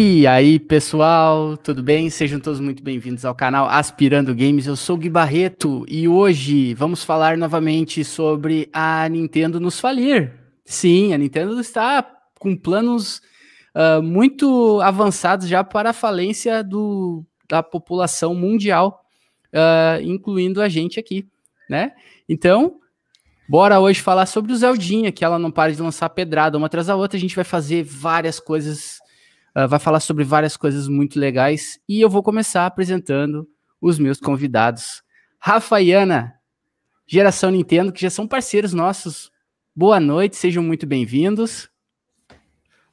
E 0.00 0.28
aí, 0.28 0.60
pessoal, 0.60 1.56
tudo 1.56 1.82
bem? 1.82 2.08
Sejam 2.08 2.38
todos 2.38 2.60
muito 2.60 2.84
bem-vindos 2.84 3.24
ao 3.24 3.34
canal 3.34 3.68
Aspirando 3.68 4.32
Games. 4.32 4.68
Eu 4.68 4.76
sou 4.76 4.94
o 4.94 4.98
Gui 5.00 5.10
Barreto 5.10 5.84
e 5.88 6.06
hoje 6.06 6.72
vamos 6.74 7.02
falar 7.02 7.36
novamente 7.36 8.04
sobre 8.04 8.70
a 8.72 9.08
Nintendo 9.08 9.58
nos 9.58 9.80
falir. 9.80 10.32
Sim, 10.64 11.12
a 11.12 11.18
Nintendo 11.18 11.60
está 11.60 12.08
com 12.38 12.56
planos 12.56 13.20
uh, 13.74 14.00
muito 14.00 14.80
avançados 14.82 15.48
já 15.48 15.64
para 15.64 15.90
a 15.90 15.92
falência 15.92 16.62
do, 16.62 17.24
da 17.48 17.60
população 17.60 18.36
mundial, 18.36 19.00
uh, 19.52 20.00
incluindo 20.00 20.62
a 20.62 20.68
gente 20.68 21.00
aqui, 21.00 21.26
né? 21.68 21.90
Então, 22.28 22.76
bora 23.48 23.80
hoje 23.80 24.00
falar 24.00 24.26
sobre 24.26 24.52
o 24.52 24.56
Zeldinha, 24.56 25.10
que 25.10 25.24
ela 25.24 25.40
não 25.40 25.50
para 25.50 25.72
de 25.72 25.82
lançar 25.82 26.08
pedrada 26.10 26.56
uma 26.56 26.68
atrás 26.68 26.86
da 26.86 26.94
outra. 26.94 27.16
A 27.16 27.20
gente 27.20 27.34
vai 27.34 27.44
fazer 27.44 27.82
várias 27.82 28.38
coisas 28.38 28.97
uh, 29.58 29.68
vai 29.68 29.78
falar 29.78 30.00
sobre 30.00 30.22
várias 30.22 30.56
coisas 30.56 30.86
muito 30.86 31.18
legais 31.18 31.80
e 31.88 32.00
eu 32.00 32.08
vou 32.08 32.22
começar 32.22 32.66
apresentando 32.66 33.48
os 33.80 33.98
meus 33.98 34.20
convidados. 34.20 35.02
Rafa 35.40 35.80
e 35.80 35.92
Ana, 35.92 36.34
Geração 37.06 37.50
Nintendo, 37.50 37.92
que 37.92 38.02
já 38.02 38.10
são 38.10 38.26
parceiros 38.26 38.72
nossos. 38.72 39.30
Boa 39.74 39.98
noite, 39.98 40.36
sejam 40.36 40.62
muito 40.62 40.86
bem-vindos. 40.86 41.70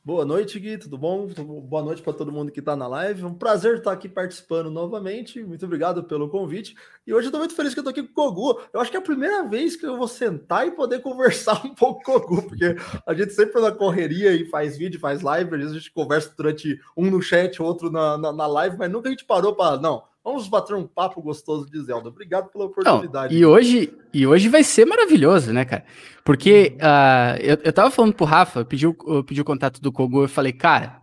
Boa 0.05 0.23
noite, 0.23 0.59
Gui, 0.59 0.77
tudo 0.77 0.99
bom? 0.99 1.25
Boa 1.63 1.81
noite 1.81 1.99
para 1.99 2.13
todo 2.13 2.31
mundo 2.31 2.51
que 2.51 2.59
está 2.59 2.75
na 2.75 2.85
live. 2.85 3.25
Um 3.25 3.33
prazer 3.33 3.77
estar 3.79 3.91
aqui 3.91 4.07
participando 4.07 4.69
novamente. 4.69 5.43
Muito 5.43 5.65
obrigado 5.65 6.03
pelo 6.03 6.29
convite. 6.29 6.75
E 7.07 7.11
hoje 7.11 7.25
eu 7.25 7.29
estou 7.29 7.39
muito 7.39 7.55
feliz 7.55 7.73
que 7.73 7.79
eu 7.79 7.81
estou 7.81 7.89
aqui 7.89 8.03
com 8.03 8.21
o 8.21 8.31
Kogu. 8.31 8.61
Eu 8.71 8.79
acho 8.79 8.91
que 8.91 8.97
é 8.97 8.99
a 8.99 9.03
primeira 9.03 9.43
vez 9.49 9.75
que 9.75 9.83
eu 9.83 9.97
vou 9.97 10.07
sentar 10.07 10.67
e 10.67 10.71
poder 10.73 11.01
conversar 11.01 11.65
um 11.65 11.73
pouco 11.73 12.03
com 12.03 12.17
o 12.17 12.21
Kogu, 12.21 12.43
porque 12.43 12.75
a 13.03 13.15
gente 13.15 13.33
sempre 13.33 13.59
na 13.59 13.71
correria 13.71 14.31
e 14.31 14.45
faz 14.45 14.77
vídeo, 14.77 14.99
faz 14.99 15.23
live, 15.23 15.55
às 15.55 15.57
vezes 15.57 15.71
a 15.75 15.79
gente 15.79 15.91
conversa 15.91 16.31
durante 16.37 16.79
um 16.95 17.09
no 17.09 17.19
chat, 17.19 17.59
outro 17.59 17.89
na, 17.89 18.15
na, 18.15 18.31
na 18.31 18.45
live, 18.45 18.77
mas 18.77 18.91
nunca 18.91 19.07
a 19.07 19.11
gente 19.11 19.25
parou 19.25 19.55
para. 19.55 19.81
Não, 19.81 20.03
Vamos 20.25 20.47
bater 20.47 20.75
um 20.75 20.87
papo 20.87 21.21
gostoso 21.21 21.69
de 21.69 21.79
Zelda. 21.83 22.09
Obrigado 22.09 22.49
pela 22.49 22.65
oportunidade. 22.65 23.31
Não, 23.31 23.39
e, 23.39 23.45
hoje, 23.45 23.93
e 24.11 24.25
hoje 24.25 24.49
vai 24.49 24.63
ser 24.63 24.83
maravilhoso, 24.83 25.53
né, 25.53 25.63
cara? 25.63 25.85
Porque 26.23 26.75
uh, 26.77 27.37
eu, 27.39 27.59
eu 27.63 27.71
tava 27.71 27.91
falando 27.91 28.15
pro 28.15 28.25
Rafa, 28.25 28.61
eu 28.61 28.65
pedi, 28.65 28.85
eu 28.85 29.23
pedi 29.23 29.39
o 29.39 29.45
contato 29.45 29.79
do 29.79 29.91
Kogu, 29.91 30.23
eu 30.23 30.27
falei, 30.27 30.51
cara, 30.51 30.99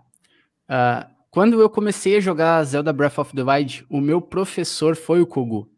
uh, 0.68 1.08
quando 1.30 1.60
eu 1.60 1.70
comecei 1.70 2.16
a 2.16 2.20
jogar 2.20 2.64
Zelda 2.64 2.92
Breath 2.92 3.16
of 3.18 3.32
the 3.32 3.44
Wild, 3.44 3.86
o 3.88 4.00
meu 4.00 4.20
professor 4.20 4.96
foi 4.96 5.20
o 5.20 5.26
Kogu. 5.26 5.70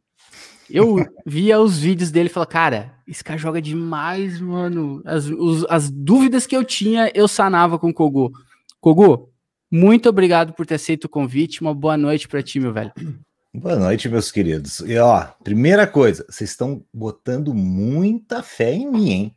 Eu 0.70 0.96
via 1.26 1.60
os 1.60 1.78
vídeos 1.78 2.10
dele 2.10 2.30
e 2.30 2.32
falava, 2.32 2.50
cara, 2.50 2.94
esse 3.06 3.22
cara 3.22 3.38
joga 3.38 3.60
demais, 3.60 4.40
mano. 4.40 5.02
As, 5.04 5.26
os, 5.26 5.66
as 5.68 5.90
dúvidas 5.90 6.46
que 6.46 6.56
eu 6.56 6.64
tinha, 6.64 7.12
eu 7.14 7.28
sanava 7.28 7.78
com 7.78 7.90
o 7.90 7.94
Kogu. 7.94 8.32
Kogu, 8.80 9.28
muito 9.70 10.08
obrigado 10.08 10.54
por 10.54 10.64
ter 10.64 10.76
aceito 10.76 11.04
o 11.04 11.10
convite. 11.10 11.60
Uma 11.60 11.74
boa 11.74 11.98
noite 11.98 12.26
para 12.26 12.42
ti, 12.42 12.58
meu 12.58 12.72
velho. 12.72 12.92
Boa 13.56 13.76
noite, 13.76 14.08
meus 14.08 14.32
queridos. 14.32 14.80
E 14.80 14.98
ó, 14.98 15.28
primeira 15.44 15.86
coisa, 15.86 16.26
vocês 16.28 16.50
estão 16.50 16.84
botando 16.92 17.54
muita 17.54 18.42
fé 18.42 18.72
em 18.72 18.90
mim, 18.90 19.10
hein? 19.10 19.36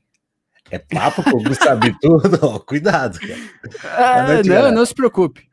É 0.71 0.79
papo 0.79 1.21
que 1.23 1.29
eu 1.29 1.53
sabe 1.53 1.95
tudo, 2.01 2.39
ó, 2.41 2.57
cuidado, 2.57 3.19
cara. 3.19 3.39
Ah, 3.95 4.27
noite, 4.27 4.49
não, 4.49 4.71
não 4.71 4.83
se 4.83 4.95
preocupe. 4.95 5.47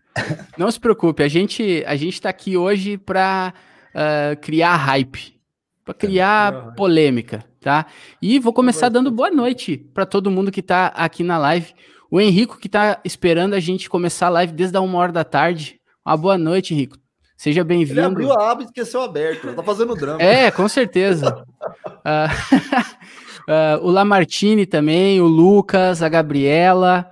Não 0.57 0.71
se 0.71 0.81
preocupe, 0.81 1.23
a 1.23 1.29
gente 1.29 1.85
a 1.87 1.95
gente 1.95 2.19
tá 2.23 2.31
aqui 2.31 2.57
hoje 2.57 2.97
para 2.97 3.53
uh, 3.95 4.33
ah, 4.33 4.37
criar 4.37 4.77
hype, 4.77 5.39
para 5.85 5.93
criar 5.93 6.55
é, 6.55 6.75
polêmica, 6.75 7.45
tá? 7.61 7.85
E 8.23 8.39
vou 8.39 8.53
começar 8.55 8.89
dando 8.89 9.11
boa 9.11 9.31
noite 9.31 9.77
para 9.93 10.07
todo 10.07 10.31
mundo 10.31 10.51
que 10.51 10.63
tá 10.63 10.87
aqui 10.87 11.23
na 11.23 11.37
live. 11.37 11.75
O 12.11 12.19
Henrico 12.19 12.59
que 12.59 12.71
tá 12.71 12.99
esperando 13.05 13.53
a 13.53 13.61
gente 13.61 13.91
começar 13.91 14.29
a 14.29 14.31
live 14.31 14.55
desde 14.55 14.79
a 14.79 14.81
uma 14.81 14.99
hora 14.99 15.13
da 15.13 15.23
tarde. 15.23 15.79
Uma 16.07 16.17
boa 16.17 16.39
noite, 16.39 16.73
Henrico. 16.73 17.04
Seja 17.37 17.65
bem-vindo. 17.65 18.01
Ele 18.01 18.07
abriu 18.07 18.33
a 18.33 18.51
aba 18.51 18.63
e 18.63 18.65
esqueceu 18.67 19.03
aberto. 19.03 19.53
Tá 19.55 19.63
fazendo 19.63 19.95
drama. 19.95 20.19
É, 20.23 20.51
com 20.51 20.69
certeza. 20.69 21.45
uh, 21.85 23.81
uh, 23.81 23.83
o 23.87 23.91
Lamartine 23.91 24.67
também, 24.67 25.21
o 25.21 25.27
Lucas, 25.27 26.03
a 26.03 26.09
Gabriela. 26.09 27.11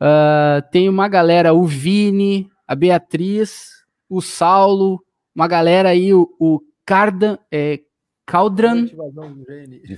Uh, 0.00 0.62
tem 0.70 0.88
uma 0.88 1.06
galera, 1.06 1.54
o 1.54 1.64
Vini, 1.64 2.50
a 2.66 2.74
Beatriz, 2.74 3.84
o 4.08 4.20
Saulo, 4.20 5.04
uma 5.34 5.46
galera 5.46 5.90
aí, 5.90 6.12
o, 6.12 6.28
o 6.40 6.60
Cardan, 6.84 7.38
é, 7.50 7.80
Caldran. 8.26 8.86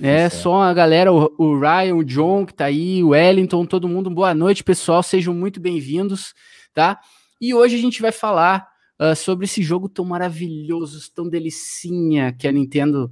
É, 0.01 0.29
só 0.29 0.61
a 0.61 0.73
galera, 0.73 1.11
o, 1.11 1.33
o, 1.37 1.59
Ryan, 1.59 1.95
o 1.95 2.03
John 2.03 2.45
que 2.45 2.53
tá 2.53 2.65
aí, 2.65 3.03
o 3.03 3.09
Wellington, 3.09 3.65
todo 3.65 3.87
mundo. 3.87 4.09
Boa 4.09 4.33
noite, 4.33 4.63
pessoal. 4.63 5.01
Sejam 5.01 5.33
muito 5.33 5.59
bem-vindos, 5.59 6.33
tá? 6.73 6.99
E 7.41 7.53
hoje 7.53 7.75
a 7.75 7.79
gente 7.79 8.01
vai 8.01 8.11
falar 8.11 8.74
uh, 8.99 9.15
sobre 9.15 9.45
esse 9.45 9.61
jogo 9.61 9.89
tão 9.89 10.05
maravilhoso, 10.05 11.11
tão 11.13 11.27
delicinha 11.29 12.33
que 12.33 12.47
a 12.47 12.51
Nintendo 12.51 13.11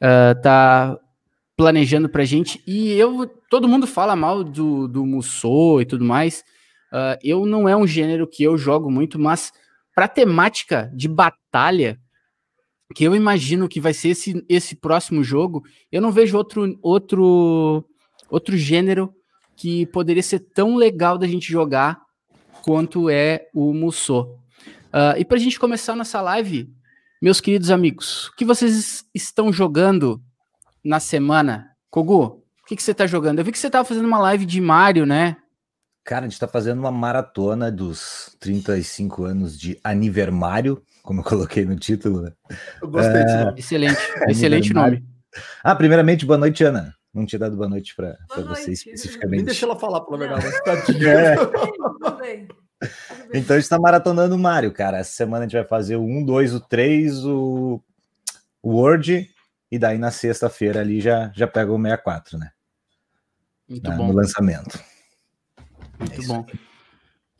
uh, 0.00 0.40
tá 0.42 0.98
planejando 1.56 2.08
pra 2.08 2.24
gente. 2.24 2.62
E 2.66 2.92
eu, 2.92 3.26
todo 3.48 3.68
mundo 3.68 3.86
fala 3.86 4.16
mal 4.16 4.42
do, 4.42 4.88
do 4.88 5.04
Musou 5.06 5.80
e 5.80 5.84
tudo 5.84 6.04
mais. 6.04 6.44
Uh, 6.92 7.16
eu 7.22 7.46
não 7.46 7.68
é 7.68 7.76
um 7.76 7.86
gênero 7.86 8.26
que 8.26 8.42
eu 8.42 8.58
jogo 8.58 8.90
muito, 8.90 9.18
mas 9.18 9.52
para 9.94 10.08
temática 10.08 10.90
de 10.94 11.08
batalha, 11.08 11.98
que 12.94 13.04
eu 13.04 13.14
imagino 13.14 13.68
que 13.68 13.80
vai 13.80 13.94
ser 13.94 14.10
esse, 14.10 14.44
esse 14.48 14.76
próximo 14.76 15.24
jogo, 15.24 15.62
eu 15.90 16.02
não 16.02 16.12
vejo 16.12 16.36
outro, 16.36 16.78
outro, 16.82 17.84
outro 18.28 18.56
gênero 18.56 19.14
que 19.56 19.86
poderia 19.86 20.22
ser 20.22 20.40
tão 20.40 20.76
legal 20.76 21.16
da 21.16 21.26
gente 21.26 21.50
jogar 21.50 22.02
quanto 22.62 23.08
é 23.08 23.48
o 23.54 23.72
Musou. 23.72 24.41
Uh, 24.92 25.16
e 25.16 25.24
para 25.24 25.38
a 25.38 25.40
gente 25.40 25.58
começar 25.58 25.96
nossa 25.96 26.20
live, 26.20 26.70
meus 27.20 27.40
queridos 27.40 27.70
amigos, 27.70 28.28
o 28.28 28.36
que 28.36 28.44
vocês 28.44 29.04
estão 29.14 29.50
jogando 29.50 30.22
na 30.84 31.00
semana? 31.00 31.70
Kogu, 31.90 32.24
o 32.62 32.66
que, 32.66 32.76
que 32.76 32.82
você 32.82 32.90
está 32.90 33.06
jogando? 33.06 33.38
Eu 33.38 33.44
vi 33.44 33.52
que 33.52 33.58
você 33.58 33.68
estava 33.68 33.86
fazendo 33.86 34.06
uma 34.06 34.18
live 34.18 34.44
de 34.44 34.60
Mario, 34.60 35.06
né? 35.06 35.36
Cara, 36.04 36.20
a 36.20 36.28
gente 36.28 36.34
está 36.34 36.48
fazendo 36.48 36.80
uma 36.80 36.90
maratona 36.90 37.70
dos 37.70 38.36
35 38.40 39.24
anos 39.24 39.58
de 39.58 39.78
Anivermário, 39.82 40.82
como 41.02 41.20
eu 41.20 41.24
coloquei 41.24 41.64
no 41.64 41.76
título, 41.76 42.22
né? 42.22 42.32
Eu 42.82 42.88
gostei 42.88 43.20
é... 43.20 43.24
desse 43.24 43.44
nome. 43.44 43.58
Excelente, 43.58 44.00
excelente 44.28 44.74
nome. 44.74 45.04
Ah, 45.64 45.74
primeiramente, 45.74 46.26
boa 46.26 46.38
noite, 46.38 46.62
Ana. 46.64 46.94
Não 47.14 47.24
tinha 47.24 47.38
dado 47.38 47.56
boa 47.56 47.68
noite 47.68 47.94
para 47.94 48.18
você 48.48 48.72
especificamente. 48.72 49.40
Me 49.40 49.46
deixa 49.46 49.64
ela 49.64 49.78
falar, 49.78 50.00
pela 50.00 50.18
verdade. 50.18 50.46
É. 52.24 52.46
Então 53.34 53.56
a 53.56 53.58
gente 53.58 53.68
tá 53.68 53.78
maratonando 53.78 54.34
o 54.34 54.38
Mario, 54.38 54.72
cara. 54.72 54.98
Essa 54.98 55.12
semana 55.12 55.44
a 55.44 55.48
gente 55.48 55.56
vai 55.56 55.64
fazer 55.64 55.96
o 55.96 56.04
1, 56.04 56.24
2, 56.24 56.54
o 56.54 56.60
3, 56.60 57.24
o, 57.24 57.80
o 58.62 58.76
Word, 58.76 59.30
e 59.70 59.78
daí 59.78 59.96
na 59.96 60.10
sexta-feira 60.10 60.80
ali 60.80 61.00
já, 61.00 61.32
já 61.34 61.46
pega 61.46 61.72
o 61.72 61.80
64, 61.80 62.38
né? 62.38 62.52
Muito 63.66 63.88
na, 63.88 63.96
bom. 63.96 64.08
No 64.08 64.12
lançamento. 64.12 64.78
Muito 65.98 66.22
é 66.22 66.26
bom. 66.26 66.46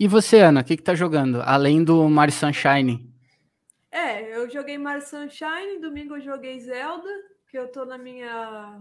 E 0.00 0.08
você, 0.08 0.40
Ana, 0.40 0.62
o 0.62 0.64
que, 0.64 0.76
que 0.76 0.82
tá 0.82 0.94
jogando? 0.94 1.42
Além 1.42 1.84
do 1.84 2.08
Mario 2.08 2.34
Sunshine? 2.34 3.12
É, 3.90 4.34
eu 4.34 4.50
joguei 4.50 4.78
Mario 4.78 5.06
Sunshine, 5.06 5.78
domingo 5.80 6.16
eu 6.16 6.22
joguei 6.22 6.58
Zelda, 6.58 7.08
que 7.48 7.58
eu 7.58 7.68
tô 7.68 7.84
na 7.84 7.98
minha. 7.98 8.80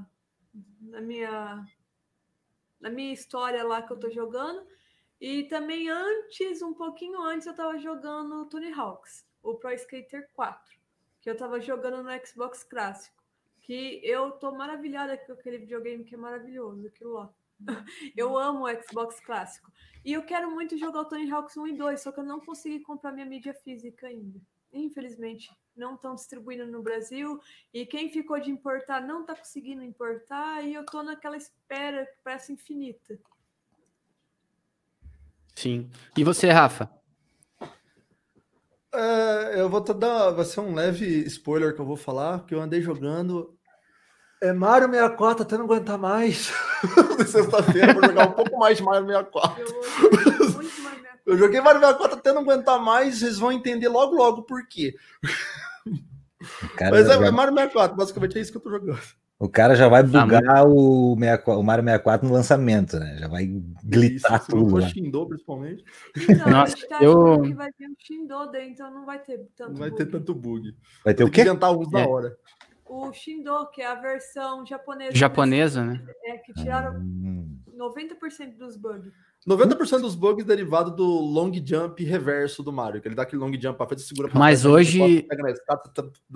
na 0.79 1.01
minha. 1.01 1.65
na 2.79 2.89
minha 2.89 3.11
história 3.11 3.63
lá 3.63 3.81
que 3.81 3.91
eu 3.91 3.97
tô 3.97 4.09
jogando. 4.09 4.65
E 5.21 5.43
também 5.43 5.87
antes, 5.87 6.63
um 6.63 6.73
pouquinho 6.73 7.21
antes, 7.21 7.45
eu 7.45 7.51
estava 7.51 7.77
jogando 7.77 8.43
Tony 8.47 8.73
Hawks, 8.73 9.23
o 9.43 9.53
Pro 9.53 9.71
Skater 9.71 10.27
4, 10.33 10.59
que 11.21 11.29
eu 11.29 11.33
estava 11.33 11.61
jogando 11.61 12.01
no 12.01 12.25
Xbox 12.25 12.63
clássico. 12.63 13.23
Que 13.61 14.01
eu 14.03 14.31
tô 14.31 14.51
maravilhada 14.51 15.15
com 15.15 15.33
aquele 15.33 15.59
videogame 15.59 16.03
que 16.03 16.15
é 16.15 16.17
maravilhoso, 16.17 16.87
aquilo 16.87 17.13
lá. 17.13 17.31
Eu 18.17 18.35
amo 18.35 18.65
o 18.65 18.83
Xbox 18.83 19.19
clássico. 19.19 19.71
E 20.03 20.13
eu 20.13 20.23
quero 20.23 20.49
muito 20.49 20.75
jogar 20.75 21.01
o 21.01 21.05
Tony 21.05 21.31
Hawks 21.31 21.55
1 21.55 21.67
e 21.67 21.73
2, 21.77 22.01
só 22.01 22.11
que 22.11 22.19
eu 22.19 22.23
não 22.23 22.39
consegui 22.39 22.79
comprar 22.79 23.11
minha 23.11 23.25
mídia 23.27 23.53
física 23.53 24.07
ainda. 24.07 24.41
Infelizmente, 24.73 25.55
não 25.75 25.93
estão 25.93 26.15
distribuindo 26.15 26.65
no 26.65 26.81
Brasil. 26.81 27.39
E 27.71 27.85
quem 27.85 28.09
ficou 28.09 28.39
de 28.39 28.49
importar 28.49 28.99
não 28.99 29.21
está 29.21 29.35
conseguindo 29.35 29.83
importar. 29.83 30.63
E 30.63 30.73
eu 30.73 30.83
tô 30.83 31.03
naquela 31.03 31.37
espera 31.37 32.07
que 32.07 32.17
parece 32.23 32.51
infinita. 32.51 33.19
Sim. 35.55 35.89
E 36.17 36.23
você, 36.23 36.49
Rafa? 36.49 36.89
É, 38.93 39.61
eu 39.61 39.69
vou 39.69 39.81
te 39.81 39.93
dar. 39.93 40.31
Vai 40.31 40.45
ser 40.45 40.59
um 40.59 40.73
leve 40.73 41.05
spoiler 41.27 41.73
que 41.73 41.81
eu 41.81 41.85
vou 41.85 41.95
falar, 41.95 42.45
que 42.45 42.53
eu 42.53 42.61
andei 42.61 42.81
jogando. 42.81 43.55
É 44.41 44.51
Mario 44.51 44.89
64 44.89 45.43
até 45.43 45.57
não 45.57 45.65
aguentar 45.65 45.97
mais. 45.97 46.51
Sexta-feira 47.27 47.93
vou 47.93 48.03
jogar 48.03 48.27
um 48.27 48.31
pouco 48.31 48.57
mais 48.57 48.77
de 48.77 48.83
Mario 48.83 49.07
64. 49.07 49.63
Eu, 51.25 51.33
eu 51.33 51.37
joguei 51.37 51.61
Mario 51.61 51.79
64 51.79 52.17
até 52.17 52.33
não 52.33 52.41
aguentar 52.41 52.79
mais, 52.79 53.19
vocês 53.19 53.37
vão 53.37 53.51
entender 53.51 53.87
logo 53.87 54.15
logo 54.15 54.41
por 54.43 54.67
quê. 54.67 54.95
Cara, 56.75 56.91
Mas 56.91 57.07
é, 57.07 57.13
é 57.13 57.31
Mario 57.31 57.53
64, 57.53 57.95
basicamente 57.95 58.37
é 58.37 58.41
isso 58.41 58.51
que 58.51 58.57
eu 58.57 58.61
tô 58.61 58.71
jogando. 58.71 58.99
O 59.41 59.49
cara 59.49 59.73
já 59.73 59.89
vai 59.89 60.03
bugar 60.03 60.43
ah, 60.55 60.63
o, 60.63 61.15
64, 61.17 61.59
o 61.59 61.63
Mario 61.63 61.83
64 61.83 62.27
no 62.27 62.31
lançamento, 62.31 62.99
né? 62.99 63.17
Já 63.17 63.27
vai 63.27 63.47
glitar 63.83 64.39
Isso, 64.39 64.51
tudo. 64.51 64.77
Lá. 64.77 64.87
Shindou, 64.87 65.27
principalmente. 65.27 65.83
Então, 66.29 66.47
Nossa, 66.47 66.87
tá 66.87 67.03
eu... 67.03 67.41
que 67.41 67.53
vai 67.55 67.71
ter 67.71 67.87
um 67.87 67.95
Shindou 67.97 68.51
daí, 68.51 68.69
então 68.69 68.93
não 68.93 69.03
vai 69.03 69.17
ter 69.17 69.39
tanto 69.57 69.71
Não 69.71 69.79
vai 69.79 69.89
bug. 69.89 69.97
ter 69.97 70.11
tanto 70.11 70.35
bug. 70.35 70.75
Vai 71.03 71.15
ter 71.15 71.23
o 71.23 71.31
quê? 71.31 71.41
inventar 71.41 71.75
uns 71.75 71.91
é. 71.91 72.05
hora. 72.07 72.37
O 72.85 73.11
Shindou, 73.11 73.65
que 73.71 73.81
é 73.81 73.87
a 73.87 73.95
versão 73.95 74.63
japonesa. 74.63 75.15
Japonesa, 75.15 75.83
né? 75.83 76.05
É, 76.25 76.37
que 76.37 76.53
tiraram 76.53 76.99
hum. 76.99 77.57
90% 77.75 78.57
dos 78.59 78.77
bugs. 78.77 79.11
90% 79.47 80.01
dos 80.01 80.13
bugs 80.13 80.45
derivados 80.45 80.95
do 80.95 81.03
long 81.03 81.51
jump 81.65 82.03
reverso 82.03 82.61
do 82.61 82.71
Mario, 82.71 83.01
que 83.01 83.07
ele 83.07 83.15
dá 83.15 83.23
aquele 83.23 83.41
long 83.41 83.51
jump 83.59 83.75
para 83.75 83.87
frente 83.87 84.01
e 84.01 84.03
segura 84.03 84.29
pra 84.29 84.37
Mas 84.37 84.61
trás, 84.61 84.71
hoje. 84.71 85.25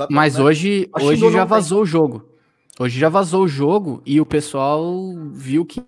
Mas 0.09 0.39
hoje, 0.39 0.89
hoje 0.99 1.31
já 1.31 1.45
vazou 1.45 1.83
o 1.83 1.85
jogo. 1.85 2.33
Hoje 2.79 2.99
já 2.99 3.07
vazou 3.07 3.43
o 3.43 3.47
jogo 3.47 4.01
e 4.05 4.19
o 4.19 4.25
pessoal 4.25 4.91
viu 5.31 5.65
que 5.65 5.83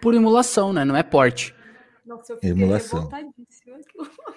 por 0.00 0.14
emulação, 0.14 0.72
né? 0.72 0.84
Não 0.84 0.96
é 0.96 1.02
porte. 1.02 1.54
Nossa, 2.06 2.32
eu 2.32 2.36
fiquei 2.36 2.50
emulação. 2.50 3.08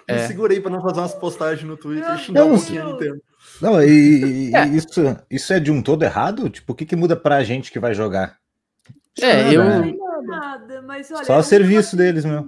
É. 0.06 0.16
Eu 0.16 0.26
segurei 0.26 0.60
para 0.60 0.70
não 0.70 0.82
fazer 0.82 1.00
umas 1.00 1.14
postagens 1.14 1.66
no 1.66 1.76
Twitter 1.76 2.14
e 2.14 2.18
xingar 2.18 2.44
um 2.44 2.56
pouquinho 2.56 2.84
no 2.84 2.96
tempo. 2.98 3.22
Não, 3.60 3.82
e, 3.82 4.54
é. 4.54 4.66
isso, 4.68 5.00
isso 5.30 5.52
é 5.52 5.58
de 5.58 5.70
um 5.70 5.82
todo 5.82 6.02
errado? 6.02 6.50
Tipo, 6.50 6.72
o 6.72 6.76
que, 6.76 6.84
que 6.84 6.96
muda 6.96 7.16
pra 7.16 7.42
gente 7.42 7.72
que 7.72 7.80
vai 7.80 7.94
jogar? 7.94 8.38
É, 9.20 9.54
eu. 9.54 9.62
Nada, 10.24 10.82
mas 10.82 11.10
olha, 11.10 11.24
só 11.24 11.38
o 11.38 11.42
serviço 11.42 11.96
deles, 11.96 12.24
meu. 12.24 12.44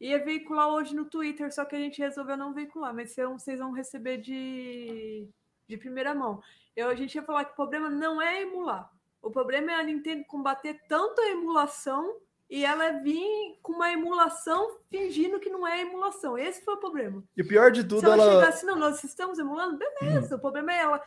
Ia 0.00 0.24
veicular 0.24 0.68
hoje 0.68 0.94
no 0.94 1.06
Twitter, 1.06 1.52
só 1.52 1.64
que 1.64 1.74
a 1.74 1.78
gente 1.78 1.98
resolveu 1.98 2.36
não 2.36 2.54
veicular, 2.54 2.94
mas 2.94 3.14
vocês 3.14 3.58
vão 3.58 3.72
receber 3.72 4.18
de, 4.18 5.28
de 5.68 5.76
primeira 5.76 6.14
mão. 6.14 6.42
Eu, 6.74 6.88
a 6.88 6.94
gente 6.94 7.14
ia 7.14 7.22
falar 7.22 7.44
que 7.44 7.52
o 7.52 7.56
problema 7.56 7.90
não 7.90 8.20
é 8.20 8.42
emular. 8.42 8.90
O 9.20 9.30
problema 9.30 9.72
é 9.72 9.74
a 9.74 9.82
Nintendo 9.82 10.24
combater 10.24 10.80
tanto 10.88 11.20
a 11.20 11.28
emulação 11.28 12.16
e 12.48 12.64
ela 12.64 12.92
vir 13.02 13.58
com 13.62 13.74
uma 13.74 13.92
emulação 13.92 14.78
fingindo 14.90 15.38
que 15.38 15.50
não 15.50 15.66
é 15.66 15.82
emulação. 15.82 16.38
Esse 16.38 16.64
foi 16.64 16.74
o 16.74 16.78
problema. 16.78 17.22
E 17.36 17.42
o 17.42 17.46
pior 17.46 17.70
de 17.70 17.84
tudo, 17.84 18.00
Se 18.00 18.06
ela, 18.06 18.14
ela... 18.16 18.32
chegar 18.32 18.48
assim, 18.48 18.66
não, 18.66 18.76
nós 18.76 19.04
estamos 19.04 19.38
emulando, 19.38 19.78
beleza. 19.78 20.34
Hum. 20.34 20.38
O 20.38 20.40
problema 20.40 20.72
é 20.72 20.80
ela 20.80 21.02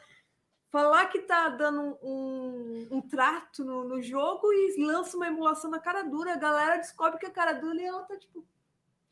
falar 0.69 1.07
que 1.07 1.19
tá 1.19 1.49
dando 1.49 1.97
um, 2.03 2.87
um 2.91 3.01
trato 3.01 3.63
no, 3.63 3.83
no, 3.83 4.01
jogo 4.01 4.53
e 4.53 4.83
lança 4.85 5.17
uma 5.17 5.27
emulação 5.27 5.71
na 5.71 5.79
cara 5.79 6.03
dura. 6.03 6.33
A 6.33 6.37
galera 6.37 6.77
descobre 6.77 7.19
que 7.19 7.25
a 7.25 7.31
cara 7.31 7.53
dura 7.53 7.81
e 7.81 7.85
ela 7.85 8.03
tá 8.03 8.15
tipo. 8.17 8.45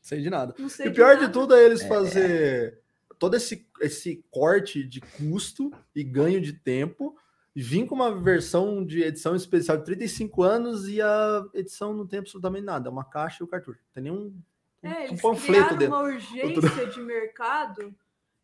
Sei 0.00 0.22
de 0.22 0.30
nada. 0.30 0.54
e 0.58 0.88
o 0.88 0.94
pior 0.94 1.16
de, 1.16 1.26
de 1.26 1.32
tudo 1.32 1.54
é 1.54 1.62
eles 1.62 1.82
é. 1.82 1.88
fazer 1.88 2.80
todo 3.20 3.36
esse, 3.36 3.68
esse 3.82 4.24
corte 4.30 4.82
de 4.82 5.00
custo 5.00 5.70
e 5.94 6.02
ganho 6.02 6.40
de 6.40 6.54
tempo 6.54 7.14
e 7.54 7.60
vir 7.60 7.86
com 7.86 7.94
uma 7.94 8.18
versão 8.18 8.82
de 8.82 9.02
edição 9.02 9.36
especial 9.36 9.76
de 9.76 9.84
35 9.84 10.42
anos 10.42 10.88
e 10.88 11.02
a 11.02 11.44
edição 11.52 11.92
não 11.92 12.06
tem 12.06 12.20
absolutamente 12.20 12.64
nada, 12.64 12.88
é 12.88 12.90
uma 12.90 13.04
caixa 13.04 13.42
e 13.42 13.44
o 13.44 13.46
cartucho. 13.46 13.78
Não 13.78 13.92
tem 13.92 14.02
nenhum 14.04 14.42
é, 14.82 15.10
um 15.10 15.16
panfleto 15.18 15.76
dentro. 15.76 15.94
uma 15.94 16.02
urgência 16.02 16.86
de 16.86 17.00
mercado 17.02 17.94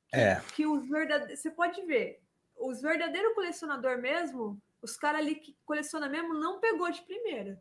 que, 0.08 0.16
é. 0.16 0.42
que 0.54 0.66
os 0.66 0.86
verdadeiros. 0.86 1.40
Você 1.40 1.50
pode 1.50 1.80
ver, 1.86 2.20
os 2.54 2.82
verdadeiros 2.82 3.34
colecionador 3.34 3.98
mesmo, 3.98 4.60
os 4.82 4.94
caras 4.94 5.22
ali 5.22 5.36
que 5.36 5.56
coleciona 5.64 6.06
mesmo, 6.06 6.34
não 6.34 6.60
pegou 6.60 6.90
de 6.90 7.00
primeira. 7.00 7.58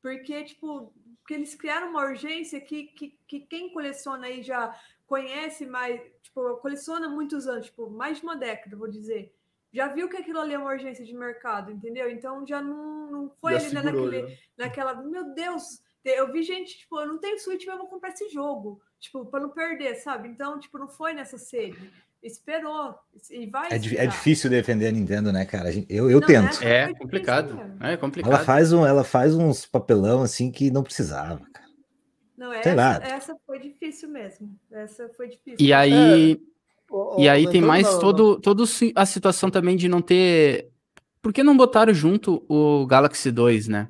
Porque, 0.00 0.42
tipo, 0.44 0.90
porque 1.18 1.34
eles 1.34 1.54
criaram 1.54 1.90
uma 1.90 2.06
urgência 2.06 2.60
que, 2.60 2.84
que, 2.84 3.18
que 3.26 3.40
quem 3.40 3.72
coleciona 3.72 4.28
aí 4.28 4.42
já 4.42 4.74
conhece 5.06 5.64
mais, 5.66 6.00
tipo, 6.22 6.56
coleciona 6.56 7.08
muitos 7.08 7.46
anos, 7.46 7.66
tipo, 7.66 7.88
mais 7.88 8.18
de 8.18 8.24
uma 8.24 8.36
década, 8.36 8.76
vou 8.76 8.88
dizer, 8.88 9.34
já 9.72 9.88
viu 9.88 10.08
que 10.08 10.16
aquilo 10.16 10.40
ali 10.40 10.54
é 10.54 10.58
uma 10.58 10.72
urgência 10.72 11.04
de 11.04 11.14
mercado, 11.14 11.70
entendeu? 11.70 12.10
Então 12.10 12.46
já 12.46 12.60
não, 12.62 13.10
não 13.10 13.30
foi 13.40 13.58
já 13.58 13.66
ali 13.66 13.74
né, 13.74 13.82
naquele, 13.82 14.22
né? 14.22 14.38
naquela, 14.56 14.94
meu 14.94 15.34
Deus, 15.34 15.82
eu 16.04 16.32
vi 16.32 16.42
gente, 16.42 16.78
tipo, 16.78 17.00
eu 17.00 17.06
não 17.06 17.18
tenho 17.18 17.38
Switch, 17.38 17.64
mas 17.66 17.74
eu 17.74 17.80
vou 17.80 17.88
comprar 17.88 18.10
esse 18.10 18.28
jogo, 18.28 18.80
tipo, 18.98 19.26
para 19.26 19.40
não 19.40 19.50
perder, 19.50 19.96
sabe? 19.96 20.28
Então, 20.28 20.58
tipo, 20.58 20.78
não 20.78 20.88
foi 20.88 21.12
nessa 21.12 21.38
sede. 21.38 21.90
Esperou 22.22 22.94
e 23.30 23.46
vai. 23.46 23.68
É, 23.70 23.74
é, 23.74 24.06
difícil 24.06 24.50
defender 24.50 24.88
a 24.88 24.90
Nintendo, 24.90 25.30
né, 25.30 25.44
cara? 25.44 25.70
Eu, 25.88 26.10
eu 26.10 26.20
não, 26.20 26.26
tento. 26.26 26.62
É 26.62 26.92
complicado. 26.94 27.60
É 27.80 27.96
complicado. 27.96 28.32
Ela 28.32 28.44
faz, 28.44 28.72
um, 28.72 28.84
ela 28.84 29.04
faz 29.04 29.34
uns 29.34 29.64
papelão 29.64 30.22
assim 30.22 30.50
que 30.50 30.70
não 30.70 30.82
precisava, 30.82 31.38
cara. 31.52 31.65
Não, 32.36 32.52
essa, 32.52 33.00
essa 33.02 33.36
foi 33.46 33.58
difícil 33.58 34.08
mesmo. 34.08 34.54
Essa 34.70 35.08
foi 35.08 35.28
difícil. 35.28 35.56
E 35.58 35.72
aí, 35.72 36.32
é, 36.32 37.22
e 37.22 37.28
aí 37.28 37.48
tem 37.48 37.62
mais 37.62 37.86
não, 37.86 37.98
todo, 37.98 38.40
todo 38.40 38.64
a 38.94 39.06
situação 39.06 39.50
também 39.50 39.76
de 39.76 39.88
não 39.88 40.02
ter. 40.02 40.70
Por 41.22 41.32
que 41.32 41.42
não 41.42 41.56
botaram 41.56 41.94
junto 41.94 42.44
o 42.48 42.86
Galaxy 42.86 43.30
2, 43.32 43.68
né? 43.68 43.88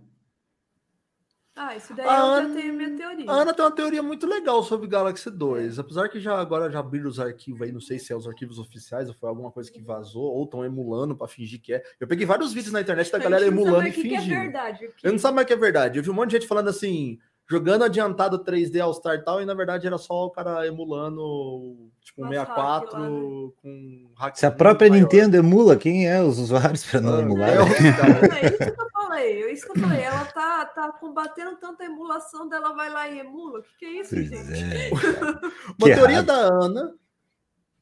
Ah, 1.58 1.74
isso 1.74 1.94
daí 1.94 2.06
a 2.06 2.18
eu 2.18 2.24
Ana, 2.24 2.48
já 2.48 2.54
tenho 2.54 2.74
minha 2.74 2.96
teoria. 2.96 3.30
A 3.30 3.34
Ana 3.34 3.54
tem 3.54 3.64
uma 3.64 3.70
teoria 3.70 4.02
muito 4.02 4.26
legal 4.26 4.62
sobre 4.62 4.86
Galaxy 4.86 5.30
2. 5.30 5.78
Apesar 5.78 6.10
que 6.10 6.20
já 6.20 6.38
agora 6.38 6.70
já 6.70 6.80
abriram 6.80 7.08
os 7.08 7.18
arquivos 7.18 7.62
aí, 7.62 7.72
não 7.72 7.80
sei 7.80 7.98
se 7.98 8.12
é 8.12 8.16
os 8.16 8.28
arquivos 8.28 8.58
oficiais 8.58 9.08
ou 9.08 9.14
foi 9.14 9.30
alguma 9.30 9.50
coisa 9.50 9.72
que 9.72 9.80
vazou, 9.80 10.22
ou 10.22 10.44
estão 10.44 10.62
emulando 10.62 11.16
para 11.16 11.26
fingir 11.26 11.62
que 11.62 11.72
é. 11.72 11.82
Eu 11.98 12.06
peguei 12.06 12.26
vários 12.26 12.52
vídeos 12.52 12.74
na 12.74 12.82
internet 12.82 13.10
da 13.10 13.18
galera 13.18 13.46
emulando 13.46 13.88
e 13.88 13.92
fingindo. 13.92 14.22
Que 14.22 14.34
é 14.34 14.40
verdade, 14.40 14.90
Eu 15.02 15.12
não 15.12 15.18
sabe 15.18 15.36
mais 15.36 15.46
que 15.46 15.54
é 15.54 15.56
verdade. 15.56 15.98
Eu 15.98 16.02
vi 16.02 16.10
um 16.10 16.14
monte 16.14 16.30
de 16.30 16.36
gente 16.36 16.46
falando 16.46 16.68
assim: 16.68 17.18
jogando 17.48 17.84
adiantado 17.84 18.42
3D 18.42 18.80
All 18.80 18.92
Star 18.92 19.14
e 19.14 19.24
tal, 19.24 19.40
e 19.40 19.46
na 19.46 19.54
verdade 19.54 19.86
era 19.86 19.98
só 19.98 20.26
o 20.26 20.30
cara 20.30 20.66
emulando 20.66 21.90
tipo 22.02 22.24
um 22.24 22.28
64 22.28 22.90
hack, 22.90 23.00
né? 23.00 23.52
com 23.62 24.10
hack. 24.16 24.36
Se 24.36 24.46
a 24.46 24.50
própria 24.50 24.90
maior. 24.90 25.02
Nintendo 25.02 25.36
emula, 25.36 25.76
quem 25.76 26.08
é 26.08 26.20
os 26.20 26.38
usuários 26.38 26.84
para 26.84 27.00
não 27.00 27.18
é, 27.18 27.22
emular? 27.22 27.50
É, 27.50 27.54
é, 27.54 28.46
isso 28.46 28.74
que 28.74 28.80
eu 28.80 28.90
falei, 28.92 29.42
é 29.42 29.52
isso 29.52 29.66
que 29.66 29.78
eu 29.78 29.82
falei. 29.82 30.02
Ela 30.02 30.24
tá, 30.24 30.64
tá 30.66 30.92
combatendo 30.92 31.56
tanta 31.56 31.84
emulação 31.84 32.48
dela, 32.48 32.74
vai 32.74 32.90
lá 32.90 33.08
e 33.08 33.20
emula. 33.20 33.60
O 33.60 33.62
que, 33.62 33.68
que 33.78 33.84
é 33.84 34.00
isso, 34.00 34.10
pois 34.14 34.28
gente? 34.28 34.74
É. 34.74 34.90
Uma 35.78 35.94
teoria 35.94 36.22
da 36.22 36.34
Ana, 36.34 36.94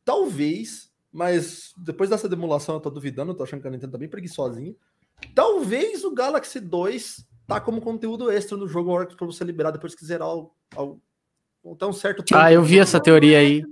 talvez, 0.04 0.90
mas 1.10 1.72
depois 1.78 2.10
dessa 2.10 2.28
demulação 2.28 2.74
eu 2.74 2.80
tô 2.80 2.90
duvidando, 2.90 3.32
eu 3.32 3.36
tô 3.36 3.44
achando 3.44 3.62
que 3.62 3.68
a 3.68 3.70
Nintendo 3.70 3.92
tá 3.92 3.98
bem 3.98 4.08
preguiçosinha. 4.08 4.74
Talvez 5.34 6.04
o 6.04 6.12
Galaxy 6.12 6.60
2 6.60 7.24
tá 7.46 7.60
como 7.60 7.80
conteúdo 7.80 8.30
extra 8.30 8.56
no 8.56 8.68
jogo 8.68 8.90
hora 8.90 9.06
para 9.06 9.26
você 9.26 9.44
liberar 9.44 9.70
depois 9.70 9.94
que 9.94 10.04
zerar 10.04 10.28
o, 10.28 10.50
o, 10.76 11.72
até 11.72 11.86
um 11.86 11.92
certo 11.92 12.22
tempo. 12.22 12.40
Ah, 12.40 12.52
eu 12.52 12.62
vi 12.62 12.78
essa 12.78 13.00
teoria 13.00 13.38
aí. 13.38 13.62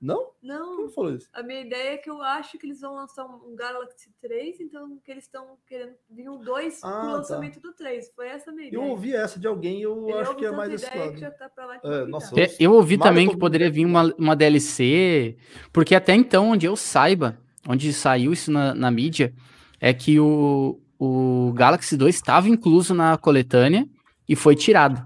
Não? 0.00 0.30
Não. 0.42 0.76
Quem 0.76 0.90
falou 0.90 1.14
isso? 1.14 1.28
A 1.32 1.42
minha 1.42 1.60
ideia 1.60 1.94
é 1.94 1.96
que 1.96 2.08
eu 2.08 2.22
acho 2.22 2.56
que 2.58 2.66
eles 2.66 2.80
vão 2.80 2.94
lançar 2.94 3.24
um 3.24 3.56
Galaxy 3.56 4.10
3, 4.20 4.60
então 4.60 4.98
que 5.04 5.10
eles 5.10 5.24
estão 5.24 5.56
querendo 5.66 5.94
vir 6.08 6.28
um 6.28 6.38
2 6.38 6.80
ah, 6.82 6.88
pro 6.88 7.00
tá. 7.00 7.12
lançamento 7.16 7.60
do 7.60 7.72
3. 7.72 8.12
Foi 8.14 8.28
essa 8.28 8.50
a 8.50 8.54
minha 8.54 8.68
ideia. 8.68 8.80
Eu 8.80 8.88
ouvi 8.88 9.14
essa 9.14 9.40
de 9.40 9.46
alguém 9.46 9.82
eu 9.82 10.08
Ele 10.08 10.18
acho 10.18 10.36
que 10.36 10.46
é 10.46 10.50
mais 10.52 10.72
esse 10.72 10.96
lado. 10.96 11.18
Tá 11.20 11.80
é, 11.82 12.04
nossa, 12.06 12.38
eu, 12.38 12.48
eu 12.60 12.72
ouvi 12.74 12.96
também 12.96 13.28
que 13.28 13.36
poderia 13.36 13.70
vir 13.70 13.84
uma, 13.84 14.14
uma 14.16 14.36
DLC, 14.36 15.36
porque 15.72 15.94
até 15.94 16.14
então, 16.14 16.50
onde 16.50 16.66
eu 16.66 16.76
saiba, 16.76 17.38
onde 17.68 17.92
saiu 17.92 18.32
isso 18.32 18.52
na, 18.52 18.74
na 18.74 18.90
mídia, 18.90 19.34
é 19.80 19.92
que 19.92 20.20
o, 20.20 20.80
o 20.98 21.52
Galaxy 21.54 21.96
2 21.96 22.14
estava 22.14 22.48
incluso 22.48 22.94
na 22.94 23.16
coletânea 23.16 23.86
e 24.28 24.34
foi 24.34 24.56
tirado. 24.56 24.98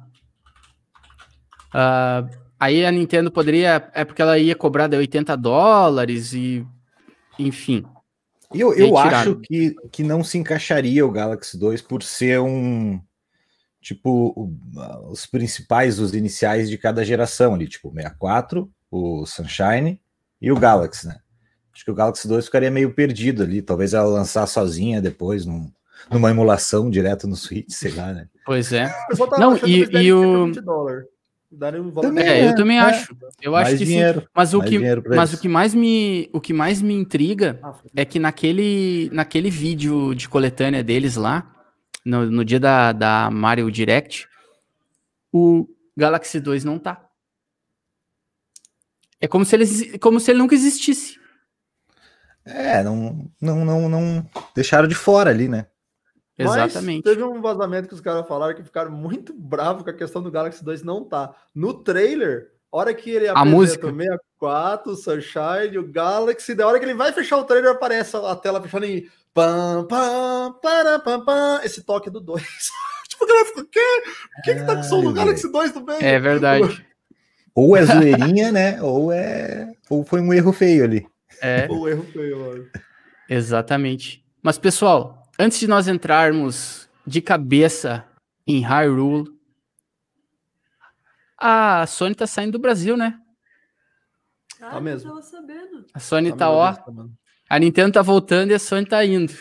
Uh, 1.74 2.28
aí 2.58 2.84
a 2.84 2.90
Nintendo 2.90 3.30
poderia. 3.30 3.90
É 3.94 4.04
porque 4.04 4.22
ela 4.22 4.38
ia 4.38 4.54
cobrar 4.54 4.86
de 4.86 4.96
80 4.96 5.36
dólares 5.36 6.32
e. 6.32 6.66
Enfim. 7.38 7.84
Eu, 8.52 8.74
eu 8.74 8.98
acho 8.98 9.36
que, 9.36 9.74
que 9.92 10.02
não 10.02 10.24
se 10.24 10.36
encaixaria 10.36 11.06
o 11.06 11.10
Galaxy 11.10 11.56
2 11.58 11.82
por 11.82 12.02
ser 12.02 12.40
um. 12.40 13.00
Tipo, 13.80 14.34
o, 14.36 15.10
os 15.10 15.24
principais, 15.24 15.98
os 15.98 16.12
iniciais 16.12 16.68
de 16.68 16.76
cada 16.76 17.04
geração 17.04 17.54
ali, 17.54 17.66
tipo 17.66 17.88
o 17.88 17.94
64, 17.94 18.70
o 18.90 19.24
Sunshine 19.24 19.98
e 20.40 20.52
o 20.52 20.58
Galaxy, 20.58 21.06
né? 21.06 21.18
Acho 21.72 21.84
que 21.84 21.90
o 21.90 21.94
Galaxy 21.94 22.28
2 22.28 22.44
ficaria 22.44 22.70
meio 22.70 22.92
perdido 22.92 23.42
ali. 23.42 23.62
Talvez 23.62 23.94
ela 23.94 24.08
lançar 24.08 24.46
sozinha 24.46 25.00
depois, 25.00 25.46
num, 25.46 25.72
numa 26.10 26.30
emulação 26.30 26.88
direto 26.88 27.26
no 27.26 27.36
Switch, 27.36 27.70
sei 27.70 27.92
lá, 27.92 28.12
né? 28.12 28.28
Pois 28.44 28.72
é. 28.72 28.92
Não, 29.38 29.56
e, 29.58 29.84
e 29.96 30.12
o. 30.12 30.46
Um 30.46 30.52
também, 32.00 32.28
é, 32.28 32.48
eu 32.48 32.54
também 32.54 32.78
é. 32.78 32.80
acho. 32.80 33.16
Eu 33.42 33.52
mais 33.52 33.68
acho 33.68 33.78
que 33.78 33.84
dinheiro, 33.84 34.20
sim. 34.20 34.26
Mas 34.32 34.54
o 34.54 34.62
que, 34.62 34.78
mas 35.08 35.34
o 35.34 35.40
que 35.40 35.48
mais 35.48 35.74
me, 35.74 36.30
o 36.32 36.40
que 36.40 36.52
mais 36.52 36.80
me 36.80 36.94
intriga 36.94 37.58
ah, 37.60 37.74
é 37.96 38.04
que 38.04 38.20
naquele, 38.20 39.10
naquele 39.12 39.50
vídeo 39.50 40.14
de 40.14 40.28
coletânea 40.28 40.84
deles 40.84 41.16
lá, 41.16 41.52
no, 42.04 42.30
no 42.30 42.44
dia 42.44 42.60
da, 42.60 42.92
da 42.92 43.30
Mario 43.32 43.68
Direct, 43.68 44.28
o 45.32 45.68
Galaxy 45.96 46.38
2 46.38 46.64
não 46.64 46.78
tá. 46.78 47.04
É 49.20 49.26
como 49.26 49.44
se 49.44 49.56
ele, 49.56 49.98
como 49.98 50.20
se 50.20 50.30
ele 50.30 50.38
nunca 50.38 50.54
existisse. 50.54 51.18
É, 52.44 52.82
não, 52.82 53.28
não, 53.40 53.64
não, 53.64 53.88
não 53.88 54.30
deixaram 54.54 54.88
de 54.88 54.94
fora 54.94 55.30
ali, 55.30 55.48
né? 55.48 55.66
Exatamente. 56.42 57.02
Mas 57.04 57.14
teve 57.14 57.24
um 57.24 57.40
vazamento 57.40 57.88
que 57.88 57.94
os 57.94 58.00
caras 58.00 58.26
falaram 58.26 58.54
que 58.54 58.62
ficaram 58.62 58.90
muito 58.90 59.32
bravos 59.32 59.82
com 59.82 59.90
a 59.90 59.94
questão 59.94 60.22
do 60.22 60.30
Galaxy 60.30 60.64
2 60.64 60.82
não 60.82 61.04
tá. 61.04 61.34
No 61.54 61.74
trailer, 61.74 62.50
hora 62.70 62.94
que 62.94 63.10
ele 63.10 63.28
a 63.28 63.44
música. 63.44 63.86
o 63.86 63.90
64, 63.90 64.92
o 64.92 64.96
Sunshine, 64.96 65.78
o 65.78 65.90
Galaxy, 65.90 66.54
da 66.54 66.66
hora 66.66 66.78
que 66.78 66.84
ele 66.84 66.94
vai 66.94 67.12
fechar 67.12 67.36
o 67.38 67.44
trailer, 67.44 67.72
aparece 67.72 68.16
a 68.16 68.34
tela 68.36 68.60
fechando 68.60 68.86
em 68.86 69.08
Pam, 69.32 69.86
pam, 69.88 70.58
para, 70.60 70.98
pam, 70.98 71.24
pam. 71.24 71.60
Esse 71.62 71.82
toque 71.82 72.10
do 72.10 72.20
2. 72.20 72.42
tipo, 73.08 73.24
a 73.24 73.28
galera 73.28 73.46
ficou, 73.46 73.62
o 73.62 73.66
quê? 73.66 74.02
Por 74.34 74.42
que, 74.42 74.54
que 74.54 74.64
tá 74.64 74.76
com 74.76 74.82
som 74.82 75.02
do 75.02 75.12
Galaxy 75.12 75.50
2 75.50 75.72
do 75.72 75.84
meio? 75.84 76.02
É 76.02 76.18
verdade. 76.18 76.84
Ou 77.54 77.76
é 77.76 77.84
zoeirinha, 77.84 78.50
né? 78.50 78.82
Ou 78.82 79.12
é. 79.12 79.72
Ou 79.88 80.04
foi 80.04 80.20
um 80.20 80.32
erro 80.32 80.52
feio 80.52 80.84
ali. 80.84 81.06
É. 81.42 81.66
O 81.70 81.88
erro 81.88 82.04
feio, 82.12 82.38
mano. 82.38 82.66
Exatamente. 83.28 84.24
Mas, 84.42 84.56
pessoal, 84.58 85.19
antes 85.40 85.58
de 85.58 85.66
nós 85.66 85.88
entrarmos 85.88 86.88
de 87.06 87.20
cabeça 87.20 88.04
em 88.46 88.60
Hyrule, 88.60 89.24
a 91.38 91.86
Sony 91.86 92.14
tá 92.14 92.26
saindo 92.26 92.52
do 92.52 92.58
Brasil, 92.58 92.96
né? 92.96 93.18
Ah, 94.60 94.66
Tá 94.70 94.74
não 94.74 94.80
mesmo. 94.82 95.08
tava 95.10 95.22
sabendo. 95.22 95.86
A 95.94 95.98
Sony 95.98 96.30
Tá 96.32 96.36
tá, 96.36 96.50
ó. 96.50 96.74
mano. 96.92 97.12
A 97.48 97.58
Nintendo 97.58 97.92
tá 97.92 98.02
voltando 98.02 98.50
e 98.50 98.54
a 98.54 98.58
Sony 98.58 98.86
tá 98.86 99.04
indo. 99.04 99.32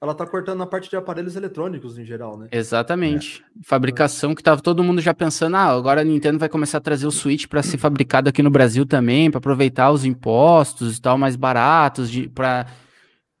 Ela 0.00 0.14
tá 0.16 0.26
cortando 0.26 0.58
na 0.58 0.66
parte 0.66 0.90
de 0.90 0.96
aparelhos 0.96 1.36
eletrônicos 1.36 1.96
em 1.96 2.04
geral, 2.04 2.36
né? 2.36 2.48
Exatamente. 2.50 3.44
Fabricação 3.64 4.34
que 4.34 4.42
tava 4.42 4.60
todo 4.60 4.82
mundo 4.82 5.00
já 5.00 5.14
pensando, 5.14 5.54
ah, 5.56 5.66
agora 5.68 6.00
a 6.00 6.04
Nintendo 6.04 6.40
vai 6.40 6.48
começar 6.48 6.78
a 6.78 6.80
trazer 6.80 7.06
o 7.06 7.12
Switch 7.12 7.46
para 7.46 7.62
ser 7.62 7.78
fabricado 7.78 8.28
aqui 8.28 8.42
no 8.42 8.50
Brasil 8.50 8.84
também, 8.84 9.30
para 9.30 9.38
aproveitar 9.38 9.92
os 9.92 10.04
impostos 10.04 10.96
e 10.96 11.00
tal 11.00 11.16
mais 11.16 11.36
baratos 11.36 12.10
de 12.10 12.28
para 12.28 12.66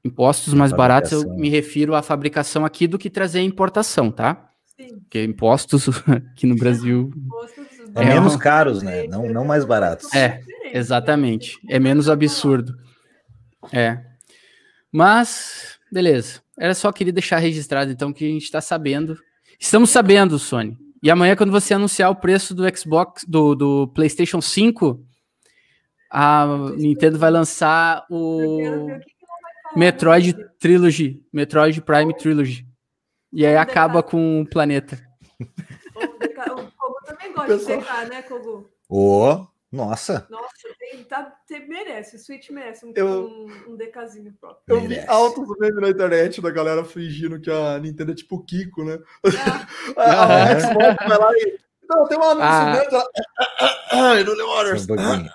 impostos 0.04 0.52
mais 0.54 0.72
baratos, 0.72 1.12
eu 1.12 1.34
me 1.36 1.48
refiro 1.48 1.94
à 1.94 2.02
fabricação 2.02 2.64
aqui 2.64 2.86
do 2.86 2.98
que 2.98 3.08
trazer 3.10 3.38
a 3.40 3.42
importação, 3.42 4.10
tá? 4.10 4.50
Sim. 4.76 4.98
Porque 5.00 5.22
impostos 5.22 5.88
aqui 6.32 6.46
no 6.46 6.56
Brasil 6.56 7.10
É, 7.94 8.02
É, 8.02 8.06
menos 8.06 8.34
um- 8.34 8.38
caros, 8.38 8.82
né? 8.82 9.06
Não, 9.06 9.28
não 9.28 9.44
mais 9.44 9.64
baratos. 9.64 10.12
É, 10.14 10.40
Exatamente. 10.74 11.58
É 11.68 11.78
menos 11.78 12.08
absurdo. 12.08 12.74
É. 13.72 13.98
Mas, 14.90 15.78
beleza. 15.92 16.40
Era 16.58 16.74
só 16.74 16.90
queria 16.92 17.12
deixar 17.12 17.38
registrado, 17.38 17.90
então, 17.90 18.12
que 18.12 18.24
a 18.24 18.28
gente 18.28 18.44
está 18.44 18.60
sabendo. 18.60 19.16
Estamos 19.60 19.90
sabendo, 19.90 20.38
Sony. 20.38 20.76
E 21.02 21.10
amanhã, 21.10 21.36
quando 21.36 21.50
você 21.52 21.74
anunciar 21.74 22.10
o 22.10 22.16
preço 22.16 22.54
do 22.54 22.64
Xbox, 22.76 23.24
do, 23.26 23.54
do 23.54 23.88
PlayStation 23.88 24.40
5, 24.40 25.04
a 26.10 26.46
Nintendo 26.76 27.18
vai 27.18 27.30
lançar 27.30 28.04
Eu 28.10 28.56
quero 28.58 28.82
o 28.86 29.00
Metroid. 29.76 30.34
Trilogy. 30.58 31.22
Metroid 31.32 31.80
Prime 31.82 32.14
Trilogy. 32.16 32.66
E 33.32 33.44
aí 33.46 33.56
acaba 33.56 34.02
com 34.02 34.42
o 34.42 34.48
planeta. 34.48 34.98
O 35.40 36.06
Kogu 36.76 36.98
também 37.06 37.32
gosta 37.32 37.48
Pessoal. 37.58 37.78
de 37.78 37.84
DK, 37.84 38.08
né, 38.10 38.22
Kogu? 38.22 38.70
Ô, 38.88 39.46
nossa. 39.72 40.26
Nossa, 40.30 40.68
tem, 40.78 41.02
tá, 41.04 41.32
tem- 41.48 41.66
merece. 41.68 42.16
O 42.16 42.18
Switch 42.18 42.50
merece 42.50 42.84
um, 42.84 42.92
Eu- 42.94 43.26
um, 43.26 43.46
um 43.72 43.76
DKzinho 43.76 44.32
próprio. 44.38 44.62
Eu 44.68 44.80
vi 44.82 44.88
Merece. 44.88 45.08
altos 45.08 45.48
memes 45.58 45.80
na 45.80 45.88
internet 45.88 46.40
da 46.42 46.50
galera 46.50 46.84
fingindo 46.84 47.40
que 47.40 47.50
a 47.50 47.78
Nintendo 47.78 48.12
é 48.12 48.14
tipo 48.14 48.36
o 48.36 48.44
Kiko, 48.44 48.84
né? 48.84 48.98
Ah, 49.24 49.66
A, 49.96 50.02
a 50.02 50.42
Ah. 50.52 50.60
Xbox 50.60 51.08
vai 51.08 51.18
lá 51.18 51.32
e. 51.32 51.58
Não, 51.88 52.06
tem 52.06 52.18
um 52.18 52.22
anúncio 52.22 52.42
Ah. 52.42 52.72
dentro. 52.76 52.96
Ela. 52.96 54.24
Só 54.36 54.46
Waters. 54.46 54.82
um 54.82 54.86
pouquinho. 54.86 55.30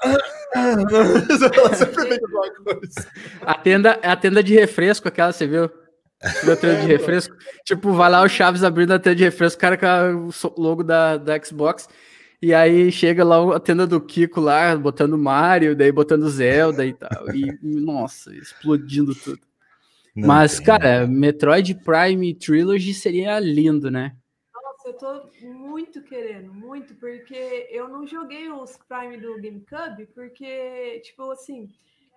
Ela 0.57 1.75
sempre 1.75 2.09
vem 2.09 2.19
com 2.19 2.25
alguma 2.25 2.79
coisa. 2.79 3.07
A 3.41 3.53
tenda, 3.53 3.91
a 4.03 4.15
tenda 4.15 4.43
de 4.43 4.53
refresco, 4.53 5.07
aquela, 5.07 5.31
você 5.31 5.47
viu? 5.47 5.69
Da 6.45 6.55
tenda 6.55 6.81
de 6.81 6.87
refresco. 6.87 7.35
Tipo, 7.63 7.93
vai 7.93 8.09
lá 8.09 8.23
o 8.23 8.29
Chaves 8.29 8.63
abrindo 8.63 8.91
a 8.93 8.99
tenda 8.99 9.15
de 9.15 9.23
refresco, 9.23 9.57
o 9.57 9.61
cara 9.61 9.77
com 9.77 10.29
o 10.29 10.61
logo 10.61 10.83
da, 10.83 11.17
da 11.17 11.39
Xbox. 11.43 11.87
E 12.41 12.53
aí 12.53 12.91
chega 12.91 13.23
lá 13.23 13.55
a 13.55 13.59
tenda 13.59 13.87
do 13.87 13.99
Kiko 13.99 14.39
lá, 14.39 14.75
botando 14.75 15.17
Mario, 15.17 15.75
daí 15.75 15.91
botando 15.91 16.29
Zelda 16.29 16.85
e 16.85 16.93
tal. 16.93 17.35
E, 17.35 17.57
nossa, 17.63 18.33
explodindo 18.35 19.15
tudo. 19.15 19.39
Não 20.15 20.27
Mas, 20.27 20.57
tem. 20.57 20.65
cara, 20.65 21.07
Metroid 21.07 21.75
Prime 21.83 22.33
Trilogy 22.35 22.93
seria 22.93 23.39
lindo, 23.39 23.89
né? 23.89 24.13
Nossa, 24.87 24.89
eu 24.89 24.93
tô 24.93 25.29
muito 25.41 26.01
querendo, 26.03 26.53
muito, 26.53 26.95
porque 26.95 27.67
eu 27.69 27.87
não 27.87 28.05
joguei 28.05 28.49
os 28.49 28.77
Prime 28.77 29.17
do 29.17 29.35
GameCube, 29.35 30.07
porque, 30.13 31.01
tipo 31.01 31.29
assim, 31.31 31.69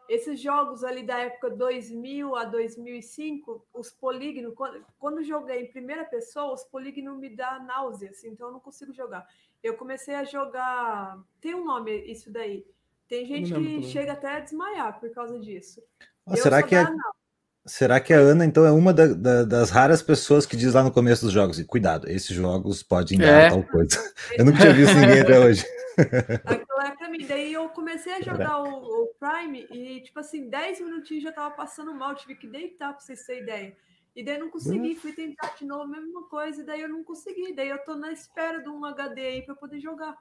esses 0.08 0.40
jogos 0.40 0.84
ali 0.84 1.02
da 1.02 1.18
época 1.18 1.50
2000 1.50 2.36
a 2.36 2.44
2005, 2.44 3.66
os 3.72 3.90
polígonos, 3.90 4.54
quando, 4.54 4.84
quando 4.98 5.18
eu 5.18 5.24
joguei 5.24 5.62
em 5.62 5.70
primeira 5.70 6.04
pessoa, 6.04 6.52
os 6.52 6.64
polígonos 6.64 7.18
me 7.18 7.28
dá 7.28 7.58
náusea, 7.58 8.10
assim, 8.10 8.28
então 8.30 8.48
eu 8.48 8.52
não 8.52 8.60
consigo 8.60 8.92
jogar. 8.92 9.26
Eu 9.62 9.76
comecei 9.76 10.14
a 10.14 10.24
jogar. 10.24 11.18
Tem 11.40 11.54
um 11.54 11.64
nome 11.64 11.92
isso 12.10 12.30
daí. 12.30 12.66
Tem 13.06 13.26
gente 13.26 13.52
que 13.52 13.82
chega 13.82 14.12
até 14.12 14.36
a 14.36 14.40
desmaiar 14.40 14.98
por 14.98 15.10
causa 15.10 15.38
disso. 15.38 15.82
Ah, 16.24 16.32
Eu 16.32 16.36
será 16.36 16.60
sou 16.60 16.68
que 16.68 16.74
é 16.74 16.84
da 16.84 16.90
náusea. 16.90 17.19
Será 17.66 18.00
que 18.00 18.12
a 18.14 18.18
Ana, 18.18 18.44
então, 18.46 18.64
é 18.64 18.72
uma 18.72 18.92
da- 18.92 19.08
da- 19.12 19.44
das 19.44 19.70
raras 19.70 20.02
pessoas 20.02 20.46
que 20.46 20.56
diz 20.56 20.72
lá 20.72 20.82
no 20.82 20.90
começo 20.90 21.24
dos 21.26 21.32
jogos, 21.32 21.58
e, 21.58 21.64
cuidado, 21.64 22.08
esses 22.08 22.34
jogos 22.34 22.82
podem 22.82 23.18
dar 23.18 23.26
É. 23.26 23.50
tal 23.50 23.62
coisa. 23.62 23.96
Eu 24.38 24.44
nunca 24.46 24.58
tinha 24.60 24.72
visto 24.72 24.94
ninguém 24.94 25.20
até 25.20 25.38
hoje. 25.38 25.64
Aquilo 26.44 26.80
é 26.82 26.90
pra 26.96 27.08
mim. 27.10 27.26
Daí 27.26 27.52
eu 27.52 27.68
comecei 27.68 28.14
a 28.14 28.20
jogar 28.22 28.62
o, 28.62 29.04
o 29.04 29.10
Prime 29.20 29.66
e, 29.70 30.00
tipo 30.00 30.18
assim, 30.20 30.48
10 30.48 30.80
minutinhos 30.80 31.22
já 31.22 31.30
tava 31.32 31.50
passando 31.54 31.92
mal. 31.94 32.14
Tive 32.14 32.34
que 32.34 32.46
deitar 32.46 32.94
pra 32.94 33.00
vocês 33.00 33.22
terem 33.24 33.42
ideia. 33.42 33.76
E 34.16 34.24
daí 34.24 34.36
eu 34.36 34.40
não 34.40 34.50
consegui. 34.50 34.96
Fui 34.96 35.12
tentar 35.12 35.54
de 35.58 35.66
novo, 35.66 35.82
a 35.84 35.86
mesma 36.00 36.22
coisa. 36.28 36.62
E 36.62 36.64
daí 36.64 36.80
eu 36.80 36.88
não 36.88 37.04
consegui. 37.04 37.54
Daí 37.54 37.68
eu 37.68 37.78
tô 37.84 37.94
na 37.94 38.10
espera 38.12 38.62
de 38.62 38.68
um 38.70 38.82
HD 38.86 39.20
aí 39.20 39.42
pra 39.42 39.54
poder 39.54 39.78
jogar. 39.80 40.16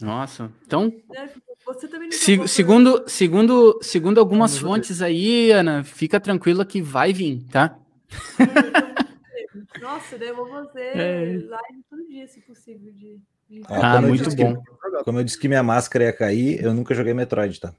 Nossa. 0.00 0.50
Então, 0.66 0.92
né? 1.10 1.30
Você 1.66 1.88
também 1.88 2.08
não 2.08 2.12
se- 2.16 2.32
jogou, 2.32 2.48
segundo, 2.48 3.04
segundo, 3.08 3.78
segundo 3.82 4.18
algumas 4.20 4.58
fontes 4.58 5.00
aí, 5.00 5.50
Ana, 5.50 5.82
fica 5.82 6.20
tranquila 6.20 6.64
que 6.64 6.82
vai 6.82 7.12
vir, 7.12 7.42
tá? 7.50 7.78
Nossa, 9.80 10.18
daí 10.18 10.28
eu 10.28 10.36
vou 10.36 10.48
fazer 10.48 10.96
É. 10.96 11.24
live 11.24 11.84
todo 11.88 12.06
dia, 12.06 12.26
se 12.26 12.40
possível. 12.40 12.92
De, 12.92 13.20
Ah, 13.68 13.96
eu 13.96 14.02
muito 14.08 14.24
disse 14.24 14.36
que- 14.36 14.44
bom. 14.44 14.62
Como 15.04 15.18
eu 15.20 15.24
disse 15.24 15.38
que 15.38 15.48
minha 15.48 15.62
máscara 15.62 16.04
ia 16.04 16.12
cair, 16.12 16.62
eu 16.62 16.72
nunca 16.74 16.94
joguei 16.94 17.14
Metroid, 17.14 17.60
tá? 17.60 17.74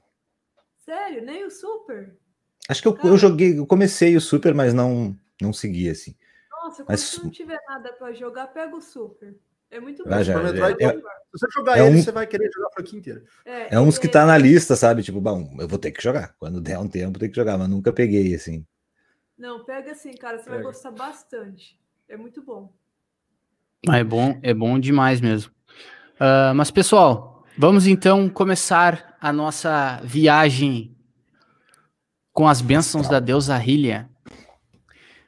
Sério, 0.84 1.24
nem 1.24 1.44
o 1.44 1.50
Super? 1.50 2.16
Acho 2.68 2.82
que 2.82 2.88
eu, 2.88 2.98
eu 3.04 3.16
joguei, 3.16 3.58
eu 3.58 3.66
comecei 3.66 4.16
o 4.16 4.20
Super, 4.20 4.54
mas 4.54 4.72
não, 4.74 5.16
não 5.40 5.52
segui, 5.52 5.88
assim. 5.90 6.14
Nossa, 6.50 6.82
quando 6.84 6.88
Mas- 6.88 7.18
não 7.22 7.30
tiver 7.30 7.60
nada 7.68 7.92
pra 7.92 8.12
jogar, 8.12 8.46
pega 8.48 8.74
o 8.76 8.80
Super. 8.80 9.36
É 9.70 9.80
muito 9.80 10.04
bom. 10.04 10.10
Ah, 10.10 10.22
já, 10.22 10.40
Metroid, 10.40 10.82
é- 10.82 10.92
Se 10.92 11.02
você 11.32 11.46
jogar 11.52 11.76
é 11.78 11.86
ele, 11.86 11.98
um- 11.98 12.02
você 12.02 12.12
vai 12.12 12.26
querer 12.26 12.50
jogar 12.52 12.68
a 12.68 12.72
franquia 12.72 12.98
inteira. 12.98 13.24
É 13.44 13.78
uns 13.80 13.98
que 13.98 14.08
tá 14.08 14.24
na 14.24 14.38
lista, 14.38 14.76
sabe? 14.76 15.02
Tipo, 15.02 15.20
bom, 15.20 15.54
eu 15.58 15.66
vou 15.68 15.78
ter 15.78 15.90
que 15.90 16.02
jogar. 16.02 16.34
Quando 16.38 16.60
der 16.60 16.78
um 16.78 16.88
tempo, 16.88 17.18
tem 17.18 17.28
que 17.28 17.36
jogar, 17.36 17.58
mas 17.58 17.68
nunca 17.68 17.92
peguei, 17.92 18.34
assim. 18.34 18.64
Não, 19.36 19.64
pega 19.64 19.92
assim, 19.92 20.12
cara, 20.12 20.38
você 20.38 20.48
vai 20.48 20.58
Pega. 20.58 20.68
gostar 20.70 20.90
bastante. 20.92 21.78
É 22.08 22.16
muito 22.16 22.42
bom. 22.42 22.72
É 23.92 24.02
bom, 24.02 24.38
é 24.42 24.54
bom 24.54 24.78
demais 24.78 25.20
mesmo. 25.20 25.52
Ah, 26.18 26.52
mas, 26.54 26.70
pessoal, 26.70 27.44
vamos 27.58 27.86
então 27.86 28.28
começar 28.30 29.16
a 29.20 29.32
nossa 29.32 30.00
viagem 30.04 30.96
com 32.32 32.48
as 32.48 32.60
bênçãos 32.60 33.08
da 33.08 33.20
deusa 33.20 33.56
Hylia. 33.58 34.08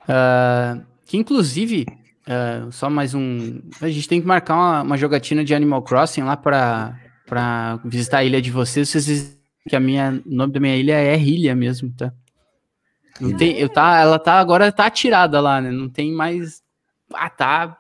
Ah, 0.09 0.80
que, 1.04 1.16
inclusive, 1.16 1.85
ah, 2.28 2.68
só 2.70 2.90
mais 2.90 3.14
um... 3.14 3.61
A 3.80 3.88
gente 3.88 4.08
tem 4.08 4.20
que 4.20 4.26
marcar 4.26 4.54
uma, 4.54 4.82
uma 4.82 4.97
jogatina 4.97 5.44
de 5.44 5.54
Animal 5.54 5.82
Crossing 5.82 6.23
lá 6.23 6.37
para 6.37 6.97
para 7.28 7.78
visitar 7.85 8.18
a 8.18 8.25
ilha 8.25 8.40
de 8.40 8.50
vocês. 8.50 8.88
Vocês 8.88 9.38
que 9.68 9.76
a 9.76 9.80
minha, 9.80 10.23
o 10.25 10.35
nome 10.35 10.52
da 10.52 10.58
minha 10.58 10.75
ilha 10.75 10.94
é 10.94 11.14
Hylia 11.14 11.54
mesmo, 11.54 11.92
tá? 11.94 12.12
Não 13.20 13.37
tem, 13.37 13.58
eu 13.58 13.68
tá, 13.68 13.99
ela 14.00 14.18
tá 14.18 14.35
agora 14.35 14.73
tá 14.73 14.88
tirada 14.88 15.40
lá, 15.40 15.61
né? 15.61 15.70
Não 15.70 15.88
tem 15.88 16.12
mais. 16.12 16.62
Ah, 17.12 17.28
tá. 17.28 17.76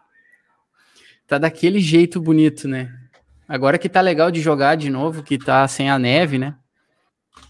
Tá 1.26 1.38
daquele 1.38 1.80
jeito 1.80 2.20
bonito, 2.20 2.66
né? 2.66 2.92
Agora 3.48 3.78
que 3.78 3.88
tá 3.88 4.00
legal 4.00 4.30
de 4.30 4.40
jogar 4.40 4.76
de 4.76 4.90
novo, 4.90 5.22
que 5.22 5.38
tá 5.38 5.66
sem 5.66 5.88
a 5.88 5.98
neve, 5.98 6.38
né? 6.38 6.56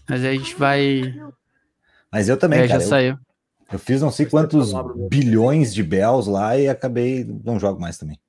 Mas 0.07 0.23
aí 0.23 0.35
a 0.35 0.39
gente 0.39 0.55
vai. 0.55 1.13
Mas 2.11 2.29
eu 2.29 2.37
também, 2.37 2.59
É, 2.59 2.63
já 2.63 2.75
cara. 2.75 2.83
Eu, 2.83 2.87
saiu. 2.87 3.19
Eu 3.71 3.79
fiz 3.79 4.01
não 4.01 4.11
sei 4.11 4.25
Mas 4.25 4.31
quantos 4.31 4.71
bilhões 5.09 5.73
de 5.73 5.83
bells 5.83 6.29
lá 6.29 6.57
e 6.57 6.67
acabei. 6.67 7.23
Não 7.43 7.59
jogo 7.59 7.79
mais 7.79 7.97
também. 7.97 8.19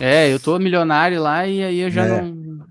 É, 0.00 0.32
eu 0.32 0.40
tô 0.40 0.58
milionário 0.58 1.20
lá 1.22 1.46
e 1.46 1.62
aí 1.62 1.78
eu 1.80 1.90
já 1.90 2.04
É. 2.04 2.22
não. 2.22 2.66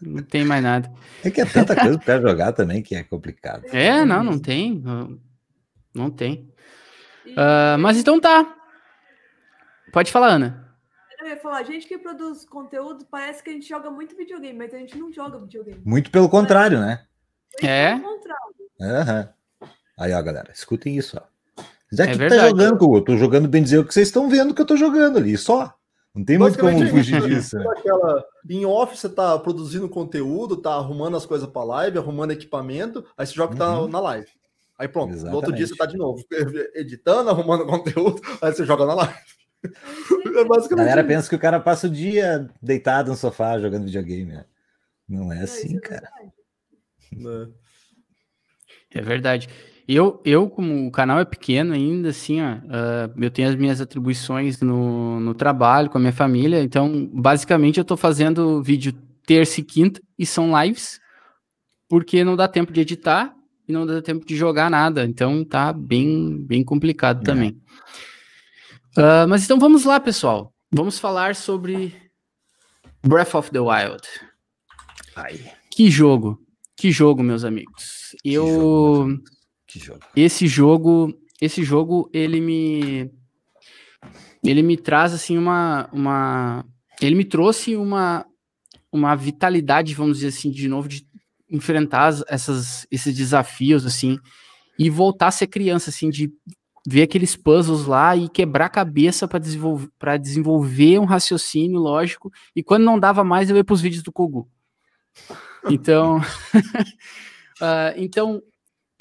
Não 0.00 0.22
tem 0.22 0.44
mais 0.44 0.62
nada. 0.62 0.92
É 1.24 1.30
que 1.30 1.40
é 1.40 1.44
tanta 1.44 1.74
coisa 1.74 1.98
pra 1.98 2.20
jogar 2.20 2.52
também 2.52 2.80
que 2.82 2.94
é 2.94 3.02
complicado. 3.02 3.64
É, 3.72 4.04
não, 4.04 4.22
não 4.22 4.38
tem. 4.38 4.80
Não, 5.92 6.08
tem. 6.08 6.52
Ah, 7.36 7.76
mas 7.78 7.98
então 7.98 8.20
tá. 8.20 8.54
Pode 9.92 10.12
falar, 10.12 10.28
Ana. 10.28 10.68
eu 11.20 11.28
ia 11.28 11.36
falar, 11.38 11.58
a 11.58 11.62
gente 11.64 11.88
que 11.88 11.98
produz 11.98 12.44
conteúdo, 12.44 13.04
parece 13.10 13.42
que 13.42 13.50
a 13.50 13.52
gente 13.52 13.68
joga 13.68 13.90
muito 13.90 14.14
videogame, 14.16 14.56
mas 14.56 14.72
a 14.72 14.78
gente 14.78 14.96
não 14.96 15.12
joga 15.12 15.38
videogame. 15.38 15.80
Muito 15.84 16.10
pelo 16.12 16.28
contrário, 16.28 16.78
né? 16.78 17.04
É. 17.60 17.96
Pelo 17.96 18.02
contrário. 18.02 18.44
Aham. 18.80 19.28
Aí, 19.98 20.12
ó, 20.12 20.22
galera, 20.22 20.52
escutem 20.52 20.96
isso, 20.96 21.16
ó. 21.20 21.26
Já 21.92 22.04
É 22.04 22.06
que 22.08 22.12
tá 22.14 22.18
verdade. 22.18 22.48
jogando, 22.50 22.78
Google, 22.78 22.98
eu 22.98 23.04
tô 23.04 23.16
jogando 23.16 23.48
bem 23.48 23.62
dizer 23.62 23.78
o 23.78 23.84
que 23.84 23.94
vocês 23.94 24.08
estão 24.08 24.28
vendo 24.28 24.54
que 24.54 24.60
eu 24.60 24.66
tô 24.66 24.76
jogando 24.76 25.16
ali, 25.18 25.36
só. 25.36 25.74
Não 26.14 26.24
tem 26.24 26.36
muito 26.38 26.58
como 26.58 26.70
Basicamente, 26.72 26.96
fugir 26.96 27.16
é 27.22 27.26
disso. 27.28 27.56
né? 27.58 27.64
Aquela, 27.76 28.24
em 28.48 28.64
off, 28.66 28.96
você 28.96 29.08
tá 29.08 29.38
produzindo 29.38 29.88
conteúdo, 29.88 30.56
tá 30.56 30.74
arrumando 30.74 31.16
as 31.16 31.24
coisas 31.24 31.48
pra 31.48 31.62
live, 31.64 31.98
arrumando 31.98 32.32
equipamento, 32.32 33.04
aí 33.16 33.26
você 33.26 33.34
joga 33.34 33.52
que 33.52 33.58
tá 33.58 33.80
Uhum. 33.80 33.88
na 33.88 34.00
live. 34.00 34.26
Aí 34.78 34.86
pronto, 34.88 35.10
Exatamente. 35.12 35.30
no 35.32 35.36
outro 35.36 35.52
dia 35.52 35.66
você 35.66 35.76
tá 35.76 35.86
de 35.86 35.96
novo 35.96 36.24
editando, 36.74 37.30
arrumando 37.30 37.66
conteúdo, 37.66 38.20
aí 38.42 38.52
você 38.52 38.64
joga 38.64 38.84
na 38.86 38.94
live. 38.94 39.14
É 40.38 40.40
a 40.40 40.76
galera 40.76 41.00
isso. 41.00 41.08
pensa 41.08 41.28
que 41.28 41.34
o 41.34 41.38
cara 41.38 41.58
passa 41.58 41.88
o 41.88 41.90
dia 41.90 42.48
deitado 42.62 43.10
no 43.10 43.16
sofá 43.16 43.58
jogando 43.58 43.86
videogame. 43.86 44.32
Né? 44.32 44.44
Não 45.08 45.32
é 45.32 45.40
assim, 45.42 45.76
é 45.76 45.80
cara. 45.80 46.08
É 48.94 49.00
verdade. 49.02 49.48
Eu, 49.88 50.20
eu, 50.22 50.50
como 50.50 50.86
o 50.86 50.90
canal 50.90 51.18
é 51.18 51.24
pequeno 51.24 51.72
ainda, 51.72 52.10
assim, 52.10 52.42
ó, 52.42 52.56
uh, 52.56 53.24
eu 53.24 53.30
tenho 53.30 53.48
as 53.48 53.56
minhas 53.56 53.80
atribuições 53.80 54.60
no, 54.60 55.18
no 55.18 55.34
trabalho, 55.34 55.88
com 55.88 55.96
a 55.96 56.00
minha 56.00 56.12
família, 56.12 56.62
então, 56.62 57.08
basicamente, 57.10 57.78
eu 57.78 57.84
tô 57.86 57.96
fazendo 57.96 58.62
vídeo 58.62 58.92
terça 59.24 59.60
e 59.60 59.64
quinta, 59.64 59.98
e 60.18 60.26
são 60.26 60.52
lives, 60.62 61.00
porque 61.88 62.22
não 62.22 62.36
dá 62.36 62.46
tempo 62.46 62.70
de 62.70 62.82
editar 62.82 63.34
e 63.66 63.72
não 63.72 63.86
dá 63.86 64.02
tempo 64.02 64.26
de 64.26 64.36
jogar 64.36 64.70
nada, 64.70 65.06
então 65.06 65.42
tá 65.42 65.72
bem, 65.72 66.36
bem 66.46 66.62
complicado 66.62 67.22
é. 67.22 67.24
também. 67.24 67.58
Uh, 68.94 69.26
mas 69.26 69.42
então 69.42 69.58
vamos 69.58 69.86
lá, 69.86 69.98
pessoal. 69.98 70.52
Vamos 70.70 70.98
falar 70.98 71.34
sobre 71.34 71.96
Breath 73.02 73.34
of 73.34 73.50
the 73.50 73.60
Wild. 73.60 74.02
Ai. 75.16 75.40
Que 75.70 75.90
jogo, 75.90 76.38
que 76.76 76.92
jogo, 76.92 77.22
meus 77.22 77.42
amigos. 77.42 78.14
Eu... 78.22 78.44
Que 78.44 78.52
jogo, 78.52 79.22
que 79.68 79.78
jogo. 79.78 80.00
Esse 80.16 80.46
jogo, 80.48 81.14
esse 81.40 81.62
jogo, 81.62 82.10
ele 82.12 82.40
me 82.40 83.10
ele 84.42 84.62
me 84.62 84.76
traz 84.76 85.12
assim 85.12 85.36
uma 85.36 85.88
uma 85.92 86.64
ele 87.00 87.14
me 87.14 87.24
trouxe 87.24 87.76
uma 87.76 88.24
uma 88.90 89.14
vitalidade, 89.14 89.94
vamos 89.94 90.18
dizer 90.18 90.28
assim, 90.28 90.50
de 90.50 90.66
novo 90.66 90.88
de 90.88 91.06
enfrentar 91.50 92.14
essas 92.28 92.86
esses 92.90 93.14
desafios 93.14 93.84
assim 93.84 94.18
e 94.78 94.88
voltar 94.88 95.28
a 95.28 95.32
ser 95.32 95.46
criança 95.46 95.90
assim 95.90 96.08
de 96.08 96.32
ver 96.86 97.02
aqueles 97.02 97.36
puzzles 97.36 97.84
lá 97.84 98.16
e 98.16 98.30
quebrar 98.30 98.66
a 98.66 98.70
cabeça 98.70 99.28
para 99.28 99.38
desenvolver 99.38 99.90
desenvolver 100.18 100.98
um 100.98 101.04
raciocínio 101.04 101.78
lógico 101.78 102.32
e 102.56 102.62
quando 102.62 102.84
não 102.84 102.98
dava 102.98 103.22
mais 103.22 103.50
eu 103.50 103.56
ia 103.56 103.64
para 103.64 103.74
os 103.74 103.82
vídeos 103.82 104.02
do 104.02 104.12
Kogu. 104.12 104.48
Então, 105.68 106.18
uh, 106.18 107.92
então 107.96 108.42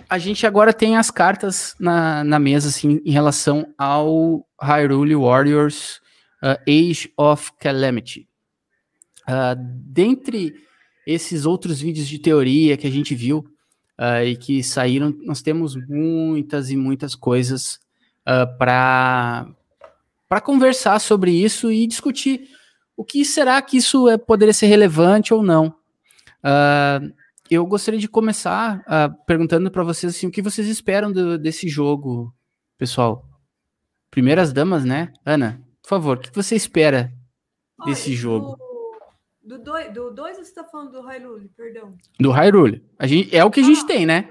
a 0.09 0.17
gente 0.17 0.45
agora 0.45 0.73
tem 0.73 0.97
as 0.97 1.11
cartas 1.11 1.75
na, 1.79 2.23
na 2.23 2.39
mesa, 2.39 2.69
assim, 2.69 3.01
em 3.03 3.11
relação 3.11 3.73
ao 3.77 4.45
Hyrule 4.61 5.15
Warriors 5.15 6.01
uh, 6.43 6.57
Age 6.67 7.11
of 7.17 7.51
Calamity. 7.59 8.27
Uh, 9.27 9.55
dentre 9.85 10.55
esses 11.05 11.45
outros 11.45 11.81
vídeos 11.81 12.07
de 12.07 12.19
teoria 12.19 12.77
que 12.77 12.87
a 12.87 12.91
gente 12.91 13.13
viu 13.15 13.39
uh, 13.99 14.23
e 14.25 14.35
que 14.35 14.63
saíram, 14.63 15.13
nós 15.23 15.41
temos 15.41 15.75
muitas 15.75 16.69
e 16.69 16.75
muitas 16.75 17.15
coisas 17.15 17.79
uh, 18.27 18.57
para 18.57 19.45
conversar 20.43 20.99
sobre 20.99 21.31
isso 21.31 21.71
e 21.71 21.87
discutir 21.87 22.49
o 22.95 23.03
que 23.03 23.23
será 23.23 23.61
que 23.61 23.77
isso 23.77 24.09
é, 24.09 24.17
poderia 24.17 24.53
ser 24.53 24.67
relevante 24.67 25.33
ou 25.33 25.43
não. 25.43 25.67
Uh, 26.43 27.13
eu 27.55 27.65
gostaria 27.65 27.99
de 27.99 28.07
começar 28.07 28.79
uh, 28.79 29.25
perguntando 29.25 29.69
para 29.71 29.83
vocês 29.83 30.15
assim, 30.15 30.27
o 30.27 30.31
que 30.31 30.41
vocês 30.41 30.67
esperam 30.67 31.11
do, 31.11 31.37
desse 31.37 31.67
jogo, 31.67 32.33
pessoal. 32.77 33.25
Primeiras 34.09 34.51
damas, 34.51 34.85
né? 34.85 35.13
Ana, 35.25 35.61
por 35.81 35.89
favor, 35.89 36.17
o 36.17 36.19
que 36.19 36.33
você 36.33 36.55
espera 36.55 37.13
Olha, 37.79 37.89
desse 37.89 38.13
jogo? 38.13 38.57
Do 39.43 39.59
2 39.59 39.93
do 39.93 40.11
dois, 40.11 40.35
você 40.35 40.43
está 40.43 40.63
falando 40.63 40.91
do 40.91 41.01
Hyrule, 41.01 41.49
perdão. 41.55 41.95
Do 42.19 42.31
Hyrule. 42.31 42.83
A 42.99 43.07
gente, 43.07 43.35
é 43.35 43.43
o 43.43 43.51
que 43.51 43.61
a 43.61 43.63
gente 43.63 43.81
ah, 43.81 43.87
tem, 43.87 44.05
né? 44.05 44.29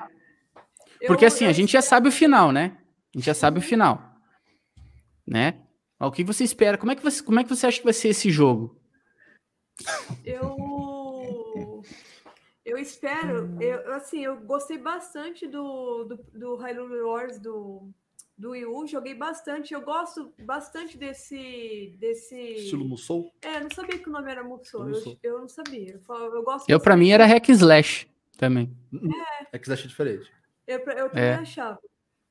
Porque 1.06 1.24
eu, 1.24 1.28
assim, 1.28 1.44
eu 1.44 1.50
a 1.50 1.52
gente 1.52 1.72
já 1.72 1.82
sabe 1.82 2.08
o 2.08 2.12
final, 2.12 2.52
né? 2.52 2.76
A 3.14 3.18
gente 3.18 3.26
já 3.26 3.34
sabe 3.34 3.58
o 3.58 3.62
uhum. 3.62 3.66
final. 3.66 4.14
Né? 5.26 5.62
O 5.98 6.10
que 6.10 6.22
você 6.22 6.44
espera? 6.44 6.76
Como 6.76 6.92
é 6.92 6.96
que 6.96 7.02
você, 7.02 7.22
como 7.22 7.40
é 7.40 7.44
que 7.44 7.48
você 7.48 7.66
acha 7.66 7.78
que 7.78 7.84
vai 7.84 7.92
ser 7.92 8.08
esse 8.08 8.30
jogo? 8.30 8.78
Eu 10.24 10.56
eu 12.76 12.82
espero, 12.82 13.62
eu, 13.62 13.94
assim, 13.94 14.24
eu 14.24 14.36
gostei 14.40 14.78
bastante 14.78 15.46
do, 15.46 16.04
do, 16.04 16.16
do 16.34 16.56
Hyrule 16.56 17.00
Wars 17.00 17.38
do, 17.38 17.90
do 18.36 18.50
Wii 18.50 18.66
U, 18.66 18.86
joguei 18.86 19.14
bastante, 19.14 19.72
eu 19.72 19.80
gosto 19.80 20.32
bastante 20.44 20.98
desse... 20.98 21.96
desse... 21.98 22.36
Estilo 22.36 22.84
Musou? 22.84 23.32
É, 23.42 23.56
eu 23.56 23.62
não 23.62 23.70
sabia 23.70 23.98
que 23.98 24.08
o 24.08 24.12
nome 24.12 24.30
era 24.30 24.44
Musou, 24.44 24.88
eu, 24.88 25.18
eu, 25.22 25.40
não 25.40 25.48
sabia, 25.48 26.00
eu, 26.08 26.16
eu 26.16 26.42
gosto... 26.42 26.68
Eu, 26.68 26.78
pra 26.78 26.96
mim, 26.96 27.10
era 27.10 27.26
Hack 27.26 27.48
Slash 27.48 28.08
também. 28.36 28.70
É. 28.92 29.56
Hack 29.56 29.62
Slash 29.62 29.84
é 29.84 29.88
diferente. 29.88 30.32
Eu, 30.66 30.78
eu 30.78 31.08
também 31.08 31.24
é. 31.24 31.34
achava. 31.34 31.80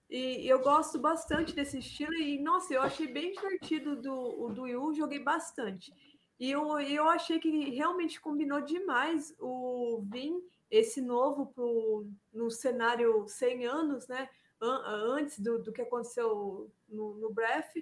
E 0.08 0.48
eu 0.48 0.60
gosto 0.60 1.00
bastante 1.00 1.56
desse 1.56 1.80
estilo 1.80 2.14
e, 2.14 2.40
nossa, 2.40 2.74
eu 2.74 2.82
achei 2.82 3.08
bem 3.08 3.32
divertido 3.32 3.96
do, 3.96 4.50
do 4.50 4.62
Wii 4.62 4.76
U, 4.76 4.94
joguei 4.94 5.20
bastante. 5.20 5.92
E 6.40 6.52
eu, 6.52 6.80
eu 6.80 7.08
achei 7.10 7.40
que 7.40 7.70
realmente 7.70 8.20
combinou 8.20 8.62
demais 8.62 9.34
o 9.40 10.04
Vin, 10.12 10.42
esse 10.70 11.02
novo, 11.02 11.48
pro, 11.48 12.08
no 12.34 12.52
cenário 12.52 13.28
100 13.28 13.66
anos, 13.66 14.08
né? 14.08 14.30
Antes 14.62 15.40
do, 15.40 15.62
do 15.62 15.72
que 15.72 15.82
aconteceu 15.82 16.72
no, 16.90 17.16
no 17.16 17.34
Breath. 17.34 17.76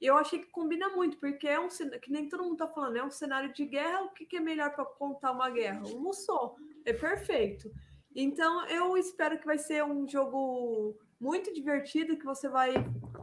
E 0.00 0.06
eu 0.06 0.16
achei 0.16 0.38
que 0.38 0.50
combina 0.50 0.88
muito, 0.88 1.18
porque 1.18 1.46
é 1.46 1.60
um 1.60 1.68
que 1.68 2.10
nem 2.10 2.28
todo 2.28 2.44
mundo 2.44 2.56
tá 2.56 2.68
falando, 2.68 2.96
é 2.96 3.04
um 3.04 3.10
cenário 3.10 3.52
de 3.52 3.66
guerra. 3.66 4.02
O 4.04 4.12
que, 4.12 4.24
que 4.24 4.36
é 4.36 4.40
melhor 4.40 4.74
para 4.74 4.84
contar 4.84 5.32
uma 5.32 5.50
guerra? 5.50 5.82
Um 5.86 6.00
Musou. 6.00 6.56
É 6.86 6.92
perfeito. 6.92 7.70
Então 8.14 8.66
eu 8.68 8.96
espero 8.96 9.38
que 9.38 9.46
vai 9.46 9.58
ser 9.58 9.84
um 9.84 10.08
jogo 10.08 10.96
muito 11.20 11.52
divertido, 11.52 12.16
que 12.16 12.24
você 12.24 12.48
vai 12.48 12.72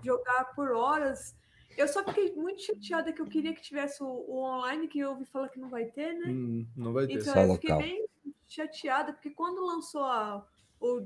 jogar 0.04 0.54
por 0.56 0.72
horas 0.72 1.36
eu 1.78 1.88
só 1.88 2.04
fiquei 2.04 2.34
muito 2.34 2.62
chateada 2.62 3.14
que 3.14 3.22
eu 3.22 3.28
queria 3.28 3.54
que 3.54 3.62
tivesse 3.62 4.04
o, 4.04 4.08
o 4.08 4.44
online, 4.44 4.88
que 4.88 5.00
eu 5.00 5.12
ouvi 5.12 5.26
falar 5.26 5.50
que 5.50 5.60
não 5.60 5.70
vai 5.70 5.86
ter, 5.86 6.14
né? 6.14 6.28
Hum, 6.28 6.68
não 6.76 6.92
vai 6.92 7.06
ter. 7.06 7.14
Então 7.14 7.34
só 7.34 7.42
eu 7.42 7.54
fiquei 7.54 7.70
local. 7.70 7.88
bem 7.88 8.06
chateada, 8.48 9.14
porque 9.14 9.30
quando 9.30 9.66
lançou 9.66 10.04
a, 10.04 10.46
o, 10.80 11.06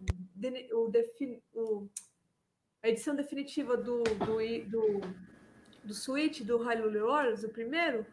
o, 0.73 0.87
defin, 0.89 1.41
o, 1.53 1.87
a 2.81 2.89
edição 2.89 3.15
definitiva 3.15 3.75
do, 3.75 4.03
do, 4.03 4.69
do, 4.69 5.01
do 5.83 5.93
Switch, 5.93 6.41
do 6.41 6.57
Hyrule 6.57 6.99
Warriors, 6.99 7.43
o 7.43 7.49
primeiro, 7.49 8.05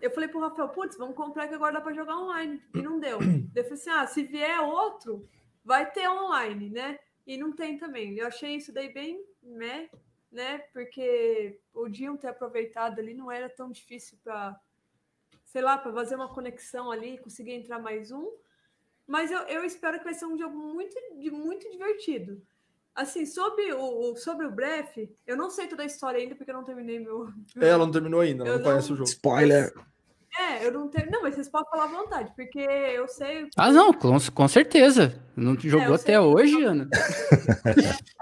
eu 0.00 0.10
falei 0.10 0.28
pro 0.28 0.40
Rafael, 0.40 0.68
putz, 0.68 0.96
vamos 0.96 1.16
comprar 1.16 1.48
que 1.48 1.54
agora 1.54 1.74
dá 1.74 1.80
para 1.80 1.92
jogar 1.92 2.16
online. 2.16 2.62
E 2.74 2.80
não 2.80 2.98
deu. 2.98 3.18
eu 3.54 3.64
falei 3.64 3.78
assim, 3.78 3.90
ah, 3.90 4.06
se 4.06 4.22
vier 4.22 4.60
outro, 4.60 5.28
vai 5.64 5.90
ter 5.90 6.08
online, 6.08 6.70
né? 6.70 6.98
E 7.26 7.36
não 7.36 7.52
tem 7.52 7.76
também. 7.76 8.16
Eu 8.16 8.26
achei 8.26 8.56
isso 8.56 8.72
daí 8.72 8.92
bem, 8.92 9.22
né? 9.42 9.90
Né? 10.30 10.58
Porque 10.72 11.58
podiam 11.72 12.16
ter 12.16 12.28
aproveitado 12.28 12.98
ali, 12.98 13.14
não 13.14 13.30
era 13.30 13.48
tão 13.48 13.70
difícil 13.70 14.18
para, 14.22 14.58
sei 15.44 15.62
lá, 15.62 15.78
para 15.78 15.92
fazer 15.92 16.16
uma 16.16 16.32
conexão 16.32 16.90
ali, 16.90 17.18
conseguir 17.18 17.52
entrar 17.52 17.78
mais 17.78 18.10
um. 18.10 18.30
Mas 19.06 19.30
eu, 19.30 19.40
eu 19.40 19.64
espero 19.64 19.98
que 19.98 20.04
vai 20.04 20.14
ser 20.14 20.26
um 20.26 20.36
jogo 20.36 20.56
muito, 20.56 20.94
muito 21.32 21.70
divertido. 21.70 22.42
Assim, 22.94 23.24
sobre 23.24 23.72
o, 23.72 24.16
sobre 24.16 24.44
o 24.44 24.50
Breath, 24.50 24.96
eu 25.26 25.36
não 25.36 25.48
sei 25.50 25.68
toda 25.68 25.84
a 25.84 25.86
história 25.86 26.20
ainda, 26.20 26.34
porque 26.34 26.50
eu 26.50 26.54
não 26.54 26.64
terminei 26.64 26.98
meu. 26.98 27.28
É, 27.60 27.68
ela 27.68 27.86
não 27.86 27.92
terminou 27.92 28.20
ainda, 28.20 28.42
ela 28.44 28.56
não, 28.56 28.58
não 28.58 28.70
conhece 28.70 28.92
o 28.92 28.96
jogo. 28.96 29.08
Spoiler! 29.08 29.72
É, 30.36 30.66
eu 30.66 30.72
não 30.72 30.88
tenho. 30.88 31.10
Não, 31.10 31.22
mas 31.22 31.34
vocês 31.34 31.48
podem 31.48 31.70
falar 31.70 31.84
à 31.84 31.86
vontade, 31.86 32.32
porque 32.36 32.58
eu 32.58 33.08
sei. 33.08 33.48
Ah, 33.56 33.72
não, 33.72 33.92
com, 33.92 34.16
com 34.34 34.48
certeza. 34.48 35.20
Não 35.34 35.56
te 35.56 35.68
jogou 35.68 35.94
é, 35.94 35.96
até 35.96 36.20
hoje, 36.20 36.62
Ana. 36.62 36.88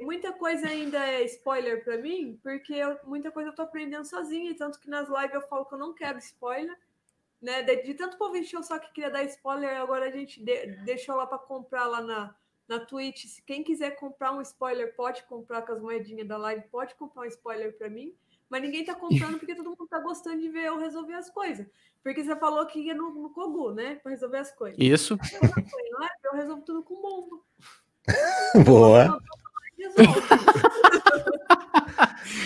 muita 0.00 0.32
coisa 0.32 0.68
ainda 0.68 0.98
é 0.98 1.24
spoiler 1.24 1.84
para 1.84 1.98
mim, 1.98 2.38
porque 2.42 2.72
eu, 2.72 2.98
muita 3.04 3.30
coisa 3.30 3.50
eu 3.50 3.54
tô 3.54 3.62
aprendendo 3.62 4.04
sozinha, 4.04 4.56
tanto 4.56 4.80
que 4.80 4.88
nas 4.88 5.08
lives 5.08 5.34
eu 5.34 5.42
falo 5.42 5.66
que 5.66 5.74
eu 5.74 5.78
não 5.78 5.92
quero 5.92 6.18
spoiler. 6.18 6.76
Né? 7.40 7.62
De, 7.62 7.82
de 7.82 7.94
tanto 7.94 8.16
povo 8.16 8.36
encheu 8.36 8.62
só 8.62 8.78
que 8.78 8.92
queria 8.92 9.10
dar 9.10 9.22
spoiler, 9.24 9.76
agora 9.76 10.06
a 10.06 10.10
gente 10.10 10.42
de, 10.42 10.66
deixou 10.84 11.14
lá 11.14 11.26
para 11.26 11.38
comprar 11.38 11.86
lá 11.86 12.00
na, 12.00 12.34
na 12.66 12.80
Twitch. 12.80 13.26
Se 13.26 13.42
quem 13.42 13.62
quiser 13.62 13.92
comprar 13.96 14.32
um 14.32 14.40
spoiler, 14.40 14.94
pode 14.96 15.22
comprar 15.24 15.62
com 15.62 15.72
as 15.72 15.80
moedinhas 15.80 16.26
da 16.26 16.36
live, 16.36 16.68
pode 16.70 16.94
comprar 16.94 17.22
um 17.22 17.26
spoiler 17.26 17.76
para 17.76 17.88
mim 17.88 18.14
mas 18.48 18.62
ninguém 18.62 18.84
tá 18.84 18.94
comprando 18.94 19.38
porque 19.38 19.54
todo 19.54 19.70
mundo 19.70 19.86
tá 19.86 19.98
gostando 19.98 20.40
de 20.40 20.48
ver 20.48 20.64
eu 20.64 20.78
resolver 20.78 21.14
as 21.14 21.30
coisas. 21.30 21.66
Porque 22.14 22.24
você 22.24 22.36
falou 22.36 22.64
que 22.64 22.80
ia 22.80 22.94
no, 22.94 23.10
no 23.10 23.30
Kogu, 23.30 23.72
né? 23.72 23.96
Para 24.02 24.12
resolver 24.12 24.38
as 24.38 24.50
coisas. 24.50 24.78
Isso. 24.78 25.18
Eu, 26.24 26.32
resolvo 26.34 26.62
tudo 26.62 26.82
com 26.82 27.02
bomba. 27.02 27.36
Boa. 28.64 29.20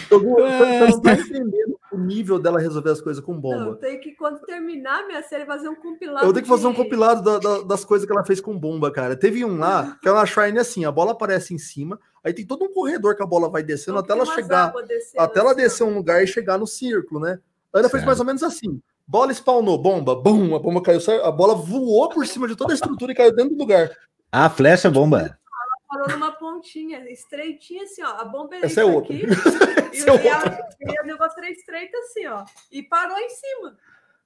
Kogu, 0.09 0.35
você 0.35 0.81
não 0.91 1.01
tá 1.01 1.13
entendendo 1.15 1.79
o 1.93 1.99
nível 1.99 2.39
dela 2.41 2.59
resolver 2.59 2.91
as 2.91 3.01
coisas 3.01 3.25
com 3.25 3.39
bomba. 3.39 3.65
Não, 3.65 3.75
tem 3.77 4.01
que, 4.01 4.13
quando 4.13 4.41
terminar 4.41 5.07
minha 5.07 5.23
série, 5.23 5.47
fazer 5.47 5.69
um 5.69 5.77
compilado. 5.77 6.27
Eu 6.27 6.33
tenho 6.33 6.43
que 6.43 6.49
fazer 6.49 6.67
um 6.67 6.75
compilado 6.75 7.23
da, 7.23 7.39
da, 7.39 7.63
das 7.63 7.85
coisas 7.85 8.05
que 8.05 8.13
ela 8.13 8.25
fez 8.25 8.41
com 8.41 8.59
bomba, 8.59 8.91
cara. 8.91 9.17
Teve 9.17 9.45
um 9.45 9.59
lá, 9.59 9.97
que 10.03 10.09
é 10.09 10.13
uma 10.13 10.27
Shrine 10.27 10.59
assim, 10.59 10.85
a 10.85 10.91
bola 10.91 11.13
aparece 11.13 11.55
em 11.55 11.59
cima, 11.59 12.01
Aí 12.25 12.33
tem 12.33 12.47
todo 12.47 12.65
um 12.65 12.73
corredor 12.73 13.17
que 13.17 13.23
a 13.23 13.27
bola 13.27 13.51
vai 13.51 13.65
descendo 13.65 13.99
até 13.99 14.13
ela 14.13 14.25
chegar, 14.25 14.73
até 15.19 15.41
ela 15.41 15.55
descer 15.55 15.83
um 15.83 15.93
lugar 15.93 16.23
e 16.23 16.27
chegar 16.27 16.57
no 16.57 16.69
círculo, 16.69 17.21
né? 17.21 17.41
A 17.73 17.81
Ana 17.81 17.89
fez 17.89 18.05
mais 18.05 18.21
ou 18.21 18.25
menos 18.27 18.45
assim. 18.45 18.81
Bola 19.13 19.31
spawnou, 19.35 19.77
bomba, 19.77 20.15
bum, 20.15 20.57
a 20.57 20.59
bomba 20.59 20.81
caiu, 20.81 20.99
a 21.23 21.31
bola 21.31 21.55
voou 21.55 22.09
por 22.09 22.27
cima 22.27 22.49
de 22.49 22.57
toda 22.57 22.73
a 22.73 22.75
estrutura 22.75 23.13
e 23.13 23.15
caiu 23.15 23.37
dentro 23.37 23.55
do 23.55 23.59
lugar. 23.59 23.95
Ah, 24.33 24.49
flecha 24.49 24.91
bomba. 24.91 25.39
Parou 25.87 26.09
numa 26.09 26.33
pontinha, 26.33 26.99
estreitinha 27.11 27.83
assim, 27.83 28.03
ó. 28.03 28.07
A 28.09 28.25
bomba 28.25 28.57
é 28.57 28.65
Essa 28.65 28.81
é 28.81 28.85
outra. 28.87 29.15
aqui. 29.15 29.27
e, 29.93 29.99
Essa 29.99 30.09
é 30.09 30.13
o- 30.15 30.19
e 30.19 30.29
a- 30.31 30.37
outra. 30.39 30.69
e 30.81 31.01
o 31.03 31.05
negócio 31.05 31.39
era 31.41 31.51
estreito 31.51 31.95
assim, 31.99 32.27
ó. 32.27 32.43
E 32.71 32.83
parou 32.83 33.19
em 33.19 33.29
cima. 33.29 33.77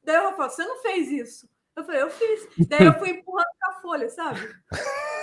Daí 0.04 0.22
eu 0.22 0.36
falo, 0.36 0.50
você 0.50 0.64
não 0.64 0.80
fez 0.80 1.10
isso. 1.10 1.48
Eu 1.76 1.84
falei, 1.84 2.02
eu 2.02 2.10
fiz. 2.10 2.48
Daí 2.68 2.86
eu 2.86 2.94
fui 2.94 3.10
empurrando 3.10 3.44
com 3.60 3.70
a 3.70 3.74
folha, 3.82 4.08
sabe? 4.08 4.40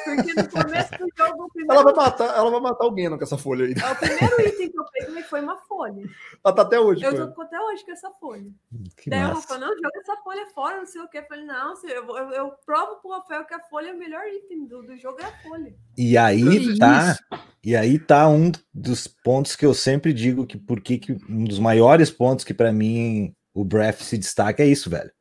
Porque 0.04 0.34
no 0.34 0.50
começo 0.50 0.92
do 0.92 1.08
jogo, 1.18 1.46
o 1.46 1.50
primeiro, 1.50 1.74
Ela 1.74 1.84
vai 1.84 1.94
matar, 1.94 2.38
ela 2.38 2.52
vai 2.52 2.60
matar 2.60 2.86
alguém 2.86 3.10
com 3.10 3.24
essa 3.24 3.38
folha 3.40 3.66
aí. 3.66 3.72
o 3.72 3.96
primeiro 3.96 4.42
item 4.42 4.70
que 4.72 4.80
eu 4.80 4.86
peguei 4.92 5.24
foi 5.24 5.42
uma 5.42 5.58
folha. 5.58 6.04
Ela 6.46 6.56
tá 6.56 6.62
até 6.62 6.80
hoje. 6.80 7.04
Eu 7.04 7.34
tô 7.34 7.42
até 7.42 7.60
hoje 7.60 7.84
com 7.84 7.92
essa 7.92 8.12
folha. 8.20 8.52
Que 8.98 9.10
Daí 9.10 9.24
o 9.24 9.30
massa. 9.30 9.40
Rafael, 9.40 9.60
não, 9.62 9.76
joga 9.76 10.00
essa 10.00 10.16
folha 10.18 10.46
fora, 10.54 10.78
não 10.78 10.86
sei 10.86 11.02
o 11.02 11.08
que. 11.08 11.18
Eu 11.18 11.26
falei, 11.26 11.46
não, 11.46 11.74
eu, 11.86 12.18
eu, 12.18 12.30
eu 12.32 12.52
provo 12.64 12.98
pro 13.02 13.12
Rafael 13.12 13.46
que 13.46 13.54
a 13.56 13.60
folha 13.62 13.90
é 13.90 13.94
o 13.94 13.98
melhor 13.98 14.24
item 14.28 14.68
do, 14.68 14.84
do 14.84 14.96
jogo, 14.96 15.22
é 15.22 15.26
a 15.26 15.38
folha. 15.42 15.74
E 15.98 16.16
aí 16.18 16.44
Que 16.44 16.78
tá, 16.78 17.12
isso? 17.12 17.44
e 17.64 17.76
aí 17.76 17.98
tá 17.98 18.28
um 18.28 18.52
dos 18.72 19.08
pontos 19.08 19.56
que 19.56 19.66
eu 19.66 19.74
sempre 19.74 20.14
digo 20.14 20.46
que 20.46 20.58
porque 20.58 21.00
que 21.00 21.14
um 21.28 21.46
dos 21.46 21.58
maiores 21.58 22.12
pontos 22.12 22.46
que 22.46 22.54
pra 22.54 22.72
mim 22.72 23.34
o 23.56 23.66
Breath 23.66 24.02
se 24.02 24.20
destaca 24.20 24.62
é 24.62 24.68
isso, 24.68 24.90
velho. 24.90 25.12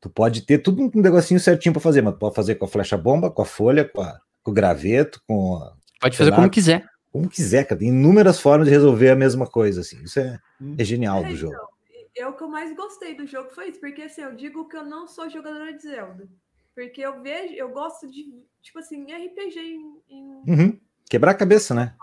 Tu 0.00 0.08
pode 0.08 0.42
ter 0.42 0.58
tudo 0.58 0.82
um 0.82 0.90
negocinho 1.00 1.40
certinho 1.40 1.72
pra 1.72 1.80
fazer, 1.82 2.02
mas 2.02 2.14
tu 2.14 2.18
pode 2.18 2.34
fazer 2.34 2.54
com 2.54 2.64
a 2.64 2.68
flecha 2.68 2.96
bomba, 2.96 3.30
com 3.30 3.42
a 3.42 3.46
folha, 3.46 3.84
com, 3.84 4.00
a- 4.00 4.20
com 4.42 4.50
o 4.50 4.54
graveto, 4.54 5.20
com 5.26 5.56
a- 5.56 5.76
Pode 6.00 6.16
fazer 6.16 6.32
como 6.32 6.48
quiser. 6.50 6.86
como 7.12 7.28
quiser, 7.28 7.64
cara. 7.64 7.78
Tem 7.80 7.88
inúmeras 7.88 8.40
formas 8.40 8.68
de 8.68 8.72
resolver 8.72 9.10
a 9.10 9.16
mesma 9.16 9.46
coisa, 9.46 9.80
assim. 9.80 10.00
Isso 10.04 10.20
é, 10.20 10.38
é 10.78 10.84
genial 10.84 11.24
É, 11.24 11.28
do 11.28 11.34
jogo. 11.36 11.54
então, 11.54 11.68
e- 12.14 12.20
é 12.20 12.26
o 12.28 12.32
que 12.32 12.42
eu 12.44 12.48
mais 12.48 12.74
gostei 12.76 13.14
do 13.16 13.26
jogo 13.26 13.50
foi 13.50 13.70
isso, 13.70 13.80
porque 13.80 14.02
assim, 14.02 14.20
eu 14.22 14.34
digo 14.34 14.68
que 14.68 14.76
eu 14.76 14.84
não 14.84 15.08
sou 15.08 15.28
jogadora 15.28 15.72
de 15.72 15.82
Zelda. 15.82 16.28
Porque 16.76 17.00
eu 17.00 17.20
vejo, 17.20 17.54
eu 17.54 17.68
gosto 17.70 18.08
de, 18.08 18.24
tipo 18.62 18.78
assim, 18.78 19.04
RPG 19.10 19.58
em. 19.58 20.00
em- 20.08 20.42
Uhum. 20.46 20.80
Quebrar 21.10 21.32
a 21.32 21.34
cabeça, 21.34 21.74
né? 21.74 21.96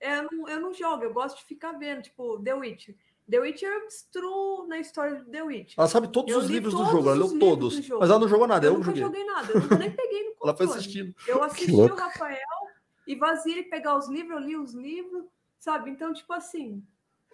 é, 0.00 0.18
eu, 0.18 0.28
não, 0.30 0.48
eu 0.48 0.60
não 0.60 0.72
jogo, 0.74 1.02
eu 1.02 1.12
gosto 1.12 1.38
de 1.38 1.44
ficar 1.46 1.72
vendo, 1.72 2.02
tipo, 2.02 2.38
The 2.44 2.54
Witcher. 2.54 2.94
The 3.30 3.38
Witcher 3.40 3.70
eu 3.72 3.86
destruo 3.86 4.66
na 4.66 4.78
história 4.78 5.16
de 5.20 5.30
The 5.30 5.42
Witcher. 5.42 5.74
Ela 5.78 5.88
sabe 5.88 6.08
todos 6.08 6.30
Eu 6.32 6.38
os 6.40 6.46
li 6.46 6.54
livros 6.54 6.74
do 6.74 6.78
todos 6.78 6.92
jogo, 6.92 7.08
ela 7.08 7.16
leu 7.16 7.38
todos. 7.38 7.80
do. 7.80 7.98
Mas 7.98 8.10
ela 8.10 8.18
não 8.18 8.28
jogou 8.28 8.46
nada, 8.46 8.66
eu 8.66 8.72
eu, 8.72 8.78
nunca 8.78 8.86
joguei. 8.94 9.02
joguei 9.02 9.24
nada, 9.24 9.52
eu 9.52 9.60
nunca 9.60 9.78
nem 9.78 9.90
peguei 9.90 10.24
no 10.24 10.34
Ela 10.44 10.56
foi 10.56 10.66
assistindo. 10.66 11.14
Eu 11.26 11.42
assisti 11.42 11.72
o 11.72 11.94
Rafael 11.94 12.38
e 13.06 13.14
vazia 13.16 13.52
ele 13.54 13.62
pegar 13.64 13.96
os 13.96 14.08
livros, 14.08 14.40
eu 14.40 14.46
li 14.46 14.56
os 14.56 14.74
livros, 14.74 15.24
sabe? 15.58 15.90
Então, 15.90 16.12
tipo 16.12 16.32
assim, 16.34 16.82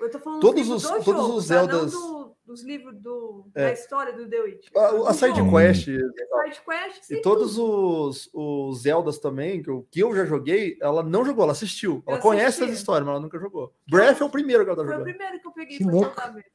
eu 0.00 0.10
tô 0.10 0.18
falando 0.18 0.40
Todos 0.40 0.68
os- 0.68 0.82
do 0.82 0.88
todos 0.88 1.04
jogo, 1.04 1.34
os 1.36 1.46
tá? 1.48 1.54
Zeldas- 1.54 1.92
do- 1.92 2.36
dos 2.46 2.64
livros 2.64 2.96
do, 3.00 3.46
É. 3.54 3.66
da 3.66 3.72
história 3.72 4.12
do 4.12 4.28
The 4.28 4.40
Witcher. 4.40 4.70
A, 4.76 4.86
a 4.86 4.90
Do 4.92 5.12
side 5.14 5.38
jogo. 5.38 5.50
quest 5.56 5.84
Side 5.84 6.60
quest, 6.68 7.02
e 7.02 7.04
sim, 7.16 7.22
todos 7.22 7.54
tudo. 7.54 8.08
os, 8.08 8.30
os 8.32 8.82
Zeldas 8.82 9.18
também, 9.18 9.62
que 9.62 9.70
eu, 9.70 9.86
que 9.90 10.00
eu 10.00 10.14
já 10.16 10.24
joguei, 10.24 10.76
ela 10.80 11.02
não 11.02 11.24
jogou, 11.24 11.44
ela 11.44 11.52
assistiu. 11.52 12.02
Ela 12.06 12.16
Eu 12.18 12.20
conhece 12.22 12.46
assisti. 12.62 12.72
as 12.72 12.78
histórias, 12.78 13.04
mas 13.06 13.12
ela 13.14 13.22
nunca 13.22 13.38
jogou. 13.38 13.72
Breath 13.88 14.20
é 14.20 14.24
o 14.24 14.30
primeiro 14.30 14.64
que 14.64 14.70
ela 14.70 14.76
tá 14.76 14.82
Foi 14.84 14.92
o 14.94 14.98
jogando. 14.98 15.14
primeiro 15.14 15.40
que 15.40 15.46
eu 15.46 15.52
peguei 15.52 15.78
Que 15.78 15.84
pra 15.84 15.92
jogar 15.94 16.32
mesmo. 16.34 16.50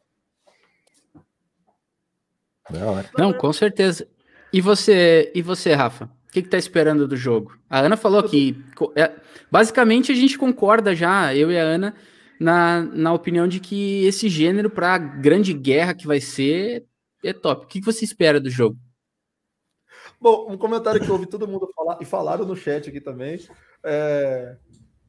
Não, 3.18 3.34
com 3.34 3.54
certeza. 3.54 4.08
E 4.52 4.60
você, 4.62 5.32
e 5.36 5.42
você, 5.42 5.74
Rafa? 5.74 6.06
O 6.28 6.32
que, 6.32 6.42
que 6.42 6.50
tá 6.50 6.58
esperando 6.58 7.08
do 7.08 7.16
jogo? 7.16 7.58
A 7.70 7.80
Ana 7.80 7.96
falou 7.96 8.22
que 8.24 8.58
é, 8.96 9.14
basicamente 9.50 10.12
a 10.12 10.16
gente 10.16 10.38
concorda 10.38 10.94
já, 10.96 11.34
eu 11.34 11.52
e 11.52 11.58
a 11.58 11.64
Ana, 11.64 11.96
na, 12.40 12.82
na 12.82 13.14
opinião 13.14 13.48
de 13.48 13.60
que 13.60 14.06
esse 14.06 14.30
gênero 14.30 14.70
para 14.70 14.98
grande 14.98 15.54
guerra 15.54 15.94
que 15.94 16.08
vai 16.08 16.20
ser 16.20 16.86
é 17.24 17.34
top. 17.34 17.66
O 17.66 17.68
que, 17.68 17.80
que 17.80 17.86
você 17.86 18.06
espera 18.06 18.40
do 18.40 18.50
jogo? 18.50 18.78
Bom, 20.20 20.52
um 20.52 20.58
comentário 20.58 21.02
que 21.02 21.08
eu 21.08 21.14
ouvi 21.14 21.26
todo 21.26 21.48
mundo 21.48 21.70
falar, 21.76 21.98
e 22.02 22.06
falaram 22.06 22.46
no 22.46 22.56
chat 22.56 22.90
aqui 22.90 23.02
também. 23.02 23.40
é, 23.84 24.56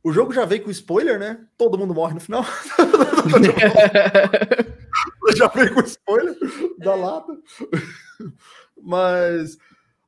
O 0.02 0.12
jogo 0.12 0.32
já 0.32 0.44
veio 0.44 0.62
com 0.62 0.70
spoiler, 0.70 1.18
né? 1.18 1.46
Todo 1.56 1.78
mundo 1.78 1.94
morre 1.94 2.14
no 2.14 2.20
final. 2.20 2.44
já 5.36 5.48
veio 5.48 5.74
com 5.74 5.80
spoiler 5.80 6.36
da 6.78 6.94
lata. 6.94 7.32
Mas, 8.80 9.58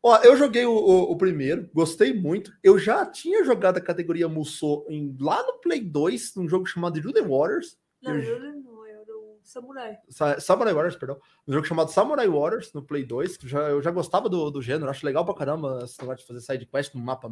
ó, 0.02 0.16
eu 0.18 0.36
joguei 0.36 0.64
o, 0.64 0.72
o- 0.72 1.12
o 1.12 1.16
primeiro, 1.16 1.68
gostei 1.74 2.12
muito. 2.12 2.52
Eu 2.62 2.78
já 2.78 3.04
tinha 3.06 3.44
jogado 3.44 3.78
a 3.78 3.80
categoria 3.80 4.28
Musou 4.28 4.86
em, 4.88 5.16
lá 5.20 5.42
no 5.42 5.54
Play 5.60 5.80
2, 5.80 6.34
num 6.36 6.48
jogo 6.48 6.66
chamado 6.66 7.00
Jude 7.00 7.20
Waters. 7.20 7.76
Não, 8.02 8.14
Eu- 8.16 8.40
não, 8.62 8.86
era 8.86 9.02
o 9.16 9.38
Samurai. 9.42 9.98
Sa- 10.08 10.38
Samurai 10.40 10.72
Warriors, 10.72 10.96
perdão. 10.96 11.18
Um 11.46 11.52
jogo 11.52 11.66
chamado 11.66 11.90
Samurai 11.90 12.28
Warriors 12.28 12.72
no 12.72 12.82
Play 12.82 13.04
2. 13.04 13.36
Que 13.36 13.48
já, 13.48 13.60
eu 13.70 13.82
já 13.82 13.90
gostava 13.90 14.28
do, 14.28 14.50
do 14.50 14.62
gênero, 14.62 14.90
acho 14.90 15.04
legal 15.06 15.24
pra 15.24 15.34
caramba 15.34 15.80
esse 15.84 15.98
negócio 16.00 16.20
de 16.20 16.26
fazer 16.26 16.40
side 16.40 16.66
quest 16.66 16.94
num 16.94 17.00
mapa 17.02 17.30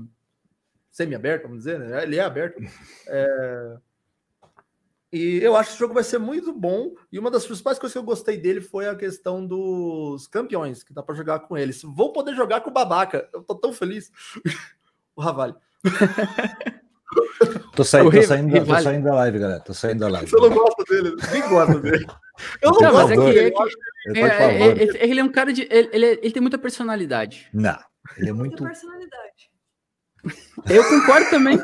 semi-aberto, 0.91 1.43
vamos 1.45 1.59
dizer, 1.59 1.79
né? 1.79 2.03
Ele 2.03 2.17
é 2.17 2.21
aberto. 2.21 2.57
É, 3.09 3.77
E 5.13 5.39
eu 5.43 5.57
acho 5.57 5.71
que 5.71 5.77
o 5.77 5.79
jogo 5.79 5.95
vai 5.95 6.03
ser 6.05 6.19
muito 6.19 6.53
bom. 6.53 6.93
E 7.13 7.19
uma 7.19 7.31
das 7.31 7.47
principais 7.47 7.79
coisas 7.79 7.93
que 7.93 7.99
eu 7.99 8.03
gostei 8.03 8.37
dele 8.37 8.61
foi 8.61 8.89
a 8.89 8.95
questão 8.95 9.47
dos 9.47 10.27
campeões, 10.27 10.83
que 10.83 10.93
dá 10.93 11.03
pra 11.03 11.15
jogar 11.15 11.41
com 11.41 11.57
eles. 11.57 11.81
Vou 11.83 12.13
poder 12.13 12.35
jogar 12.35 12.61
com 12.61 12.71
o 12.71 12.73
babaca. 12.73 13.29
Eu 13.33 13.43
tô 13.43 13.55
tão 13.55 13.73
feliz. 13.73 14.11
o 15.17 15.21
Ravali. 15.23 15.55
Tô, 17.75 17.85
saindo, 17.85 18.11
tô, 18.11 18.23
saindo, 18.23 18.53
da- 18.53 18.65
tô 18.65 18.83
saindo 18.83 19.05
da 19.05 19.15
live, 19.15 19.39
galera. 19.39 19.61
Tô 19.61 19.75
saindo 19.75 20.01
da 20.01 20.09
live. 20.09 20.29
Você 20.31 20.37
não 20.37 20.51
gosta 20.51 20.85
dele? 20.85 21.11
Ninguém 21.11 21.49
gosta 21.49 21.79
dele. 21.81 22.07
Eu 22.61 22.71
não, 22.73 22.81
Não, 22.81 22.93
mas 22.93 23.09
gosto 23.09 23.13
é 23.13 23.17
que- 23.17 23.33
dele. 23.33 23.39
é 23.39 23.51
que- 23.51 24.19
É, 24.19 24.31
favor. 24.31 24.79
é, 24.81 24.83
é, 24.85 25.09
ele 25.11 25.21
é 25.21 25.25
um 25.25 25.31
cara 25.33 25.53
de. 25.53 25.63
Ele, 25.71 25.89
ele, 25.93 26.07
é- 26.07 26.13
ele 26.23 26.31
tem 26.33 26.41
muita 26.43 26.59
personalidade. 26.59 27.49
Não, 27.55 27.79
ele 28.19 28.31
é 28.31 28.33
Muita 28.33 28.49
muito. 28.57 28.65
personalidade. 28.65 29.51
Eu 30.69 30.85
concordo 30.89 31.31
também. 31.31 31.59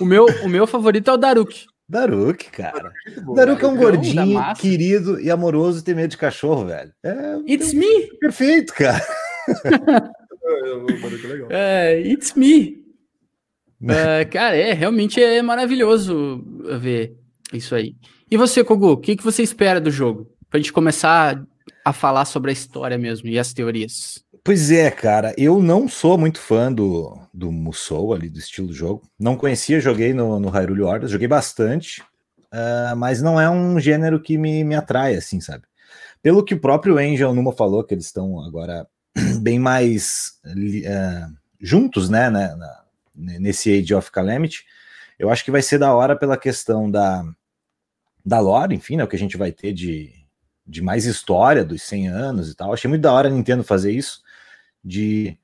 O 0.00 0.04
meu, 0.04 0.24
o 0.42 0.48
meu 0.48 0.66
favorito 0.66 1.10
é 1.10 1.14
o 1.14 1.16
Daruk. 1.16 1.66
Daruk, 1.90 2.50
cara. 2.52 2.92
Daruk 3.04 3.18
é 3.18 3.20
um 3.20 3.34
Darukão 3.34 3.74
da 3.74 3.80
gordinho, 3.80 4.54
querido 4.54 5.20
e 5.20 5.28
amoroso 5.28 5.80
e 5.80 5.82
tem 5.82 5.92
medo 5.92 6.12
de 6.12 6.16
cachorro, 6.16 6.66
velho. 6.66 6.92
É 7.02 7.36
It's 7.48 7.72
me! 7.74 8.06
perfeito, 8.20 8.72
cara. 8.72 9.04
É, 9.48 10.70
é 10.70 11.26
legal. 11.26 11.48
É, 11.50 12.00
it's 12.00 12.34
me! 12.34 12.78
É, 13.88 14.24
cara, 14.24 14.56
é, 14.56 14.72
realmente 14.72 15.20
é 15.20 15.42
maravilhoso 15.42 16.44
ver 16.80 17.16
isso 17.52 17.74
aí. 17.74 17.96
E 18.30 18.36
você, 18.36 18.62
Kogu, 18.62 18.92
o 18.92 18.96
que, 18.96 19.16
que 19.16 19.24
você 19.24 19.42
espera 19.42 19.80
do 19.80 19.90
jogo? 19.90 20.30
Pra 20.48 20.60
gente 20.60 20.72
começar 20.72 21.42
a 21.84 21.92
falar 21.92 22.24
sobre 22.24 22.50
a 22.50 22.52
história 22.52 22.98
mesmo 22.98 23.28
e 23.28 23.36
as 23.36 23.52
teorias. 23.52 24.24
Pois 24.42 24.70
é, 24.70 24.90
cara, 24.90 25.34
eu 25.36 25.62
não 25.62 25.86
sou 25.86 26.16
muito 26.16 26.40
fã 26.40 26.72
do, 26.72 27.18
do 27.32 27.52
Musou 27.52 28.14
ali, 28.14 28.28
do 28.30 28.38
estilo 28.38 28.68
do 28.68 28.72
jogo. 28.72 29.02
Não 29.18 29.36
conhecia, 29.36 29.80
joguei 29.80 30.14
no, 30.14 30.40
no 30.40 30.48
Hyrule 30.48 30.82
Warriors, 30.82 31.10
joguei 31.10 31.28
bastante, 31.28 32.02
ah, 32.50 32.94
mas 32.96 33.20
não 33.20 33.40
é 33.40 33.48
um 33.50 33.78
gênero 33.78 34.20
que 34.20 34.38
me, 34.38 34.64
me 34.64 34.74
atrai, 34.74 35.14
assim, 35.14 35.40
sabe? 35.40 35.64
Pelo 36.22 36.44
que 36.44 36.54
o 36.54 36.60
próprio 36.60 36.98
Angel 36.98 37.34
Numa 37.34 37.52
falou, 37.52 37.84
que 37.84 37.94
eles 37.94 38.06
estão 38.06 38.42
agora 38.42 38.86
bem 39.40 39.58
mais 39.58 40.38
ah, 40.86 41.28
juntos, 41.60 42.08
né, 42.08 42.30
né, 42.30 42.54
nesse 43.14 43.70
Age 43.78 43.94
of 43.94 44.10
Calamity, 44.10 44.64
eu 45.18 45.30
acho 45.30 45.44
que 45.44 45.50
vai 45.50 45.60
ser 45.60 45.78
da 45.78 45.94
hora 45.94 46.16
pela 46.16 46.36
questão 46.36 46.90
da, 46.90 47.22
da 48.24 48.40
lore, 48.40 48.74
enfim, 48.74 48.96
né, 48.96 49.04
o 49.04 49.08
que 49.08 49.16
a 49.16 49.18
gente 49.18 49.36
vai 49.36 49.52
ter 49.52 49.74
de, 49.74 50.12
de 50.66 50.80
mais 50.80 51.04
história 51.04 51.64
dos 51.64 51.82
100 51.82 52.08
anos 52.08 52.50
e 52.50 52.54
tal. 52.54 52.72
Achei 52.72 52.88
muito 52.88 53.02
da 53.02 53.12
hora 53.12 53.28
a 53.28 53.30
Nintendo 53.30 53.62
fazer 53.62 53.92
isso, 53.92 54.22
de 54.84 55.38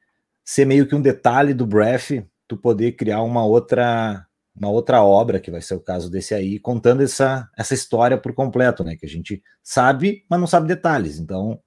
ser 0.45 0.65
meio 0.65 0.87
que 0.87 0.95
um 0.95 1.01
detalhe 1.01 1.53
do 1.53 1.67
Breath, 1.67 2.25
tu 2.47 2.57
poder 2.57 2.93
criar 2.93 3.23
uma 3.23 3.45
outra 3.45 4.27
uma 4.59 4.71
outra 4.71 5.03
obra, 5.03 5.39
que 5.39 5.51
vai 5.51 5.61
ser 5.61 5.75
o 5.75 5.81
caso 5.81 6.11
desse 6.11 6.35
aí, 6.35 6.59
contando 6.59 7.03
essa, 7.03 7.47
essa 7.55 7.75
história 7.75 8.17
por 8.17 8.33
completo, 8.33 8.83
né? 8.83 8.97
Que 8.97 9.05
a 9.05 9.09
gente 9.09 9.43
sabe, 9.63 10.25
mas 10.31 10.41
não 10.41 10.47
sabe 10.47 10.67
detalhes. 10.67 11.19
Então, 11.19 11.61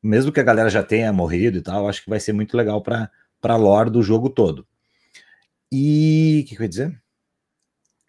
mesmo 0.00 0.30
que 0.30 0.38
a 0.38 0.44
galera 0.44 0.70
já 0.70 0.82
tenha 0.82 1.12
morrido 1.12 1.58
e 1.58 1.60
tal, 1.60 1.88
acho 1.88 2.04
que 2.04 2.08
vai 2.10 2.20
ser 2.20 2.32
muito 2.32 2.56
legal 2.56 2.80
para 2.80 3.10
a 3.42 3.56
lore 3.56 3.90
do 3.90 4.00
jogo 4.00 4.30
todo. 4.30 4.64
E 5.72 6.42
o 6.44 6.48
que, 6.48 6.54
que 6.54 6.62
eu 6.62 6.64
ia 6.64 6.68
dizer? 6.68 7.02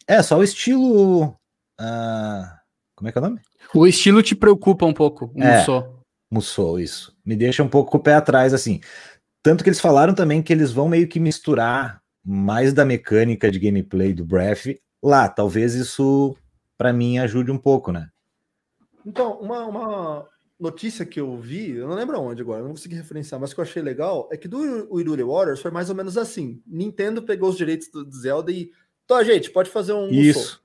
É, 0.07 0.21
só 0.21 0.37
o 0.37 0.43
estilo. 0.43 1.35
ah, 1.79 2.59
como 2.95 3.09
é 3.09 3.11
que 3.11 3.17
é 3.17 3.21
o 3.21 3.23
nome? 3.23 3.41
O 3.73 3.87
estilo 3.87 4.21
te 4.21 4.35
preocupa 4.35 4.85
um 4.85 4.93
pouco, 4.93 5.31
o 5.35 5.41
É. 5.41 5.59
Musou. 5.59 6.00
Musou, 6.31 6.79
isso. 6.79 7.13
Me 7.25 7.35
deixa 7.35 7.61
um 7.61 7.67
pouco 7.67 7.91
com 7.91 7.97
o 7.97 8.01
pé 8.01 8.13
atrás, 8.15 8.53
assim. 8.53 8.79
Tanto 9.43 9.63
que 9.63 9.69
eles 9.69 9.81
falaram 9.81 10.15
também 10.15 10.41
que 10.41 10.53
eles 10.53 10.71
vão 10.71 10.87
meio 10.87 11.07
que 11.07 11.19
misturar 11.19 12.01
mais 12.23 12.73
da 12.73 12.85
mecânica 12.85 13.51
de 13.51 13.59
gameplay 13.59 14.13
do 14.13 14.23
Breath 14.23 14.79
lá. 15.03 15.27
Talvez 15.27 15.73
isso, 15.75 16.37
para 16.77 16.93
mim, 16.93 17.17
ajude 17.17 17.51
um 17.51 17.57
pouco, 17.57 17.91
né? 17.91 18.07
Então, 19.05 19.39
uma, 19.41 19.65
uma 19.65 20.27
notícia 20.57 21.05
que 21.05 21.19
eu 21.19 21.35
vi, 21.37 21.71
eu 21.71 21.87
não 21.87 21.95
lembro 21.95 22.19
onde 22.21 22.41
agora, 22.41 22.61
não 22.61 22.69
consegui 22.69 22.95
referenciar, 22.95 23.41
mas 23.41 23.53
que 23.53 23.59
eu 23.59 23.63
achei 23.63 23.81
legal 23.81 24.29
é 24.31 24.37
que 24.37 24.47
do 24.47 24.87
Hyrule 24.95 25.23
Warriors 25.23 25.59
foi 25.59 25.71
mais 25.71 25.89
ou 25.89 25.95
menos 25.95 26.17
assim. 26.17 26.61
Nintendo 26.65 27.23
pegou 27.23 27.49
os 27.49 27.57
direitos 27.57 27.89
do 27.89 28.09
Zelda 28.11 28.51
e. 28.51 28.71
Então, 29.03 29.21
gente, 29.25 29.49
pode 29.49 29.69
fazer 29.69 29.93
um. 29.93 30.07
Isso. 30.09 30.63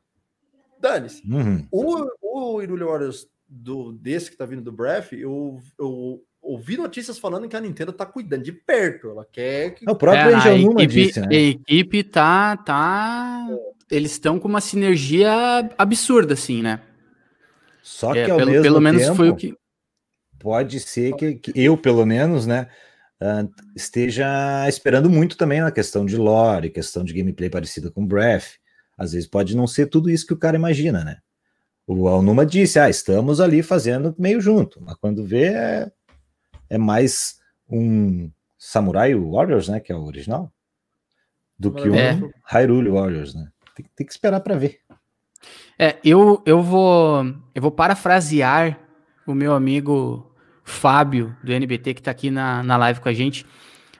Dane-se. 0.79 1.23
Uhum. 1.27 1.67
O, 1.73 2.07
o 2.21 2.59
Hyrule 2.59 2.85
Warriors 2.85 3.27
do, 3.49 3.93
desse 3.93 4.31
que 4.31 4.37
tá 4.37 4.45
vindo 4.45 4.63
do 4.63 4.73
Breath, 4.73 5.13
eu, 5.13 5.61
eu 5.79 6.23
ouvi 6.43 6.77
notícias 6.77 7.19
falando 7.19 7.49
que 7.49 7.57
a 7.57 7.61
Nintendo 7.61 7.93
tá 7.93 8.07
cuidando 8.07 8.43
de 8.43 8.53
perto. 8.53 9.11
Ela 9.11 9.25
quer 9.25 9.75
que. 9.75 9.89
O 9.89 9.95
próprio 9.95 10.31
É, 10.31 10.35
a 10.35 10.55
equipe, 10.55 10.87
disse, 10.87 11.21
né? 11.21 11.29
a 11.31 11.35
equipe 11.35 12.05
tá, 12.05 12.57
tá. 12.57 13.47
Eles 13.91 14.13
estão 14.13 14.39
com 14.39 14.49
uma 14.49 14.61
sinergia 14.61 15.33
absurda, 15.77 16.35
assim, 16.35 16.63
né? 16.63 16.81
Só 17.83 18.13
que 18.13 18.19
É, 18.19 18.31
ao 18.31 18.37
pelo, 18.37 18.51
mesmo 18.51 18.63
pelo 18.63 18.81
menos 18.81 19.03
tempo, 19.03 19.15
foi 19.15 19.31
o 19.31 19.37
que. 19.37 19.55
pode 20.41 20.81
ser 20.81 21.15
que, 21.15 21.35
que 21.35 21.53
eu, 21.55 21.77
pelo 21.77 22.05
menos, 22.05 22.45
né, 22.47 22.69
ah, 23.21 23.47
esteja 23.77 24.69
esperando 24.69 25.09
muito 25.09 25.37
também 25.37 25.61
na 25.61 25.71
questão 25.71 26.05
de 26.05 26.17
lore, 26.17 26.71
questão 26.71 27.05
de 27.05 27.15
gameplay 27.15 27.49
parecida 27.49 27.91
com 27.91 28.07
Breath. 28.07 28.59
Às 28.99 29.13
vezes 29.13 29.29
pode 29.29 29.55
não 29.55 29.67
ser 29.67 29.87
tudo 29.87 30.11
isso 30.11 30.27
que 30.27 30.33
o 30.33 30.39
cara 30.39 30.57
imagina, 30.57 31.05
né? 31.05 31.19
O 31.87 32.09
Alnuma 32.09 32.45
disse, 32.45 32.79
ah, 32.79 32.91
estamos 32.91 33.41
ali 33.41 33.63
fazendo 33.63 34.15
meio 34.19 34.41
junto, 34.41 34.81
mas 34.83 34.97
quando 34.97 35.25
vê 35.25 35.45
é, 35.45 35.93
é 36.69 36.79
mais 36.79 37.39
um 37.71 38.31
Samurai 38.59 39.15
Warriors, 39.15 39.69
né, 39.69 39.79
que 39.79 39.93
é 39.93 39.95
o 39.95 40.05
original, 40.05 40.53
do 41.59 41.73
que 41.73 41.89
um 41.89 41.95
É. 41.95 42.19
Hyrule 42.45 42.91
Warriors, 42.91 43.35
né? 43.35 43.49
Tem, 43.75 43.87
tem 43.95 44.07
que 44.07 44.13
esperar 44.13 44.41
para 44.41 44.57
ver. 44.57 44.81
É, 45.79 45.97
eu, 46.03 46.43
eu 46.45 46.63
vou 46.63 47.25
eu 47.55 47.63
vou 47.63 47.71
parafrasear 47.71 48.79
o 49.27 49.35
meu 49.35 49.55
amigo 49.55 50.35
Fábio 50.65 51.37
do 51.45 51.53
NBT 51.53 51.95
que 51.95 52.03
tá 52.03 52.11
aqui 52.11 52.31
na, 52.31 52.63
na 52.63 52.77
live 52.77 53.01
com 53.01 53.09
a 53.09 53.13
gente. 53.13 53.47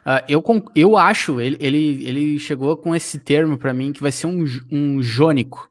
Ah, 0.05 0.25
eu, 0.29 0.43
eu 0.75 0.97
acho, 0.97 1.41
ele, 1.41 1.57
ele, 1.61 2.07
ele 2.07 2.39
chegou 2.39 2.77
com 2.77 2.95
esse 2.95 3.19
termo 3.19 3.59
pra 3.59 3.75
mim 3.75 3.93
que 3.93 4.01
vai 4.01 4.13
ser 4.13 4.27
um, 4.27 4.45
um 4.71 5.03
jônico, 5.03 5.71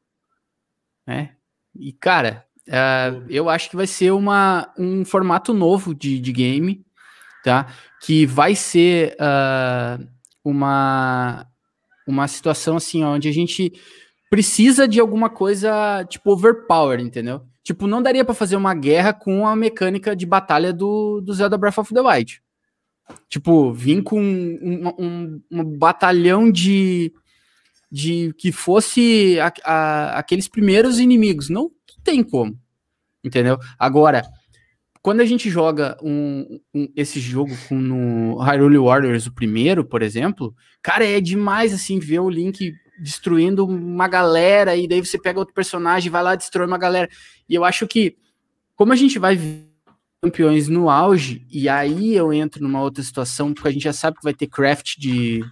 né? 1.08 1.35
E 1.76 1.94
cara, 1.94 2.46
ah, 2.70 3.22
eu 3.30 3.50
acho 3.50 3.70
que 3.70 3.76
vai 3.76 3.88
ser 3.88 4.12
uma, 4.12 4.72
um 4.78 5.06
formato 5.06 5.54
novo 5.54 5.94
de, 5.94 6.20
de 6.20 6.32
game, 6.32 6.86
tá? 7.44 7.68
Que 8.02 8.26
vai 8.26 8.56
ser 8.56 9.16
ah, 9.20 10.00
uma 10.44 11.48
uma 12.08 12.28
situação 12.28 12.78
assim 12.78 13.04
onde 13.04 13.28
a 13.28 13.32
gente 13.32 13.74
precisa 14.30 14.88
de 14.88 15.00
alguma 15.00 15.30
coisa 15.30 16.06
tipo 16.08 16.32
overpower, 16.32 17.00
entendeu? 17.00 17.42
Tipo, 17.66 17.88
não 17.88 18.00
daria 18.00 18.24
pra 18.24 18.36
fazer 18.36 18.56
uma 18.56 18.76
guerra 18.76 19.12
com 19.12 19.48
a 19.48 19.56
mecânica 19.56 20.16
de 20.16 20.24
batalha 20.24 20.72
do, 20.72 21.20
do 21.20 21.34
Zelda 21.34 21.58
Breath 21.58 21.80
of 21.80 21.92
the 21.92 22.00
Wild. 22.00 22.40
Tipo, 23.28 23.74
vir 23.74 24.04
com 24.04 24.22
um, 24.22 24.94
um, 25.00 25.42
um 25.52 25.64
batalhão 25.64 26.52
de, 26.52 27.12
de 27.92 28.34
que 28.38 28.52
fosse 28.52 29.38
a- 29.40 29.54
a- 29.64 30.20
aqueles 30.20 30.48
primeiros 30.48 31.00
inimigos. 31.00 31.50
Não 31.50 31.72
tem 32.04 32.24
como, 32.24 32.58
entendeu? 33.24 33.58
Agora, 33.80 34.24
quando 35.02 35.22
a 35.22 35.26
gente 35.26 35.50
joga 35.50 35.98
um, 36.02 36.60
um- 36.74 36.88
esse 36.96 37.20
jogo 37.20 37.56
com, 37.70 37.76
no 37.76 38.38
Hyrule 38.40 38.78
Warriors, 38.80 39.28
o 39.28 39.34
primeiro, 39.34 39.86
por 39.86 40.02
exemplo, 40.02 40.54
cara, 40.82 41.06
é 41.06 41.22
demais 41.22 41.74
assim 41.74 42.00
ver 42.00 42.20
o 42.20 42.30
Link 42.30 42.74
destruindo 43.00 43.66
uma 43.68 44.08
galera 44.08 44.76
e 44.76 44.88
daí 44.88 45.06
você 45.06 45.20
pega 45.20 45.38
outro 45.40 45.54
personagem, 45.54 46.10
vai 46.12 46.24
lá 46.24 46.34
destrói 46.36 46.66
uma 46.66 46.78
galera. 46.78 47.10
E 47.48 47.54
eu 47.54 47.64
acho 47.64 47.88
que 47.88 48.16
como 48.76 48.94
a 48.94 48.96
gente 48.96 49.20
vai 49.20 49.36
ver 49.36 49.66
campeões 50.24 50.68
no 50.68 50.90
auge 50.90 51.46
e 51.52 51.70
aí 51.70 52.16
eu 52.16 52.34
entro 52.34 52.64
numa 52.64 52.82
outra 52.82 53.04
situação 53.04 53.54
porque 53.54 53.68
a 53.68 53.72
gente 53.72 53.84
já 53.84 53.94
sabe 53.94 54.18
que 54.18 54.24
vai 54.24 54.34
ter 54.34 54.48
craft 54.48 54.98
de, 54.98 55.44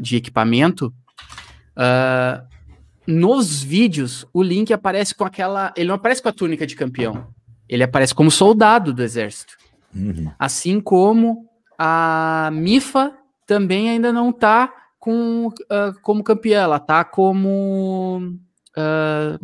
de 0.00 0.16
equipamento. 0.16 0.94
Ah, 1.82 2.44
nos 3.06 3.62
vídeos, 3.62 4.26
o 4.34 4.42
Link 4.42 4.70
aparece 4.70 5.14
com 5.14 5.24
aquela. 5.24 5.72
Ele 5.74 5.88
não 5.88 5.94
aparece 5.94 6.20
com 6.20 6.28
a 6.28 6.32
túnica 6.32 6.66
de 6.66 6.76
campeão. 6.76 7.28
Ele 7.66 7.82
aparece 7.82 8.14
como 8.14 8.30
soldado 8.30 8.92
do 8.92 9.02
exército. 9.02 9.56
Uhum. 9.94 10.30
Assim 10.38 10.78
como 10.78 11.48
a 11.78 12.50
Mifa 12.52 13.16
também 13.46 13.88
ainda 13.88 14.12
não 14.12 14.30
tá 14.30 14.72
com, 14.98 15.48
ah, 15.70 15.94
como 16.02 16.22
campeã, 16.22 16.60
ela 16.60 16.78
tá 16.78 17.02
como. 17.02 18.36
ah, 18.76 19.38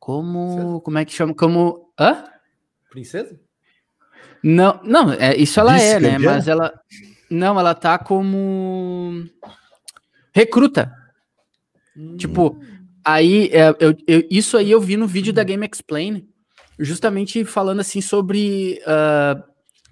como. 0.00 0.80
Como 0.80 0.98
é 0.98 1.04
que 1.04 1.12
chama? 1.12 1.34
Como. 1.34 1.92
Hã? 1.98 2.24
Princesa? 2.90 3.38
Não, 4.42 4.80
não, 4.82 5.12
é, 5.12 5.36
isso 5.36 5.60
ela 5.60 5.78
é, 5.78 6.00
né? 6.00 6.18
Mas 6.18 6.48
ela. 6.48 6.72
Não, 7.30 7.60
ela 7.60 7.76
tá 7.76 7.96
como. 7.96 9.24
Recruta. 10.32 10.92
Tipo, 12.16 12.58
aí, 13.04 13.48
é, 13.52 13.70
eu, 13.80 13.96
eu- 14.06 14.26
isso 14.30 14.56
aí 14.56 14.70
eu 14.70 14.80
vi 14.80 14.96
no 14.96 15.06
vídeo 15.06 15.32
da 15.32 15.42
Game 15.44 15.68
Explain, 15.70 16.26
justamente 16.78 17.44
falando 17.44 17.80
assim 17.80 18.00
sobre 18.00 18.80
ah, 18.86 19.42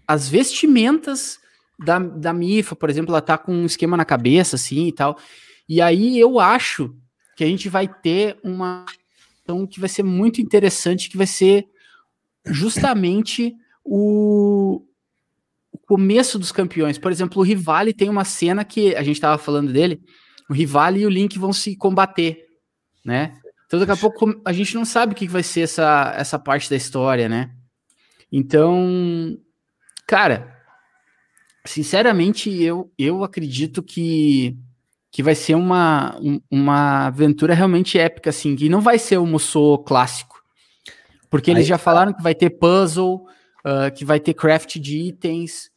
as 0.06 0.28
vestimentas 0.28 1.38
da, 1.78 1.98
da 1.98 2.32
Mifa, 2.32 2.74
por 2.74 2.88
exemplo, 2.88 3.12
ela 3.12 3.20
tá 3.20 3.36
com 3.36 3.52
um 3.52 3.66
esquema 3.66 3.96
na 3.96 4.04
cabeça, 4.04 4.56
assim 4.56 4.86
e 4.86 4.92
tal. 4.92 5.18
E 5.68 5.80
aí 5.82 6.18
eu 6.18 6.40
acho 6.40 6.94
que 7.36 7.44
a 7.44 7.46
gente 7.46 7.68
vai 7.68 7.86
ter 7.86 8.38
uma 8.42 8.84
então 9.42 9.66
que 9.66 9.80
vai 9.80 9.88
ser 9.88 10.02
muito 10.02 10.40
interessante, 10.42 11.08
que 11.08 11.16
vai 11.16 11.26
ser 11.26 11.66
justamente 12.46 13.54
o, 13.84 14.82
o 15.72 15.78
começo 15.78 16.38
dos 16.38 16.52
campeões. 16.52 16.98
Por 16.98 17.10
exemplo, 17.10 17.40
o 17.40 17.44
Rivali 17.44 17.94
tem 17.94 18.10
uma 18.10 18.24
cena 18.24 18.64
que 18.64 18.94
a 18.94 19.02
gente 19.02 19.16
estava 19.16 19.38
falando 19.38 19.72
dele, 19.72 20.02
o 20.48 20.52
Rivali 20.52 21.00
e 21.00 21.06
o 21.06 21.10
Link 21.10 21.38
vão 21.38 21.52
se 21.52 21.76
combater, 21.76 22.46
né? 23.04 23.38
Então 23.66 23.78
daqui 23.78 23.92
a 23.92 23.96
pouco 23.96 24.40
a 24.44 24.52
gente 24.52 24.74
não 24.74 24.84
sabe 24.84 25.12
o 25.12 25.16
que 25.16 25.28
vai 25.28 25.42
ser 25.42 25.60
essa, 25.62 26.14
essa 26.16 26.38
parte 26.38 26.70
da 26.70 26.76
história, 26.76 27.28
né? 27.28 27.50
Então, 28.32 29.38
cara, 30.06 30.56
sinceramente 31.64 32.50
eu, 32.62 32.90
eu 32.98 33.22
acredito 33.24 33.82
que 33.82 34.56
que 35.10 35.22
vai 35.22 35.34
ser 35.34 35.54
uma, 35.54 36.18
um- 36.20 36.38
uma 36.50 37.06
aventura 37.06 37.54
realmente 37.54 37.98
épica, 37.98 38.28
assim, 38.28 38.54
que 38.54 38.68
não 38.68 38.82
vai 38.82 38.98
ser 38.98 39.16
o 39.16 39.24
Musou 39.24 39.78
clássico. 39.82 40.36
Porque 41.30 41.50
eles 41.50 41.62
Aí 41.62 41.68
já 41.68 41.78
falaram 41.78 42.12
que 42.12 42.22
vai 42.22 42.34
ter 42.34 42.50
puzzle, 42.50 43.26
ah, 43.64 43.90
que 43.90 44.04
vai 44.04 44.20
ter 44.20 44.34
craft 44.34 44.76
de 44.78 44.98
itens. 44.98 45.70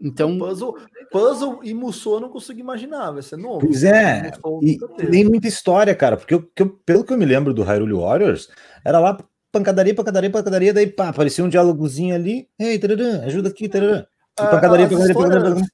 Então, 0.00 0.36
Puzzle, 0.38 0.74
puzzle 1.10 1.60
e 1.62 1.72
Musou 1.72 2.14
eu 2.16 2.20
não 2.20 2.28
consigo 2.28 2.60
imaginar, 2.60 3.12
vai 3.12 3.22
ser 3.22 3.36
novo. 3.38 3.60
Pois 3.66 3.82
é, 3.82 4.30
e 4.62 4.78
nem 5.08 5.24
muita 5.24 5.48
história, 5.48 5.94
cara, 5.94 6.16
porque 6.18 6.34
eu- 6.34 6.42
que 6.42 6.62
eu- 6.62 6.68
pelo 6.84 7.02
que 7.02 7.12
eu 7.14 7.18
me 7.18 7.24
lembro 7.24 7.54
do 7.54 7.62
Hyrule 7.62 7.94
Warriors, 7.94 8.48
era 8.84 8.98
lá 9.00 9.16
pancadaria, 9.50 9.94
pancadaria, 9.94 10.30
pancadaria, 10.30 10.74
daí 10.74 10.86
pá, 10.86 11.08
aparecia 11.08 11.42
um 11.42 11.48
diálogozinho 11.48 12.14
ali, 12.14 12.46
ei, 12.58 12.78
tararã, 12.78 13.22
ajuda 13.24 13.48
aqui, 13.48 13.68
tararã. 13.70 14.00
E 14.00 14.42
Ah, 14.42 14.46
pancadaria, 14.48 14.86
pancadaria, 14.86 15.12
histórias- 15.12 15.42
pancadaria. 15.42 15.68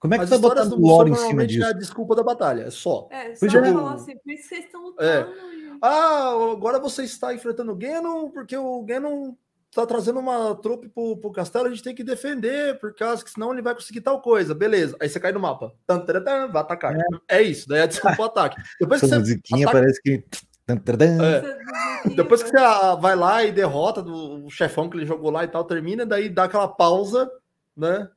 Como 0.00 0.14
é 0.14 0.16
que 0.18 0.24
As 0.24 0.30
tá 0.30 0.38
botando 0.38 0.70
do 0.70 0.78
Musou 0.80 0.96
lore 0.96 1.10
em 1.10 1.14
cima 1.14 1.24
normalmente 1.26 1.54
é 1.54 1.58
disso? 1.58 1.68
a 1.68 1.72
desculpa 1.72 2.14
da 2.14 2.22
batalha, 2.22 2.62
é 2.62 2.70
só. 2.70 3.08
É, 3.10 3.34
só 3.34 3.40
Pois 3.40 3.54
é. 3.54 3.72
falar 3.72 3.94
assim, 3.94 4.16
por 4.16 4.32
isso 4.32 4.48
vocês 4.48 4.64
estão 4.64 4.80
É. 4.80 5.18
lutando. 5.18 5.36
e- 5.52 5.78
Ah, 5.82 6.32
agora 6.52 6.78
você 6.80 7.02
está 7.04 7.34
enfrentando 7.34 7.70
o 7.72 7.76
Ganon, 7.76 8.30
porque 8.30 8.56
o 8.56 8.82
Ganon 8.82 9.34
tá 9.74 9.86
trazendo 9.86 10.18
uma 10.20 10.54
trupe 10.56 10.88
pro, 10.88 11.16
pro 11.16 11.30
castelo, 11.32 11.66
a 11.66 11.70
gente 11.70 11.82
tem 11.82 11.94
que 11.94 12.02
defender, 12.04 12.78
por 12.78 12.94
causa 12.94 13.22
que 13.24 13.30
senão 13.30 13.52
ele 13.52 13.62
vai 13.62 13.74
conseguir 13.74 14.00
tal 14.00 14.20
coisa. 14.20 14.54
Beleza. 14.54 14.96
Aí 15.00 15.08
você 15.08 15.20
cai 15.20 15.32
no 15.32 15.40
mapa. 15.40 15.72
Vai 16.52 16.62
atacar. 16.62 16.94
É, 17.28 17.42
isso, 17.42 17.68
daí 17.68 17.80
é 17.80 17.86
desculpa 17.88 18.22
o 18.22 18.24
ataque. 18.24 18.60
Depois 18.80 19.00
que 19.00 19.06
Essa 19.06 19.14
você, 19.16 19.20
musiquinha 19.20 19.66
ataca- 19.66 19.78
parece 19.80 20.02
que. 20.02 20.24
É. 20.68 22.08
Depois 22.14 22.42
que 22.42 22.50
você 22.50 22.58
ah, 22.58 22.94
vai 22.94 23.16
lá 23.16 23.42
e 23.42 23.50
derrota 23.52 24.02
do, 24.02 24.44
o 24.44 24.50
chefão 24.50 24.88
que 24.90 24.96
ele 24.98 25.06
jogou 25.06 25.30
lá 25.30 25.42
e 25.44 25.48
tal, 25.48 25.64
termina, 25.64 26.04
daí 26.04 26.28
dá 26.28 26.44
aquela 26.44 26.68
pausa, 26.68 27.30
né? 27.76 28.08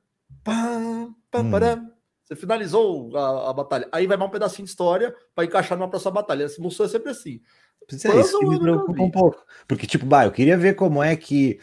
Pam, 0.43 1.15
pam, 1.29 1.41
Hum. 1.43 1.51
param. 1.51 1.91
Você 2.23 2.35
finalizou 2.35 3.15
a, 3.17 3.49
a 3.49 3.53
batalha. 3.53 3.87
Aí 3.91 4.07
vai 4.07 4.15
mais 4.17 4.29
um 4.29 4.31
pedacinho 4.31 4.65
de 4.65 4.71
história 4.71 5.13
para 5.35 5.43
encaixar 5.45 5.77
numa 5.77 5.89
próxima 5.89 6.11
batalha. 6.11 6.45
Esse 6.45 6.61
Musou 6.61 6.85
é 6.85 6.89
sempre 6.89 7.09
assim. 7.11 7.41
Pois 7.87 8.05
é, 8.05 8.19
isso 8.21 8.39
me 8.39 8.59
preocupa 8.59 9.03
um 9.03 9.11
pouco. 9.11 9.45
Porque, 9.67 9.85
tipo, 9.85 10.05
bah, 10.05 10.25
eu 10.25 10.31
queria 10.31 10.57
ver 10.57 10.75
como 10.75 11.03
é 11.03 11.15
que 11.15 11.59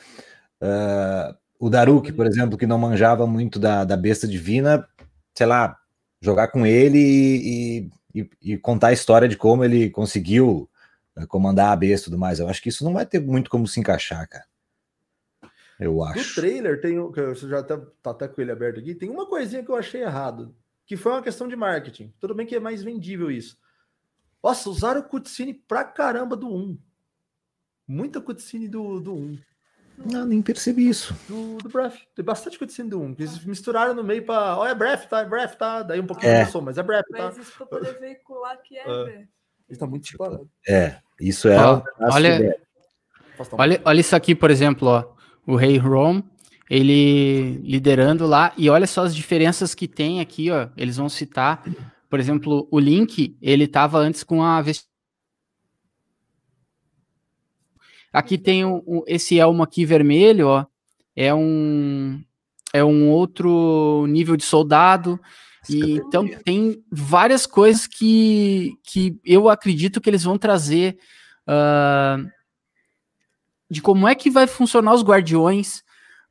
ah, 0.61 1.37
o 1.59 1.69
Daruki, 1.71 2.13
por 2.13 2.27
exemplo, 2.27 2.59
que 2.59 2.67
não 2.67 2.79
manjava 2.79 3.27
muito 3.27 3.59
da, 3.59 3.85
da 3.85 3.97
besta 3.97 4.27
divina, 4.29 4.87
sei 5.37 5.47
lá, 5.47 5.77
jogar 6.21 6.49
com 6.49 6.67
ele 6.67 6.99
e, 6.99 7.91
e- 8.15 8.31
e 8.43 8.59
contar 8.59 8.89
a 8.89 8.93
história 8.93 9.29
de 9.29 9.37
como 9.37 9.65
ele 9.65 9.91
conseguiu 9.91 10.69
ah, 11.17 11.27
comandar 11.27 11.73
a 11.73 11.77
besta 11.77 12.09
e 12.09 12.11
tudo 12.11 12.19
mais. 12.19 12.39
Eu 12.39 12.49
acho 12.49 12.63
que 12.63 12.69
isso 12.69 12.85
não 12.85 12.93
vai 12.93 13.07
ter 13.07 13.21
muito 13.21 13.51
como 13.51 13.67
se 13.67 13.81
encaixar, 13.81 14.29
cara. 14.29 14.45
Eu 15.79 16.03
acho. 16.03 16.35
trailer, 16.35 16.81
tem, 16.81 16.99
você 16.99 17.49
já 17.49 17.61
até, 17.61 17.77
tá 18.03 18.11
até 18.11 18.27
com 18.27 18.41
ele 18.41 18.51
aberto 18.51 18.81
aqui, 18.81 18.95
tem 18.95 19.09
uma 19.09 19.27
coisinha 19.27 19.63
que 19.63 19.71
eu 19.71 19.77
achei 19.77 20.03
errado, 20.03 20.55
que 20.85 20.97
foi 20.97 21.13
uma 21.13 21.23
questão 21.23 21.47
de 21.47 21.55
marketing. 21.55 22.13
Tudo 22.19 22.35
bem 22.35 22.47
que 22.47 22.57
é 22.57 22.61
mais 22.61 22.83
vendível 22.83 23.31
isso. 23.31 23.57
Nossa, 24.43 24.71
usaram 24.71 25.03
cutscene 25.03 25.53
pra 25.55 25.85
caramba 25.85 26.37
do 26.37 26.49
1. 26.55 26.79
Muita 27.87 28.21
cutscene 28.21 28.69
do, 28.69 29.01
do 29.01 29.15
1. 29.15 29.39
Não, 30.13 30.25
nem 30.25 30.41
percebi 30.41 30.89
isso. 30.89 31.13
Do, 31.29 31.59
do 31.59 31.69
Breath. 31.69 31.97
Tem 32.15 32.25
bastante 32.25 32.57
cutscene 32.59 32.89
do 32.91 33.01
1. 33.01 33.15
que 33.17 33.23
Eles 33.23 33.45
misturaram 33.45 33.95
no 33.95 34.05
meio 34.05 34.25
pra. 34.25 34.57
Ó, 34.59 34.67
é 34.67 34.75
Breath, 34.75 35.09
tá? 35.09 35.21
É 35.21 35.25
Breath, 35.25 35.57
tá? 35.57 35.83
Daí 35.83 35.99
um 35.99 36.07
pouquinho 36.07 36.31
É. 36.33 36.45
de 36.45 36.51
som, 36.53 36.61
mas 36.61 36.79
é 36.79 36.83
Breath, 36.83 37.07
tá? 37.11 37.25
Mas 37.25 37.39
isso 37.39 37.53
pra 37.57 37.67
poder 37.67 37.99
veicular 37.99 38.57
que 38.63 38.77
é, 38.79 38.83
É. 38.83 39.05
velho. 39.05 39.29
Ele 39.69 39.79
tá 39.79 39.87
muito 39.87 40.05
disparado. 40.05 40.49
É, 40.67 40.97
isso 41.21 41.49
é. 41.49 41.57
Ó, 41.59 41.83
olha-. 42.13 42.57
Olha, 43.53 43.81
olha 43.85 44.01
isso 44.01 44.17
aqui, 44.17 44.35
por 44.35 44.51
exemplo, 44.51 44.89
ó. 44.89 45.15
O 45.47 45.57
Rei 45.57 45.77
Rom, 45.79 46.23
ele 46.71 47.59
liderando 47.59 48.27
lá, 48.27 48.53
e 48.57 48.69
olha 48.71 48.87
só 48.87 49.03
as 49.05 49.15
diferenças 49.15 49.75
que 49.75 49.87
tem 49.89 50.21
aqui, 50.21 50.51
ó. 50.51 50.69
Eles 50.77 50.97
vão 50.97 51.09
citar, 51.09 51.63
por 52.09 52.19
exemplo, 52.19 52.67
o 52.71 52.79
Link, 52.79 53.37
ele 53.41 53.65
estava 53.65 53.99
antes 53.99 54.25
com 54.25 54.43
a. 54.43 54.65
Aqui 58.13 58.39
tem 58.39 58.65
o, 58.65 58.83
o, 58.87 59.05
esse 59.07 59.39
elmo 59.39 59.63
aqui 59.63 59.85
vermelho, 59.85 60.49
ó. 60.49 60.67
É 61.15 61.35
um 61.35 62.23
é 62.73 62.85
um 62.85 63.11
outro 63.11 64.07
nível 64.09 64.37
de 64.37 64.45
soldado. 64.45 65.21
E, 65.69 65.99
então 65.99 66.27
tem 66.45 66.83
várias 66.91 67.47
coisas 67.47 67.87
que, 67.87 68.73
que 68.85 69.19
eu 69.25 69.49
acredito 69.49 70.01
que 70.01 70.09
eles 70.09 70.25
vão 70.25 70.39
trazer 70.39 70.99
uh, 71.47 72.27
de 73.71 73.83
como 73.83 74.09
é 74.09 74.15
que 74.15 74.31
vai 74.31 74.47
funcionar 74.47 74.95
os 74.95 75.03
guardiões, 75.03 75.83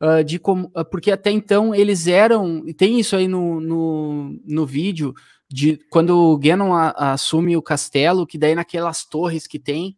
uh, 0.01 0.23
de 0.23 0.39
como, 0.39 0.71
uh, 0.75 0.83
porque 0.89 1.11
até 1.11 1.29
então 1.29 1.75
eles 1.75 2.07
eram, 2.07 2.63
e 2.65 2.73
tem 2.73 2.99
isso 2.99 3.15
aí 3.15 3.27
no, 3.27 3.59
no, 3.59 4.39
no 4.43 4.65
vídeo, 4.65 5.13
de 5.49 5.79
quando 5.89 6.17
o 6.17 6.37
Ganon 6.37 6.73
a, 6.73 7.13
assume 7.13 7.55
o 7.55 7.61
castelo, 7.61 8.27
que 8.27 8.37
daí 8.37 8.55
naquelas 8.55 9.05
torres 9.05 9.47
que 9.47 9.59
tem, 9.59 9.97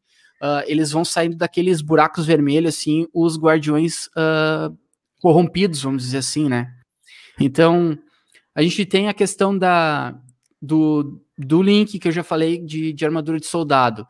eles 0.68 0.90
vão 0.92 1.04
saindo 1.04 1.36
daqueles 1.36 1.82
buracos 1.82 2.26
vermelhos, 2.26 2.76
assim, 2.76 3.06
os 3.14 3.38
guardiões 3.38 4.10
corrompidos, 5.20 5.82
vamos 5.82 6.04
dizer 6.04 6.20
assim, 6.20 6.48
né? 6.48 6.74
Então, 7.40 7.98
a 8.56 8.62
gente 8.62 8.86
tem 8.86 9.08
a 9.08 9.14
questão 9.14 9.58
da, 9.58 10.16
do, 10.62 11.22
do 11.38 11.62
link 11.62 11.98
que 11.98 12.08
eu 12.08 12.12
já 12.12 12.24
falei 12.24 12.58
de, 12.58 12.92
de 12.92 13.06
armadura 13.06 13.40
de 13.40 13.46
soldado. 13.46 14.04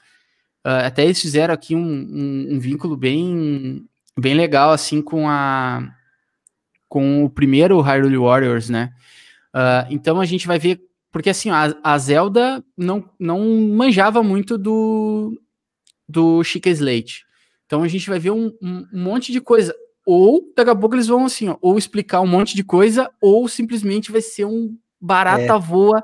Uh, 0.65 0.85
até 0.85 1.05
eles 1.05 1.21
fizeram 1.21 1.53
aqui 1.53 1.75
um, 1.75 1.79
um, 1.79 2.47
um, 2.55 2.59
vínculo 2.59 2.97
bem, 2.97 3.87
bem 4.17 4.33
legal, 4.33 4.71
assim, 4.71 5.01
com 5.01 5.29
a 5.29 5.95
com 6.87 7.23
o 7.23 7.29
primeiro 7.29 7.79
Hyrule 7.81 8.17
Warriors, 8.17 8.67
né? 8.67 8.91
Uh, 9.53 9.85
então 9.91 10.19
a 10.19 10.25
gente 10.25 10.47
vai 10.47 10.57
ver, 10.57 10.81
porque 11.11 11.29
assim, 11.29 11.49
a, 11.49 11.75
a 11.83 11.97
Zelda 11.97 12.63
não, 12.77 13.09
não 13.19 13.39
manjava 13.69 14.21
muito 14.21 14.57
do, 14.57 15.39
do 16.07 16.43
Chica 16.43 16.69
Slate. 16.69 17.25
Então 17.65 17.83
a 17.83 17.87
gente 17.87 18.09
vai 18.09 18.19
ver 18.19 18.31
um, 18.31 18.51
um, 18.61 18.85
um 18.93 19.03
monte 19.03 19.31
de 19.31 19.39
coisa 19.39 19.75
ou 20.11 20.51
daqui 20.55 20.71
a 20.71 20.75
pouco 20.75 20.95
eles 20.95 21.05
vão 21.05 21.25
assim, 21.25 21.49
ó, 21.49 21.57
ou 21.61 21.77
explicar 21.77 22.19
um 22.21 22.25
monte 22.25 22.55
de 22.55 22.63
coisa, 22.63 23.11
ou 23.21 23.47
simplesmente 23.47 24.11
vai 24.11 24.21
ser 24.21 24.43
um 24.43 24.75
barata 24.99 25.53
é. 25.53 25.59
voa, 25.59 26.03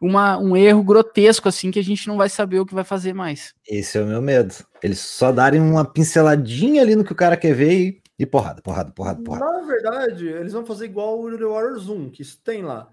uma, 0.00 0.38
um 0.38 0.56
erro 0.56 0.84
grotesco, 0.84 1.48
assim, 1.48 1.72
que 1.72 1.80
a 1.80 1.82
gente 1.82 2.06
não 2.06 2.16
vai 2.16 2.28
saber 2.28 2.60
o 2.60 2.64
que 2.64 2.74
vai 2.74 2.84
fazer 2.84 3.12
mais. 3.12 3.52
Esse 3.68 3.98
é 3.98 4.02
o 4.02 4.06
meu 4.06 4.22
medo. 4.22 4.54
Eles 4.80 5.00
só 5.00 5.32
darem 5.32 5.60
uma 5.60 5.84
pinceladinha 5.84 6.80
ali 6.80 6.94
no 6.94 7.02
que 7.02 7.12
o 7.12 7.16
cara 7.16 7.36
quer 7.36 7.52
ver 7.52 7.72
e, 7.72 8.02
e 8.20 8.24
porrada, 8.24 8.62
porrada, 8.62 8.92
porrada, 8.92 9.20
porrada. 9.20 9.44
Na 9.44 9.66
verdade, 9.66 10.28
eles 10.28 10.52
vão 10.52 10.64
fazer 10.64 10.84
igual 10.84 11.20
o 11.20 11.36
The 11.36 11.44
Warriors 11.44 11.88
1, 11.88 12.10
que 12.10 12.22
isso 12.22 12.40
tem 12.44 12.62
lá. 12.62 12.88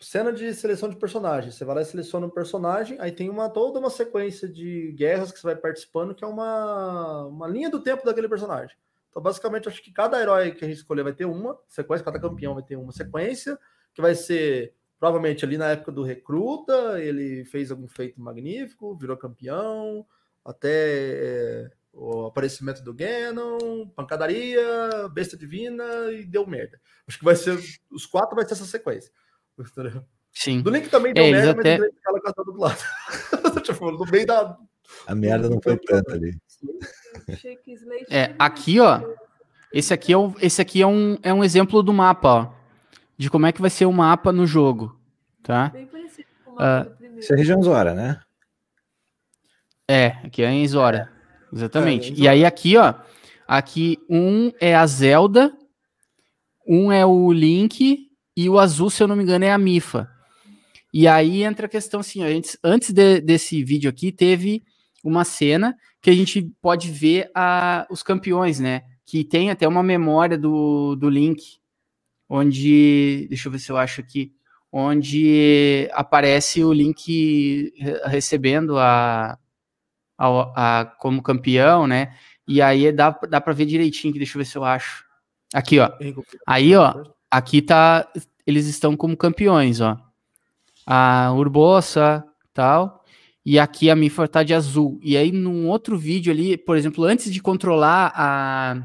Cena 0.00 0.32
de 0.32 0.54
seleção 0.54 0.88
de 0.88 0.96
personagens. 0.96 1.54
Você 1.54 1.64
vai 1.64 1.76
lá 1.76 1.82
e 1.82 1.84
seleciona 1.84 2.26
um 2.26 2.30
personagem, 2.30 2.98
aí 3.00 3.12
tem 3.12 3.28
uma 3.28 3.50
toda 3.50 3.78
uma 3.78 3.90
sequência 3.90 4.48
de 4.48 4.92
guerras 4.92 5.30
que 5.30 5.38
você 5.38 5.46
vai 5.46 5.56
participando, 5.56 6.14
que 6.14 6.24
é 6.24 6.26
uma, 6.26 7.26
uma 7.26 7.46
linha 7.46 7.68
do 7.68 7.82
tempo 7.82 8.04
daquele 8.04 8.28
personagem. 8.28 8.74
Então, 9.10 9.22
basicamente, 9.22 9.68
acho 9.68 9.82
que 9.82 9.92
cada 9.92 10.20
herói 10.20 10.52
que 10.52 10.64
a 10.64 10.68
gente 10.68 10.78
escolher 10.78 11.02
vai 11.02 11.12
ter 11.12 11.26
uma 11.26 11.58
sequência, 11.68 12.04
cada 12.04 12.18
campeão 12.18 12.54
vai 12.54 12.62
ter 12.62 12.76
uma 12.76 12.92
sequência, 12.92 13.58
que 13.92 14.00
vai 14.00 14.14
ser 14.14 14.74
provavelmente 14.98 15.44
ali 15.44 15.58
na 15.58 15.70
época 15.70 15.92
do 15.92 16.02
recruta, 16.02 17.00
ele 17.00 17.44
fez 17.44 17.70
algum 17.70 17.88
feito 17.88 18.20
magnífico, 18.20 18.96
virou 18.96 19.16
campeão, 19.16 20.06
até 20.44 20.70
é, 20.70 21.70
o 21.92 22.26
aparecimento 22.26 22.82
do 22.82 22.94
Ganon, 22.94 23.88
pancadaria, 23.96 25.08
besta 25.12 25.36
divina 25.36 25.84
e 26.12 26.24
deu 26.24 26.46
merda. 26.46 26.80
Acho 27.06 27.18
que 27.18 27.24
vai 27.24 27.34
ser, 27.34 27.58
os 27.90 28.06
quatro 28.06 28.36
vai 28.36 28.46
ser 28.46 28.52
essa 28.52 28.64
sequência. 28.64 29.10
Sim. 30.32 30.62
Do 30.62 30.70
Link 30.70 30.88
também 30.88 31.12
deu 31.12 31.24
é, 31.24 31.30
merda, 31.32 31.50
até... 31.60 31.78
mas 31.78 31.88
ele 31.88 31.98
ela 32.06 32.44
do 32.44 32.58
lado. 32.58 32.78
tipo, 33.62 33.90
no 33.90 34.04
meio 34.06 34.26
da... 34.26 34.56
A 35.06 35.14
merda 35.14 35.48
não 35.48 35.60
foi 35.60 35.76
tanta 35.76 36.14
ali. 36.14 36.36
É, 38.08 38.34
aqui, 38.38 38.80
ó. 38.80 39.00
Esse 39.72 39.94
aqui, 39.94 40.12
é, 40.12 40.16
o, 40.16 40.34
esse 40.40 40.60
aqui 40.60 40.82
é, 40.82 40.86
um, 40.86 41.18
é 41.22 41.32
um 41.32 41.44
exemplo 41.44 41.82
do 41.82 41.92
mapa, 41.92 42.28
ó. 42.28 42.52
De 43.16 43.30
como 43.30 43.46
é 43.46 43.52
que 43.52 43.60
vai 43.60 43.70
ser 43.70 43.86
o 43.86 43.92
mapa 43.92 44.32
no 44.32 44.46
jogo. 44.46 44.98
Tá? 45.42 45.68
Bem 45.68 45.86
parecido 45.86 46.28
com 46.44 46.50
o 46.52 46.54
mapa 46.54 46.90
uh, 46.90 47.18
Isso 47.18 47.32
é 47.32 47.36
região 47.36 47.62
Zora, 47.62 47.94
né? 47.94 48.20
É, 49.88 50.06
aqui 50.24 50.42
é 50.42 50.50
em 50.50 50.66
Zora. 50.66 51.10
Exatamente. 51.52 52.12
É, 52.12 52.16
e 52.16 52.28
aí 52.28 52.44
aqui, 52.44 52.76
ó. 52.76 52.94
Aqui 53.46 53.98
um 54.08 54.52
é 54.60 54.76
a 54.76 54.86
Zelda, 54.86 55.52
um 56.66 56.92
é 56.92 57.04
o 57.04 57.32
Link 57.32 58.09
e 58.40 58.48
o 58.48 58.58
azul, 58.58 58.88
se 58.88 59.02
eu 59.02 59.08
não 59.08 59.16
me 59.16 59.22
engano, 59.22 59.44
é 59.44 59.52
a 59.52 59.58
Mifa. 59.58 60.08
E 60.92 61.06
aí 61.06 61.42
entra 61.42 61.66
a 61.66 61.68
questão 61.68 62.00
assim, 62.00 62.22
ó, 62.22 62.26
antes, 62.26 62.56
antes 62.64 62.90
de, 62.90 63.20
desse 63.20 63.62
vídeo 63.62 63.90
aqui, 63.90 64.10
teve 64.10 64.62
uma 65.04 65.24
cena 65.24 65.76
que 66.00 66.08
a 66.08 66.14
gente 66.14 66.50
pode 66.60 66.90
ver 66.90 67.30
a, 67.34 67.86
os 67.90 68.02
campeões, 68.02 68.58
né? 68.58 68.82
Que 69.04 69.24
tem 69.24 69.50
até 69.50 69.68
uma 69.68 69.82
memória 69.82 70.38
do, 70.38 70.96
do 70.96 71.10
Link, 71.10 71.58
onde. 72.28 73.26
Deixa 73.28 73.48
eu 73.48 73.52
ver 73.52 73.58
se 73.58 73.70
eu 73.70 73.76
acho 73.76 74.00
aqui. 74.00 74.32
Onde 74.72 75.88
aparece 75.92 76.62
o 76.64 76.72
Link 76.72 77.74
recebendo 78.04 78.78
a, 78.78 79.36
a, 80.16 80.80
a 80.80 80.84
como 80.86 81.22
campeão, 81.22 81.86
né? 81.86 82.14
E 82.46 82.62
aí 82.62 82.90
dá, 82.90 83.10
dá 83.28 83.40
para 83.40 83.52
ver 83.52 83.66
direitinho, 83.66 84.12
que 84.12 84.18
deixa 84.18 84.38
eu 84.38 84.40
ver 84.40 84.46
se 84.46 84.56
eu 84.56 84.64
acho. 84.64 85.04
Aqui, 85.52 85.78
ó. 85.78 85.90
Aí, 86.46 86.74
ó, 86.74 87.02
aqui 87.30 87.60
tá. 87.60 88.08
Eles 88.46 88.66
estão 88.66 88.96
como 88.96 89.16
campeões, 89.16 89.80
ó. 89.80 89.98
A 90.86 91.32
Urbosa, 91.32 92.24
tal 92.52 93.00
e 93.44 93.58
aqui 93.58 93.90
a 93.90 93.96
Mifa 93.96 94.28
tá 94.28 94.42
de 94.42 94.54
azul. 94.54 95.00
E 95.02 95.16
aí, 95.16 95.32
num 95.32 95.68
outro 95.68 95.96
vídeo 95.96 96.32
ali, 96.32 96.56
por 96.56 96.76
exemplo, 96.76 97.04
antes 97.04 97.32
de 97.32 97.40
controlar 97.40 98.12
a, 98.14 98.76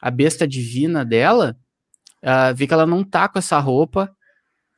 a 0.00 0.10
besta 0.10 0.46
divina 0.46 1.04
dela, 1.04 1.56
uh, 2.22 2.54
vi 2.54 2.66
que 2.66 2.74
ela 2.74 2.86
não 2.86 3.04
tá 3.04 3.28
com 3.28 3.38
essa 3.38 3.58
roupa. 3.58 4.14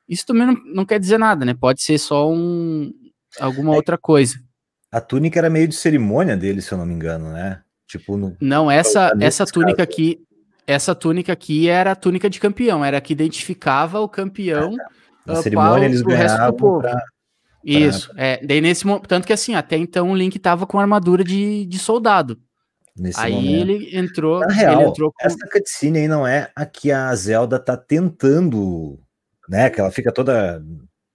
Isso 0.08 0.24
também 0.26 0.46
não, 0.46 0.54
não 0.66 0.84
quer 0.84 1.00
dizer 1.00 1.18
nada, 1.18 1.44
né? 1.44 1.54
Pode 1.54 1.82
ser 1.82 1.98
só 1.98 2.30
um, 2.30 2.92
alguma 3.40 3.72
é, 3.72 3.76
outra 3.76 3.96
coisa. 3.98 4.36
A 4.92 5.00
túnica 5.00 5.38
era 5.38 5.50
meio 5.50 5.66
de 5.66 5.74
cerimônia 5.74 6.36
dele, 6.36 6.60
se 6.60 6.72
eu 6.72 6.78
não 6.78 6.86
me 6.86 6.94
engano, 6.94 7.32
né? 7.32 7.62
Tipo, 7.88 8.16
no... 8.16 8.36
Não, 8.40 8.70
essa, 8.70 9.12
essa 9.20 9.46
túnica 9.46 9.78
caso. 9.78 9.90
aqui, 9.90 10.20
essa 10.66 10.94
túnica 10.94 11.32
aqui 11.32 11.68
era 11.68 11.92
a 11.92 11.96
túnica 11.96 12.28
de 12.28 12.40
campeão, 12.40 12.84
era 12.84 12.98
a 12.98 13.00
que 13.00 13.12
identificava 13.12 14.00
o 14.00 14.08
campeão. 14.08 14.74
Na 15.24 15.34
uh, 15.34 15.42
cerimônia 15.42 15.86
eles 15.86 16.02
ganhavam 16.02 16.80
pra, 16.80 17.02
isso, 17.66 18.12
é. 18.16 18.40
Daí 18.46 18.60
nesse 18.60 18.84
tanto 19.08 19.26
que 19.26 19.32
assim, 19.32 19.56
até 19.56 19.76
então 19.76 20.12
o 20.12 20.16
Link 20.16 20.38
tava 20.38 20.66
com 20.66 20.78
armadura 20.78 21.24
de, 21.24 21.66
de 21.66 21.78
soldado. 21.80 22.38
Nesse 22.96 23.20
aí 23.20 23.32
momento. 23.32 23.70
ele 23.70 23.98
entrou. 23.98 24.40
Na 24.40 24.52
real, 24.52 24.80
ele 24.80 24.90
entrou 24.90 25.12
com... 25.12 25.26
essa 25.26 25.48
cutscene 25.52 25.98
aí 25.98 26.08
não 26.08 26.24
é 26.24 26.48
a 26.54 26.64
que 26.64 26.92
a 26.92 27.12
Zelda 27.16 27.58
tá 27.58 27.76
tentando, 27.76 28.98
né? 29.48 29.68
Que 29.68 29.80
ela 29.80 29.90
fica 29.90 30.12
toda. 30.12 30.62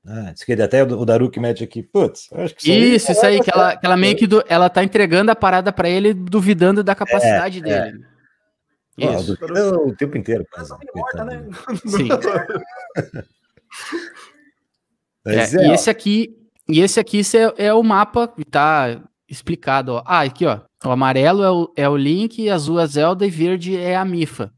Ah, 0.05 0.33
até 0.63 0.83
o 0.83 1.05
Daruki 1.05 1.39
mete 1.39 1.63
aqui, 1.63 1.81
putz, 1.81 2.27
acho 2.33 2.55
que 2.55 2.71
isso. 2.71 2.95
Isso, 2.95 3.11
isso 3.13 3.25
aí, 3.25 3.39
que 3.39 3.51
ela, 3.53 3.77
que 3.77 3.85
ela 3.85 3.95
meio 3.95 4.15
que 4.15 4.27
do, 4.27 4.43
ela 4.49 4.67
tá 4.67 4.83
entregando 4.83 5.31
a 5.31 5.35
parada 5.35 5.71
para 5.71 5.87
ele, 5.87 6.13
duvidando 6.13 6.83
da 6.83 6.95
capacidade 6.95 7.59
é, 7.59 7.61
dele. 7.61 8.03
É. 8.03 8.10
Isso. 9.01 9.37
Oh, 9.41 9.89
o 9.89 9.95
tempo 9.95 10.17
inteiro, 10.17 10.45
quase. 10.51 10.71
Né? 11.25 11.47
Sim. 11.85 12.09
É, 15.23 15.35
é, 15.35 15.67
e 15.67 15.71
esse 15.71 15.89
aqui, 15.89 16.35
e 16.67 16.81
esse 16.81 16.99
aqui 16.99 17.21
é, 17.57 17.67
é 17.67 17.73
o 17.73 17.83
mapa 17.83 18.27
que 18.27 18.43
tá 18.43 19.01
explicado, 19.29 19.93
ó. 19.93 20.03
Ah, 20.05 20.21
aqui, 20.21 20.45
ó. 20.45 20.61
O 20.83 20.89
amarelo 20.89 21.43
é 21.43 21.51
o, 21.51 21.73
é 21.75 21.89
o 21.89 21.95
Link, 21.95 22.49
azul 22.49 22.79
é 22.79 22.87
Zelda 22.87 23.25
e 23.25 23.29
verde 23.29 23.77
é 23.77 23.95
a 23.95 24.03
Mifa. 24.03 24.51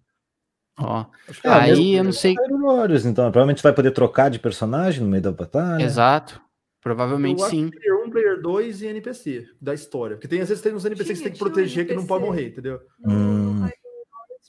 Ó. 0.79 1.05
É, 1.43 1.49
aí 1.49 1.95
eu 1.95 2.03
não 2.03 2.13
sei. 2.13 2.35
Warriors, 2.35 3.05
então, 3.05 3.25
provavelmente 3.25 3.61
vai 3.61 3.73
poder 3.73 3.91
trocar 3.91 4.29
de 4.29 4.39
personagem 4.39 5.03
no 5.03 5.09
meio 5.09 5.21
da 5.21 5.31
batalha. 5.31 5.83
Exato. 5.83 6.41
Provavelmente 6.81 7.41
eu 7.41 7.49
sim. 7.49 7.69
Player 7.69 8.05
1, 8.07 8.09
Player 8.09 8.41
2 8.41 8.81
e 8.81 8.87
NPC 8.87 9.45
da 9.61 9.73
história. 9.73 10.17
Porque 10.17 10.27
tem, 10.27 10.41
às 10.41 10.49
vezes 10.49 10.61
tem 10.61 10.73
uns 10.73 10.83
NPC 10.83 11.03
tinha, 11.05 11.15
que 11.15 11.19
você 11.19 11.23
tem 11.23 11.33
que 11.33 11.39
proteger 11.39 11.87
que 11.87 11.93
não 11.93 12.05
pode 12.05 12.25
morrer, 12.25 12.47
entendeu? 12.47 12.81
Hum. 13.05 13.42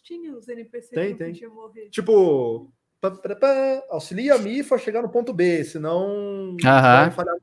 Tinha 0.05 0.37
os 0.37 0.47
NPC 0.47 0.95
tem, 0.95 1.17
que 1.17 1.19
tem. 1.19 1.33
Tipo, 1.89 2.71
auxilia 3.89 4.35
a 4.35 4.39
MIFA 4.39 4.75
a 4.75 4.79
chegar 4.79 5.01
no 5.01 5.09
ponto 5.09 5.33
B, 5.33 5.65
senão 5.65 6.55
vai 6.63 7.11
falhar. 7.11 7.35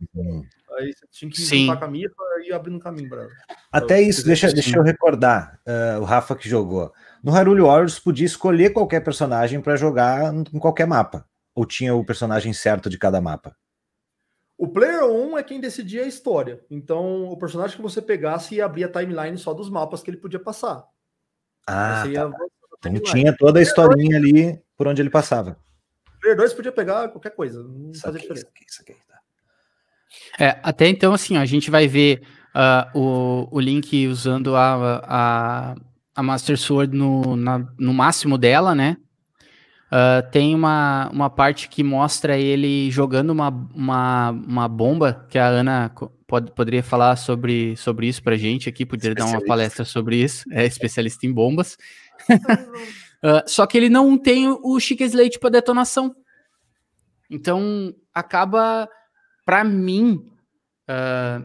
Aí 0.77 0.93
você 0.93 1.05
tinha 1.11 1.31
que 1.31 1.41
Sim. 1.41 1.65
com 1.65 1.83
a 1.83 1.87
MIFA 1.87 2.15
e 2.47 2.53
abrir 2.53 2.71
um 2.71 2.79
caminho 2.79 3.09
para 3.09 3.27
Até 3.71 3.99
isso, 3.99 4.23
deixa, 4.23 4.53
deixa 4.53 4.77
eu 4.77 4.83
recordar 4.83 5.59
uh, 5.67 6.01
o 6.01 6.03
Rafa 6.03 6.35
que 6.35 6.47
jogou. 6.47 6.93
No 7.23 7.31
Hyrule 7.31 7.61
Warriors 7.61 7.99
podia 7.99 8.27
escolher 8.27 8.69
qualquer 8.69 9.03
personagem 9.03 9.59
para 9.59 9.75
jogar 9.75 10.31
em 10.31 10.59
qualquer 10.59 10.85
mapa. 10.85 11.25
Ou 11.55 11.65
tinha 11.65 11.95
o 11.95 12.05
personagem 12.05 12.53
certo 12.53 12.89
de 12.89 12.97
cada 12.97 13.19
mapa? 13.19 13.55
O 14.55 14.67
player 14.67 15.03
1 15.03 15.37
é 15.39 15.43
quem 15.43 15.59
decidia 15.59 16.03
a 16.03 16.07
história. 16.07 16.63
Então, 16.69 17.23
o 17.25 17.37
personagem 17.37 17.75
que 17.75 17.81
você 17.81 17.99
pegasse 18.01 18.55
ia 18.55 18.65
abrir 18.65 18.83
a 18.83 18.91
timeline 18.91 19.37
só 19.37 19.51
dos 19.51 19.69
mapas 19.69 20.03
que 20.03 20.11
ele 20.11 20.17
podia 20.17 20.39
passar. 20.39 20.85
Ah, 21.67 22.01
tá. 22.03 22.09
ia- 22.09 22.31
Então 22.83 22.99
tinha 23.01 23.35
toda 23.37 23.59
a 23.59 23.61
historinha 23.61 24.17
ali 24.17 24.59
por 24.77 24.87
onde 24.87 25.01
ele 25.01 25.09
passava. 25.09 25.57
Player 26.19 26.37
2 26.37 26.53
podia 26.53 26.71
pegar 26.71 27.09
qualquer 27.09 27.31
coisa, 27.31 27.63
não 27.63 27.91
fazia 27.93 28.19
Saquei, 28.19 28.19
diferença. 28.21 28.45
saquei, 28.47 28.67
saquei, 28.69 28.95
tá. 29.07 29.19
É, 30.45 30.59
até 30.63 30.87
então, 30.87 31.13
assim, 31.13 31.37
ó, 31.37 31.41
a 31.41 31.45
gente 31.45 31.71
vai 31.71 31.87
ver 31.87 32.21
ah, 32.53 32.89
o, 32.93 33.47
o 33.51 33.59
Link 33.59 34.07
usando 34.07 34.55
a, 34.55 35.01
a, 35.03 35.75
a 36.15 36.23
Master 36.23 36.57
Sword 36.57 36.95
no, 36.95 37.35
na- 37.35 37.65
no 37.79 37.93
máximo 37.93 38.37
dela, 38.37 38.75
né? 38.75 38.97
Ah, 39.91 40.21
tem 40.31 40.53
uma, 40.55 41.09
uma 41.11 41.29
parte 41.29 41.67
que 41.69 41.83
mostra 41.83 42.37
ele 42.37 42.89
jogando 42.91 43.29
uma, 43.31 43.49
uma, 43.73 44.29
uma 44.31 44.67
bomba, 44.67 45.25
que 45.29 45.37
a 45.39 45.47
Ana 45.47 45.91
pode, 46.31 46.49
poderia 46.53 46.81
falar 46.81 47.17
sobre, 47.17 47.75
sobre 47.75 48.07
isso 48.07 48.23
pra 48.23 48.37
gente 48.37 48.69
aqui, 48.69 48.85
poderia 48.85 49.13
dar 49.13 49.25
uma 49.25 49.43
palestra 49.43 49.83
sobre 49.83 50.15
isso, 50.15 50.45
é 50.53 50.65
especialista 50.65 51.25
em 51.27 51.33
bombas. 51.33 51.77
Ah, 53.23 53.43
só 53.45 53.67
que 53.67 53.77
ele 53.77 53.87
não 53.87 54.17
tem 54.17 54.47
o- 54.49 54.79
Chica 54.79 55.03
Slate 55.05 55.37
para 55.37 55.51
detonação. 55.51 56.15
Então, 57.29 57.93
acaba, 58.11 58.89
para 59.45 59.63
mim, 59.63 60.25
ah, 60.87 61.39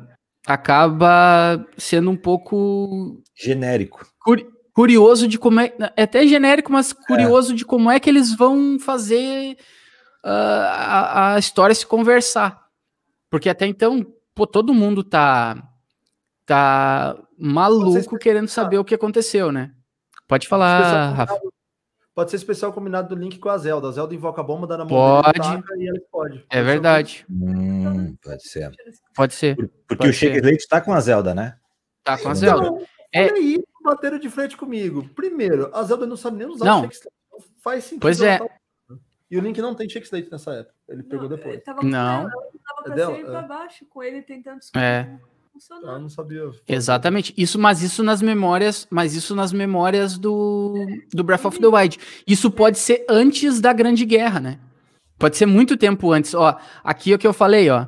acaba 0.46 1.62
sendo 1.76 2.10
um 2.10 2.16
pouco 2.16 3.22
Genérico. 3.34 4.06
curi- 4.18 4.46
curioso 4.72 5.28
de 5.28 5.38
como 5.38 5.60
é. 5.60 5.70
É 5.94 6.04
até 6.04 6.26
genérico, 6.26 6.72
mas 6.72 6.94
curioso 6.94 7.54
de 7.54 7.62
como 7.62 7.90
é 7.90 8.00
que 8.00 8.08
eles 8.08 8.34
vão 8.34 8.78
fazer 8.80 9.58
ah, 10.24 10.32
a, 10.32 11.34
a 11.34 11.38
história 11.38 11.74
se 11.74 11.86
conversar. 11.86 12.58
Porque 13.30 13.50
até 13.50 13.66
então, 13.66 14.06
pô, 14.36 14.46
todo 14.46 14.74
mundo 14.74 15.02
tá, 15.02 15.66
tá 16.44 17.16
maluco 17.38 18.18
querendo 18.18 18.48
saber 18.48 18.78
o 18.78 18.84
que 18.84 18.94
aconteceu, 18.94 19.50
né? 19.50 19.72
Pode 20.28 20.46
falar, 20.46 21.10
Rafa. 21.12 21.40
Pode 22.14 22.30
ser 22.30 22.36
especial 22.36 22.72
combinado 22.72 23.14
do 23.14 23.20
Link 23.20 23.38
com 23.38 23.48
a 23.48 23.58
Zelda. 23.58 23.88
A 23.88 23.92
Zelda 23.92 24.14
invoca 24.14 24.40
a 24.40 24.44
bomba, 24.44 24.66
dá 24.66 24.76
na 24.78 24.84
mão 24.84 24.88
Pode. 25.22 25.38
dele, 25.40 25.84
e 25.84 25.88
ele 25.88 26.00
pode. 26.10 26.46
É 26.50 26.62
verdade. 26.62 27.26
Hum, 27.30 28.14
pode 28.22 28.48
ser. 28.48 28.70
Pode 29.14 29.34
ser. 29.34 29.56
Por- 29.56 29.68
Porque 29.88 29.96
Pode 29.96 30.10
o 30.10 30.12
Shake. 30.14 30.36
Slate 30.38 30.68
tá 30.68 30.80
com 30.80 30.92
a 30.94 31.00
Zelda, 31.00 31.34
né? 31.34 31.56
Tá 32.02 32.16
com 32.18 32.28
a 32.28 32.34
Zelda. 32.34 32.70
Não, 32.70 32.86
É- 33.12 33.24
Olha 33.26 33.34
aí, 33.34 33.62
bateram 33.84 34.18
de 34.18 34.28
frente 34.30 34.56
comigo. 34.56 35.08
Primeiro, 35.14 35.70
a 35.74 35.82
Zelda 35.82 36.06
não 36.06 36.16
sabe 36.16 36.38
nem 36.38 36.46
usar 36.46 36.64
Não. 36.64 36.78
o 36.80 36.82
Shake 36.84 36.94
Slate. 36.96 37.16
Não 37.32 37.38
faz 37.62 37.84
sentido. 37.84 38.00
Pois 38.02 38.20
ela 38.20 38.32
é. 38.32 38.38
tá- 38.38 38.54
E 39.30 39.36
o 39.36 39.40
Link 39.40 39.60
não 39.60 39.74
tem 39.74 39.88
Shake 39.88 40.06
Slate 40.06 40.30
nessa 40.30 40.52
época. 40.54 40.74
Ele 40.88 41.02
pegou 41.02 41.28
Não, 41.28 41.36
depois. 41.36 41.62
Não. 41.82 42.30
É 42.86 42.94
pra 42.94 42.96
dela? 42.96 43.16
cima 43.16 43.26
e 43.26 43.30
É. 43.30 43.32
pra 43.32 43.42
baixo, 43.42 43.86
com 43.88 44.02
ele 44.02 44.22
tentando 44.22 44.60
É. 44.74 45.04
como 45.04 45.20
funcionar. 45.52 45.94
Ah, 45.94 45.98
não 45.98 46.08
sabia. 46.08 46.50
Exatamente. 46.68 47.32
Isso, 47.36 47.58
mas 47.58 47.82
isso 47.82 48.02
nas 48.02 48.20
memórias, 48.22 48.86
mas 48.90 49.14
isso 49.14 49.34
nas 49.34 49.52
memórias 49.52 50.18
do, 50.18 50.74
do 51.12 51.24
Breath 51.24 51.44
of 51.46 51.58
the 51.58 51.66
Wild. 51.66 51.98
Isso 52.26 52.50
pode 52.50 52.78
ser 52.78 53.04
antes 53.08 53.60
da 53.60 53.72
Grande 53.72 54.04
Guerra, 54.04 54.40
né? 54.40 54.60
Pode 55.18 55.36
ser 55.36 55.46
muito 55.46 55.76
tempo 55.76 56.12
antes. 56.12 56.34
Ó, 56.34 56.58
aqui 56.84 57.12
é 57.12 57.16
o 57.16 57.18
que 57.18 57.26
eu 57.26 57.32
falei, 57.32 57.70
ó. 57.70 57.86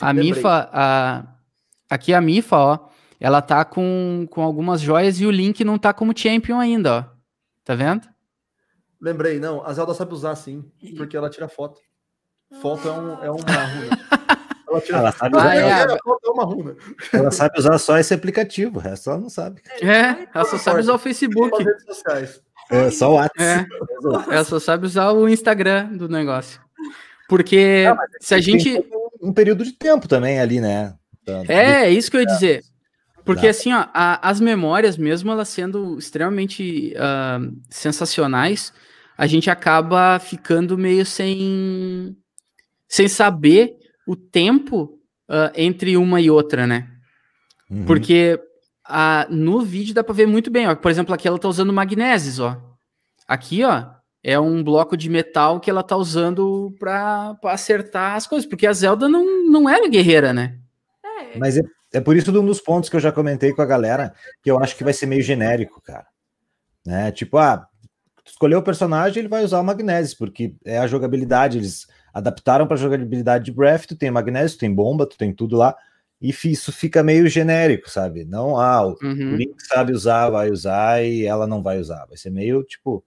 A 0.00 0.08
Lembrei. 0.12 0.32
Mifa, 0.32 0.68
a, 0.72 1.26
aqui 1.90 2.14
a 2.14 2.20
Mifa, 2.20 2.56
ó, 2.56 2.88
ela 3.20 3.42
tá 3.42 3.64
com, 3.64 4.26
com 4.30 4.42
algumas 4.42 4.80
joias 4.80 5.20
e 5.20 5.26
o 5.26 5.30
Link 5.30 5.64
não 5.64 5.78
tá 5.78 5.92
como 5.92 6.16
champion 6.16 6.58
ainda, 6.58 6.98
ó. 6.98 7.04
Tá 7.64 7.74
vendo? 7.74 8.08
Lembrei, 9.00 9.40
não. 9.40 9.64
A 9.66 9.72
Zelda 9.72 9.94
sabe 9.94 10.14
usar 10.14 10.34
sim, 10.36 10.64
porque 10.96 11.16
ela 11.16 11.28
tira 11.30 11.48
foto. 11.48 11.80
Foto 12.60 12.88
é, 12.88 12.92
um, 12.92 13.24
é 13.24 13.30
uma 13.30 13.38
runa. 13.66 13.98
Ela 14.68 14.80
tira 14.80 14.98
Ela 14.98 15.12
sabe 15.12 15.36
Ah, 15.36 15.40
usar, 15.40 15.54
é. 15.56 15.82
a 15.94 15.98
foto 16.02 16.20
é 16.26 16.30
uma 16.30 16.44
runa. 16.44 16.76
ela 17.12 17.30
sabe 17.30 17.58
usar 17.58 17.78
só 17.78 17.98
esse 17.98 18.14
aplicativo, 18.14 18.78
o 18.78 18.80
resto 18.82 19.10
ela 19.10 19.18
não 19.20 19.28
sabe. 19.28 19.60
É, 19.80 20.26
ela 20.34 20.44
só 20.44 20.56
sabe 20.58 20.80
usar 20.80 20.94
o 20.94 20.98
Facebook. 20.98 21.64
É 22.70 22.90
só 22.90 23.10
o 23.10 23.14
WhatsApp. 23.14 23.42
É, 23.42 24.34
ela 24.34 24.44
só 24.44 24.58
sabe 24.58 24.86
usar 24.86 25.10
o 25.12 25.28
Instagram 25.28 25.88
do 25.96 26.08
negócio. 26.08 26.60
Porque 27.28 27.84
se 28.20 28.34
a 28.34 28.40
gente. 28.40 28.82
Um 29.20 29.32
período 29.32 29.62
de 29.64 29.72
tempo 29.72 30.08
também 30.08 30.40
ali, 30.40 30.60
né? 30.60 30.94
Então, 31.22 31.44
É, 31.48 31.84
é 31.84 31.90
isso 31.90 32.10
que 32.10 32.16
eu 32.16 32.20
ia 32.22 32.26
dizer. 32.26 32.62
Porque 33.24 33.46
assim, 33.46 33.72
ó, 33.72 33.84
a- 33.94 34.28
as 34.28 34.40
memórias, 34.40 34.96
mesmo 34.96 35.30
elas 35.30 35.48
sendo 35.48 35.96
extremamente 35.98 36.92
ah, 36.98 37.38
sensacionais, 37.70 38.72
a 39.16 39.26
gente 39.28 39.48
acaba 39.50 40.18
ficando 40.18 40.76
meio 40.76 41.06
sem, 41.06 42.16
sem 42.92 43.08
saber 43.08 43.78
o 44.06 44.14
tempo 44.14 44.98
ah, 45.26 45.50
entre 45.56 45.96
uma 45.96 46.20
e 46.20 46.30
outra, 46.30 46.66
né? 46.66 46.90
uhum. 47.70 47.86
Porque 47.86 48.38
ah, 48.84 49.26
no 49.30 49.62
vídeo 49.62 49.94
dá 49.94 50.04
pra 50.04 50.12
ver 50.12 50.26
muito 50.26 50.50
bem, 50.50 50.68
ó. 50.68 50.74
Por 50.76 50.90
exemplo, 50.90 51.14
aqui 51.14 51.26
ela 51.26 51.38
tá 51.38 51.48
usando 51.48 51.72
magnésios, 51.72 52.38
ó. 52.38 52.60
Aqui, 53.26 53.64
ó, 53.64 53.86
é 54.22 54.38
um 54.38 54.62
bloco 54.62 54.94
de 54.94 55.08
metal 55.08 55.58
que 55.58 55.70
ela 55.70 55.82
tá 55.82 55.96
usando 55.96 56.76
pra, 56.78 57.34
pra 57.40 57.52
acertar 57.52 58.14
as 58.14 58.26
coisas. 58.26 58.46
Porque 58.46 58.66
a 58.66 58.72
Zelda 58.74 59.08
não, 59.08 59.50
não 59.50 59.66
era 59.66 59.88
guerreira, 59.88 60.34
né? 60.34 60.58
É, 61.02 61.38
Mas 61.38 61.56
é, 61.56 61.62
é 61.94 62.00
por 62.00 62.14
isso 62.14 62.30
um 62.38 62.44
dos 62.44 62.60
pontos 62.60 62.90
que 62.90 62.96
eu 62.96 63.00
já 63.00 63.10
comentei 63.10 63.54
com 63.54 63.62
a 63.62 63.66
galera, 63.66 64.12
que 64.42 64.50
eu 64.50 64.58
acho 64.58 64.76
que 64.76 64.84
vai 64.84 64.92
ser 64.92 65.06
meio 65.06 65.22
genérico, 65.22 65.80
cara. 65.80 66.06
Né? 66.84 67.10
Tipo, 67.10 67.38
ah, 67.38 67.66
escolheu 68.22 68.58
o 68.58 68.62
personagem, 68.62 69.20
ele 69.20 69.28
vai 69.28 69.42
usar 69.42 69.60
o 69.60 69.64
Magnésis, 69.64 70.12
porque 70.12 70.54
é 70.62 70.76
a 70.76 70.86
jogabilidade, 70.86 71.56
eles 71.56 71.86
adaptaram 72.12 72.66
para 72.66 72.76
jogabilidade 72.76 73.44
de 73.46 73.52
Breath, 73.52 73.86
tu 73.86 73.96
tem 73.96 74.10
Magnésis, 74.10 74.56
tu 74.56 74.60
tem 74.60 74.74
bomba, 74.74 75.06
tu 75.06 75.16
tem 75.16 75.32
tudo 75.32 75.56
lá, 75.56 75.76
e 76.20 76.30
isso 76.30 76.70
fica 76.72 77.02
meio 77.02 77.28
genérico, 77.28 77.90
sabe? 77.90 78.24
Não, 78.24 78.56
ah, 78.58 78.86
o, 78.86 78.90
Uhum. 79.02 79.36
Link 79.36 79.54
sabe 79.66 79.92
usar, 79.92 80.30
vai 80.30 80.50
usar, 80.50 81.02
e 81.04 81.24
ela 81.24 81.46
não 81.46 81.62
vai 81.62 81.78
usar. 81.78 82.04
Vai 82.06 82.16
ser 82.16 82.30
meio, 82.30 82.62
tipo, 82.62 83.04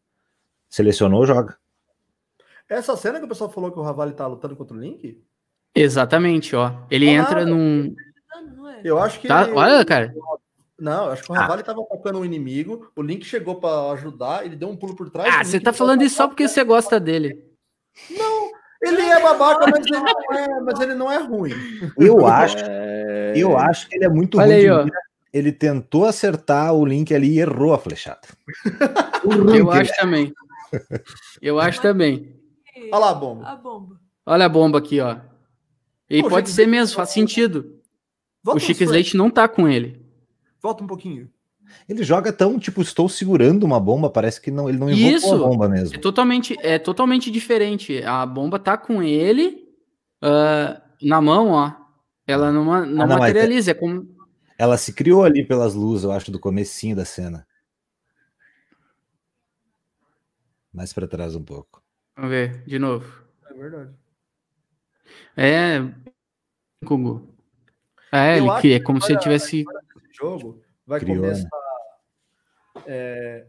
selecionou, 0.69 1.25
joga. 1.25 1.57
Essa 2.67 2.97
cena 2.97 3.19
que 3.19 3.25
o 3.25 3.27
pessoal 3.29 3.49
falou 3.49 3.71
que 3.71 3.79
o 3.79 3.83
Ravali 3.83 4.13
tá 4.13 4.25
lutando 4.27 4.55
contra 4.55 4.75
o 4.75 4.79
Link, 4.79 5.21
Exatamente, 5.77 6.55
ó. 6.55 6.71
Ele 6.89 7.09
Ah, 7.09 7.13
entra 7.13 7.45
num. 7.45 7.93
não 8.55 8.69
é? 8.69 8.79
eu 8.83 8.97
acho 8.97 9.19
que. 9.19 9.27
Tá, 9.27 9.45
olha, 9.53 9.83
cara. 9.83 10.13
Não, 10.79 11.07
eu 11.07 11.11
acho 11.11 11.23
que 11.23 11.31
o 11.31 11.35
Ah. 11.35 11.39
Ravali 11.39 11.63
tava 11.63 11.81
atacando 11.81 12.19
um 12.19 12.23
inimigo, 12.25 12.89
o 12.95 13.01
Link 13.01 13.25
chegou 13.25 13.55
pra 13.55 13.91
ajudar, 13.91 14.45
ele 14.45 14.55
deu 14.55 14.69
um 14.69 14.75
pulo 14.77 14.95
por 14.95 15.09
trás. 15.09 15.33
Ah, 15.35 15.43
você 15.43 15.59
tá 15.59 15.73
falando 15.73 16.01
isso 16.01 16.15
só 16.15 16.27
porque 16.29 16.47
você 16.47 16.63
gosta 16.63 16.97
dele. 16.97 17.43
Ele 18.81 19.01
é 19.01 19.21
babaca, 19.21 19.67
mas 19.71 19.85
ele 19.85 19.97
não 19.97 20.33
é, 20.33 20.61
mas 20.61 20.79
ele 20.79 20.93
não 20.95 21.11
é 21.11 21.17
ruim. 21.17 21.53
Eu 21.97 22.25
acho, 22.25 22.57
eu 23.35 23.57
acho 23.57 23.87
que 23.87 23.95
ele 23.95 24.05
é 24.05 24.09
muito 24.09 24.39
Olha 24.39 24.55
ruim 24.55 24.83
aí. 24.83 24.91
Ele 25.33 25.51
tentou 25.51 26.05
acertar 26.05 26.73
o 26.73 26.85
Link 26.85 27.13
ali 27.13 27.33
e 27.33 27.39
errou 27.39 27.73
a 27.73 27.77
flechada. 27.77 28.21
Eu 29.53 29.69
acho 29.69 29.93
também. 29.97 30.33
Eu 31.41 31.59
acho 31.59 31.81
também. 31.81 32.39
Olha 32.91 32.97
lá 32.97 33.09
a 33.09 33.13
bomba. 33.13 33.47
A 33.47 33.55
bomba. 33.55 33.99
Olha 34.25 34.45
a 34.45 34.49
bomba 34.49 34.79
aqui, 34.79 35.01
ó. 35.01 35.17
E 36.09 36.21
Pô, 36.21 36.29
pode 36.29 36.49
ser 36.49 36.67
mesmo, 36.67 36.95
faz 36.95 37.09
sentido. 37.09 37.81
Volta 38.41 38.57
O 38.57 38.61
Chico 38.61 38.83
Slate 38.83 39.17
não 39.17 39.29
tá 39.29 39.47
com 39.47 39.67
ele. 39.67 40.05
Volta 40.61 40.83
um 40.83 40.87
pouquinho. 40.87 41.29
Ele 41.87 42.03
joga 42.03 42.31
tão, 42.33 42.57
tipo, 42.59 42.81
estou 42.81 43.07
segurando 43.07 43.63
uma 43.63 43.79
bomba, 43.79 44.09
parece 44.09 44.41
que 44.41 44.49
não, 44.51 44.67
ele 44.67 44.77
não 44.77 44.89
invocou 44.89 45.15
Isso. 45.17 45.33
a 45.33 45.37
bomba 45.37 45.65
É 45.65 45.69
mesmo. 45.69 45.99
totalmente, 46.01 46.55
é 46.59 46.79
totalmente 46.79 47.29
diferente. 47.29 48.01
A 48.03 48.25
bomba 48.25 48.57
tá 48.59 48.77
com 48.77 49.01
ele 49.03 49.67
ah, 50.21 50.81
na 51.01 51.21
mão, 51.21 51.49
ó. 51.51 51.71
Ela 52.27 52.51
não, 52.51 52.65
não 52.65 52.73
Ah, 52.73 52.85
não, 52.85 52.97
mas 53.07 53.11
é- 53.11 53.19
materializa. 53.19 53.71
É 53.71 53.73
como. 53.75 54.15
Ela 54.57 54.77
se 54.77 54.93
criou 54.93 55.23
ali 55.23 55.45
pelas 55.45 55.73
luzes, 55.75 56.05
eu 56.05 56.11
acho, 56.11 56.31
do 56.31 56.39
comecinho 56.39 56.95
da 56.95 57.05
cena. 57.05 57.45
Mais 60.73 60.91
pra 60.93 61.07
trás 61.07 61.35
um 61.35 61.43
pouco. 61.43 61.81
Vamos 62.15 62.31
ver, 62.31 62.63
de 62.65 62.79
novo. 62.79 63.05
É 63.49 63.53
verdade. 63.53 63.93
É. 65.37 65.79
Gugu. 66.83 67.29
É, 68.11 68.39
Eu 68.39 68.45
ele 68.51 68.61
que 68.61 68.73
é 68.73 68.79
que 68.79 68.85
como 68.85 69.01
se 69.01 69.11
ele 69.11 69.19
tivesse. 69.19 69.61
Esse 69.61 70.17
jogo 70.17 70.61
vai 70.85 70.99
Criou, 70.99 71.17
começar. 71.21 71.43
né? 71.43 71.49
É, 72.85 73.47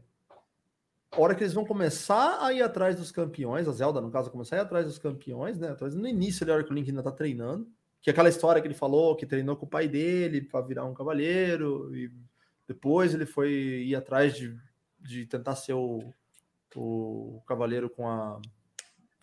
a 1.11 1.21
hora 1.21 1.35
que 1.35 1.43
eles 1.43 1.55
vão 1.55 1.65
começar 1.65 2.45
a 2.45 2.53
ir 2.53 2.63
atrás 2.63 2.97
dos 2.97 3.11
campeões, 3.11 3.67
a 3.67 3.73
Zelda, 3.73 4.01
no 4.01 4.11
caso, 4.11 4.31
começar 4.31 4.57
a 4.57 4.59
ir 4.59 4.63
atrás 4.63 4.87
dos 4.87 4.99
campeões, 4.99 5.59
né? 5.59 5.71
Atrás, 5.71 5.95
no 5.95 6.07
início, 6.07 6.45
ali, 6.45 6.53
a 6.53 6.55
hora 6.57 6.65
que 6.65 6.71
o 6.71 6.75
Link 6.75 6.89
ainda 6.89 7.03
tá 7.03 7.11
treinando. 7.11 7.67
Que 8.03 8.11
é 8.11 8.13
aquela 8.13 8.29
história 8.29 8.61
que 8.61 8.69
ele 8.69 8.75
falou, 8.75 9.17
que 9.17 9.27
treinou 9.27 9.57
com 9.57 9.67
o 9.67 9.69
pai 9.69 9.89
dele 9.89 10.41
para 10.41 10.65
virar 10.65 10.85
um 10.85 10.95
cavaleiro, 10.95 11.95
e 11.97 12.13
depois 12.69 13.15
ele 13.15 13.27
foi 13.27 13.51
ir 13.51 13.97
atrás 13.97 14.37
de, 14.37 14.57
de 15.01 15.27
tentar 15.27 15.57
ser 15.57 15.73
o, 15.73 16.13
o 16.75 17.43
cavaleiro 17.47 17.89
com 17.89 18.09
a. 18.09 18.41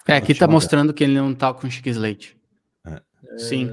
É, 0.08 0.18
aqui 0.18 0.34
tá 0.36 0.48
mostrando 0.48 0.94
que 0.94 1.04
ele 1.04 1.14
não 1.14 1.34
tá 1.34 1.54
com 1.54 1.70
Chico 1.70 1.88
Slate. 1.90 2.38
É. 2.86 3.02
Sim. 3.38 3.70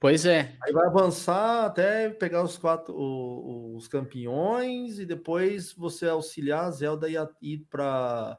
Pois 0.00 0.24
é. 0.24 0.56
Aí 0.62 0.72
vai 0.72 0.86
avançar 0.86 1.64
até 1.66 2.08
pegar 2.08 2.42
os 2.44 2.56
quatro 2.56 2.94
o- 2.94 3.76
os 3.76 3.88
campeões 3.88 5.00
e 5.00 5.04
depois 5.04 5.72
você 5.72 6.08
auxiliar 6.08 6.66
a 6.66 6.70
Zelda 6.70 7.08
e 7.08 7.16
a- 7.16 7.28
ir 7.42 7.66
para 7.68 8.38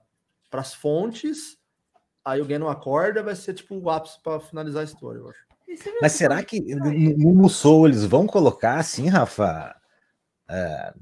as 0.53 0.74
fontes. 0.74 1.57
Aí 2.24 2.41
o 2.41 2.45
Ganon 2.45 2.70
acorda, 2.70 3.22
vai 3.22 3.36
ser 3.36 3.53
tipo 3.53 3.76
o 3.76 3.89
ápice 3.89 4.22
para 4.22 4.39
finalizar 4.39 4.82
a 4.82 4.86
história, 4.86 5.20
eu 5.20 5.30
acho. 5.30 5.49
Mas 6.01 6.14
será 6.14 6.43
que 6.43 6.60
no, 6.76 7.34
Musou 7.34 7.88
eles 7.88 8.03
vão 8.03 8.26
colocar 8.26 8.80
assim, 8.80 9.07
Rafa? 9.07 9.76
É, 10.49 10.93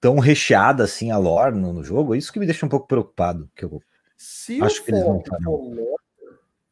tão 0.00 0.18
recheada 0.18 0.82
assim 0.82 1.10
a 1.10 1.18
lore 1.18 1.54
no, 1.54 1.72
no, 1.72 1.84
jogo? 1.84 2.14
Isso 2.14 2.32
que 2.32 2.40
me 2.40 2.46
deixa 2.46 2.66
um 2.66 2.68
pouco 2.68 2.88
preocupado. 2.88 3.48
Que 3.54 3.64
eu 3.64 3.80
Se 4.16 4.60
acho 4.60 4.84
que 4.84 4.90
eles 4.90 5.04
vão 5.04 5.22
lore, 5.44 5.94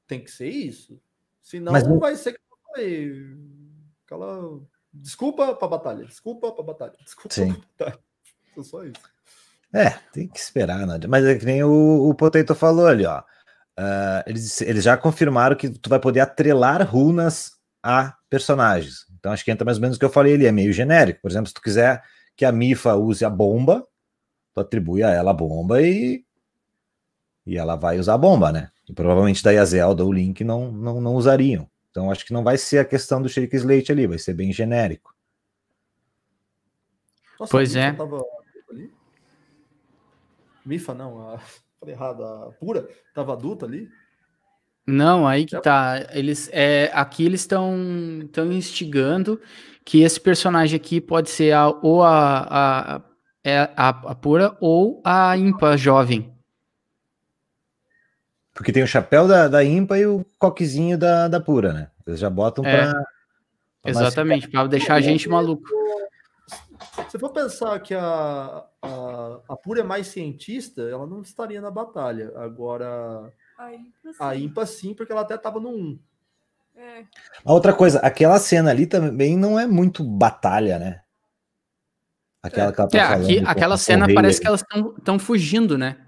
tem 0.07 0.25
que 0.25 0.31
ser 0.31 0.49
isso. 0.49 1.01
Senão 1.41 1.73
Mas 1.73 1.87
não 1.87 2.01
vai 2.01 2.17
ser 2.17 2.37
falei. 2.77 3.13
Aquela. 4.05 4.61
Desculpa 4.93 5.55
pra 5.55 5.69
batalha, 5.69 6.05
desculpa 6.05 6.53
pra 6.53 6.65
batalha, 6.65 6.95
desculpa 7.05 7.35
Sim. 7.35 7.53
pra 7.77 7.87
batalha. 7.87 8.05
Só 8.65 8.85
isso. 8.85 9.01
É, 9.73 9.91
tem 10.13 10.27
que 10.29 10.39
esperar, 10.39 10.87
Nádia. 10.87 11.09
Mas 11.09 11.25
é 11.25 11.35
que 11.35 11.45
nem 11.45 11.63
o, 11.63 12.09
o 12.09 12.15
Potato 12.15 12.55
falou 12.55 12.87
ali, 12.87 13.05
ó. 13.05 13.21
Uh, 13.79 14.25
eles, 14.27 14.63
eles 14.63 14.83
já 14.83 14.97
confirmaram 14.97 15.55
que 15.55 15.69
tu 15.69 15.91
vai 15.91 16.01
poder 16.01 16.21
atrelar 16.21 16.83
runas 16.89 17.53
a 17.83 18.17
personagens. 18.31 19.05
Então 19.19 19.33
acho 19.33 19.45
que 19.45 19.51
entra 19.51 19.67
mais 19.67 19.77
ou 19.77 19.83
menos 19.83 19.97
o 19.97 20.01
que 20.01 20.05
eu 20.07 20.11
falei 20.11 20.35
ali, 20.35 20.47
é 20.47 20.53
meio 20.53 20.73
genérico. 20.73 21.21
Por 21.21 21.31
exemplo, 21.31 21.49
se 21.49 21.55
tu 21.55 21.61
quiser 21.61 22.03
que 22.35 22.47
a 22.47 22.53
Mifa 22.53 22.95
use 22.95 23.23
a 23.23 23.29
bomba, 23.29 23.87
tu 24.55 24.61
atribui 24.61 25.03
a 25.03 25.11
ela 25.11 25.33
a 25.33 25.35
bomba 25.35 25.83
e 25.83 26.25
e 27.47 27.57
ela 27.57 27.77
vai 27.77 27.99
usar 27.99 28.15
a 28.15 28.19
bomba, 28.19 28.51
né? 28.51 28.71
E 28.89 28.93
provavelmente 28.93 29.43
daí 29.43 29.59
a 29.59 29.65
Zelda 29.65 30.03
ou 30.03 30.11
o 30.11 30.13
Link 30.13 30.43
não, 30.43 30.73
não, 30.73 31.01
não 31.01 31.15
usariam. 31.15 31.69
Então 31.97 32.11
acho 32.11 32.27
que 32.27 32.33
não 32.35 32.45
vai 32.45 32.59
ser 32.59 32.77
a 32.77 32.85
questão 32.85 33.23
do 33.23 33.29
Shake 33.29 33.57
Slate 33.57 33.91
ali, 33.91 34.07
vai 34.07 34.19
ser 34.19 34.35
bem 34.35 34.53
genérico. 34.53 35.15
Nossa, 37.41 37.51
pois 37.51 37.75
é. 37.75 37.91
Tava... 37.91 38.23
Mifa 40.63 40.93
não, 40.93 41.31
a... 41.31 41.39
falei 41.81 41.95
errado, 41.95 42.23
a 42.23 42.53
Pura 42.61 42.87
tava 43.15 43.33
adulta 43.33 43.65
ali. 43.65 43.89
Não, 44.87 45.27
aí 45.27 45.47
que 45.47 45.59
tá. 45.59 46.07
Eles, 46.13 46.51
é, 46.53 46.91
aqui 46.93 47.25
eles 47.25 47.41
estão 47.41 47.75
estão 48.23 48.53
instigando 48.53 49.41
que 49.83 50.03
esse 50.03 50.21
personagem 50.21 50.77
aqui 50.77 51.01
pode 51.01 51.31
ser 51.31 51.53
a, 51.53 51.69
ou 51.69 52.03
a, 52.03 52.39
a, 52.41 52.97
a, 52.97 53.03
é 53.43 53.59
a, 53.75 53.89
a 53.89 54.15
pura 54.15 54.55
ou 54.61 55.01
a 55.03 55.35
impa 55.35 55.79
jovem. 55.79 56.36
Porque 58.57 58.73
tem 58.73 58.83
o 58.83 58.87
chapéu 58.87 59.29
da, 59.29 59.49
da 59.49 59.63
impa 59.63 59.99
e 59.99 60.07
o 60.07 60.25
coquezinho 60.39 60.97
da, 60.97 61.29
da 61.29 61.39
pura, 61.39 61.75
né? 61.75 61.91
Eles 62.07 62.19
já 62.19 62.31
botam 62.31 62.65
é, 62.65 62.91
pra, 62.91 63.05
Exatamente, 63.85 64.49
para 64.49 64.67
deixar 64.67 64.95
a 64.95 65.01
gente 65.01 65.29
maluco. 65.29 65.69
Se 67.11 67.19
for 67.19 67.31
pensar 67.31 67.79
que 67.81 67.95
a, 67.95 68.65
a, 68.81 69.41
a 69.47 69.57
pura 69.57 69.81
é 69.81 69.85
mais 69.85 70.07
cientista, 70.07 70.81
ela 70.83 71.07
não 71.07 71.21
estaria 71.21 71.61
na 71.61 71.71
batalha. 71.71 72.33
Agora 72.35 73.31
a 73.59 73.75
Impa, 73.75 74.13
sim. 74.13 74.17
A 74.19 74.37
Impa, 74.37 74.67
sim, 74.67 74.95
porque 74.95 75.13
ela 75.13 75.21
até 75.21 75.37
tava 75.37 75.61
no 75.61 75.69
1. 75.69 75.99
É. 76.77 77.05
A 77.45 77.53
outra 77.53 77.75
coisa, 77.75 77.99
aquela 78.01 78.39
cena 78.39 78.71
ali 78.71 78.87
também 78.87 79.37
não 79.37 79.61
é 79.61 79.67
muito 79.67 80.03
batalha, 80.03 80.79
né? 80.79 81.03
Aquela 82.43 82.73
que 82.73 82.81
ela 82.81 82.89
tá 82.89 82.99
é, 82.99 83.03
aqui, 83.03 83.39
aquela 83.45 83.77
cena 83.77 84.07
parece 84.15 84.41
que 84.41 84.47
elas 84.47 84.65
estão 84.99 85.19
fugindo, 85.19 85.77
né? 85.77 86.06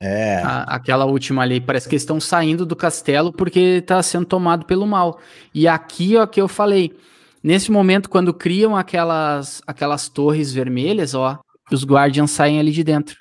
É. 0.00 0.36
A, 0.36 0.62
aquela 0.62 1.04
última 1.04 1.42
ali, 1.42 1.60
parece 1.60 1.86
que 1.86 1.94
eles 1.94 2.02
estão 2.02 2.18
saindo 2.18 2.64
do 2.64 2.74
castelo 2.74 3.32
porque 3.32 3.60
está 3.60 4.02
sendo 4.02 4.24
tomado 4.24 4.64
pelo 4.64 4.86
mal. 4.86 5.20
E 5.54 5.68
aqui, 5.68 6.16
ó, 6.16 6.26
que 6.26 6.40
eu 6.40 6.48
falei, 6.48 6.98
nesse 7.42 7.70
momento, 7.70 8.08
quando 8.08 8.32
criam 8.32 8.74
aquelas, 8.74 9.60
aquelas 9.66 10.08
torres 10.08 10.52
vermelhas, 10.52 11.14
ó, 11.14 11.38
os 11.70 11.84
Guardians 11.84 12.30
saem 12.30 12.58
ali 12.58 12.72
de 12.72 12.82
dentro. 12.82 13.18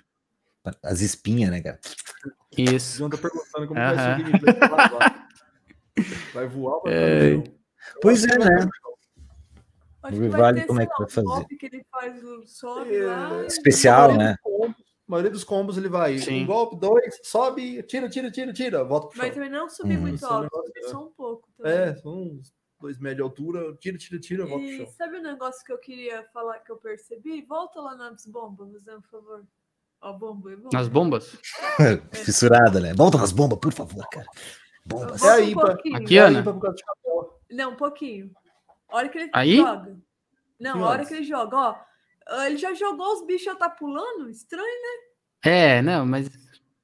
As 0.82 1.02
espinhas, 1.02 1.52
né, 1.52 1.62
cara? 1.62 1.80
Isso. 2.58 3.06
O 3.06 3.10
tá 3.10 3.18
perguntando 3.18 3.68
como 3.68 3.80
vai 3.80 3.96
ser 3.96 4.22
o 4.22 4.24
gameplay 4.24 4.56
Vai 6.34 6.48
voar 6.48 6.80
vai 6.84 6.94
é... 6.94 7.44
Pois 8.02 8.24
é, 8.24 8.38
né? 8.38 8.70
O 10.04 10.30
vale 10.30 10.62
como 10.66 10.82
é 10.82 10.86
que 10.86 10.94
vai 10.98 11.10
fazer? 11.10 11.46
Que 11.46 11.66
ele 11.66 11.86
faz 11.92 12.16
sobe 12.46 12.96
é... 12.96 13.06
lá, 13.06 13.46
Especial, 13.46 14.16
né? 14.16 14.36
A 15.10 15.12
maioria 15.12 15.32
dos 15.32 15.44
combos 15.44 15.76
ele 15.76 15.90
vai 15.90 16.20
Sim. 16.20 16.44
um 16.44 16.46
golpe, 16.46 16.78
dois, 16.78 17.20
sobe, 17.24 17.82
tira, 17.84 18.08
tira, 18.08 18.30
tira, 18.30 18.54
tira, 18.54 18.84
volta 18.84 19.08
pro 19.08 19.18
chão. 19.18 19.26
Mas 19.26 19.34
também 19.34 19.50
não 19.50 19.68
subir 19.68 19.98
hum. 19.98 20.02
muito 20.02 20.24
alto, 20.24 20.56
subir 20.56 20.84
só 20.84 21.04
um 21.04 21.12
pouco. 21.12 21.50
Também. 21.58 21.74
É, 21.74 21.96
são 21.96 22.14
uns 22.14 22.54
dois 22.80 23.00
metros 23.00 23.18
de 23.18 23.24
altura, 23.24 23.76
tira, 23.80 23.98
tira, 23.98 24.20
tira, 24.20 24.46
volta 24.46 24.66
pro 24.68 24.78
chão. 24.78 24.88
Sabe 24.96 25.18
o 25.18 25.20
um 25.20 25.24
negócio 25.24 25.66
que 25.66 25.74
eu 25.74 25.80
queria 25.80 26.24
falar 26.32 26.60
que 26.60 26.72
eu 26.72 26.78
percebi? 26.78 27.42
Volta 27.42 27.82
lá 27.82 27.96
nas 27.96 28.24
bombas, 28.28 28.72
fazendo 28.72 29.00
um 29.00 29.02
favor. 29.02 29.44
Ó, 30.00 30.14
bomba, 30.14 30.56
bomba. 30.56 30.70
Nas 30.72 30.88
bombas? 30.88 31.38
Fissurada, 32.14 32.80
né? 32.80 32.94
Volta 32.94 33.18
nas 33.18 33.32
bombas, 33.32 33.58
por 33.58 33.74
favor, 33.74 34.08
cara. 34.10 34.28
Bombas. 34.86 35.24
É 35.24 35.30
aí, 35.32 35.56
um 35.56 35.96
Aqui, 35.96 36.18
Ana. 36.20 36.44
Não, 37.50 37.72
um 37.72 37.76
pouquinho. 37.76 38.32
A 38.88 38.98
hora 38.98 39.10
que 39.10 39.18
ele 39.18 39.32
aí? 39.34 39.58
joga. 39.58 40.00
Não, 40.60 40.84
a 40.86 40.90
hora 40.90 41.04
que 41.04 41.16
ele 41.16 41.24
joga, 41.24 41.58
ó. 41.58 41.89
Ele 42.46 42.58
já 42.58 42.74
jogou 42.74 43.14
os 43.14 43.26
bichos 43.26 43.46
já 43.46 43.56
tá 43.56 43.70
pulando? 43.70 44.30
Estranho, 44.30 44.66
né? 44.66 45.52
É, 45.52 45.82
não, 45.82 46.06
mas. 46.06 46.30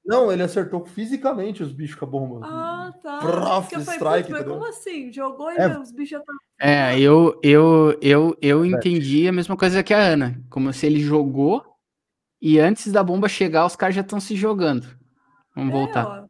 Não, 0.05 0.31
ele 0.31 0.43
acertou 0.43 0.85
fisicamente 0.85 1.63
os 1.63 1.71
bichos 1.71 1.95
com 1.95 2.05
a 2.05 2.07
bomba. 2.07 2.41
Ah, 2.43 2.93
tá. 3.01 3.17
Prof, 3.19 3.75
strike. 3.75 4.31
Mas 4.31 4.43
como 4.43 4.65
assim? 4.65 5.11
Jogou 5.11 5.51
e 5.51 5.57
é. 5.57 5.79
os 5.79 5.91
bichos 5.91 6.09
já 6.09 6.19
estão. 6.19 6.35
É, 6.59 6.99
eu, 6.99 7.39
eu, 7.43 7.97
eu, 8.01 8.37
eu 8.41 8.65
entendi 8.65 9.27
a 9.27 9.31
mesma 9.31 9.57
coisa 9.57 9.83
que 9.83 9.93
a 9.93 9.99
Ana. 9.99 10.39
Como 10.49 10.71
se 10.71 10.85
ele 10.85 10.99
jogou 10.99 11.65
e 12.41 12.59
antes 12.59 12.91
da 12.91 13.03
bomba 13.03 13.27
chegar, 13.27 13.65
os 13.65 13.75
caras 13.75 13.95
já 13.95 14.01
estão 14.01 14.19
se 14.19 14.35
jogando. 14.35 14.87
Vamos 15.55 15.73
é, 15.73 15.77
voltar. 15.77 16.05
Ó. 16.05 16.27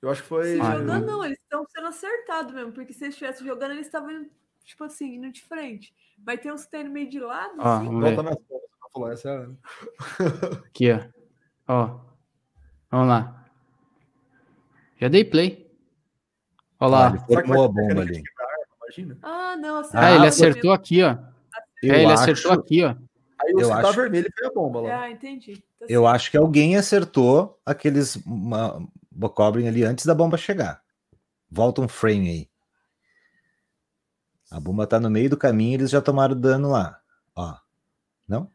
Eu 0.00 0.10
acho 0.10 0.22
que 0.22 0.28
foi. 0.28 0.44
Se 0.44 0.56
jogando, 0.56 1.06
não, 1.06 1.24
eles 1.24 1.38
estão 1.38 1.64
sendo 1.66 1.86
acertados 1.86 2.52
mesmo, 2.54 2.72
porque 2.72 2.92
se 2.92 3.04
eles 3.04 3.14
estivessem 3.14 3.46
jogando, 3.46 3.72
eles 3.72 3.86
estavam, 3.86 4.26
tipo 4.64 4.84
assim, 4.84 5.16
indo 5.16 5.30
de 5.30 5.42
frente. 5.42 5.94
Vai 6.18 6.38
ter 6.38 6.52
uns 6.52 6.64
que 6.64 6.70
tá 6.70 6.84
meio 6.84 7.08
de 7.08 7.20
lado. 7.20 7.54
Ó, 7.58 7.68
assim. 7.68 8.00
Volta 8.00 8.22
nas 8.22 8.36
falar, 8.92 9.12
essa 9.12 9.28
é 9.30 10.58
Aqui, 10.66 10.92
ó. 10.92 11.00
Ó. 11.68 12.00
Vamos 12.90 13.08
lá. 13.08 13.46
Já 14.96 15.08
dei 15.08 15.24
play. 15.24 15.70
Olha 16.78 16.90
lá. 16.90 17.06
Ah, 17.06 17.10
ele 17.10 17.18
formou 17.20 17.64
a 17.64 17.68
bomba 17.68 18.02
ali. 18.02 18.22
Ah, 19.22 19.56
não. 19.56 19.82
Ah, 19.94 20.12
ele 20.12 20.26
acertou 20.26 20.72
aqui, 20.72 21.02
ó. 21.02 21.16
é, 21.82 22.02
ele 22.02 22.12
acho... 22.12 22.22
acertou 22.22 22.52
aqui, 22.52 22.84
ó. 22.84 22.94
Aí 23.40 23.54
o 23.54 23.60
eu 23.60 23.72
acho... 23.72 23.92
vermelho 23.92 24.30
foi 24.36 24.46
a 24.46 24.50
bomba 24.50 24.80
lá. 24.82 25.02
Ah, 25.02 25.10
entendi. 25.10 25.56
Tá 25.78 25.86
eu 25.88 26.06
acho 26.06 26.30
que 26.30 26.36
alguém 26.36 26.76
acertou 26.76 27.58
aqueles 27.64 28.18
Bokoblin 29.10 29.66
ali 29.66 29.82
antes 29.82 30.06
da 30.06 30.14
bomba 30.14 30.36
chegar. 30.36 30.82
Volta 31.50 31.80
um 31.80 31.88
frame 31.88 32.28
aí. 32.28 32.51
A 34.52 34.60
bomba 34.60 34.86
tá 34.86 35.00
no 35.00 35.08
meio 35.08 35.30
do 35.30 35.36
caminho, 35.36 35.76
eles 35.76 35.90
já 35.90 36.02
tomaram 36.02 36.38
dano 36.38 36.70
lá. 36.70 37.00
Ó. 37.34 37.54
Não? 38.28 38.50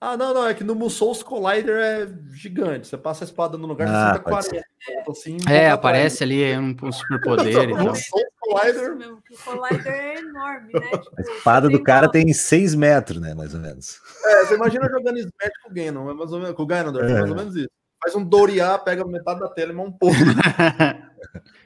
Ah, 0.00 0.16
não, 0.16 0.34
não. 0.34 0.46
É 0.46 0.52
que 0.52 0.64
no 0.64 0.74
Musou 0.74 1.14
Collider 1.24 1.76
é 1.76 2.08
gigante. 2.32 2.88
Você 2.88 2.98
passa 2.98 3.22
a 3.22 3.26
espada 3.26 3.56
no 3.56 3.66
lugar, 3.66 3.88
ah, 3.88 4.18
40. 4.18 4.64
Assim, 5.08 5.38
é, 5.48 5.70
aparece 5.70 6.24
ali 6.24 6.58
um, 6.58 6.76
um 6.82 6.92
superpoder 6.92 7.70
e 7.70 7.74
tal. 7.74 7.92
Collider. 8.40 8.96
Mesmo, 8.96 9.22
o 9.30 9.44
Collider 9.44 9.92
é 9.92 10.18
enorme, 10.18 10.72
né? 10.72 10.80
Tipo, 10.98 11.14
a 11.16 11.22
espada 11.22 11.68
do 11.68 11.82
cara 11.82 12.10
tem 12.10 12.32
6 12.32 12.74
metros, 12.74 13.20
né? 13.20 13.34
Mais 13.34 13.54
ou 13.54 13.60
menos. 13.60 14.00
É, 14.24 14.44
você 14.44 14.54
imagina 14.56 14.88
jogando 14.90 15.18
Smash 15.18 15.58
com 15.62 15.70
o 15.70 15.72
Ganon, 15.72 16.10
é 16.10 16.14
mais 16.14 16.32
ou 16.32 16.40
menos, 16.40 16.56
com 16.56 16.62
o 16.64 16.66
Ganondorf, 16.66 17.10
é. 17.10 17.14
mais 17.14 17.30
ou 17.30 17.36
menos 17.36 17.56
isso. 17.56 17.70
Faz 18.02 18.16
um 18.16 18.24
Doriá, 18.24 18.76
pega 18.78 19.06
metade 19.06 19.40
da 19.40 19.48
tela 19.48 19.72
e 19.72 19.76
um 19.76 19.92
pouco. 19.92 20.16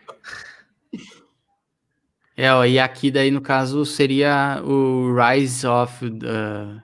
é, 2.38 2.68
e 2.68 2.78
aqui 2.78 3.10
daí, 3.10 3.30
no 3.30 3.40
caso, 3.40 3.84
seria 3.84 4.62
o 4.64 5.12
Rise 5.12 5.66
of 5.66 6.06
uh, 6.06 6.82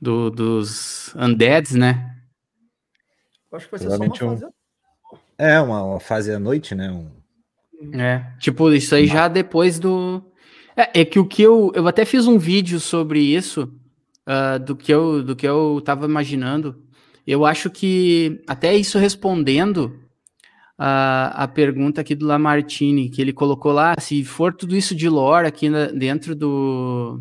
do, 0.00 0.30
dos 0.30 1.14
Undeads, 1.16 1.74
né? 1.74 2.14
acho 3.52 3.66
que 3.66 3.70
vai 3.72 3.80
ser 3.80 3.90
só 3.90 3.96
uma 3.96 4.14
fase. 4.14 4.44
Um... 4.44 4.50
É, 5.36 5.60
uma, 5.60 5.82
uma 5.82 6.00
fase 6.00 6.32
à 6.32 6.38
noite, 6.38 6.74
né? 6.74 6.90
Um 6.90 7.18
é, 7.94 8.24
tipo, 8.38 8.72
isso 8.72 8.94
aí 8.94 9.06
já 9.06 9.28
depois 9.28 9.78
do. 9.78 10.22
É, 10.76 11.00
é, 11.00 11.04
que 11.04 11.18
o 11.18 11.26
que 11.26 11.42
eu. 11.42 11.72
Eu 11.74 11.86
até 11.86 12.04
fiz 12.04 12.26
um 12.26 12.38
vídeo 12.38 12.80
sobre 12.80 13.20
isso, 13.20 13.72
uh, 14.28 14.58
do, 14.58 14.74
que 14.74 14.92
eu, 14.92 15.22
do 15.22 15.36
que 15.36 15.46
eu 15.46 15.80
tava 15.84 16.06
imaginando. 16.06 16.84
Eu 17.26 17.44
acho 17.44 17.70
que, 17.70 18.42
até 18.46 18.74
isso 18.74 18.98
respondendo 18.98 20.00
a, 20.78 21.44
a 21.44 21.48
pergunta 21.48 22.00
aqui 22.00 22.14
do 22.14 22.26
Lamartine, 22.26 23.10
que 23.10 23.20
ele 23.20 23.32
colocou 23.32 23.72
lá, 23.72 23.96
se 23.98 24.24
for 24.24 24.54
tudo 24.54 24.76
isso 24.76 24.94
de 24.94 25.08
lore 25.08 25.48
aqui 25.48 25.68
na, 25.68 25.86
dentro 25.86 26.36
do. 26.36 27.20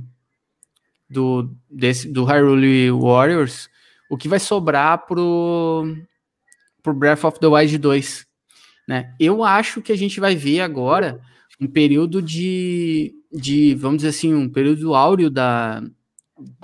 Do, 1.09 1.55
desse, 1.69 2.09
do 2.09 2.25
Hyrule 2.25 2.91
Warriors, 2.91 3.69
o 4.09 4.17
que 4.17 4.27
vai 4.27 4.39
sobrar 4.39 5.05
pro, 5.05 5.95
pro 6.83 6.93
Breath 6.93 7.23
of 7.23 7.39
the 7.39 7.47
Wild 7.47 7.77
2? 7.77 8.27
Né? 8.85 9.15
Eu 9.17 9.41
acho 9.41 9.81
que 9.81 9.93
a 9.93 9.95
gente 9.95 10.19
vai 10.19 10.35
ver 10.35 10.59
agora 10.59 11.21
um 11.61 11.65
período 11.67 12.21
de, 12.21 13.15
de, 13.31 13.73
vamos 13.75 13.97
dizer 13.97 14.09
assim, 14.09 14.33
um 14.33 14.49
período 14.49 14.93
áureo 14.93 15.29
da, 15.29 15.81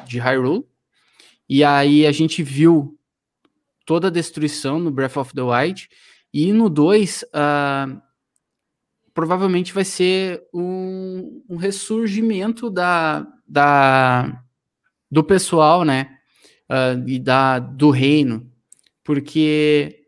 de 0.05 0.19
Hyrule, 0.19 0.65
e 1.47 1.63
aí 1.63 2.05
a 2.05 2.11
gente 2.11 2.43
viu 2.43 2.97
toda 3.85 4.07
a 4.07 4.11
destruição 4.11 4.77
no 4.77 4.91
Breath 4.91 5.15
of 5.15 5.33
the 5.33 5.41
Wild, 5.41 5.89
e 6.33 6.51
no 6.51 6.67
2, 6.67 7.23
uh, 7.23 8.01
provavelmente 9.13 9.71
vai 9.71 9.85
ser 9.85 10.41
um, 10.51 11.43
um 11.47 11.55
ressurgimento 11.55 12.71
da, 12.71 13.27
da, 13.47 14.41
do 15.11 15.23
pessoal, 15.23 15.83
né? 15.83 16.17
Uh, 16.69 17.07
e 17.07 17.19
da, 17.19 17.59
do 17.59 17.91
reino, 17.91 18.49
porque 19.03 20.07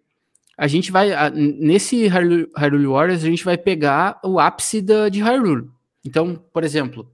a 0.58 0.68
gente 0.68 0.92
vai, 0.92 1.12
uh, 1.12 1.32
nesse 1.34 2.08
Hyrule 2.08 2.88
Warriors, 2.88 3.24
a 3.24 3.30
gente 3.30 3.46
vai 3.46 3.58
pegar 3.58 4.20
o 4.24 4.40
ápice 4.40 4.82
da, 4.82 5.10
de 5.10 5.22
Hyrule. 5.22 5.70
Então, 6.04 6.44
por 6.52 6.64
exemplo, 6.64 7.12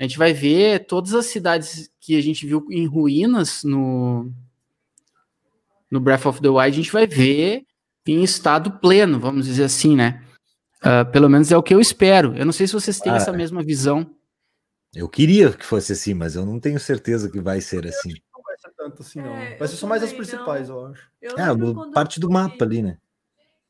a 0.00 0.02
gente 0.02 0.18
vai 0.18 0.32
ver 0.32 0.86
todas 0.86 1.14
as 1.14 1.26
cidades 1.26 1.90
que 2.00 2.16
a 2.16 2.20
gente 2.20 2.44
viu 2.44 2.66
em 2.70 2.86
ruínas 2.86 3.62
no, 3.62 4.32
no 5.88 6.00
Breath 6.00 6.26
of 6.26 6.40
the 6.40 6.48
Wild, 6.48 6.60
a 6.60 6.70
gente 6.70 6.92
vai 6.92 7.06
ver 7.06 7.67
em 8.12 8.22
estado 8.22 8.78
pleno, 8.78 9.18
vamos 9.18 9.46
dizer 9.46 9.64
assim, 9.64 9.96
né? 9.96 10.24
Uh, 10.78 11.10
pelo 11.10 11.28
menos 11.28 11.50
é 11.50 11.56
o 11.56 11.62
que 11.62 11.74
eu 11.74 11.80
espero. 11.80 12.36
Eu 12.36 12.44
não 12.44 12.52
sei 12.52 12.66
se 12.66 12.72
vocês 12.72 13.00
têm 13.00 13.12
ah, 13.12 13.16
essa 13.16 13.32
mesma 13.32 13.62
visão. 13.62 14.14
Eu 14.94 15.08
queria 15.08 15.52
que 15.52 15.64
fosse 15.64 15.92
assim, 15.92 16.14
mas 16.14 16.36
eu 16.36 16.46
não 16.46 16.60
tenho 16.60 16.78
certeza 16.78 17.30
que 17.30 17.40
vai 17.40 17.60
ser 17.60 17.86
assim. 17.86 18.14
Não 18.32 18.42
vai 18.42 18.56
ser 18.58 18.70
tanto 18.76 19.02
assim, 19.02 19.20
não. 19.20 19.34
É, 19.34 19.56
vai 19.56 19.68
ser 19.68 19.76
só 19.76 19.86
mais 19.86 20.02
as 20.02 20.12
principais, 20.12 20.68
não. 20.68 20.76
eu 20.76 20.86
acho. 20.86 21.10
Eu 21.20 21.32
é, 21.36 21.92
parte 21.92 22.20
do 22.20 22.30
mapa 22.30 22.64
ali, 22.64 22.82
né? 22.82 22.98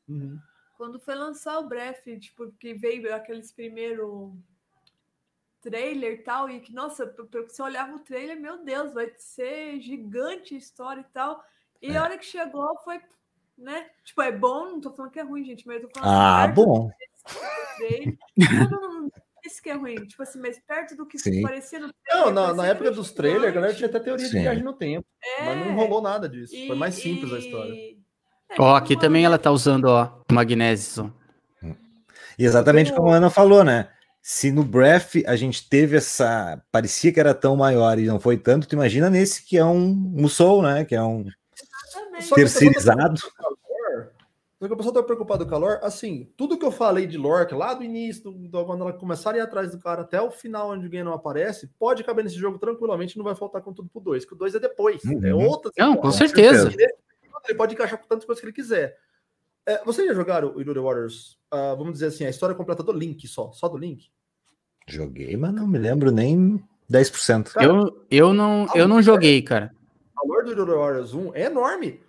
Uhum. 0.07 0.39
Quando 0.77 0.99
foi 0.99 1.15
lançar 1.15 1.59
o 1.59 1.67
Breath, 1.67 2.05
tipo, 2.19 2.51
que 2.59 2.73
veio 2.73 3.13
aqueles 3.13 3.51
primeiro 3.51 4.37
trailer 5.61 6.13
e 6.13 6.23
tal, 6.23 6.49
e 6.49 6.61
que, 6.61 6.73
nossa, 6.73 7.13
você 7.47 7.61
olhava 7.61 7.95
o 7.95 7.99
trailer, 7.99 8.39
meu 8.39 8.63
Deus, 8.63 8.93
vai 8.93 9.11
ser 9.17 9.79
gigante 9.81 10.55
a 10.55 10.57
história 10.57 11.01
e 11.01 11.13
tal. 11.13 11.43
E 11.81 11.91
é. 11.91 11.97
a 11.97 12.03
hora 12.03 12.17
que 12.17 12.25
chegou 12.25 12.77
foi 12.83 12.99
né? 13.59 13.85
Tipo, 14.03 14.21
é 14.21 14.31
bom, 14.31 14.65
não 14.65 14.81
tô 14.81 14.91
falando 14.91 15.11
que 15.11 15.19
é 15.19 15.23
ruim, 15.23 15.43
gente, 15.43 15.67
mas 15.67 15.81
eu 15.81 15.89
tô 15.89 15.99
falando 15.99 16.15
Ah, 16.15 16.47
bom. 16.47 16.89
Não, 18.37 18.69
não, 18.69 19.11
isso 19.45 19.61
que 19.61 19.69
é 19.69 19.73
ruim, 19.73 19.95
tipo 20.05 20.21
assim, 20.21 20.39
mas 20.39 20.59
perto 20.59 20.95
do 20.95 21.05
que 21.05 21.17
Sim. 21.17 21.41
parecia 21.41 21.79
no 21.79 21.91
trailer. 21.93 22.25
Não, 22.25 22.31
na, 22.33 22.53
na 22.53 22.67
época 22.67 22.91
dos 22.91 23.11
trailers, 23.11 23.45
a 23.45 23.51
galera 23.51 23.73
tinha 23.73 23.87
até 23.87 23.99
teoria 23.99 24.25
Sim. 24.25 24.37
de 24.37 24.41
viagem 24.41 24.63
no 24.63 24.73
tempo. 24.73 25.05
É, 25.23 25.45
mas 25.45 25.65
não 25.65 25.75
rolou 25.75 26.01
nada 26.01 26.27
disso. 26.27 26.55
E, 26.55 26.67
Foi 26.67 26.75
mais 26.75 26.95
simples 26.95 27.31
e... 27.31 27.35
a 27.35 27.39
história. 27.39 27.73
É, 27.73 28.55
ó, 28.57 28.75
aqui 28.75 28.97
também 28.97 29.25
ela 29.25 29.37
tá 29.37 29.51
usando, 29.51 29.85
ó, 29.85 30.23
magnésio. 30.31 31.13
E 32.37 32.45
exatamente 32.45 32.93
como 32.93 33.09
a 33.09 33.15
Ana 33.15 33.29
falou, 33.29 33.63
né? 33.63 33.89
Se 34.21 34.51
no 34.51 34.63
Breath 34.63 35.15
a 35.25 35.35
gente 35.35 35.67
teve 35.67 35.97
essa. 35.97 36.61
Parecia 36.71 37.11
que 37.11 37.19
era 37.19 37.33
tão 37.33 37.55
maior 37.55 37.99
e 37.99 38.05
não 38.05 38.19
foi 38.19 38.37
tanto, 38.37 38.67
tu 38.67 38.75
imagina 38.75 39.09
nesse 39.09 39.43
que 39.43 39.57
é 39.57 39.65
um 39.65 39.87
Musou, 39.87 40.61
né? 40.61 40.85
Que 40.85 40.95
é 40.95 41.03
um 41.03 41.25
terceirizado. 42.33 43.19
Só 44.59 44.67
que 44.67 44.73
o 44.73 44.77
pessoal 44.77 44.93
tá 44.93 45.03
preocupado 45.03 45.45
com 45.45 45.47
o 45.47 45.49
calor. 45.49 45.79
Assim, 45.81 46.29
tudo 46.35 46.57
que 46.57 46.65
eu 46.65 46.71
falei 46.71 47.07
de 47.07 47.17
Lork 47.17 47.53
lá 47.53 47.73
do 47.73 47.81
início, 47.81 48.23
do, 48.23 48.31
do, 48.49 48.65
quando 48.65 48.81
ela 48.81 48.91
começar 48.91 49.33
a 49.33 49.37
ir 49.37 49.39
atrás 49.39 49.71
do 49.71 49.79
cara 49.79 50.01
até 50.01 50.21
o 50.21 50.29
final, 50.29 50.71
onde 50.71 50.85
o 50.85 51.03
não 51.05 51.13
aparece, 51.13 51.67
pode 51.79 52.03
caber 52.03 52.25
nesse 52.25 52.35
jogo 52.35 52.59
tranquilamente, 52.59 53.17
não 53.17 53.23
vai 53.23 53.35
faltar 53.35 53.61
com 53.61 53.73
tudo 53.73 53.87
pro 53.87 54.01
2, 54.01 54.25
que 54.25 54.33
o 54.33 54.37
2 54.37 54.55
é 54.55 54.59
depois. 54.59 55.01
Uhum. 55.05 55.25
É 55.25 55.33
outra. 55.33 55.71
Não, 55.77 55.95
com 55.95 56.11
certeza. 56.11 56.69
Ele 57.47 57.57
pode 57.57 57.73
encaixar 57.73 57.97
com 57.97 58.07
tantas 58.07 58.25
coisas 58.25 58.41
que 58.41 58.47
ele 58.47 58.53
quiser. 58.53 58.97
É, 59.65 59.81
vocês 59.85 60.05
já 60.05 60.13
jogaram 60.13 60.53
o 60.53 60.59
Irule 60.59 60.79
Waters? 60.79 61.39
Uh, 61.53 61.77
vamos 61.77 61.93
dizer 61.93 62.07
assim, 62.07 62.25
a 62.25 62.29
história 62.29 62.53
completa 62.53 62.83
do 62.83 62.91
Link 62.91 63.25
só, 63.29 63.53
só 63.53 63.69
do 63.69 63.77
Link? 63.77 64.11
Joguei, 64.87 65.37
mas 65.37 65.53
não 65.53 65.67
me 65.67 65.77
lembro 65.77 66.11
nem 66.11 66.61
10%. 66.91 67.53
Cara, 67.53 67.65
eu, 67.65 68.05
eu, 68.11 68.33
não, 68.33 68.67
eu 68.75 68.89
não 68.89 69.01
joguei, 69.01 69.41
cara. 69.41 69.71
O 70.21 70.27
valor 70.27 70.43
do 70.43 70.51
Irule 70.51 70.73
Warriors 70.73 71.13
1 71.13 71.33
é 71.33 71.43
enorme. 71.45 72.01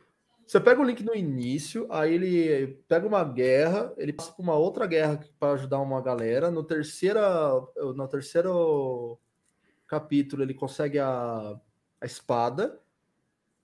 Você 0.51 0.59
pega 0.59 0.81
o 0.81 0.85
link 0.85 1.05
no 1.05 1.15
início, 1.15 1.87
aí 1.91 2.13
ele 2.13 2.83
pega 2.89 3.07
uma 3.07 3.23
guerra, 3.23 3.95
ele 3.97 4.13
passa 4.13 4.33
por 4.33 4.43
uma 4.43 4.57
outra 4.57 4.85
guerra 4.85 5.25
para 5.39 5.53
ajudar 5.53 5.79
uma 5.79 6.01
galera. 6.01 6.51
No 6.51 6.65
terceira, 6.65 7.23
no 7.77 8.09
terceiro 8.09 9.17
capítulo, 9.87 10.43
ele 10.43 10.53
consegue 10.53 10.99
a, 10.99 11.57
a 12.01 12.05
espada. 12.05 12.81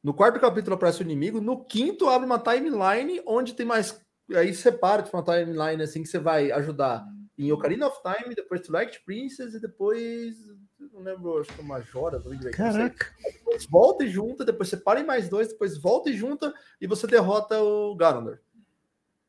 No 0.01 0.15
quarto 0.15 0.39
capítulo 0.39 0.77
aparece 0.77 1.01
o 1.01 1.03
inimigo. 1.03 1.41
No 1.41 1.65
quinto, 1.65 2.09
abre 2.09 2.25
uma 2.25 2.39
timeline 2.39 3.21
onde 3.27 3.55
tem 3.55 3.67
mais. 3.67 4.01
Aí 4.33 4.55
separa 4.55 5.03
de 5.03 5.11
uma 5.13 5.25
timeline 5.25 5.83
assim 5.83 6.05
que 6.05 6.09
você 6.09 6.21
vai 6.21 6.53
ajudar 6.53 7.05
em 7.37 7.51
Ocarina 7.51 7.89
of 7.89 7.99
Time, 8.01 8.33
depois 8.33 8.61
Twilight 8.61 9.03
Princess 9.05 9.55
e 9.55 9.61
depois 9.61 10.37
não 10.97 11.03
lembro, 11.03 11.39
acho 11.39 11.53
que 11.53 11.61
é 11.61 11.65
Majora, 11.65 12.23
Caraca. 12.53 13.15
Depois 13.23 13.67
volta 13.67 14.05
e 14.05 14.09
junta, 14.09 14.45
depois 14.45 14.69
você 14.69 14.79
para 14.79 15.01
em 15.01 15.05
mais 15.05 15.29
dois, 15.29 15.49
depois 15.49 15.77
volta 15.77 16.09
e 16.09 16.17
junta 16.17 16.55
e 16.81 16.87
você 16.87 17.07
derrota 17.07 17.61
o 17.61 17.95
Ganondorf. 17.95 18.41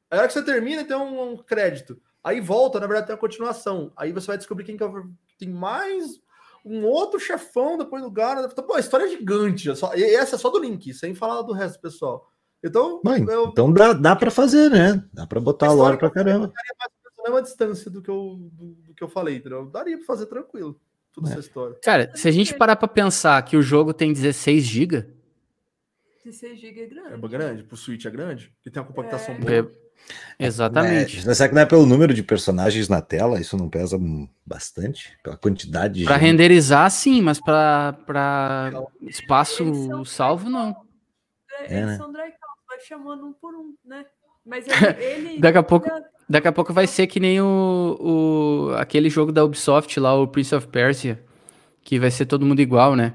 Aí 0.10 0.18
a 0.18 0.22
hora 0.22 0.28
que 0.28 0.34
você 0.34 0.44
termina, 0.44 0.86
tem 0.86 0.96
um, 0.96 1.34
um, 1.34 1.38
crédito. 1.38 2.00
Aí 2.24 2.40
volta, 2.40 2.80
na 2.80 2.88
verdade, 2.88 3.08
tem 3.08 3.16
uma 3.16 3.20
continuação. 3.20 3.92
Aí 3.98 4.14
você 4.14 4.28
vai 4.28 4.38
descobrir 4.38 4.64
quem 4.64 4.78
que 4.78 4.84
é, 4.84 4.90
tem 5.38 5.50
mais 5.50 6.22
um 6.64 6.86
outro 6.86 7.20
chefão 7.20 7.78
depois 7.78 8.02
do 8.02 8.12
Ganondorf. 8.12 8.56
Pô, 8.56 8.76
a 8.76 8.80
história 8.80 9.06
é 9.06 9.10
gigante. 9.10 9.70
É 9.70 9.76
só, 9.76 9.94
e 9.94 10.04
essa 10.04 10.36
é 10.36 10.40
só 10.40 10.50
do 10.50 10.60
Link, 10.60 10.94
sem 10.94 11.14
falar 11.14 11.42
do 11.42 11.52
resto, 11.52 11.82
pessoal. 11.82 12.32
Então, 12.64 13.02
Mãe, 13.04 13.24
eu, 13.28 13.48
então 13.48 13.72
dá, 13.72 13.92
dá 13.92 14.16
para 14.16 14.32
fazer, 14.32 14.72
né? 14.72 15.04
Dá 15.14 15.28
para 15.28 15.42
botar 15.42 15.68
a 15.68 15.74
lore 15.74 15.98
pra 15.98 16.10
caramba. 16.10 16.52
a 17.20 17.24
mesma 17.24 17.42
distância 17.42 17.92
do 17.92 18.02
que 18.02 18.10
eu, 18.10 18.38
do, 18.54 18.68
do 18.68 18.94
que 18.94 19.04
eu 19.04 19.10
falei, 19.10 19.36
entendeu? 19.36 19.66
Daria 19.66 19.98
para 19.98 20.06
fazer 20.06 20.28
tranquilo 20.28 20.80
toda 21.18 21.30
é. 21.30 21.32
essa 21.32 21.40
história. 21.40 21.76
Cara, 21.82 22.12
se 22.16 22.28
a 22.28 22.32
gente 22.32 22.54
parar 22.54 22.76
para 22.76 22.88
pensar 22.88 23.42
que 23.44 23.58
o 23.58 23.62
jogo 23.62 23.94
tem 23.94 24.14
16 24.14 24.64
GB. 24.64 25.08
16 26.24 26.60
GB 26.60 26.82
é 26.82 26.86
grande. 26.86 27.14
É 27.14 27.28
grande, 27.28 27.64
pro 27.64 27.76
Switch 27.76 28.06
é 28.06 28.10
grande, 28.10 28.54
que 28.62 28.70
tem 28.70 28.82
uma 28.82 28.88
compactação 28.88 29.36
é. 29.36 29.38
boa. 29.38 29.72
É, 30.40 30.46
exatamente. 30.46 31.28
É, 31.28 31.34
será 31.34 31.50
que 31.50 31.56
não 31.56 31.62
é 31.62 31.66
pelo 31.66 31.86
número 31.86 32.14
de 32.14 32.24
personagens 32.24 32.88
na 32.88 33.02
tela? 33.02 33.42
Isso 33.42 33.58
não 33.58 33.70
pesa 33.70 33.98
bastante? 34.46 35.18
Pela 35.24 35.36
quantidade 35.36 36.06
Para 36.06 36.16
renderizar, 36.16 36.90
sim, 36.92 37.22
mas 37.22 37.42
para 37.42 38.72
espaço 39.02 40.06
salvo, 40.06 40.50
não. 40.50 40.76
É, 41.62 41.78
eles 41.78 41.86
né? 41.88 41.98
são 41.98 42.12
vai 42.12 42.80
chamando 42.86 43.26
um 43.26 43.34
por 43.34 43.56
um, 43.56 43.74
né? 43.84 44.06
Mas 44.46 44.66
ele. 45.00 45.30
ele 45.30 45.40
Daqui 45.40 45.58
a 45.58 45.64
pouco. 45.64 45.90
Daqui 46.30 46.48
a 46.48 46.52
pouco 46.52 46.74
vai 46.74 46.88
ser 46.88 47.08
que 47.08 47.20
nem 47.20 47.42
o, 47.42 47.98
o 48.00 48.76
aquele 48.76 49.10
jogo 49.10 49.32
da 49.32 49.46
Ubisoft 49.46 49.98
lá, 50.00 50.14
o 50.14 50.28
Prince 50.28 50.54
of 50.54 50.68
Persia, 50.68 51.24
que 51.82 51.98
vai 51.98 52.12
ser 52.12 52.26
todo 52.26 52.46
mundo 52.46 52.60
igual, 52.60 52.96
né? 52.96 53.14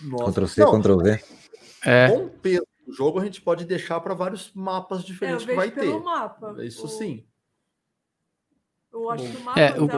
Ctrl 0.00 0.46
C, 0.46 0.64
Ctrl 0.64 0.96
V. 0.96 1.24
É. 1.84 2.08
Com 2.08 2.28
peso 2.28 2.66
do 2.86 2.92
jogo 2.94 3.20
a 3.20 3.24
gente 3.24 3.40
pode 3.42 3.64
deixar 3.64 4.00
para 4.00 4.14
vários 4.14 4.50
mapas 4.54 5.04
diferentes 5.04 5.44
é, 5.44 5.50
que 5.50 5.54
vai 5.54 5.70
ter. 5.70 5.92
Mapa. 6.00 6.56
Isso 6.64 6.86
o... 6.86 6.88
sim. 6.88 7.24
Eu 8.92 9.10
acho 9.10 9.30
que 9.30 9.36
o 9.36 9.40
mapa 9.40 9.60
é, 9.60 9.80
o... 9.80 9.88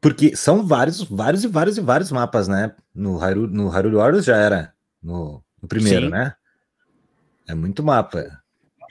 Porque 0.00 0.34
são 0.34 0.66
vários, 0.66 1.02
vários 1.02 1.44
e 1.44 1.48
vários 1.48 1.76
e 1.76 1.80
vários 1.80 2.10
mapas, 2.10 2.48
né? 2.48 2.74
No 2.94 3.16
Hyrule, 3.16 3.52
no 3.52 3.68
Hyrule 3.68 3.96
Warriors 3.96 4.24
já 4.24 4.36
era 4.36 4.74
no, 5.02 5.42
no 5.60 5.68
primeiro, 5.68 6.06
sim. 6.06 6.12
né? 6.12 6.34
É 7.46 7.54
muito 7.54 7.82
mapa. 7.82 8.39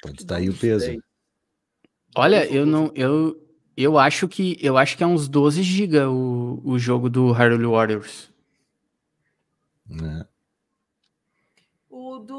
Pode 0.02 0.22
estar 0.22 0.38
aí 0.38 0.50
o 0.50 0.58
peso. 0.58 1.02
Olha, 2.16 2.46
eu 2.52 2.66
não, 2.66 2.92
eu, 2.96 3.40
eu 3.76 3.98
acho 3.98 4.28
que 4.28 4.58
eu 4.62 4.78
acho 4.78 4.98
que 4.98 5.04
é 5.04 5.08
uns 5.08 5.28
12 5.28 5.64
GB 5.64 6.00
o, 6.06 6.62
o 6.64 6.80
jogo 6.80 7.10
do 7.10 7.32
Hyrule 7.32 7.66
Warriors. 7.66 8.30
É. 9.90 10.28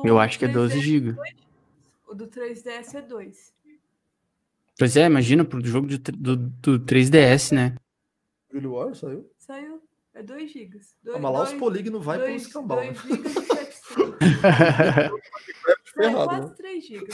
eu 0.04 0.18
acho 0.18 0.38
que 0.38 0.44
é 0.44 0.48
12 0.48 0.80
GB. 0.80 1.16
O 2.06 2.14
do 2.14 2.26
3DS 2.26 2.94
é 2.94 3.02
2. 3.02 3.54
Pois 4.78 4.96
é, 4.96 5.06
imagina 5.06 5.44
pro 5.44 5.64
jogo 5.64 5.86
de, 5.86 5.98
do, 5.98 6.36
do 6.36 6.80
3DS, 6.80 7.52
né? 7.54 7.74
Hyrule 8.52 8.68
Warriors 8.68 8.98
saiu? 8.98 9.30
Saiu. 9.38 9.82
É 10.14 10.22
2 10.22 10.50
GB. 10.50 10.80
Ah, 11.14 11.18
mas 11.18 11.32
lá 11.32 11.42
os 11.44 11.52
polígonos 11.54 12.04
vai 12.04 12.18
pelo 12.18 12.34
escambau. 12.34 12.78
2 12.78 12.98
GB 12.98 13.20
e 15.99 16.03
700. 16.03 16.20
É, 16.20 16.24
quase 16.24 16.57
3 16.57 16.86
GB. 16.86 17.07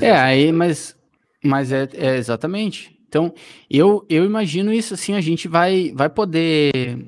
é, 0.06 0.12
aí, 0.12 0.52
mas, 0.52 0.96
mas 1.42 1.72
é, 1.72 1.88
é, 1.94 2.16
exatamente. 2.16 2.98
Então, 3.08 3.32
eu, 3.70 4.04
eu 4.08 4.24
imagino 4.24 4.72
isso 4.72 4.94
assim, 4.94 5.14
a 5.14 5.20
gente 5.20 5.48
vai, 5.48 5.92
vai 5.94 6.10
poder. 6.10 7.06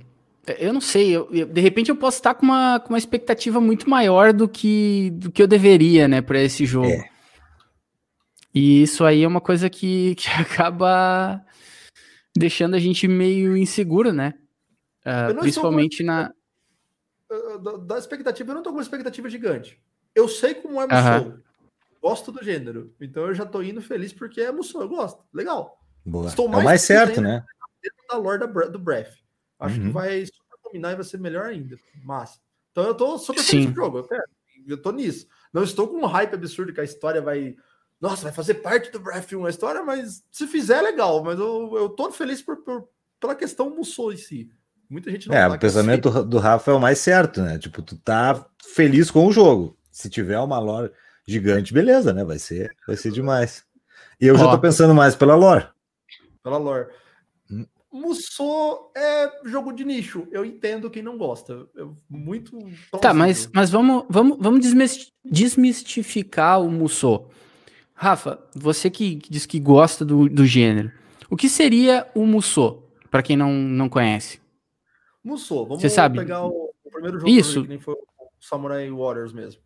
Eu 0.59 0.73
não 0.73 0.81
sei, 0.81 1.11
eu, 1.11 1.29
eu, 1.31 1.47
de 1.47 1.61
repente 1.61 1.91
eu 1.91 1.97
posso 1.97 2.17
estar 2.17 2.35
com 2.35 2.47
uma, 2.47 2.81
com 2.81 2.89
uma 2.89 2.99
expectativa 2.99 3.61
muito 3.61 3.89
maior 3.89 4.33
do 4.33 4.49
que, 4.49 5.11
do 5.13 5.31
que 5.31 5.43
eu 5.43 5.47
deveria, 5.47 6.09
né, 6.09 6.23
para 6.23 6.41
esse 6.43 6.65
jogo. 6.65 6.89
É. 6.89 7.11
E 8.55 8.83
isso 8.83 9.05
aí 9.05 9.23
é 9.23 9.29
uma 9.29 9.41
coisa 9.41 9.69
que, 9.69 10.15
que 10.19 10.29
acaba 10.29 11.45
deixando 12.37 12.75
a 12.75 12.79
gente 12.79 13.07
meio 13.07 13.57
inseguro, 13.57 14.13
né? 14.13 14.35
Uh, 15.01 15.39
principalmente 15.41 16.03
na 16.03 16.31
da, 17.59 17.77
da, 17.77 17.99
expectativa, 17.99 18.51
eu 18.51 18.55
não 18.55 18.63
tô 18.63 18.71
com 18.71 18.77
uma 18.77 18.83
expectativa 18.83 19.29
gigante. 19.29 19.81
Eu 20.15 20.29
sei 20.29 20.55
como 20.55 20.81
é 20.81 20.87
Musou. 20.87 21.33
Uhum. 21.33 21.41
Gosto 22.03 22.33
do 22.33 22.43
gênero. 22.43 22.95
Então 23.01 23.27
eu 23.27 23.35
já 23.35 23.47
tô 23.47 23.63
indo 23.63 23.81
feliz 23.81 24.13
porque 24.13 24.41
é 24.41 24.51
Musou. 24.51 24.83
Eu 24.83 24.89
gosto. 24.89 25.23
Legal. 25.33 25.81
Boa. 26.05 26.27
Estou 26.27 26.49
mais 26.49 26.63
é 26.63 26.65
mais 26.65 26.83
certo, 26.83 27.21
né? 27.21 27.45
Da 28.09 28.17
lore 28.17 28.39
da, 28.39 28.47
do 28.47 28.79
Breath. 28.79 29.15
Acho 29.59 29.77
uhum. 29.79 29.87
que 29.87 29.91
vai 29.91 30.27
super 30.27 30.59
combinar 30.63 30.93
e 30.93 30.97
vai 30.97 31.05
ser 31.05 31.19
melhor 31.19 31.47
ainda. 31.47 31.77
Massa. 32.03 32.41
Então 32.73 32.85
eu 32.85 32.95
tô 32.95 33.19
super 33.19 33.43
feliz 33.43 33.71
o 33.71 33.75
jogo. 33.75 33.99
Eu, 33.99 34.05
quero. 34.05 34.25
eu 34.67 34.81
tô 34.81 34.91
nisso. 34.91 35.27
Não 35.53 35.63
estou 35.63 35.89
com 35.89 35.99
um 35.99 36.07
hype 36.07 36.35
absurdo 36.35 36.73
que 36.73 36.81
a 36.81 36.85
história 36.85 37.21
vai 37.21 37.57
nossa, 38.01 38.23
vai 38.23 38.33
fazer 38.33 38.55
parte 38.55 38.91
do 38.91 38.99
Breath 38.99 39.31
1 39.31 39.45
a 39.45 39.51
história, 39.51 39.83
mas 39.83 40.25
se 40.33 40.47
fizer 40.47 40.79
é 40.79 40.83
legal, 40.83 41.23
mas 41.23 41.39
eu, 41.39 41.77
eu 41.77 41.91
tô 41.91 42.11
feliz 42.11 42.41
por, 42.41 42.57
por 42.65 42.89
pela 43.21 43.35
questão 43.35 43.69
Musou 43.69 44.11
em 44.11 44.17
si. 44.17 44.51
Muita 44.91 45.09
gente 45.09 45.29
não 45.29 45.37
É, 45.37 45.47
o 45.47 45.57
pensamento 45.57 46.11
do, 46.11 46.25
do 46.25 46.39
Rafa 46.39 46.73
é 46.73 46.75
o 46.75 46.81
mais 46.81 46.99
certo, 46.99 47.41
né? 47.41 47.59
Tipo, 47.59 47.81
tu 47.81 47.97
tá 47.97 48.45
feliz 48.75 49.09
com 49.09 49.25
o 49.25 49.33
jogo. 49.33 49.79
Se 49.93 50.11
tiver 50.11 50.39
uma 50.41 50.59
lore 50.59 50.91
gigante, 51.27 51.73
beleza, 51.73 52.13
né? 52.13 52.25
Vai 52.25 52.41
ser, 52.41 52.75
vai 52.85 52.97
ser 52.97 53.13
demais. 53.13 53.65
E 54.21 54.27
eu 54.27 54.35
Ó, 54.35 54.39
já 54.39 54.51
tô 54.51 54.59
pensando 54.59 54.93
mais 54.93 55.15
pela 55.15 55.37
lore. 55.37 55.69
Pela 56.43 56.59
lore. 56.59 56.89
Hum. 57.49 57.65
Musou 57.93 58.91
é 58.97 59.31
jogo 59.45 59.73
de 59.73 59.85
nicho. 59.85 60.27
Eu 60.33 60.45
entendo 60.45 60.91
quem 60.91 61.05
não 61.05 61.17
gosta. 61.17 61.67
Eu, 61.77 61.95
muito. 62.09 62.59
Tá, 63.01 63.15
mas, 63.15 63.49
mas 63.55 63.71
vamos, 63.71 64.05
vamos, 64.09 64.39
vamos 64.41 64.67
desmistificar 65.25 66.61
o 66.61 66.69
Musou. 66.69 67.31
Rafa, 67.95 68.41
você 68.55 68.91
que, 68.91 69.17
que 69.17 69.31
diz 69.31 69.47
que 69.47 69.61
gosta 69.61 70.05
do, 70.05 70.29
do 70.29 70.45
gênero, 70.45 70.91
o 71.29 71.37
que 71.37 71.49
seria 71.49 72.09
o 72.15 72.27
Musou, 72.27 72.91
para 73.09 73.23
quem 73.23 73.37
não, 73.37 73.53
não 73.53 73.89
conhece? 73.89 74.40
Musou, 75.23 75.67
vamos 75.67 75.83
você 75.83 75.89
sabe? 75.89 76.19
pegar 76.19 76.47
o, 76.47 76.73
o 76.85 76.91
primeiro 76.91 77.19
jogo 77.19 77.31
Isso. 77.31 77.63
que 77.63 77.69
nem 77.69 77.79
foi 77.79 77.95
o 77.95 78.01
Samurai 78.41 78.91
Warriors 78.91 79.33
mesmo. 79.33 79.63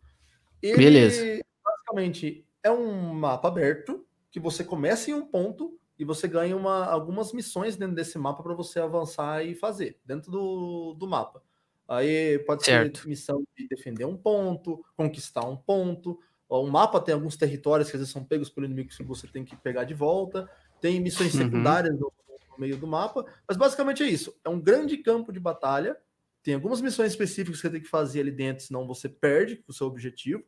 Ele, 0.61 0.77
Beleza. 0.77 1.43
basicamente, 1.63 2.45
é 2.63 2.71
um 2.71 3.13
mapa 3.13 3.47
aberto 3.47 4.05
que 4.31 4.39
você 4.39 4.63
começa 4.63 5.11
em 5.11 5.13
um 5.13 5.25
ponto 5.25 5.79
e 5.97 6.03
você 6.03 6.27
ganha 6.27 6.57
uma, 6.57 6.85
algumas 6.85 7.31
missões 7.31 7.77
dentro 7.77 7.95
desse 7.95 8.17
mapa 8.17 8.43
para 8.43 8.53
você 8.53 8.79
avançar 8.79 9.45
e 9.45 9.55
fazer 9.55 9.99
dentro 10.05 10.31
do, 10.31 10.93
do 10.93 11.07
mapa. 11.07 11.41
Aí 11.87 12.39
pode 12.39 12.65
certo. 12.65 13.01
ser 13.01 13.07
missão 13.07 13.43
de 13.55 13.67
defender 13.67 14.05
um 14.05 14.17
ponto, 14.17 14.83
conquistar 14.97 15.45
um 15.45 15.55
ponto, 15.55 16.19
o 16.47 16.67
mapa 16.67 17.01
tem 17.01 17.13
alguns 17.13 17.35
territórios 17.35 17.89
que 17.89 17.95
às 17.95 18.01
vezes 18.01 18.13
são 18.13 18.23
pegos 18.23 18.49
pelo 18.49 18.65
inimigo 18.65 18.89
que 18.89 19.03
você 19.03 19.27
tem 19.27 19.43
que 19.43 19.55
pegar 19.55 19.83
de 19.83 19.93
volta. 19.93 20.49
Tem 20.79 20.99
missões 20.99 21.33
uhum. 21.33 21.41
secundárias 21.41 21.99
no, 21.99 22.11
no, 22.57 22.61
meio 22.61 22.77
do 22.77 22.87
mapa. 22.87 23.25
Mas 23.47 23.57
basicamente 23.57 24.03
é 24.03 24.07
isso. 24.07 24.35
É 24.43 24.49
um 24.49 24.59
grande 24.59 24.97
campo 24.97 25.31
de 25.31 25.39
batalha. 25.39 25.97
Tem 26.43 26.53
algumas 26.53 26.81
missões 26.81 27.11
específicas 27.11 27.59
que 27.59 27.67
você 27.67 27.71
tem 27.71 27.81
que 27.81 27.87
fazer 27.87 28.21
ali 28.21 28.31
dentro, 28.31 28.63
senão 28.63 28.85
você 28.85 29.09
perde 29.09 29.63
o 29.67 29.73
seu 29.73 29.87
objetivo. 29.87 30.43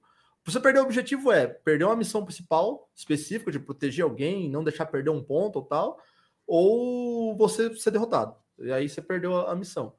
Você 0.45 0.59
perder 0.59 0.79
o 0.79 0.83
objetivo 0.83 1.31
é 1.31 1.47
perder 1.47 1.85
uma 1.85 1.95
missão 1.95 2.23
principal 2.23 2.89
específica 2.95 3.51
de 3.51 3.59
proteger 3.59 4.03
alguém, 4.03 4.49
não 4.49 4.63
deixar 4.63 4.85
perder 4.85 5.09
um 5.09 5.23
ponto 5.23 5.57
ou 5.57 5.65
tal, 5.65 5.99
ou 6.45 7.35
você 7.35 7.75
ser 7.75 7.91
derrotado. 7.91 8.35
E 8.59 8.71
aí 8.71 8.87
você 8.87 9.01
perdeu 9.01 9.35
a, 9.35 9.55
missão. 9.55 9.93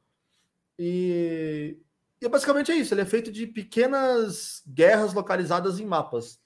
E 0.79 1.77
e 2.21 2.29
basicamente 2.29 2.73
é 2.73 2.75
isso, 2.75 2.93
ele 2.93 3.03
é 3.03 3.07
feito 3.07 3.31
de 3.31 3.47
pequenas 3.47 4.63
guerras 4.67 5.15
localizadas 5.15 5.79
em 5.79 5.87
mapas. 5.87 6.41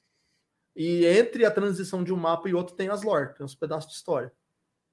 E 0.77 1.07
entre 1.07 1.45
a 1.45 1.51
transição 1.51 2.05
de 2.05 2.13
um 2.13 2.17
mapa 2.17 2.49
e 2.49 2.55
outro 2.55 2.75
tem 2.75 2.89
as 2.89 3.03
lore, 3.03 3.35
tem 3.35 3.45
uns 3.45 3.55
pedaços 3.55 3.91
de 3.91 3.97
história. 3.97 4.33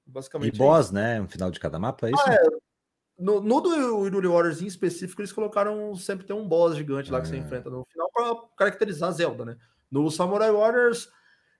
Basicamente. 0.10 0.53
E 0.53 0.55
é 0.55 0.57
boss, 0.57 0.89
é 0.89 0.93
né? 0.93 1.20
No 1.20 1.28
final 1.28 1.51
de 1.51 1.60
cada 1.60 1.80
mapa, 1.80 2.07
é 2.07 2.12
isso? 2.12 2.24
Ah, 2.26 2.34
é. 2.34 2.39
No, 3.18 3.41
no 3.41 3.60
do 3.60 4.07
Iruli 4.07 4.28
Warriors 4.28 4.62
em 4.62 4.66
específico, 4.66 5.22
eles 5.22 5.34
colocaram 5.34 5.93
sempre 5.95 6.26
tem 6.26 6.36
um 6.36 6.47
boss 6.47 6.76
gigante 6.76 7.12
lá 7.12 7.20
que 7.20 7.28
você 7.28 7.36
é. 7.36 7.39
enfrenta 7.39 7.70
no 7.70 7.86
final 7.91 8.10
para 8.14 8.36
caracterizar 8.57 9.12
Zelda, 9.12 9.43
né? 9.43 9.57
No 9.91 10.10
Samurai 10.10 10.51
Warriors, 10.51 11.10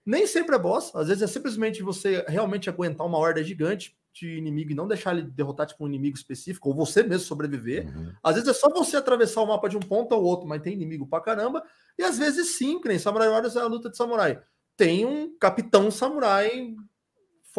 nem 0.06 0.26
sempre 0.26 0.56
é 0.56 0.60
boss, 0.60 0.96
às 0.96 1.10
vezes 1.10 1.22
é 1.22 1.28
simplesmente 1.28 1.84
você 1.84 2.24
realmente 2.28 2.70
aguentar 2.70 3.06
uma 3.06 3.18
horda 3.18 3.44
gigante, 3.44 4.00
de 4.14 4.38
inimigo 4.38 4.72
e 4.72 4.76
não 4.76 4.88
deixar 4.88 5.14
ele 5.14 5.24
derrotar 5.24 5.68
tipo, 5.68 5.84
um 5.84 5.88
inimigo 5.88 6.18
específico, 6.18 6.70
ou 6.70 6.76
você 6.76 7.04
mesmo 7.04 7.28
sobreviver. 7.28 7.88
Uhum. 7.88 8.14
Às 8.24 8.36
vezes 8.36 8.50
é 8.50 8.54
só 8.54 8.70
você 8.70 8.98
atravessar 8.98 9.42
o 9.42 9.48
mapa 9.48 9.70
de 9.70 9.78
um 9.78 9.82
ponto 9.82 10.14
ao 10.14 10.24
outro, 10.24 10.48
mas 10.48 10.62
tem 10.62 10.74
inimigo 10.74 11.08
pra 11.08 11.22
caramba. 11.22 11.64
E 11.98 12.04
às 12.04 12.18
vezes 12.18 12.58
sim, 12.58 12.80
que 12.80 12.88
nem 12.88 13.00
Samurai 13.00 13.30
Warriors 13.30 13.56
é 13.56 13.62
a 13.62 13.68
luta 13.68 13.90
de 13.90 13.98
samurai. 13.98 14.42
Tem 14.76 15.06
um 15.06 15.38
capitão 15.38 15.92
samurai 15.92 16.76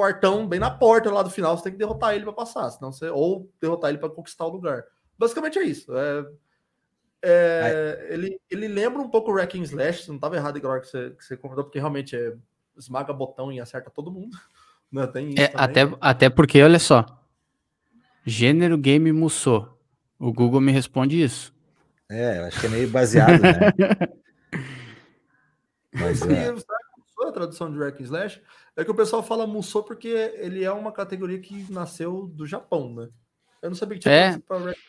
fortão 0.00 0.48
bem 0.48 0.58
na 0.58 0.70
porta 0.70 1.10
lá 1.10 1.22
do 1.22 1.30
final, 1.30 1.56
você 1.56 1.64
tem 1.64 1.72
que 1.72 1.78
derrotar 1.78 2.14
ele 2.14 2.24
para 2.24 2.32
passar, 2.32 2.70
senão 2.70 2.90
você 2.90 3.08
ou 3.10 3.50
derrotar 3.60 3.90
ele 3.90 3.98
para 3.98 4.08
conquistar 4.08 4.46
o 4.46 4.50
lugar. 4.50 4.84
Basicamente 5.18 5.58
é 5.58 5.64
isso. 5.64 5.92
É, 5.94 6.26
é, 7.22 8.06
ele, 8.10 8.40
ele 8.50 8.66
lembra 8.66 9.02
um 9.02 9.10
pouco 9.10 9.30
o 9.30 9.34
Wrecking 9.34 9.62
Slash, 9.62 10.08
não 10.08 10.16
estava 10.16 10.36
errado 10.36 10.56
igual 10.56 10.80
que 10.80 10.86
você, 10.86 11.10
que 11.10 11.22
você 11.22 11.36
comentou, 11.36 11.64
porque 11.64 11.78
realmente 11.78 12.16
é 12.16 12.34
esmaga 12.78 13.12
botão 13.12 13.52
e 13.52 13.60
acerta 13.60 13.90
todo 13.90 14.10
mundo. 14.10 14.36
Não, 14.90 15.06
tem 15.06 15.28
isso 15.28 15.40
é, 15.40 15.52
até, 15.54 15.82
até 16.00 16.28
porque, 16.28 16.60
olha 16.60 16.80
só. 16.80 17.06
Gênero 18.26 18.76
game 18.76 19.12
Musou. 19.12 19.78
O 20.18 20.32
Google 20.32 20.60
me 20.60 20.72
responde 20.72 21.22
isso. 21.22 21.54
É, 22.10 22.38
eu 22.38 22.44
acho 22.46 22.58
que 22.58 22.66
é 22.66 22.68
meio 22.70 22.88
baseado, 22.88 23.40
né? 23.40 24.10
Mas 25.92 26.22
é. 26.26 26.54
A 27.30 27.32
tradução 27.32 27.72
de 27.72 27.78
Wreck 27.78 28.02
Slash 28.02 28.42
é 28.76 28.84
que 28.84 28.90
o 28.90 28.94
pessoal 28.94 29.22
fala 29.22 29.46
Musou 29.46 29.82
porque 29.82 30.08
ele 30.08 30.64
é 30.64 30.72
uma 30.72 30.92
categoria 30.92 31.40
que 31.40 31.70
nasceu 31.72 32.26
do 32.26 32.46
Japão, 32.46 32.92
né? 32.92 33.08
Eu 33.62 33.70
não 33.70 33.76
sabia 33.76 33.96
que 33.96 34.02
tinha 34.02 34.14
é. 34.14 34.38
para 34.38 34.56
Wreck 34.58 34.80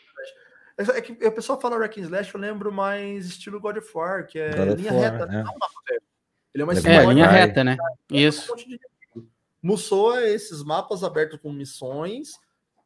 Slash. 0.78 0.98
É 0.98 1.00
que 1.00 1.26
o 1.26 1.32
pessoal 1.32 1.60
fala 1.60 1.76
Wreck 1.76 2.00
Slash, 2.00 2.34
eu 2.34 2.40
lembro 2.40 2.72
mais 2.72 3.26
estilo 3.26 3.60
God 3.60 3.78
of 3.78 3.90
War, 3.94 4.26
que 4.26 4.38
é 4.38 4.50
God 4.54 4.78
linha 4.78 4.92
reta, 4.92 5.26
né? 5.26 5.42
Não, 5.42 5.54
ele 6.54 6.62
é 6.62 6.66
mais 6.66 6.84
É, 6.84 7.04
linha 7.06 7.28
reta, 7.28 7.64
né? 7.64 7.76
Isso. 8.10 8.52
Um 9.14 9.26
Musou 9.62 10.16
é 10.16 10.28
esses 10.30 10.62
mapas 10.64 11.04
abertos 11.04 11.38
com 11.40 11.52
missões 11.52 12.32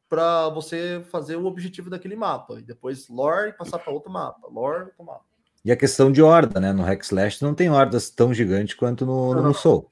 para 0.09 0.49
você 0.51 1.03
fazer 1.11 1.37
o 1.37 1.47
objetivo 1.47 1.89
daquele 1.89 2.15
mapa. 2.15 2.59
E 2.59 2.63
depois 2.63 3.09
lore 3.09 3.51
e 3.51 3.53
passar 3.53 3.79
para 3.79 3.93
outro 3.93 4.11
mapa. 4.11 4.47
Lore, 4.49 4.85
outro 4.85 5.05
mapa. 5.05 5.25
E 5.67 5.73
a 5.73 5.77
questão 5.77 6.13
de 6.13 6.23
horda, 6.23 6.61
né? 6.61 6.73
No 6.73 6.89
Hexlash 6.89 7.41
não 7.41 7.53
tem 7.53 7.69
hordas 7.69 8.09
tão 8.09 8.33
gigantes 8.33 8.77
quanto 8.77 9.05
no, 9.05 9.35
no 9.35 9.43
Musou. 9.43 9.91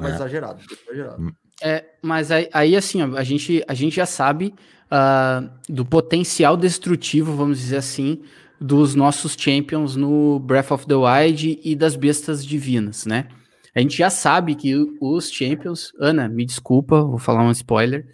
É 0.00 0.02
mais 0.02 0.16
exagerado, 0.16 0.60
exagerado. 0.88 1.22
Hum. 1.22 1.32
É, 1.62 1.84
mas 2.02 2.32
aí, 2.32 2.48
aí, 2.52 2.74
assim, 2.74 3.00
a 3.00 3.22
gente, 3.22 3.62
a 3.68 3.74
gente 3.74 3.94
já 3.94 4.06
sabe 4.06 4.52
uh, 4.86 5.48
do 5.68 5.84
potencial 5.84 6.56
destrutivo, 6.56 7.36
vamos 7.36 7.60
dizer 7.60 7.76
assim, 7.76 8.22
dos 8.60 8.96
nossos 8.96 9.36
champions 9.38 9.94
no 9.94 10.40
Breath 10.40 10.72
of 10.72 10.84
the 10.84 10.96
Wild 10.96 11.60
e 11.62 11.76
das 11.76 11.94
bestas 11.94 12.44
divinas, 12.44 13.06
né? 13.06 13.28
A 13.72 13.78
gente 13.78 13.96
já 13.96 14.10
sabe 14.10 14.56
que 14.56 14.74
os 15.00 15.30
Champions, 15.30 15.92
Ana, 16.00 16.28
me 16.28 16.44
desculpa, 16.44 17.00
vou 17.00 17.18
falar 17.18 17.44
um 17.44 17.52
spoiler, 17.52 18.04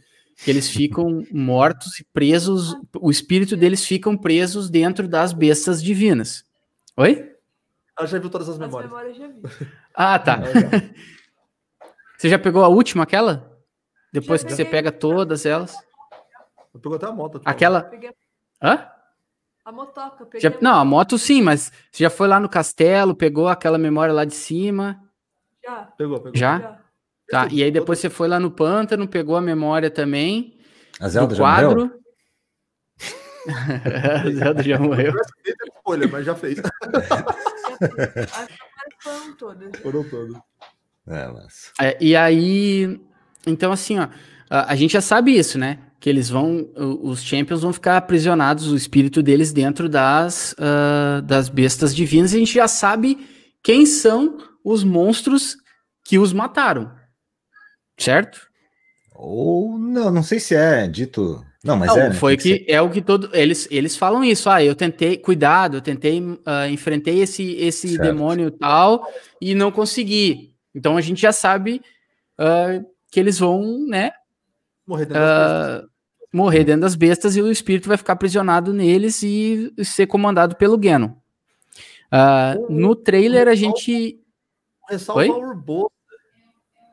que 0.45 0.51
eles 0.51 0.69
ficam 0.71 1.25
mortos 1.33 1.99
e 1.99 2.05
presos, 2.13 2.77
o 3.01 3.11
espírito 3.11 3.57
deles 3.57 3.87
ficam 3.87 4.19
presos 4.19 4.69
dentro 4.69 5.09
das 5.09 5.33
bestas 5.33 5.83
divinas. 5.83 6.45
Oi? 7.01 7.35
Ela 7.99 8.07
já 8.07 8.19
viu 8.19 8.29
todas 8.29 8.47
as 8.47 8.59
memórias. 8.59 8.93
As 8.93 8.99
memórias 8.99 9.17
já 9.17 9.27
vi. 9.27 9.41
Ah, 9.97 10.19
tá. 10.19 10.39
você 12.17 12.29
já 12.29 12.39
pegou 12.39 12.63
a 12.63 12.69
última, 12.69 13.05
aquela? 13.05 13.59
Depois 14.13 14.43
já 14.43 14.49
que 14.49 14.55
você 14.55 14.67
pega 14.67 14.93
todas 14.93 15.47
elas? 15.47 15.75
Eu 16.75 16.79
pegou 16.79 16.97
até 16.97 17.07
a 17.07 17.13
moto. 17.13 17.41
Aquela. 17.43 17.85
Peguei... 17.85 18.11
Hã? 18.63 18.87
A 19.65 19.73
motoca. 19.73 20.29
Já... 20.39 20.51
A 20.51 20.53
não, 20.61 20.75
a 20.75 20.85
moto 20.85 21.17
sim, 21.17 21.41
mas 21.41 21.73
você 21.91 22.05
já 22.05 22.11
foi 22.11 22.29
lá 22.29 22.39
no 22.39 22.51
castelo, 22.51 23.15
pegou 23.15 23.49
aquela 23.49 23.79
memória 23.79 24.13
lá 24.13 24.27
de 24.27 24.35
cima. 24.35 25.03
Já. 25.65 25.85
Pegou, 25.97 26.19
pegou. 26.19 26.37
Já? 26.37 26.59
Já. 26.59 26.81
Tá, 27.31 27.49
e 27.51 27.63
aí 27.63 27.71
depois 27.71 27.99
você 27.99 28.11
foi 28.11 28.29
lá 28.29 28.39
no 28.39 28.51
pântano, 28.51 29.09
pegou 29.09 29.37
a 29.37 29.41
memória 29.41 29.91
também. 29.91 30.59
A 31.01 31.09
Zelda 31.09 31.35
já 31.35 31.43
quadro. 31.43 32.00
Zelda 34.35 34.63
já 34.63 34.79
morreu. 34.79 35.13
Escolha, 35.77 36.09
mas 36.09 36.27
já 36.27 36.35
fez. 36.35 36.61
Foram 39.03 39.37
todas. 39.37 39.81
Foram 39.81 40.05
todas. 40.09 40.37
É, 41.07 41.29
mas... 41.29 41.73
É, 41.81 41.97
e 42.01 42.15
aí, 42.15 43.01
então 43.47 43.73
assim, 43.73 43.99
ó, 43.99 44.09
a, 44.49 44.73
a 44.73 44.77
gente 44.77 44.93
já 44.93 45.01
sabe 45.01 45.37
isso, 45.37 45.59
né? 45.59 45.79
Que 45.99 46.09
eles 46.09 46.29
vão, 46.31 46.71
os 47.03 47.23
Champions 47.23 47.63
vão 47.63 47.73
ficar 47.73 47.97
aprisionados, 47.97 48.71
o 48.71 48.77
espírito 48.77 49.23
deles 49.23 49.53
dentro 49.53 49.89
das, 49.89 50.55
uh, 50.55 51.21
das 51.23 51.49
bestas 51.49 51.95
divinas, 51.95 52.33
e 52.33 52.37
a 52.37 52.39
gente 52.39 52.55
já 52.55 52.67
sabe 52.69 53.29
quem 53.63 53.85
são 53.85 54.39
os 54.65 54.83
monstros 54.83 55.57
que 56.05 56.19
os 56.19 56.33
mataram. 56.33 56.91
Certo? 57.99 58.41
Ou 59.15 59.79
não, 59.79 60.11
não 60.11 60.23
sei 60.23 60.41
se 60.41 60.55
é 60.55 60.89
dito. 60.89 61.45
Não, 61.63 61.77
mas 61.77 61.89
não, 61.89 61.99
é. 61.99 62.09
Né? 62.09 62.15
Foi 62.15 62.37
que, 62.37 62.61
que 62.61 62.73
é 62.73 62.81
o 62.81 62.89
que 62.89 63.03
todo 63.03 63.29
eles 63.35 63.69
eles 63.71 63.97
falam 63.97 64.25
isso. 64.25 64.49
Ah, 64.49 64.65
eu 64.65 64.75
tentei, 64.75 65.19
cuidado, 65.19 65.77
eu 65.77 65.81
tentei, 65.81 66.21
uh, 66.21 66.69
enfrentei 66.71 67.21
esse 67.21 67.53
esse 67.57 67.91
certo. 67.91 68.03
demônio 68.03 68.51
tal 68.51 69.07
e 69.41 69.55
não 69.55 69.71
consegui. 69.71 70.55
Então 70.75 70.97
a 70.97 71.01
gente 71.01 71.21
já 71.21 71.33
sabe 71.33 71.83
uh, 72.39 72.85
que 73.11 73.21
eles 73.21 73.39
vão, 73.39 73.87
né? 73.87 74.11
Morrer 74.87 75.05
dentro, 75.05 75.23
uh, 75.23 75.89
morrer 76.33 76.65
dentro 76.65 76.81
das 76.81 76.95
bestas 76.95 77.37
e 77.37 77.43
o 77.43 77.51
espírito 77.51 77.89
vai 77.89 77.99
ficar 77.99 78.15
aprisionado 78.15 78.73
neles 78.73 79.23
e 79.23 79.73
ser 79.85 80.07
comandado 80.07 80.57
pelo 80.57 80.81
Geno. 80.83 81.21
no 82.71 82.97
trailer 82.97 83.49
a 83.49 83.55
gente 83.55 84.19
ressalva 84.89 85.21
Oi? 85.21 85.29
a 85.29 85.37
Urbosa. 85.37 85.91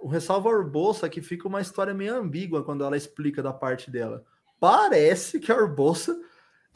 O 0.02 0.08
ressalva 0.10 0.50
Urbosa 0.50 1.08
que 1.08 1.22
fica 1.22 1.48
uma 1.48 1.62
história 1.62 1.94
meio 1.94 2.16
ambígua 2.16 2.64
quando 2.64 2.84
ela 2.84 2.98
explica 2.98 3.42
da 3.42 3.54
parte 3.54 3.90
dela. 3.90 4.26
Parece 4.60 5.40
que 5.40 5.52
a 5.52 5.56
Urbosa 5.56 6.20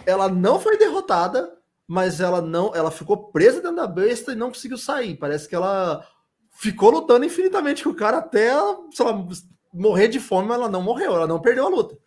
ela 0.05 0.29
não 0.29 0.59
foi 0.59 0.77
derrotada, 0.77 1.51
mas 1.87 2.19
ela 2.19 2.41
não, 2.41 2.73
ela 2.75 2.91
ficou 2.91 3.31
presa 3.31 3.61
dentro 3.61 3.75
da 3.75 3.87
besta 3.87 4.31
e 4.31 4.35
não 4.35 4.49
conseguiu 4.49 4.77
sair. 4.77 5.15
Parece 5.17 5.47
que 5.47 5.55
ela 5.55 6.05
ficou 6.51 6.91
lutando 6.91 7.25
infinitamente 7.25 7.83
com 7.83 7.89
o 7.89 7.95
cara 7.95 8.17
até, 8.17 8.51
sei 8.91 9.05
lá, 9.05 9.27
morrer 9.73 10.07
de 10.07 10.19
fome, 10.19 10.47
mas 10.47 10.57
ela 10.57 10.69
não 10.69 10.81
morreu, 10.81 11.15
ela 11.15 11.27
não 11.27 11.41
perdeu 11.41 11.65
a 11.65 11.69
luta. 11.69 11.97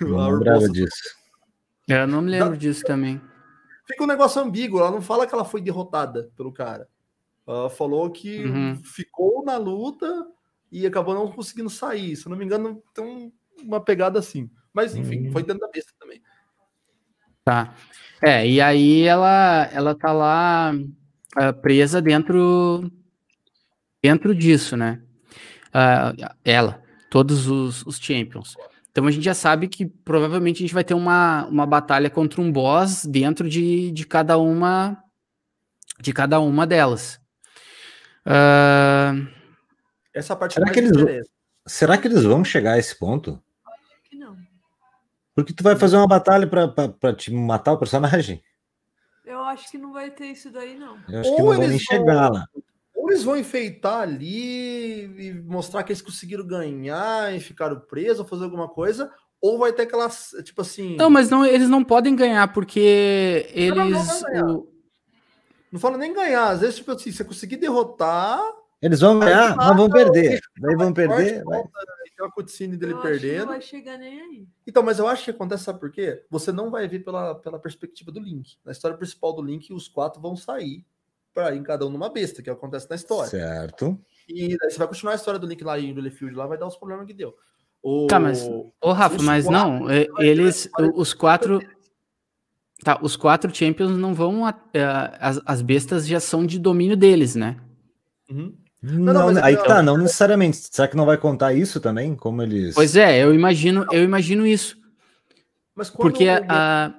Não 0.00 0.30
lembrava 0.30 0.68
disso. 0.68 1.16
Eu 1.86 2.06
não 2.06 2.22
me 2.22 2.30
lembro 2.30 2.50
da... 2.50 2.56
disso 2.56 2.84
também. 2.84 3.20
Fica 3.86 4.04
um 4.04 4.08
negócio 4.08 4.40
ambíguo, 4.42 4.78
ela 4.78 4.90
não 4.90 5.00
fala 5.00 5.26
que 5.26 5.34
ela 5.34 5.44
foi 5.44 5.60
derrotada 5.60 6.30
pelo 6.36 6.52
cara. 6.52 6.88
Ela 7.46 7.70
falou 7.70 8.10
que 8.10 8.44
uhum. 8.44 8.76
ficou 8.84 9.42
na 9.42 9.56
luta 9.56 10.26
e 10.70 10.86
acabou 10.86 11.14
não 11.14 11.32
conseguindo 11.32 11.70
sair. 11.70 12.14
Se 12.14 12.26
eu 12.26 12.30
não 12.30 12.36
me 12.36 12.44
engano, 12.44 12.82
tem 12.92 13.32
uma 13.62 13.80
pegada 13.80 14.18
assim. 14.18 14.50
Mas 14.78 14.94
enfim, 14.94 15.26
uhum. 15.26 15.32
foi 15.32 15.42
dentro 15.42 15.58
da 15.58 15.68
besta 15.68 15.90
também. 15.98 16.22
Tá. 17.44 17.74
É, 18.22 18.46
e 18.46 18.60
aí 18.60 19.02
ela, 19.02 19.68
ela 19.72 19.92
tá 19.92 20.12
lá 20.12 20.72
uh, 20.72 21.60
presa 21.60 22.00
dentro 22.00 22.88
dentro 24.00 24.32
disso, 24.32 24.76
né? 24.76 25.02
Uh, 25.70 26.32
ela, 26.44 26.80
todos 27.10 27.48
os, 27.48 27.84
os 27.86 27.98
champions. 27.98 28.54
Então 28.92 29.04
a 29.04 29.10
gente 29.10 29.24
já 29.24 29.34
sabe 29.34 29.66
que 29.66 29.84
provavelmente 29.84 30.58
a 30.58 30.60
gente 30.60 30.74
vai 30.74 30.84
ter 30.84 30.94
uma, 30.94 31.44
uma 31.46 31.66
batalha 31.66 32.08
contra 32.08 32.40
um 32.40 32.52
boss 32.52 33.04
dentro 33.04 33.48
de, 33.48 33.90
de 33.90 34.06
cada 34.06 34.38
uma 34.38 34.96
de 36.00 36.12
cada 36.12 36.38
uma 36.38 36.64
delas. 36.64 37.18
Uh... 38.24 39.26
Essa 40.14 40.36
parte 40.36 40.54
será 40.54 40.70
que, 40.70 40.78
eles, 40.78 41.28
será 41.66 41.98
que 41.98 42.06
eles 42.06 42.22
vão 42.22 42.44
chegar 42.44 42.74
a 42.74 42.78
esse 42.78 42.96
ponto? 42.96 43.42
Porque 45.38 45.52
tu 45.52 45.62
vai 45.62 45.76
fazer 45.76 45.96
uma 45.96 46.08
batalha 46.08 46.48
para 46.48 47.14
te 47.14 47.32
matar 47.32 47.74
o 47.74 47.78
personagem? 47.78 48.42
Eu 49.24 49.38
acho 49.38 49.70
que 49.70 49.78
não 49.78 49.92
vai 49.92 50.10
ter 50.10 50.26
isso 50.26 50.50
daí, 50.50 50.76
não. 50.76 50.98
Eu 51.08 51.20
acho 51.20 51.30
Ou 51.30 51.36
que 51.36 51.42
não 51.42 51.48
vão 51.54 51.68
nem 51.68 51.78
chegar 51.78 52.32
lá. 52.32 52.44
Ou 52.92 53.08
eles 53.08 53.22
vão 53.22 53.36
enfeitar 53.36 54.00
ali 54.00 55.04
e 55.04 55.32
mostrar 55.46 55.84
que 55.84 55.92
eles 55.92 56.02
conseguiram 56.02 56.44
ganhar 56.44 57.32
e 57.32 57.38
ficaram 57.38 57.78
presos, 57.78 58.18
ou 58.18 58.26
fazer 58.26 58.42
alguma 58.42 58.66
coisa, 58.66 59.12
ou 59.40 59.60
vai 59.60 59.72
ter 59.72 59.82
aquelas, 59.82 60.30
tipo 60.42 60.60
assim. 60.60 60.96
Não, 60.96 61.08
mas 61.08 61.30
não, 61.30 61.46
eles 61.46 61.68
não 61.68 61.84
podem 61.84 62.16
ganhar, 62.16 62.52
porque 62.52 63.48
eles. 63.52 63.76
Não, 63.76 63.90
não, 63.90 64.44
não, 64.44 64.56
o... 64.56 64.72
não 65.70 65.78
fala 65.78 65.96
nem 65.96 66.12
ganhar, 66.12 66.48
às 66.48 66.62
vezes, 66.62 66.74
tipo 66.74 66.90
assim, 66.90 67.12
você 67.12 67.22
conseguir 67.22 67.58
derrotar. 67.58 68.40
Eles 68.82 68.98
vão 68.98 69.20
ganhar, 69.20 69.54
mas 69.54 69.76
vão 69.76 69.88
perder. 69.88 70.40
Daí 70.60 70.74
vão 70.74 70.92
perder. 70.92 71.44
Vai. 71.44 71.62
Tem 72.18 72.26
uma 72.26 72.32
cutscene 72.32 72.76
dele 72.76 72.94
eu 72.94 73.00
perdendo. 73.00 73.38
não 73.42 73.46
vai 73.46 73.60
chegar 73.60 73.96
nem 73.96 74.20
aí. 74.20 74.48
Então, 74.66 74.82
mas 74.82 74.98
eu 74.98 75.06
acho 75.06 75.24
que 75.24 75.30
acontece, 75.30 75.62
sabe 75.62 75.78
por 75.78 75.88
quê? 75.88 76.24
Você 76.28 76.50
não 76.50 76.68
vai 76.68 76.88
ver 76.88 76.98
pela, 77.04 77.36
pela 77.36 77.60
perspectiva 77.60 78.10
do 78.10 78.18
Link. 78.18 78.58
Na 78.64 78.72
história 78.72 78.96
principal 78.96 79.32
do 79.32 79.40
Link, 79.40 79.72
os 79.72 79.86
quatro 79.86 80.20
vão 80.20 80.34
sair 80.34 80.84
para 81.32 81.54
ir 81.54 81.62
cada 81.62 81.86
um 81.86 81.90
numa 81.90 82.10
besta, 82.10 82.42
que 82.42 82.50
acontece 82.50 82.90
na 82.90 82.96
história. 82.96 83.30
Certo. 83.30 83.96
E 84.28 84.58
daí 84.58 84.68
você 84.68 84.78
vai 84.78 84.88
continuar 84.88 85.12
a 85.12 85.14
história 85.14 85.38
do 85.38 85.46
Link 85.46 85.62
lá 85.62 85.78
em 85.78 85.92
Littlefield, 85.92 86.34
lá 86.34 86.48
vai 86.48 86.58
dar 86.58 86.66
os 86.66 86.76
problemas 86.76 87.06
que 87.06 87.14
deu. 87.14 87.36
O... 87.80 88.08
Tá, 88.08 88.18
mas, 88.18 88.42
ô 88.82 88.90
Rafa, 88.92 89.22
mas 89.22 89.44
quatro, 89.44 89.70
não, 89.70 89.90
eles, 90.18 90.68
os 90.96 91.14
quatro, 91.14 91.60
tá, 92.82 92.98
os 93.00 93.14
quatro 93.14 93.54
Champions 93.54 93.96
não 93.96 94.12
vão, 94.12 94.48
é, 94.48 94.82
as, 95.20 95.40
as 95.46 95.62
bestas 95.62 96.04
já 96.04 96.18
são 96.18 96.44
de 96.44 96.58
domínio 96.58 96.96
deles, 96.96 97.36
né? 97.36 97.60
Uhum. 98.28 98.58
Não, 98.82 99.12
não, 99.12 99.32
não 99.32 99.44
aí 99.44 99.56
não, 99.56 99.64
tá, 99.64 99.82
não 99.82 99.96
necessariamente. 99.96 100.68
Será 100.70 100.86
que 100.86 100.96
não 100.96 101.06
vai 101.06 101.16
contar 101.16 101.52
isso 101.52 101.80
também? 101.80 102.14
Como 102.14 102.42
eles. 102.42 102.74
Pois 102.74 102.96
é, 102.96 103.22
eu 103.22 103.34
imagino, 103.34 103.86
eu 103.90 104.04
imagino 104.04 104.46
isso. 104.46 104.76
Mas 105.74 105.90
porque 105.90 106.28
a... 106.28 106.94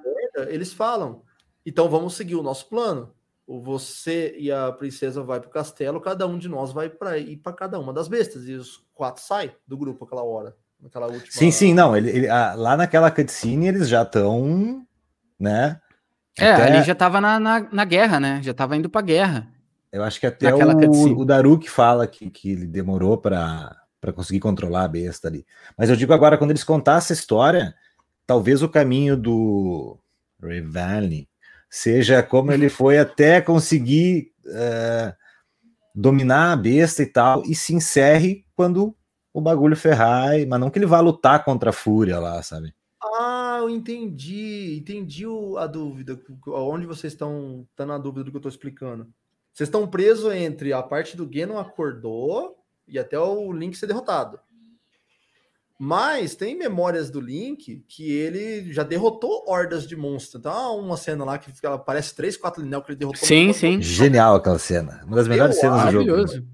eles 0.48 0.72
falam, 0.72 1.22
então 1.64 1.88
vamos 1.88 2.14
seguir 2.14 2.36
o 2.36 2.42
nosso 2.42 2.68
plano 2.68 3.12
você 3.58 4.34
e 4.38 4.52
a 4.52 4.70
princesa 4.70 5.22
vai 5.22 5.40
para 5.40 5.48
o 5.48 5.52
castelo, 5.52 6.00
cada 6.00 6.26
um 6.26 6.38
de 6.38 6.48
nós 6.48 6.72
vai 6.72 6.88
para 6.88 7.18
ir 7.18 7.36
para 7.38 7.52
cada 7.52 7.80
uma 7.80 7.92
das 7.92 8.06
bestas 8.06 8.46
e 8.46 8.52
os 8.52 8.84
quatro 8.94 9.22
saem 9.22 9.50
do 9.66 9.76
grupo 9.76 10.04
aquela 10.04 10.22
hora, 10.22 10.54
naquela 10.80 11.06
última. 11.06 11.32
Sim, 11.32 11.50
sim, 11.50 11.74
não, 11.74 11.96
ele, 11.96 12.10
ele 12.10 12.28
a, 12.28 12.54
lá 12.54 12.76
naquela 12.76 13.10
cutscene 13.10 13.66
eles 13.66 13.88
já 13.88 14.02
estão, 14.02 14.86
né? 15.38 15.80
É, 16.38 16.52
até... 16.52 16.64
ali 16.64 16.84
já 16.84 16.92
estava 16.92 17.20
na, 17.20 17.40
na, 17.40 17.60
na, 17.72 17.84
guerra, 17.84 18.20
né? 18.20 18.40
Já 18.42 18.52
estava 18.52 18.76
indo 18.76 18.88
para 18.88 19.00
guerra. 19.00 19.48
Eu 19.92 20.04
acho 20.04 20.20
que 20.20 20.26
até 20.26 20.54
o, 20.54 21.18
o 21.18 21.24
Daruk 21.24 21.68
fala 21.68 22.06
que, 22.06 22.30
que 22.30 22.50
ele 22.50 22.66
demorou 22.66 23.18
para 23.18 23.76
para 24.00 24.12
conseguir 24.12 24.40
controlar 24.40 24.84
a 24.84 24.88
besta 24.88 25.28
ali. 25.28 25.44
Mas 25.76 25.90
eu 25.90 25.96
digo 25.96 26.12
agora, 26.12 26.38
quando 26.38 26.50
eles 26.50 26.64
contar 26.64 26.96
essa 26.96 27.12
história, 27.12 27.74
talvez 28.26 28.62
o 28.62 28.68
caminho 28.68 29.16
do 29.16 29.98
Revali 30.42 31.28
seja 31.68 32.22
como 32.22 32.50
ele 32.50 32.68
foi 32.68 32.96
até 32.98 33.40
conseguir 33.40 34.32
uh, 34.46 35.14
dominar 35.94 36.52
a 36.52 36.56
besta 36.56 37.02
e 37.02 37.06
tal, 37.06 37.42
e 37.44 37.54
se 37.54 37.74
encerre 37.74 38.44
quando 38.56 38.96
o 39.32 39.40
bagulho 39.40 39.76
ferrar, 39.76 40.32
mas 40.48 40.58
não 40.58 40.70
que 40.70 40.78
ele 40.78 40.86
vá 40.86 41.00
lutar 41.00 41.44
contra 41.44 41.70
a 41.70 41.74
fúria 41.74 42.18
lá, 42.18 42.42
sabe? 42.42 42.74
Ah, 43.02 43.58
eu 43.60 43.70
entendi, 43.70 44.78
entendi 44.78 45.26
o, 45.26 45.56
a 45.56 45.66
dúvida, 45.66 46.18
onde 46.46 46.86
vocês 46.86 47.12
estão, 47.12 47.66
tá 47.76 47.84
na 47.86 47.98
dúvida 47.98 48.24
do 48.24 48.30
que 48.30 48.36
eu 48.36 48.40
estou 48.40 48.50
explicando. 48.50 49.06
Vocês 49.60 49.68
estão 49.68 49.86
presos 49.86 50.32
entre 50.32 50.72
a 50.72 50.82
parte 50.82 51.18
do 51.18 51.30
Genon 51.30 51.58
acordou 51.58 52.56
e 52.88 52.98
até 52.98 53.18
o 53.18 53.52
Link 53.52 53.76
ser 53.76 53.86
derrotado. 53.86 54.40
Mas 55.78 56.34
tem 56.34 56.56
memórias 56.56 57.10
do 57.10 57.20
Link 57.20 57.84
que 57.86 58.10
ele 58.10 58.72
já 58.72 58.82
derrotou 58.82 59.44
hordas 59.46 59.86
de 59.86 59.94
monstros. 59.94 60.40
Então, 60.40 60.50
há 60.50 60.72
uma 60.72 60.96
cena 60.96 61.26
lá 61.26 61.36
que 61.36 61.52
ela 61.62 61.78
parece 61.78 62.14
três, 62.14 62.38
quatro 62.38 62.62
linel 62.62 62.80
que 62.80 62.92
ele 62.92 62.98
derrotou. 62.98 63.28
Sim, 63.28 63.52
sim. 63.52 63.82
Genial 63.82 64.36
aquela 64.36 64.58
cena. 64.58 65.02
Uma 65.04 65.16
das 65.16 65.28
melhores 65.28 65.56
eu 65.56 65.60
cenas 65.60 65.84
do 65.84 65.90
jogo. 65.90 66.46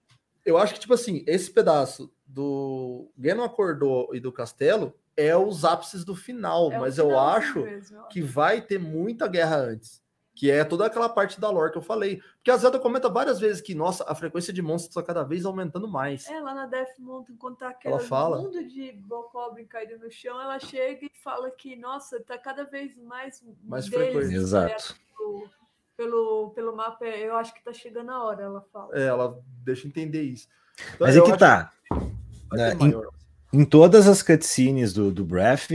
Eu 0.45 0.59
acho 0.59 0.75
que, 0.75 0.81
tipo 0.81 0.95
assim, 0.95 1.23
esse 1.29 1.49
pedaço 1.53 2.13
do 2.27 3.09
Ganon 3.17 3.45
acordou 3.45 4.13
e 4.17 4.19
do 4.19 4.33
castelo 4.33 4.93
é 5.17 5.37
os 5.37 5.65
ápices 5.65 6.05
do 6.05 6.17
final, 6.17 6.73
é 6.73 6.79
mas 6.81 6.99
eu 6.99 7.17
acho 7.17 7.61
mesmo. 7.61 8.09
que 8.09 8.21
vai 8.21 8.61
ter 8.61 8.81
muita 8.81 9.29
guerra 9.29 9.59
antes 9.59 10.05
que 10.37 10.51
é 10.51 10.63
toda 10.63 10.85
aquela 10.85 11.09
parte 11.09 11.41
da 11.41 11.49
lore 11.49 11.73
que 11.73 11.79
eu 11.79 11.83
falei. 11.83 12.21
Porque 12.37 12.51
a 12.51 12.57
Zelda 12.59 12.79
comenta 12.79 13.09
várias 13.09 13.41
vezes 13.41 13.63
que, 13.63 13.75
nossa, 13.75 14.05
a 14.07 14.15
frequência 14.15 14.53
de 14.53 14.61
monstros 14.61 14.91
está 14.91 15.03
cada 15.03 15.25
vez 15.25 15.47
aumentando 15.47 15.89
mais. 15.89 16.29
É, 16.29 16.39
lá 16.39 16.55
na 16.55 16.67
Death 16.67 16.99
Mountain, 16.99 17.37
quando 17.37 17.57
tá 17.57 17.71
aquele 17.71 17.99
fala... 18.01 18.43
mundo 18.43 18.63
de 18.63 18.93
Bokoblin 18.93 19.65
caído 19.65 19.99
no 19.99 20.11
chão, 20.11 20.39
ela 20.39 20.61
chega 20.61 21.07
e 21.07 21.11
fala 21.25 21.51
que, 21.51 21.75
nossa, 21.75 22.21
tá 22.21 22.37
cada 22.37 22.65
vez 22.65 22.95
mais 22.99 23.43
mais 23.65 23.89
frequente. 23.89 24.35
Exato. 24.35 24.95
Pelo, 25.17 25.49
pelo, 25.97 26.51
pelo 26.51 26.77
mapa, 26.77 27.07
eu 27.07 27.35
acho 27.35 27.55
que 27.55 27.65
tá 27.65 27.73
chegando 27.73 28.11
a 28.11 28.23
hora, 28.23 28.43
ela 28.43 28.61
fala. 28.71 28.95
É, 28.95 29.07
ela 29.07 29.41
deixa 29.65 29.89
entender 29.89 30.23
isso. 30.23 30.49
Então, 30.95 31.07
Mas 31.07 31.17
é 31.17 31.21
que 31.23 31.39
tá. 31.39 31.73
Que 31.89 32.61
é, 32.61 32.75
em, 32.75 33.61
em, 33.61 33.65
todas 33.65 34.07
as 34.07 34.23
cutscenes 34.23 34.93
do, 34.93 35.11
do 35.11 35.25
Breath, 35.25 35.71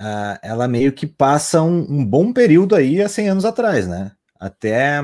uh, 0.00 0.38
ela 0.42 0.66
meio 0.66 0.92
que 0.92 1.06
passa 1.06 1.62
um, 1.62 1.80
um, 1.80 2.04
bom 2.04 2.32
período 2.32 2.74
aí 2.74 3.02
há 3.02 3.08
100 3.08 3.28
anos 3.28 3.44
atrás, 3.44 3.86
né? 3.86 4.12
Até 4.38 5.02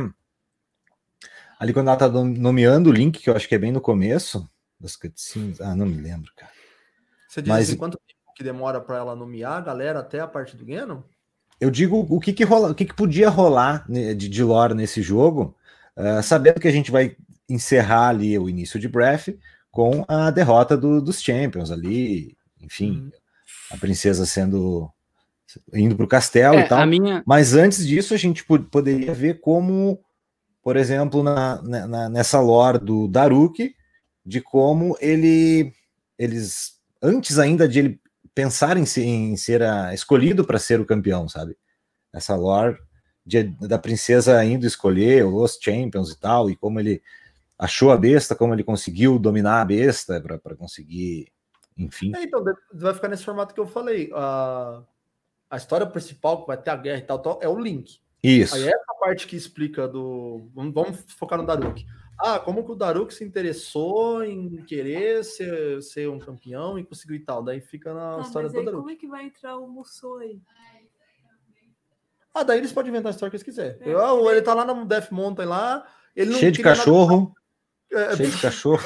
ali 1.61 1.73
quando 1.73 1.89
ela 1.89 1.97
tá 1.97 2.09
nomeando 2.09 2.91
o 2.91 2.93
Link, 2.93 3.21
que 3.21 3.29
eu 3.29 3.37
acho 3.37 3.47
que 3.47 3.55
é 3.55 3.59
bem 3.59 3.71
no 3.71 3.81
começo 3.81 4.49
das 4.81 4.97
cutscenes. 4.97 5.61
Ah, 5.61 5.75
não 5.75 5.87
me 5.87 6.01
lembro, 6.01 6.33
cara. 6.35 6.53
Você 7.29 7.43
diz 7.43 7.49
Mas, 7.49 7.69
assim, 7.69 7.77
quanto 7.77 7.99
tempo 7.99 8.35
que 8.35 8.43
demora 8.43 8.81
para 8.81 8.97
ela 8.97 9.15
nomear 9.15 9.53
a 9.53 9.61
galera 9.61 10.01
até 10.01 10.21
a 10.21 10.27
parte 10.27 10.57
do 10.57 10.65
Ganon? 10.65 11.03
Eu 11.61 11.71
digo 11.71 12.07
o 12.09 12.21
que 12.21 12.33
que, 12.33 12.45
rola, 12.45 12.71
o 12.71 12.75
que, 12.75 12.85
que 12.85 12.95
podia 12.95 13.31
rolar 13.31 13.87
de, 13.89 14.15
de 14.15 14.45
lore 14.45 14.75
nesse 14.75 15.01
jogo, 15.01 15.57
uh, 15.97 16.23
sabendo 16.23 16.61
que 16.61 16.69
a 16.69 16.73
gente 16.73 16.91
vai 16.91 17.17
encerrar 17.49 18.09
ali 18.09 18.39
o 18.39 18.49
início 18.49 18.79
de 18.79 18.89
Breath 18.89 19.29
com 19.71 20.05
a 20.07 20.31
derrota 20.31 20.77
do, 20.77 21.01
dos 21.01 21.23
Champions 21.23 21.71
ali, 21.71 22.37
enfim, 22.61 23.01
uhum 23.05 23.11
a 23.77 23.81
princesa 23.81 24.27
sendo 24.27 24.91
indo 25.73 25.97
para 25.97 26.05
o 26.05 26.09
castelo 26.09 26.57
é, 26.57 26.61
e 26.61 26.69
tal. 26.69 26.87
Minha... 26.87 27.23
Mas 27.27 27.55
antes 27.55 27.87
disso, 27.87 28.15
a 28.15 28.17
gente 28.17 28.45
poderia 28.45 29.15
ver 29.15 29.41
como, 29.41 30.01
por 30.63 30.77
exemplo, 30.77 31.23
na, 31.23 31.63
na, 31.63 32.09
nessa 32.09 32.41
lore 32.41 32.79
do 32.79 33.09
Daruk, 33.09 33.75
de 34.25 34.41
como 34.41 34.97
ele 35.01 35.73
eles 36.19 36.77
antes 37.03 37.39
ainda 37.39 37.69
de 37.69 37.79
ele 37.79 38.01
pensar 38.35 38.77
em 38.77 38.85
ser, 38.85 39.05
em 39.05 39.37
ser 39.37 39.63
a, 39.63 39.95
escolhido 39.95 40.45
para 40.45 40.59
ser 40.59 40.81
o 40.81 40.87
campeão, 40.87 41.29
sabe? 41.29 41.57
Essa 42.13 42.35
lore 42.35 42.77
de, 43.25 43.45
da 43.45 43.79
princesa 43.79 44.45
indo 44.45 44.67
escolher 44.67 45.25
os 45.25 45.59
champions 45.61 46.11
e 46.11 46.19
tal, 46.19 46.51
e 46.51 46.57
como 46.57 46.81
ele 46.81 47.03
achou 47.59 47.91
a 47.91 47.97
besta, 47.97 48.35
como 48.35 48.53
ele 48.55 48.65
conseguiu 48.65 49.19
dominar 49.19 49.63
a 49.63 49.65
besta 49.65 50.21
para 50.21 50.57
conseguir 50.57 51.33
enfim. 51.77 52.13
É, 52.15 52.23
então, 52.23 52.43
vai 52.73 52.95
ficar 52.95 53.09
nesse 53.09 53.25
formato 53.25 53.55
que 53.55 53.61
eu 53.61 53.67
falei. 53.67 54.11
A, 54.15 54.83
a 55.51 55.57
história 55.57 55.87
principal, 55.87 56.41
que 56.41 56.47
vai 56.47 56.57
ter 56.57 56.71
a 56.71 56.77
guerra 56.77 56.99
e 56.99 57.03
tal, 57.03 57.19
tal 57.19 57.39
é 57.43 57.49
o 57.49 57.59
Link. 57.59 58.01
Isso. 58.23 58.55
Aí 58.55 58.65
é 58.65 58.69
essa 58.69 58.95
parte 58.99 59.27
que 59.27 59.37
explica 59.37 59.87
do. 59.87 60.49
Vamos, 60.55 60.75
vamos 60.75 61.05
focar 61.13 61.39
no 61.39 61.47
Daruk. 61.47 61.85
Ah, 62.19 62.39
como 62.39 62.65
que 62.65 62.73
o 62.73 62.77
Daruk 62.77 63.13
se 63.13 63.23
interessou 63.23 64.25
em 64.25 64.63
querer 64.65 65.23
ser, 65.23 65.83
ser 65.83 66.09
um 66.09 66.19
campeão 66.19 66.79
e 66.79 66.85
conseguiu 66.85 67.17
e 67.17 67.21
tal. 67.21 67.43
Daí 67.43 67.61
fica 67.61 67.93
na 67.93 68.17
ah, 68.17 68.21
história 68.21 68.49
do 68.49 68.55
Daruk. 68.55 68.79
Como 68.79 68.91
é 68.91 68.97
que 68.97 69.07
vai 69.07 69.25
entrar 69.25 69.59
o 69.59 69.69
Musou 69.69 70.19
aí? 70.19 70.41
Ah, 72.33 72.43
daí 72.43 72.59
eles 72.59 72.73
podem 72.73 72.91
inventar 72.91 73.11
a 73.11 73.15
história 73.15 73.31
que 73.31 73.37
eles 73.37 73.45
quiserem. 73.45 73.79
É, 73.81 73.95
eu, 73.95 74.31
ele 74.31 74.43
tá 74.43 74.55
lá 74.55 74.65
no 74.65 74.85
Death 74.85 75.11
Mountain 75.11 75.47
lá. 75.47 75.87
Ele 76.15 76.35
Cheio 76.35 76.53
de 76.53 76.63
cachorro. 76.63 77.35
É, 77.93 78.17
Cheio 78.17 78.31
de 78.31 78.41
cachorro. 78.43 78.83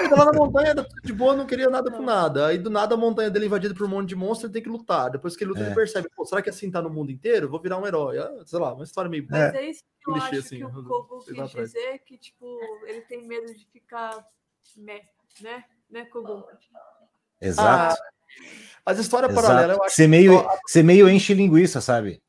Ele 0.00 0.08
tá 0.08 0.16
lá 0.16 0.24
na 0.26 0.32
montanha, 0.32 0.74
de 1.04 1.12
boa, 1.12 1.34
não 1.36 1.46
queria 1.46 1.68
nada 1.70 1.90
com 1.90 2.02
nada. 2.02 2.46
Aí 2.48 2.58
do 2.58 2.70
nada 2.70 2.94
a 2.94 2.98
montanha 2.98 3.30
dele 3.30 3.44
é 3.44 3.48
invadida 3.48 3.74
por 3.74 3.84
um 3.86 3.88
monte 3.88 4.08
de 4.10 4.16
monstros, 4.16 4.44
ele 4.44 4.52
tem 4.52 4.62
que 4.62 4.68
lutar. 4.68 5.10
Depois 5.10 5.36
que 5.36 5.44
ele 5.44 5.50
luta, 5.50 5.62
É. 5.62 5.66
ele 5.66 5.74
percebe, 5.74 6.08
pô, 6.14 6.24
será 6.24 6.42
que 6.42 6.50
assim 6.50 6.70
tá 6.70 6.80
no 6.82 6.90
mundo 6.90 7.10
inteiro? 7.10 7.48
Vou 7.48 7.60
virar 7.60 7.78
um 7.78 7.86
herói. 7.86 8.18
Ah, 8.18 8.32
sei 8.44 8.58
lá, 8.58 8.74
uma 8.74 8.84
história 8.84 9.08
meio. 9.10 9.26
Mas 9.30 9.54
é, 9.54 9.70
isso 9.70 9.82
que 10.02 10.10
eu 10.10 10.14
Clichê, 10.14 10.28
acho 10.28 10.38
assim, 10.40 10.56
que 10.58 10.64
o 10.64 11.20
sei 11.22 11.34
lá 11.36 11.44
quis 11.48 11.54
dizer, 11.54 11.98
que, 12.04 12.18
tipo, 12.18 12.58
ele 12.86 13.00
tem 13.02 13.26
medo 13.26 13.52
de 13.54 13.66
ficar 13.72 14.24
meh, 14.76 15.02
né? 15.40 15.64
Né, 15.90 16.04
Kogu? 16.06 16.44
Exato. 17.40 18.00
As 18.84 18.98
histórias 18.98 19.30
exato. 19.30 19.46
paralelas, 19.46 19.76
eu 19.76 19.84
acho 19.84 19.94
Ser 19.94 20.08
meio, 20.08 20.32
só- 20.40 20.58
ser 20.66 20.82
meio 20.82 21.08
enche 21.08 21.32
linguiça, 21.34 21.80
sabe? 21.80 22.22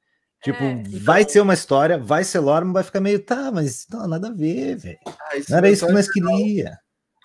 Tipo, 0.43 0.63
É. 0.63 0.83
vai 1.01 1.27
ser 1.27 1.39
uma 1.41 1.53
história, 1.53 1.97
vai 1.97 2.23
ser 2.23 2.39
lore, 2.39 2.65
mas 2.65 2.73
vai 2.73 2.83
ficar 2.83 3.01
meio, 3.01 3.23
tá, 3.23 3.51
mas 3.51 3.87
não, 3.91 4.07
nada 4.07 4.27
a 4.27 4.31
ver, 4.31 4.75
velho. 4.77 4.99
Ah, 5.07 5.29
Não 5.49 5.57
era 5.57 5.69
isso 5.69 5.87
que 5.87 5.91
nós 5.93 6.07
queria. 6.11 6.77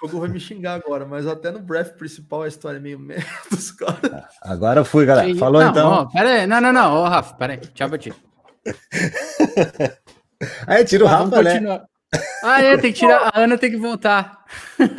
O 0.03 0.07
Kogu 0.09 0.21
vai 0.21 0.29
me 0.31 0.41
xingar 0.41 0.75
agora, 0.75 1.05
mas 1.05 1.27
até 1.27 1.51
no 1.51 1.59
breath 1.61 1.97
principal 1.97 2.43
a 2.43 2.49
história 2.49 2.79
é 2.79 2.81
meio 2.81 2.99
merda 2.99 3.27
dos 3.51 3.71
caras. 3.71 4.25
Agora 4.41 4.83
fui, 4.85 5.05
galera. 5.05 5.35
Falou 5.37 5.61
não, 5.63 5.71
então. 5.71 5.91
Ó, 5.91 6.07
pera 6.07 6.29
aí. 6.31 6.47
Não, 6.47 6.61
não, 6.61 6.73
não. 6.73 6.95
Ô, 7.03 7.05
Rafa, 7.09 7.35
pera 7.35 7.53
aí. 7.53 7.59
Tchau 7.59 7.99
ti. 7.99 8.13
Aí 10.67 10.85
tira 10.87 11.05
o 11.05 11.09
Ah, 11.09 11.17
vamos 11.19 11.31
Rafa, 11.33 11.43
né? 11.43 11.53
continuar. 11.53 11.85
Ah, 12.43 12.63
é, 12.63 12.77
tem 12.79 12.93
que 12.93 12.99
tirar. 12.99 13.31
A 13.35 13.41
Ana 13.41 13.59
tem 13.59 13.71
que 13.71 13.77
voltar. 13.77 14.43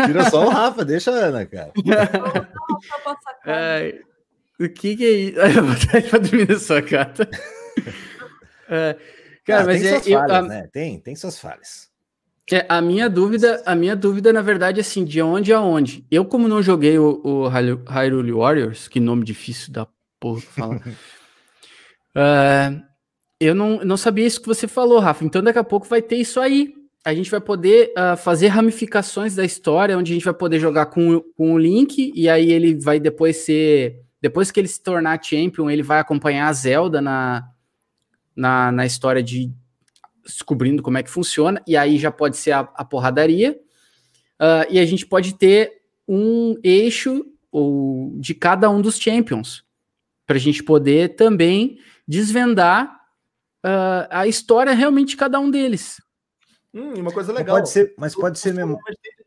Tira 0.06 0.30
só 0.30 0.45
o 0.45 0.49
Rafa, 0.49 0.86
deixa 0.86 1.10
a 1.12 1.16
Ana, 1.16 1.45
cara. 1.47 1.72
Ai, 3.45 3.99
o 4.60 4.70
que 4.70 4.95
que 4.95 5.04
é 5.04 5.10
isso? 5.10 5.39
Eu 5.58 5.66
vou 5.66 5.76
ele 5.93 6.10
pra 6.10 6.20
dormir 6.20 6.47
na 6.49 6.60
sua 6.60 6.82
casa. 6.82 7.28
É, 8.70 8.95
cara, 9.45 9.64
Ah, 9.64 9.66
mas 9.66 9.82
tem 9.82 9.89
é, 9.89 9.93
suas 9.95 10.08
eu- 10.08 10.20
falhas, 10.20 10.38
a, 10.38 10.41
né? 10.47 10.68
Tem, 10.72 10.99
tem 10.99 11.16
suas 11.16 11.39
falhas. 11.39 11.89
É, 12.52 12.66
a 12.70 12.82
minha 12.82 13.10
dúvida, 13.10 13.62
a 13.66 13.74
minha 13.76 13.95
dúvida, 13.95 14.32
na 14.34 14.41
verdade, 14.41 14.80
é 14.80 14.82
assim, 14.82 15.04
de 15.06 15.22
onde 15.22 15.54
a 15.54 15.62
onde? 15.62 16.06
Eu, 16.12 16.26
como 16.26 16.47
não 16.47 16.62
joguei 16.62 16.97
o, 16.99 17.22
o 17.24 17.47
Hyru- 17.47 17.84
Hyrule 17.88 18.32
Warriors, 18.34 18.88
que 18.88 18.99
nome 18.99 19.24
difícil 19.24 19.72
da 19.72 19.88
porra 20.20 20.41
falar, 20.41 20.82
é, 22.16 22.82
eu 23.39 23.56
não, 23.56 23.80
não 23.84 23.97
sabia 23.97 24.26
isso 24.26 24.41
que 24.41 24.47
você 24.47 24.68
falou, 24.68 24.99
Rafa. 24.99 25.24
Então, 25.26 25.41
daqui 25.41 25.60
a 25.60 25.64
pouco 25.64 25.88
vai 25.88 26.02
ter 26.02 26.18
isso 26.18 26.39
aí. 26.39 26.74
A 27.04 27.14
gente 27.16 27.32
vai 27.32 27.41
poder 27.41 27.91
ah, 27.97 28.16
fazer 28.16 28.47
ramificações 28.47 29.34
da 29.36 29.43
história, 29.43 29.97
onde 29.97 30.12
a 30.12 30.16
gente 30.16 30.26
vai 30.26 30.34
poder 30.34 30.60
jogar 30.60 30.86
com, 30.88 31.16
o- 31.16 31.22
com 31.36 31.54
o 31.54 31.58
Link, 31.58 32.12
e 32.16 32.30
aí 32.30 32.52
ele 32.52 32.76
vai 32.76 32.99
depois 32.99 33.38
ser. 33.38 33.99
Depois 34.22 34.52
que 34.52 34.60
ele 34.60 34.68
se 34.68 34.84
tornar 34.84 35.20
champion, 35.24 35.68
ele 35.70 35.82
vai 35.82 35.99
acompanhar 35.99 36.47
a 36.47 36.54
Zelda 36.54 37.02
na, 37.02 37.43
na, 38.36 38.72
na 38.72 38.86
história 38.86 39.24
de 39.24 39.52
descobrindo 40.26 40.82
como 40.84 40.97
é 40.97 41.03
que 41.03 41.09
funciona, 41.09 41.61
e 41.67 41.76
aí 41.78 41.97
já 41.97 42.11
pode 42.11 42.38
ser 42.38 42.51
a, 42.51 42.59
a 42.59 42.86
porradaria. 42.86 43.59
Ah, 44.39 44.65
e 44.69 44.80
a 44.80 44.86
gente 44.86 45.05
pode 45.05 45.36
ter 45.36 45.82
um 46.07 46.55
eixo 46.63 47.26
ou, 47.51 48.13
de 48.19 48.34
cada 48.34 48.69
um 48.69 48.82
dos 48.82 48.97
champions, 48.99 49.63
para 50.26 50.38
a 50.38 50.39
gente 50.39 50.63
poder 50.63 51.15
também 51.15 51.78
desvendar 52.07 52.99
ah, 53.63 54.07
a 54.09 54.28
história 54.28 54.74
realmente 54.74 55.09
de 55.09 55.17
cada 55.17 55.39
um 55.39 55.49
deles. 55.51 56.01
Hum, 56.74 56.93
uma 56.95 57.11
coisa 57.11 57.34
Mas 57.34 57.41
legal. 57.41 57.57
pode 57.57 57.69
ser, 57.69 57.93
mas 57.97 58.15
pode 58.15 58.39
ser 58.39 58.53
mesmo. 58.53 58.78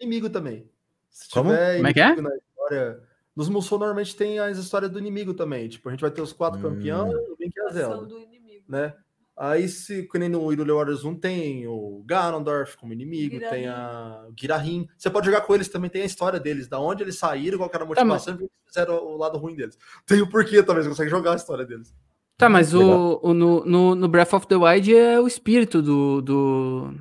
Inimigo 0.01 0.31
também. 0.31 0.69
Se 1.11 1.29
Como? 1.31 1.51
tiver 1.51 1.77
Como 1.77 1.87
é 1.89 1.93
que 1.93 2.01
é? 2.01 2.07
inimigo 2.07 2.23
na 2.29 2.37
história. 2.37 3.01
Nos 3.37 3.49
Musou 3.49 3.79
normalmente 3.79 4.17
tem 4.17 4.39
as 4.39 4.57
histórias 4.59 4.91
do 4.91 4.99
inimigo 4.99 5.35
também. 5.35 5.69
Tipo, 5.69 5.89
a 5.89 5.93
gente 5.93 6.01
vai 6.01 6.11
ter 6.11 6.23
os 6.23 6.33
quatro 6.33 6.59
Hum. 6.59 6.63
campeões 6.63 7.13
e 7.13 7.17
o 7.17 7.37
Link 7.39 7.55
e 7.57 7.61
a 7.61 7.65
Ação 7.65 7.75
Zelda, 7.75 8.07
do 8.07 8.19
inimigo. 8.19 8.65
né? 8.69 8.95
Aí, 9.37 9.69
se, 9.69 10.05
que 10.05 10.19
nem 10.19 10.29
no 10.29 10.47
Hyrule 10.49 10.71
Warriors 10.73 11.05
1, 11.05 11.17
tem 11.17 11.67
o 11.67 12.05
Ganondorf 12.07 12.77
como 12.77 12.93
inimigo, 12.93 13.35
Girahim. 13.35 13.51
tem 13.51 13.67
a 13.69 14.29
Girahim. 14.39 14.89
Você 14.97 15.11
pode 15.11 15.27
jogar 15.27 15.41
com 15.41 15.55
eles 15.55 15.69
também, 15.69 15.91
tem 15.91 16.03
a 16.03 16.07
história 16.07 16.39
deles, 16.39 16.69
da 16.69 16.79
onde 16.79 17.03
eles 17.03 17.19
saíram, 17.19 17.59
qual 17.59 17.69
que 17.69 17.77
era 17.77 17.85
a 17.85 17.89
Tá, 17.89 18.05
motivação 18.05 18.35
e 18.35 18.37
que 18.37 18.43
eles 18.45 18.53
fizeram 18.67 18.95
o 19.05 19.17
lado 19.17 19.37
ruim 19.37 19.57
deles. 19.57 19.77
Tem 20.07 20.21
o 20.23 20.29
porquê 20.31 20.63
também, 20.63 20.85
você 20.85 20.89
consegue 20.89 21.11
jogar 21.11 21.33
a 21.33 21.37
história 21.37 21.65
deles. 21.67 21.93
Tá, 22.37 22.49
mas 22.49 22.73
o, 22.75 23.21
o- 23.23 23.35
no, 23.35 23.65
no, 23.65 23.95
no 23.97 24.09
Breath 24.09 24.35
of 24.35 24.47
the 24.47 24.55
Wild 24.57 24.95
é 24.97 25.21
o 25.21 25.27
espírito 25.27 25.83
do. 25.83 26.21
do 26.23 26.95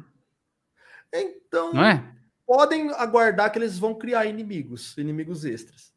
Então, 1.14 1.74
não 1.74 1.84
é? 1.86 2.04
podem 2.48 2.90
aguardar 2.92 3.52
que 3.52 3.60
eles 3.60 3.78
vão 3.78 3.94
criar 3.96 4.26
inimigos, 4.26 4.98
inimigos 4.98 5.46
extras. 5.46 5.93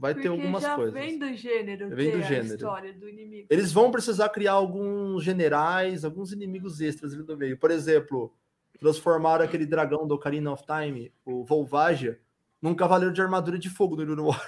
Vai 0.00 0.14
ter 0.14 0.22
Porque 0.22 0.28
algumas 0.28 0.62
já 0.62 0.74
coisas. 0.76 0.94
vem 0.94 1.18
do 1.18 1.34
gênero 1.34 1.90
Vem 1.90 2.10
ter 2.10 2.16
do 2.16 2.24
a 2.24 2.26
gênero. 2.26 2.54
história 2.54 2.92
do 2.94 3.06
inimigo. 3.06 3.46
Eles 3.50 3.70
vão 3.70 3.90
precisar 3.90 4.30
criar 4.30 4.52
alguns 4.52 5.22
generais, 5.22 6.06
alguns 6.06 6.32
inimigos 6.32 6.80
extras 6.80 7.12
ali 7.12 7.22
no 7.22 7.36
meio. 7.36 7.58
Por 7.58 7.70
exemplo, 7.70 8.32
transformaram 8.78 9.44
aquele 9.44 9.66
dragão 9.66 10.06
do 10.08 10.14
Ocarina 10.14 10.50
of 10.52 10.62
Time, 10.64 11.12
o 11.22 11.44
Volvagia, 11.44 12.18
num 12.62 12.74
cavaleiro 12.74 13.12
de 13.12 13.20
armadura 13.20 13.58
de 13.58 13.68
fogo 13.68 13.94
no 13.94 14.02
Hyrule 14.02 14.38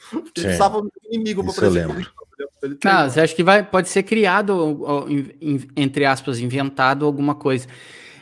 precisavam 0.32 0.80
de 0.80 0.88
um 0.88 1.14
inimigo 1.14 1.44
Isso 1.44 1.56
para 1.60 1.68
lembro. 1.68 1.98
Ele 2.62 2.78
Não, 2.82 3.10
você 3.10 3.20
acha 3.20 3.34
que 3.34 3.44
vai, 3.44 3.62
pode 3.62 3.90
ser 3.90 4.04
criado, 4.04 4.50
ou, 4.56 5.06
entre 5.76 6.06
aspas, 6.06 6.38
inventado 6.40 7.04
alguma 7.04 7.34
coisa. 7.34 7.68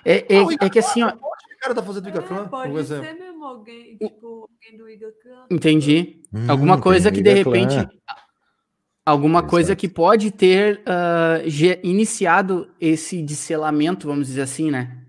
É, 0.04 0.34
é, 0.34 0.38
Ah, 0.40 0.44
o 0.44 0.52
é 0.52 0.68
que 0.68 0.78
assim, 0.80 1.02
ó, 1.04 1.10
O 1.10 1.60
cara 1.60 1.74
tá 1.74 1.82
fazendo 1.82 2.08
É, 2.08 2.68
um 2.68 2.78
exemplo. 2.78 3.29
Alguém, 3.50 3.96
tipo, 3.96 4.48
alguém 4.50 4.78
do 4.78 4.88
Iga 4.88 5.12
Khan. 5.22 5.46
entendi. 5.50 6.22
Hum, 6.32 6.46
Alguma 6.50 6.80
coisa 6.80 7.10
que 7.12 7.20
de 7.22 7.32
repente. 7.32 7.76
Alguma 9.04 9.42
coisa 9.42 9.72
Interessante. 9.72 9.80
que 9.88 9.88
pode 9.94 10.30
ter 10.30 10.82
ge- 11.46 11.80
iniciado 11.82 12.70
esse 12.80 13.22
disselamento, 13.22 14.06
vamos 14.06 14.26
dizer 14.28 14.42
assim, 14.42 14.70
né? 14.70 15.04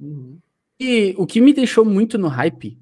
Uhum. 0.00 0.38
E 0.80 1.14
o 1.16 1.26
que 1.26 1.40
me 1.40 1.52
deixou 1.52 1.84
muito 1.84 2.18
no 2.18 2.28
hype 2.28 2.76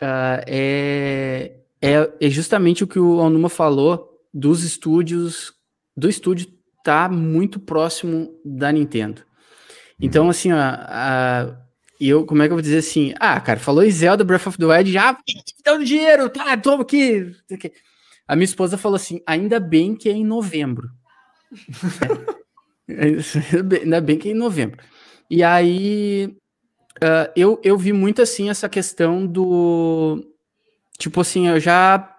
ah, 0.00 0.42
é, 0.46 1.60
é, 1.80 2.12
é 2.20 2.30
justamente 2.30 2.82
o 2.82 2.86
que 2.88 2.98
o 2.98 3.18
Onuma 3.18 3.48
falou 3.48 4.18
dos 4.32 4.64
estúdios, 4.64 5.52
do 5.96 6.08
estúdio 6.08 6.48
tá 6.82 7.08
muito 7.08 7.60
próximo 7.60 8.34
da 8.44 8.72
Nintendo. 8.72 9.22
Então, 10.00 10.28
assim, 10.30 10.50
ó, 10.52 10.56
a- 10.58 11.56
eu, 12.08 12.24
como 12.24 12.42
é 12.42 12.46
que 12.46 12.52
eu 12.52 12.56
vou 12.56 12.62
dizer 12.62 12.78
assim? 12.78 13.12
Ah, 13.20 13.40
cara, 13.40 13.60
falou 13.60 13.84
em 13.84 13.90
Zelda 13.90 14.24
Breath 14.24 14.46
of 14.46 14.58
the 14.58 14.64
Wild, 14.64 14.90
já 14.90 15.16
dá 15.64 15.74
o 15.74 15.84
dinheiro, 15.84 16.30
tá, 16.30 16.56
toma 16.56 16.82
aqui. 16.82 17.34
A 18.26 18.36
minha 18.36 18.44
esposa 18.44 18.78
falou 18.78 18.96
assim: 18.96 19.20
ainda 19.26 19.60
bem 19.60 19.94
que 19.94 20.08
é 20.08 20.12
em 20.12 20.24
novembro. 20.24 20.88
É, 22.88 23.16
ainda 23.82 24.00
bem 24.00 24.18
que 24.18 24.28
é 24.28 24.32
em 24.32 24.34
novembro. 24.34 24.82
E 25.28 25.42
aí, 25.42 26.36
ah, 27.02 27.30
eu, 27.34 27.60
eu 27.64 27.78
vi 27.78 27.92
muito 27.92 28.22
assim 28.22 28.50
essa 28.50 28.68
questão 28.68 29.26
do. 29.26 30.24
Tipo 30.98 31.20
assim, 31.20 31.48
eu 31.48 31.58
já. 31.58 32.16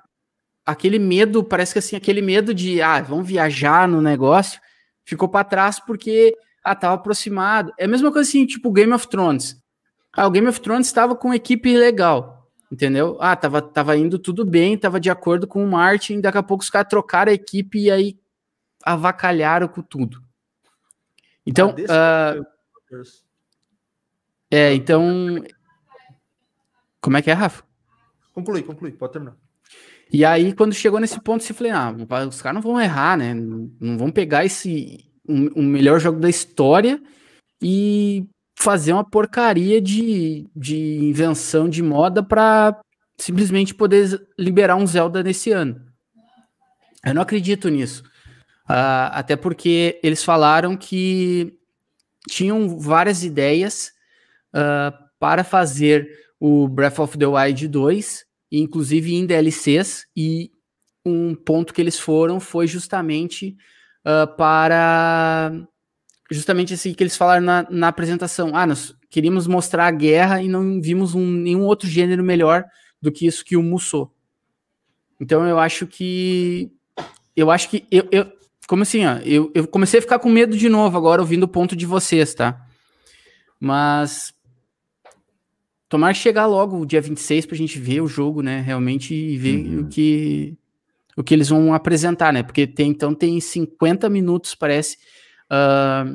Aquele 0.65 0.99
medo, 0.99 1.43
parece 1.43 1.73
que 1.73 1.79
assim, 1.79 1.95
aquele 1.95 2.21
medo 2.21 2.53
de, 2.53 2.81
ah, 2.81 3.01
vamos 3.01 3.27
viajar 3.27 3.87
no 3.87 4.01
negócio, 4.01 4.61
ficou 5.03 5.27
para 5.27 5.43
trás 5.43 5.79
porque, 5.79 6.35
ah, 6.63 6.75
tava 6.75 6.95
aproximado. 6.95 7.73
É 7.77 7.85
a 7.85 7.87
mesma 7.87 8.11
coisa 8.11 8.29
assim, 8.29 8.45
tipo 8.45 8.71
Game 8.71 8.93
of 8.93 9.07
Thrones. 9.07 9.60
Ah, 10.13 10.27
o 10.27 10.31
Game 10.31 10.47
of 10.47 10.59
Thrones 10.59 10.87
estava 10.87 11.15
com 11.15 11.33
equipe 11.33 11.75
legal, 11.77 12.49
entendeu? 12.71 13.17
Ah, 13.19 13.35
tava, 13.35 13.61
tava 13.61 13.95
indo 13.97 14.19
tudo 14.19 14.45
bem, 14.45 14.77
tava 14.77 14.99
de 14.99 15.09
acordo 15.09 15.47
com 15.47 15.63
o 15.63 15.69
Martin, 15.69 16.19
daqui 16.19 16.37
a 16.37 16.43
pouco 16.43 16.63
os 16.63 16.69
caras 16.69 16.89
trocaram 16.89 17.31
a 17.31 17.35
equipe 17.35 17.79
e 17.79 17.91
aí 17.91 18.19
avacalharam 18.83 19.67
com 19.67 19.81
tudo. 19.81 20.21
Então, 21.45 21.75
Ah, 21.89 22.35
Deus. 22.89 23.23
é, 24.49 24.73
então. 24.73 25.43
Como 26.99 27.17
é 27.17 27.21
que 27.21 27.31
é, 27.31 27.33
Rafa? 27.33 27.63
Conclui, 28.33 28.63
conclui, 28.63 28.91
pode 28.91 29.13
terminar. 29.13 29.35
E 30.13 30.25
aí, 30.25 30.53
quando 30.53 30.73
chegou 30.73 30.99
nesse 30.99 31.19
ponto, 31.21 31.43
você 31.43 31.53
falei, 31.53 31.71
ah, 31.71 31.95
os 32.27 32.41
caras 32.41 32.55
não 32.55 32.61
vão 32.61 32.79
errar, 32.81 33.17
né? 33.17 33.33
Não 33.33 33.97
vão 33.97 34.11
pegar 34.11 34.43
esse 34.45 35.09
um, 35.27 35.61
um 35.61 35.63
melhor 35.63 35.99
jogo 35.99 36.19
da 36.19 36.29
história 36.29 37.01
e 37.61 38.27
fazer 38.61 38.93
uma 38.93 39.03
porcaria 39.03 39.81
de, 39.81 40.47
de 40.55 40.77
invenção 40.99 41.67
de 41.67 41.81
moda 41.81 42.21
para 42.21 42.79
simplesmente 43.17 43.73
poder 43.73 44.21
liberar 44.37 44.75
um 44.75 44.85
Zelda 44.85 45.23
nesse 45.23 45.51
ano. 45.51 45.81
Eu 47.03 47.15
não 47.15 47.23
acredito 47.23 47.69
nisso. 47.69 48.03
Ah, 48.67 49.07
até 49.07 49.35
porque 49.35 49.99
eles 50.03 50.23
falaram 50.23 50.77
que 50.77 51.57
tinham 52.29 52.79
várias 52.79 53.23
ideias 53.23 53.91
ah, 54.53 54.93
para 55.19 55.43
fazer 55.43 56.07
o 56.39 56.67
Breath 56.67 56.99
of 56.99 57.17
the 57.17 57.25
Wild 57.25 57.67
2, 57.67 58.25
inclusive 58.51 59.15
em 59.15 59.25
DLCs, 59.25 60.05
e 60.15 60.51
um 61.03 61.33
ponto 61.33 61.73
que 61.73 61.81
eles 61.81 61.97
foram 61.97 62.39
foi 62.39 62.67
justamente 62.67 63.57
ah, 64.05 64.27
para 64.27 65.51
justamente 66.31 66.73
assim 66.73 66.93
que 66.93 67.03
eles 67.03 67.17
falaram 67.17 67.45
na, 67.45 67.67
na 67.69 67.87
apresentação. 67.89 68.55
Ah, 68.55 68.65
nós 68.65 68.95
queríamos 69.09 69.45
mostrar 69.45 69.85
a 69.87 69.91
guerra 69.91 70.41
e 70.41 70.47
não 70.47 70.81
vimos 70.81 71.13
um, 71.13 71.27
nenhum 71.27 71.63
outro 71.65 71.87
gênero 71.87 72.23
melhor 72.23 72.63
do 73.01 73.11
que 73.11 73.27
isso 73.27 73.43
que 73.43 73.57
o 73.57 73.61
Musou. 73.61 74.11
Então 75.19 75.45
eu 75.47 75.59
acho 75.59 75.85
que 75.85 76.71
eu 77.35 77.51
acho 77.51 77.69
que 77.69 77.85
eu, 77.91 78.07
eu 78.11 78.31
como 78.67 78.83
assim, 78.83 79.05
ó, 79.05 79.17
eu, 79.17 79.51
eu 79.53 79.67
comecei 79.67 79.99
a 79.99 80.01
ficar 80.01 80.19
com 80.19 80.29
medo 80.29 80.57
de 80.57 80.69
novo 80.69 80.97
agora 80.97 81.21
ouvindo 81.21 81.43
o 81.43 81.47
ponto 81.47 81.75
de 81.75 81.85
vocês, 81.85 82.33
tá? 82.33 82.65
Mas 83.59 84.33
tomar 85.89 86.13
chegar 86.15 86.45
logo 86.45 86.79
o 86.79 86.85
dia 86.85 87.01
26 87.01 87.45
pra 87.45 87.57
gente 87.57 87.77
ver 87.77 87.99
o 88.01 88.07
jogo, 88.07 88.41
né? 88.41 88.61
Realmente 88.61 89.13
e 89.13 89.37
ver 89.37 89.57
Uhum. 89.57 89.81
o 89.81 89.87
que 89.89 90.57
o 91.17 91.23
que 91.23 91.33
eles 91.33 91.49
vão 91.49 91.73
apresentar, 91.73 92.31
né? 92.31 92.41
Porque 92.41 92.65
tem 92.65 92.89
então 92.89 93.13
tem 93.13 93.39
50 93.41 94.09
minutos, 94.09 94.55
parece, 94.55 94.97
ah, 95.51 96.05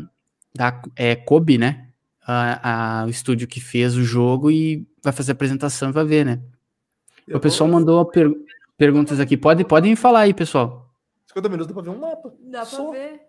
da 0.55 0.83
é, 0.97 1.15
Kobe, 1.15 1.59
né? 1.59 1.89
A, 2.27 3.03
a- 3.03 3.05
o 3.07 3.09
estúdio 3.11 3.47
que 3.47 3.61
fez 3.61 3.95
o 3.97 4.03
jogo 4.03 4.51
e 4.51 4.85
vai 5.05 5.13
fazer 5.13 5.31
a 5.33 5.35
apresentação 5.35 5.91
e 5.91 5.93
vai 5.93 6.05
ver, 6.05 6.25
né? 6.25 6.41
Eu 7.29 7.37
o 7.37 7.41
pessoal 7.41 7.69
vou- 7.71 7.79
mandou 7.79 8.05
per- 8.07 8.35
perguntas 8.77 9.21
aqui. 9.21 9.37
Pode, 9.37 9.65
podem 9.65 9.95
falar 9.95 10.21
aí, 10.21 10.35
pessoal. 10.35 10.91
50 11.27 11.49
minutos 11.49 11.69
dá 11.69 11.75
pra 11.75 11.83
ver 11.93 11.97
um 11.97 12.01
mapa. 12.01 12.33
Dá 12.41 12.61
pra 12.61 12.65
Só. 12.67 12.91
ver. 12.91 13.21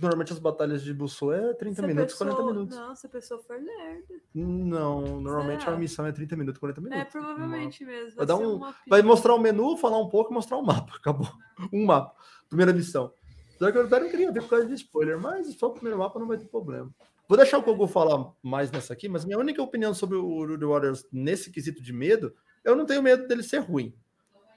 Normalmente 0.00 0.32
as 0.32 0.38
batalhas 0.38 0.82
de 0.84 0.94
Busou 0.94 1.34
é 1.34 1.52
30 1.54 1.82
Se 1.82 1.86
minutos, 1.88 2.12
pessoa- 2.14 2.30
40 2.30 2.52
minutos. 2.52 2.76
Não, 2.78 2.94
se 2.94 3.06
a 3.06 3.10
pessoa 3.10 3.42
for 3.42 3.56
lerda. 3.56 4.14
Não, 4.32 5.20
normalmente 5.20 5.64
Será? 5.64 5.74
a 5.74 5.78
missão 5.78 6.06
é 6.06 6.12
30 6.12 6.36
minutos, 6.36 6.60
40 6.60 6.80
minutos. 6.80 7.02
É, 7.02 7.04
provavelmente 7.10 7.84
mesmo. 7.84 8.16
Vai 8.16 8.24
dar 8.26 8.36
ser 8.36 8.46
um- 8.46 8.60
Vai 8.88 9.02
mostrar 9.02 9.34
o 9.34 9.38
menu, 9.40 9.76
falar 9.76 9.98
um 9.98 10.08
pouco 10.08 10.30
e 10.30 10.34
mostrar 10.34 10.58
o 10.58 10.62
mapa. 10.64 10.92
Acabou. 11.02 11.28
Um 11.72 11.84
mapa. 11.86 12.14
Primeira 12.48 12.72
missão. 12.72 13.12
Só 13.60 13.70
que 13.70 13.76
eu 13.76 13.84
até 13.84 14.00
não 14.00 14.08
queria 14.08 14.32
ver 14.32 14.40
por 14.40 14.48
causa 14.48 14.66
de 14.66 14.72
spoiler, 14.72 15.20
mas 15.20 15.46
só 15.56 15.66
o 15.66 15.72
primeiro 15.74 15.98
mapa 15.98 16.18
não 16.18 16.26
vai 16.26 16.38
ter 16.38 16.46
problema. 16.46 16.90
Vou 17.28 17.36
deixar 17.36 17.58
o 17.58 17.62
Kogu 17.62 17.86
falar 17.86 18.32
mais 18.42 18.70
nessa 18.70 18.94
aqui, 18.94 19.06
mas 19.06 19.26
minha 19.26 19.38
única 19.38 19.62
opinião 19.62 19.92
sobre 19.92 20.16
o 20.16 20.46
Rudy 20.46 20.64
Waters 20.64 21.06
nesse 21.12 21.52
quesito 21.52 21.82
de 21.82 21.92
medo, 21.92 22.34
eu 22.64 22.74
não 22.74 22.86
tenho 22.86 23.02
medo 23.02 23.28
dele 23.28 23.42
ser 23.42 23.58
ruim. 23.58 23.94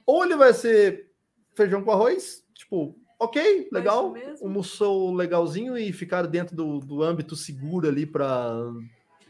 Ou 0.06 0.24
ele 0.24 0.38
vai 0.38 0.54
ser 0.54 1.12
feijão 1.54 1.84
com 1.84 1.92
arroz, 1.92 2.46
tipo, 2.56 2.98
ok, 3.20 3.68
Vai 3.70 3.82
legal, 3.82 4.14
um 4.42 4.50
Musou 4.50 5.14
legalzinho 5.14 5.78
e 5.78 5.92
ficar 5.92 6.26
dentro 6.26 6.56
do, 6.56 6.80
do 6.80 7.04
âmbito 7.04 7.36
seguro 7.36 7.90
ali 7.90 8.06
para 8.06 8.56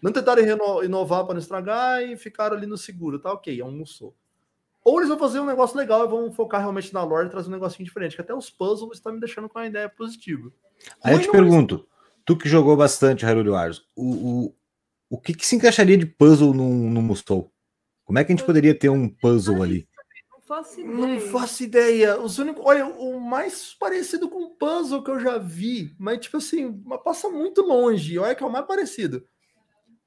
não 0.04 0.12
tentarem 0.12 0.46
inovar 0.84 1.26
para 1.26 1.34
não 1.34 1.42
estragar 1.42 2.04
e 2.04 2.16
ficar 2.16 2.54
ali 2.54 2.68
no 2.68 2.78
seguro, 2.78 3.18
tá 3.18 3.34
ok, 3.34 3.60
é 3.60 3.66
um 3.66 3.72
Musou. 3.72 4.16
Ou 4.84 4.98
eles 4.98 5.10
vão 5.10 5.18
fazer 5.18 5.40
um 5.40 5.46
negócio 5.46 5.78
legal 5.78 6.06
e 6.06 6.10
vão 6.10 6.32
focar 6.32 6.60
realmente 6.60 6.94
na 6.94 7.04
lore 7.04 7.28
e 7.28 7.32
trazer 7.32 7.48
um 7.48 7.54
negocinho 7.54 7.86
diferente, 7.86 8.16
que 8.16 8.22
até 8.22 8.34
os 8.34 8.50
puzzles 8.50 8.98
estão 8.98 9.14
me 9.14 9.20
deixando 9.20 9.48
com 9.48 9.60
a 9.60 9.66
ideia 9.66 9.88
positiva. 9.88 10.52
Aí 11.02 11.14
eu 11.14 11.20
te 11.20 11.28
vai 11.28 11.40
pergunto, 11.40 11.88
tu 12.26 12.38
que 12.38 12.50
jogou 12.50 12.76
bastante 12.76 13.26
Hyrule 13.26 13.50
Warriors, 13.50 13.86
o, 13.96 14.46
o, 14.46 14.56
o 15.10 15.18
que, 15.18 15.34
que 15.34 15.46
se 15.46 15.56
encaixaria 15.56 15.98
de 15.98 16.06
puzzle 16.06 16.54
no, 16.54 16.70
no 16.90 17.02
Musou? 17.02 17.52
Como 18.04 18.20
é 18.20 18.24
que 18.24 18.34
a 18.34 18.36
gente 18.36 18.46
poderia 18.46 18.78
ter 18.78 18.90
um 18.90 19.08
puzzle 19.08 19.64
ali? 19.64 19.88
Não 20.30 20.42
faço 20.42 20.82
ideia. 20.82 20.98
Não 20.98 21.20
faço 21.22 21.64
ideia. 21.64 22.20
Os 22.20 22.38
únicos, 22.38 22.64
olha, 22.66 22.86
o 22.86 23.20
mais 23.20 23.74
parecido 23.80 24.30
com 24.30 24.50
puzzle 24.50 25.02
que 25.02 25.10
eu 25.10 25.20
já 25.20 25.38
vi, 25.38 25.96
mas 25.98 26.20
tipo 26.20 26.38
assim, 26.38 26.84
passa 27.04 27.30
muito 27.30 27.62
longe. 27.62 28.20
Olha 28.20 28.36
que 28.36 28.44
é 28.44 28.46
o 28.46 28.52
mais 28.52 28.66
parecido. 28.66 29.26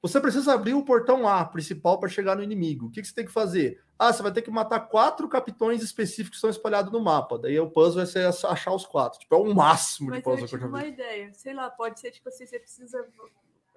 Você 0.07 0.21
precisa 0.21 0.53
abrir 0.53 0.73
o 0.73 0.83
portão 0.83 1.27
A 1.27 1.43
principal 1.45 1.99
para 1.99 2.09
chegar 2.09 2.35
no 2.35 2.43
inimigo. 2.43 2.87
O 2.87 2.91
que, 2.91 3.01
que 3.01 3.07
você 3.07 3.13
tem 3.13 3.25
que 3.25 3.31
fazer? 3.31 3.81
Ah, 3.97 4.13
você 4.13 4.21
vai 4.21 4.31
ter 4.31 4.41
que 4.41 4.51
matar 4.51 4.79
quatro 4.81 5.27
capitões 5.27 5.81
específicos 5.81 6.31
que 6.31 6.35
estão 6.35 6.49
espalhados 6.49 6.91
no 6.91 6.99
mapa. 6.99 7.37
Daí 7.39 7.59
o 7.59 7.69
puzzle 7.69 7.97
vai 7.97 8.05
ser 8.05 8.25
achar 8.45 8.73
os 8.73 8.85
quatro. 8.85 9.19
Tipo, 9.19 9.35
é 9.35 9.37
o 9.37 9.55
máximo 9.55 10.11
de 10.11 10.17
Mas 10.17 10.25
eu 10.25 10.31
puzzle 10.31 10.47
que 10.47 10.55
eu 10.55 10.59
já 10.59 10.67
uma 10.67 10.81
vi. 10.81 10.87
ideia. 10.89 11.33
Sei 11.33 11.53
lá, 11.53 11.69
pode 11.69 11.99
ser 11.99 12.11
tipo 12.11 12.29
assim, 12.29 12.45
você 12.45 12.59
precisa. 12.59 13.07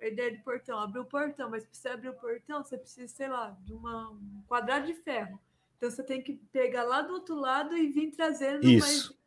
A 0.00 0.06
ideia 0.06 0.30
de 0.30 0.38
portão, 0.38 0.78
abrir 0.78 1.00
o 1.00 1.04
portão, 1.04 1.50
mas 1.50 1.66
você 1.70 1.88
abrir 1.90 2.08
o 2.08 2.14
portão, 2.14 2.64
você 2.64 2.78
precisa, 2.78 3.06
sei 3.08 3.28
lá, 3.28 3.54
de 3.62 3.74
uma, 3.74 4.10
um 4.10 4.42
quadrado 4.48 4.86
de 4.86 4.94
ferro. 4.94 5.38
Então 5.76 5.90
você 5.90 6.02
tem 6.02 6.22
que 6.22 6.34
pegar 6.52 6.84
lá 6.84 7.02
do 7.02 7.14
outro 7.14 7.34
lado 7.34 7.76
e 7.76 7.88
vir 7.88 8.10
trazendo 8.10 8.66
Isso. 8.66 8.86
mais. 8.86 9.19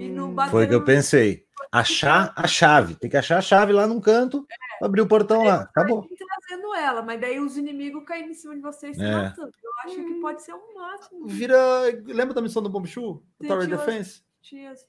E 0.00 0.08
não 0.08 0.30
Hum, 0.30 0.34
bater 0.34 0.50
Foi 0.50 0.64
o 0.64 0.68
que 0.68 0.74
eu 0.74 0.84
pensei. 0.84 1.44
Achar 1.70 2.32
a 2.34 2.46
chave. 2.48 2.94
Tem 2.96 3.08
que 3.10 3.16
achar 3.16 3.38
a 3.38 3.42
chave 3.42 3.72
lá 3.72 3.86
num 3.86 4.00
canto, 4.00 4.44
abrir 4.82 5.02
o 5.02 5.06
portão 5.06 5.44
lá. 5.44 5.62
Acabou. 5.62 6.04
Trazendo 6.48 6.74
ela, 6.74 7.02
mas 7.02 7.20
daí 7.20 7.38
os 7.38 7.56
inimigos 7.56 8.02
caem 8.04 8.30
em 8.30 8.34
cima 8.34 8.54
de 8.56 8.60
vocês 8.62 8.98
É. 8.98 9.10
matando. 9.12 9.52
Eu 9.62 9.70
acho 9.84 9.96
que 9.96 10.14
pode 10.20 10.42
ser 10.42 10.54
um 10.54 10.74
máximo. 10.74 11.26
Vira. 11.28 11.58
Lembra 12.06 12.34
da 12.34 12.40
missão 12.42 12.62
do 12.62 12.68
Bomb 12.68 12.86
Shoe? 12.86 13.18
Sim, 13.40 13.46
Tower 13.48 13.66
tinha- 13.66 13.76
Defense? 13.76 14.22
Tinha 14.42 14.70
as, 14.72 14.84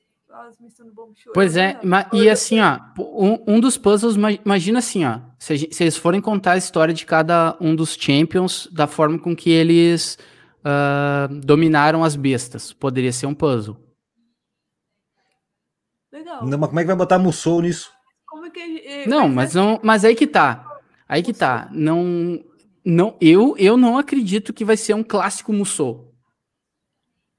as 0.48 0.60
missões 0.60 0.88
do 0.90 0.96
Bomb 0.96 1.14
Show. 1.16 1.34
Pois 1.34 1.56
é, 1.58 1.78
e 2.14 2.30
assim, 2.30 2.60
ó, 2.62 2.80
um, 3.00 3.56
um 3.56 3.60
dos 3.60 3.78
puzzles, 3.78 4.16
ma- 4.18 4.32
imagina 4.32 4.80
assim, 4.80 5.06
ó, 5.06 5.20
se, 5.38 5.54
a 5.54 5.56
gen- 5.58 5.72
se 5.72 5.84
eles 5.84 5.98
forem 5.98 6.22
contar 6.22 6.54
a 6.54 6.58
história 6.58 6.94
de 6.94 7.06
cada 7.06 7.56
um 7.60 7.76
dos 7.76 7.96
champions, 8.00 8.68
da 8.72 8.88
forma 8.88 9.20
com 9.20 9.36
que 9.36 9.50
eles 9.52 10.18
ah, 10.64 11.28
dominaram 11.44 12.04
as 12.04 12.16
bestas, 12.16 12.72
poderia 12.74 13.12
ser 13.12 13.26
um 13.28 13.36
puzzle. 13.36 13.78
Legal. 16.32 16.48
Não, 16.48 16.58
mas 16.58 16.70
como 16.70 16.80
é 16.80 16.84
que 16.84 16.88
vai 16.88 16.96
botar 16.96 17.20
Musou 17.20 17.62
nisso? 17.62 17.92
Como 18.28 18.46
é 18.46 18.50
que. 18.50 18.60
é, 18.60 19.08
Não, 19.08 19.28
mas 19.28 19.56
é- 19.56 19.60
não, 19.60 19.80
mas 19.84 20.06
aí 20.06 20.16
que 20.16 20.28
tá, 20.28 20.66
aí 21.08 21.22
que 21.22 21.34
tá, 21.34 21.70
não, 21.72 22.44
não, 22.86 23.18
eu, 23.20 23.56
eu 23.58 23.76
não 23.76 23.98
acredito 23.98 24.54
que 24.54 24.64
vai 24.66 24.78
ser 24.78 24.94
um 24.94 25.04
clássico 25.04 25.52
Musou. 25.54 26.14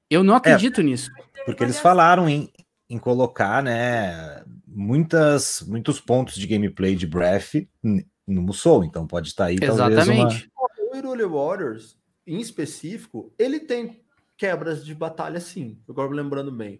Eu 0.09 0.23
não 0.23 0.35
acredito 0.35 0.81
nisso. 0.81 1.09
Porque 1.45 1.63
eles 1.63 1.79
falaram 1.79 2.29
em, 2.29 2.51
em 2.87 2.99
colocar, 2.99 3.63
né, 3.63 4.43
muitas, 4.67 5.63
muitos 5.67 5.99
pontos 5.99 6.35
de 6.35 6.45
gameplay 6.45 6.95
de 6.95 7.07
Breath 7.07 7.67
no 7.81 8.41
Musou. 8.41 8.83
Então 8.83 9.07
pode 9.07 9.29
estar 9.29 9.45
aí 9.45 9.59
talvez 9.59 9.79
uma... 9.79 9.91
Exatamente. 9.91 10.51
O 10.55 10.95
Hyrule 10.95 11.25
Warriors, 11.25 11.97
em 12.27 12.39
específico, 12.39 13.33
ele 13.39 13.59
tem 13.59 14.03
quebras 14.37 14.85
de 14.85 14.93
batalha, 14.93 15.39
sim. 15.39 15.79
Agora 15.89 16.11
lembrando 16.11 16.51
bem. 16.51 16.79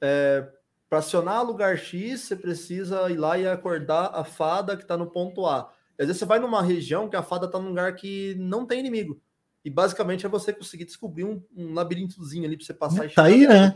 É, 0.00 0.46
para 0.88 0.98
acionar 1.00 1.44
lugar 1.44 1.76
X, 1.76 2.22
você 2.22 2.36
precisa 2.36 3.10
ir 3.10 3.16
lá 3.16 3.38
e 3.38 3.46
acordar 3.46 4.10
a 4.14 4.24
fada 4.24 4.76
que 4.76 4.82
está 4.82 4.96
no 4.96 5.10
ponto 5.10 5.46
A. 5.46 5.70
Às 5.98 6.06
vezes 6.06 6.18
você 6.18 6.24
vai 6.24 6.38
numa 6.38 6.62
região 6.62 7.08
que 7.08 7.16
a 7.16 7.22
fada 7.22 7.46
está 7.46 7.58
num 7.58 7.68
lugar 7.68 7.94
que 7.94 8.34
não 8.38 8.64
tem 8.64 8.80
inimigo. 8.80 9.20
E 9.64 9.70
basicamente 9.70 10.24
é 10.24 10.28
você 10.28 10.52
conseguir 10.52 10.84
descobrir 10.84 11.24
um, 11.24 11.42
um 11.54 11.74
labirintozinho 11.74 12.46
ali 12.46 12.56
para 12.56 12.64
você 12.64 12.72
passar 12.72 13.04
e 13.04 13.10
Tá 13.10 13.24
aí, 13.24 13.46
né? 13.46 13.74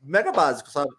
mega 0.00 0.30
básico, 0.30 0.70
sabe? 0.70 0.90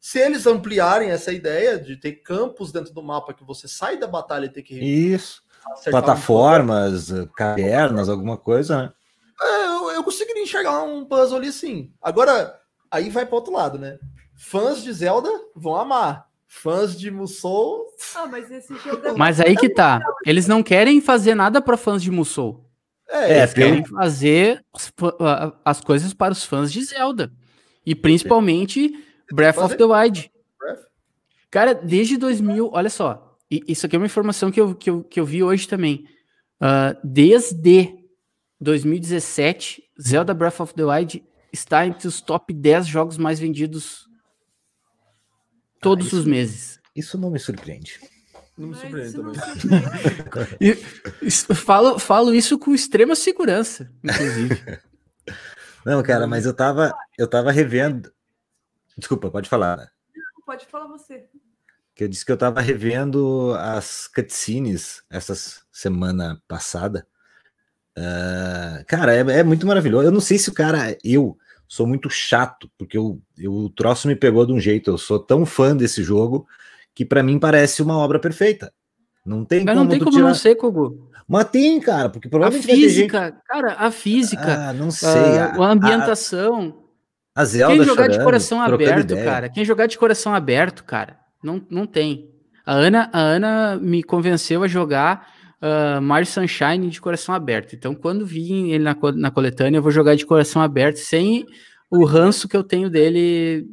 Se 0.00 0.18
eles 0.18 0.46
ampliarem 0.46 1.10
essa 1.10 1.32
ideia 1.32 1.78
de 1.78 1.96
ter 1.96 2.12
campos 2.12 2.70
dentro 2.70 2.92
do 2.92 3.02
mapa 3.02 3.34
que 3.34 3.44
você 3.44 3.66
sai 3.66 3.96
da 3.96 4.06
batalha 4.06 4.46
e 4.46 4.48
tem 4.48 4.62
que 4.62 4.74
Isso. 4.78 5.42
acertar 5.72 6.00
um 6.00 6.04
Plataformas, 6.04 7.08
cavernas, 7.36 8.08
alguma 8.08 8.36
coisa, 8.36 8.82
né? 8.82 8.92
É, 9.40 9.66
eu, 9.66 9.90
eu 9.92 10.04
conseguiria 10.04 10.42
enxergar 10.42 10.82
um 10.82 11.04
puzzle 11.04 11.38
ali 11.38 11.52
sim. 11.52 11.92
Agora, 12.00 12.60
aí 12.90 13.10
vai 13.10 13.26
para 13.26 13.34
outro 13.34 13.52
lado, 13.52 13.78
né? 13.78 13.98
Fãs 14.34 14.82
de 14.82 14.92
Zelda 14.92 15.30
vão 15.54 15.76
amar. 15.76 16.26
Fãs 16.46 16.98
de 16.98 17.10
Musou. 17.10 17.86
Ah, 18.14 18.26
mas 18.26 18.50
esse 18.50 18.74
jogo 18.76 19.06
é 19.06 19.12
Mas 19.12 19.40
aí 19.40 19.56
que 19.56 19.70
tá, 19.70 20.00
eles 20.26 20.46
não 20.46 20.62
querem 20.62 21.00
fazer 21.00 21.34
nada 21.34 21.62
para 21.62 21.78
fãs 21.78 22.02
de 22.02 22.10
Musou. 22.10 22.68
É, 23.08 23.32
É, 23.32 23.38
Eles 23.38 23.54
querem 23.54 23.84
fazer 23.84 24.64
as, 24.72 24.92
as 25.64 25.80
coisas 25.80 26.12
para 26.12 26.32
os 26.32 26.44
fãs 26.44 26.72
de 26.72 26.84
Zelda. 26.84 27.32
E 27.84 27.94
principalmente 27.94 28.92
Breath 29.32 29.58
of 29.58 29.76
the 29.76 29.84
Wild. 29.84 30.30
Cara, 31.50 31.74
desde 31.74 32.16
2000, 32.16 32.70
olha 32.72 32.88
só, 32.88 33.36
e 33.50 33.62
isso 33.68 33.84
aqui 33.84 33.96
é 33.96 33.98
uma 33.98 34.06
informação 34.06 34.50
que 34.50 34.60
eu, 34.60 34.74
que 34.74 34.88
eu, 34.88 35.04
que 35.04 35.20
eu 35.20 35.26
vi 35.26 35.42
hoje 35.42 35.68
também. 35.68 36.06
Ah, 36.60 36.96
desde 37.02 37.94
2017, 38.60 39.82
Zelda 40.00 40.32
Breath 40.32 40.60
of 40.60 40.74
the 40.74 40.84
Wild 40.84 41.22
está 41.52 41.86
entre 41.86 42.08
os 42.08 42.20
top 42.20 42.52
10 42.52 42.86
jogos 42.86 43.18
mais 43.18 43.40
vendidos 43.40 44.06
todos 45.82 46.06
isso- 46.08 46.16
os 46.18 46.24
meses. 46.24 46.80
Isso 46.94 47.16
não 47.18 47.30
me 47.30 47.38
surpreende. 47.38 47.98
não 48.56 48.68
me 48.68 48.74
surpreende 48.74 49.12
também. 49.14 49.34
surpreende. 49.34 50.84
Falo, 51.54 51.98
falo 51.98 52.34
isso 52.34 52.58
com 52.58 52.74
extrema 52.74 53.14
segurança, 53.16 53.90
inclusive. 54.02 54.62
Não, 55.84 56.00
cara, 56.00 56.28
mas 56.28 56.46
eu 56.46 56.54
tava, 56.54 56.94
eu 57.18 57.26
tava 57.26 57.50
revendo. 57.50 58.12
Desculpa, 58.96 59.30
pode 59.32 59.48
falar. 59.48 59.76
né? 59.76 59.88
Pode 60.46 60.64
falar 60.66 60.86
você. 60.86 61.24
Que 61.92 62.04
eu 62.04 62.08
disse 62.08 62.24
que 62.24 62.30
eu 62.30 62.36
tava 62.36 62.60
revendo 62.60 63.52
as 63.58 64.06
cutscenes 64.06 65.02
essa 65.10 65.34
semana 65.72 66.40
passada. 66.46 67.04
Ah, 67.98 68.84
cara, 68.86 69.12
é, 69.14 69.20
é 69.40 69.42
muito 69.42 69.66
maravilhoso. 69.66 70.06
Eu 70.06 70.12
não 70.12 70.20
sei 70.20 70.38
se 70.38 70.50
o 70.50 70.54
cara. 70.54 70.96
Eu 71.02 71.36
sou 71.74 71.86
muito 71.86 72.10
chato, 72.10 72.70
porque 72.76 72.98
eu, 72.98 73.18
eu- 73.38 73.50
o 73.50 73.70
troço 73.70 74.06
me 74.06 74.14
pegou 74.14 74.44
de 74.44 74.52
um 74.52 74.60
jeito. 74.60 74.90
Eu 74.90 74.98
sou 74.98 75.18
tão 75.18 75.46
fã 75.46 75.74
desse 75.74 76.02
jogo 76.02 76.46
que 76.94 77.02
pra 77.02 77.22
mim 77.22 77.38
parece 77.38 77.80
uma 77.82 77.96
obra 77.96 78.18
perfeita. 78.18 78.70
Não 79.24 79.42
tem 79.42 79.64
Mas 79.64 79.72
como 79.74 79.84
não 79.84 79.90
tem 79.90 79.98
como 79.98 80.10
tirar... 80.10 80.26
não 80.28 80.34
ser, 80.34 80.54
Kogu. 80.56 81.08
Mas 81.26 81.44
tem, 81.46 81.80
cara, 81.80 82.10
porque 82.10 82.28
A 82.28 82.30
provavelmente 82.30 82.66
vai 82.66 82.76
ter 82.76 82.82
gente- 82.82 82.88
física, 82.90 83.36
cara, 83.46 83.72
a 83.78 83.90
física, 83.90 84.68
Ah, 84.68 84.72
não 84.74 84.90
sei. 84.90 85.08
ah, 85.38 85.54
a, 85.56 85.64
a 85.64 85.70
ambientação. 85.70 86.84
a, 87.34 87.40
a 87.40 87.44
Zelda 87.46 87.74
Quem 87.76 87.84
jogar 87.84 88.06
de 88.08 88.12
chorando, 88.14 88.24
coração 88.26 88.58
trocando 88.66 88.90
aberto, 88.90 89.10
ideia. 89.12 89.24
cara, 89.24 89.48
quem 89.48 89.64
jogar 89.64 89.86
de 89.86 89.96
coração 89.96 90.34
aberto, 90.34 90.84
cara, 90.84 91.16
não, 91.42 91.64
não 91.70 91.86
tem. 91.86 92.28
A 92.66 92.74
Ana, 92.74 93.08
a 93.14 93.18
Ana 93.18 93.76
me 93.80 94.02
convenceu 94.02 94.62
a 94.62 94.68
jogar 94.68 95.31
ah, 95.62 96.00
Mario 96.00 96.26
Sunshine 96.26 96.90
de 96.90 97.00
coração 97.00 97.32
aberto. 97.32 97.76
Então, 97.76 97.94
quando 97.94 98.26
vi 98.26 98.72
ele 98.72 98.82
na, 98.82 98.96
na 99.14 99.30
coletânea, 99.30 99.78
eu 99.78 99.82
vou 99.82 99.92
jogar 99.92 100.16
de 100.16 100.26
coração 100.26 100.60
aberto, 100.60 100.96
sem 100.96 101.46
o 101.88 102.04
ranço 102.04 102.48
que 102.48 102.56
eu 102.56 102.64
tenho 102.64 102.90
dele 102.90 103.68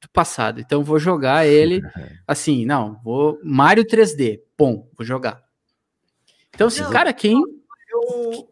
do 0.00 0.08
passado. 0.08 0.60
Então, 0.60 0.82
vou 0.82 0.98
jogar 0.98 1.46
ele 1.46 1.82
assim, 2.26 2.64
não, 2.64 2.98
vou 3.04 3.38
Mario 3.44 3.84
3D, 3.84 4.40
bom, 4.56 4.88
vou 4.96 5.04
jogar. 5.04 5.44
Então, 6.54 6.68
assim, 6.68 6.82
Não. 6.82 6.90
cara, 6.90 7.12
quem 7.12 7.36
eu... 7.38 8.48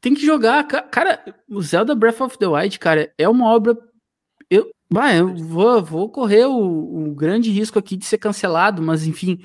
Tem 0.00 0.14
que 0.14 0.24
jogar. 0.24 0.62
Cara, 0.64 1.20
o 1.50 1.60
Zelda 1.60 1.92
Breath 1.92 2.20
of 2.20 2.38
the 2.38 2.46
Wild, 2.46 2.78
cara, 2.78 3.12
é 3.18 3.28
uma 3.28 3.52
obra. 3.52 3.76
Eu, 4.48 4.70
vai, 4.88 5.18
eu 5.18 5.34
vou, 5.34 5.82
vou 5.82 6.08
correr 6.08 6.46
o, 6.46 7.08
o 7.08 7.14
grande 7.16 7.50
risco 7.50 7.80
aqui 7.80 7.96
de 7.96 8.04
ser 8.04 8.18
cancelado, 8.18 8.80
mas 8.80 9.04
enfim. 9.04 9.40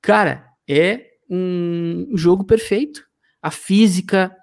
Cara, 0.00 0.46
é 0.68 1.07
um 1.28 2.16
jogo 2.16 2.44
perfeito. 2.44 3.06
A 3.42 3.50
física, 3.50 4.34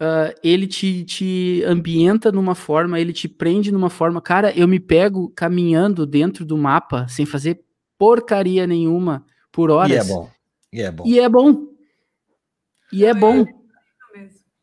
uh, 0.00 0.38
ele 0.42 0.66
te, 0.66 1.04
te 1.04 1.62
ambienta 1.66 2.32
numa 2.32 2.54
forma, 2.54 3.00
ele 3.00 3.12
te 3.12 3.28
prende 3.28 3.72
numa 3.72 3.90
forma. 3.90 4.20
Cara, 4.20 4.56
eu 4.56 4.68
me 4.68 4.80
pego 4.80 5.30
caminhando 5.30 6.06
dentro 6.06 6.44
do 6.44 6.56
mapa 6.56 7.06
sem 7.08 7.26
fazer 7.26 7.62
porcaria 7.98 8.66
nenhuma 8.66 9.24
por 9.50 9.70
horas. 9.70 9.90
E 9.90 9.96
é 9.96 10.04
bom. 10.04 10.30
E 10.72 10.80
é 10.82 10.90
bom. 10.90 11.06
E 11.06 11.18
é 11.18 11.28
bom. 11.28 11.66
E 12.92 13.04
é 13.04 13.14
bom. 13.14 13.44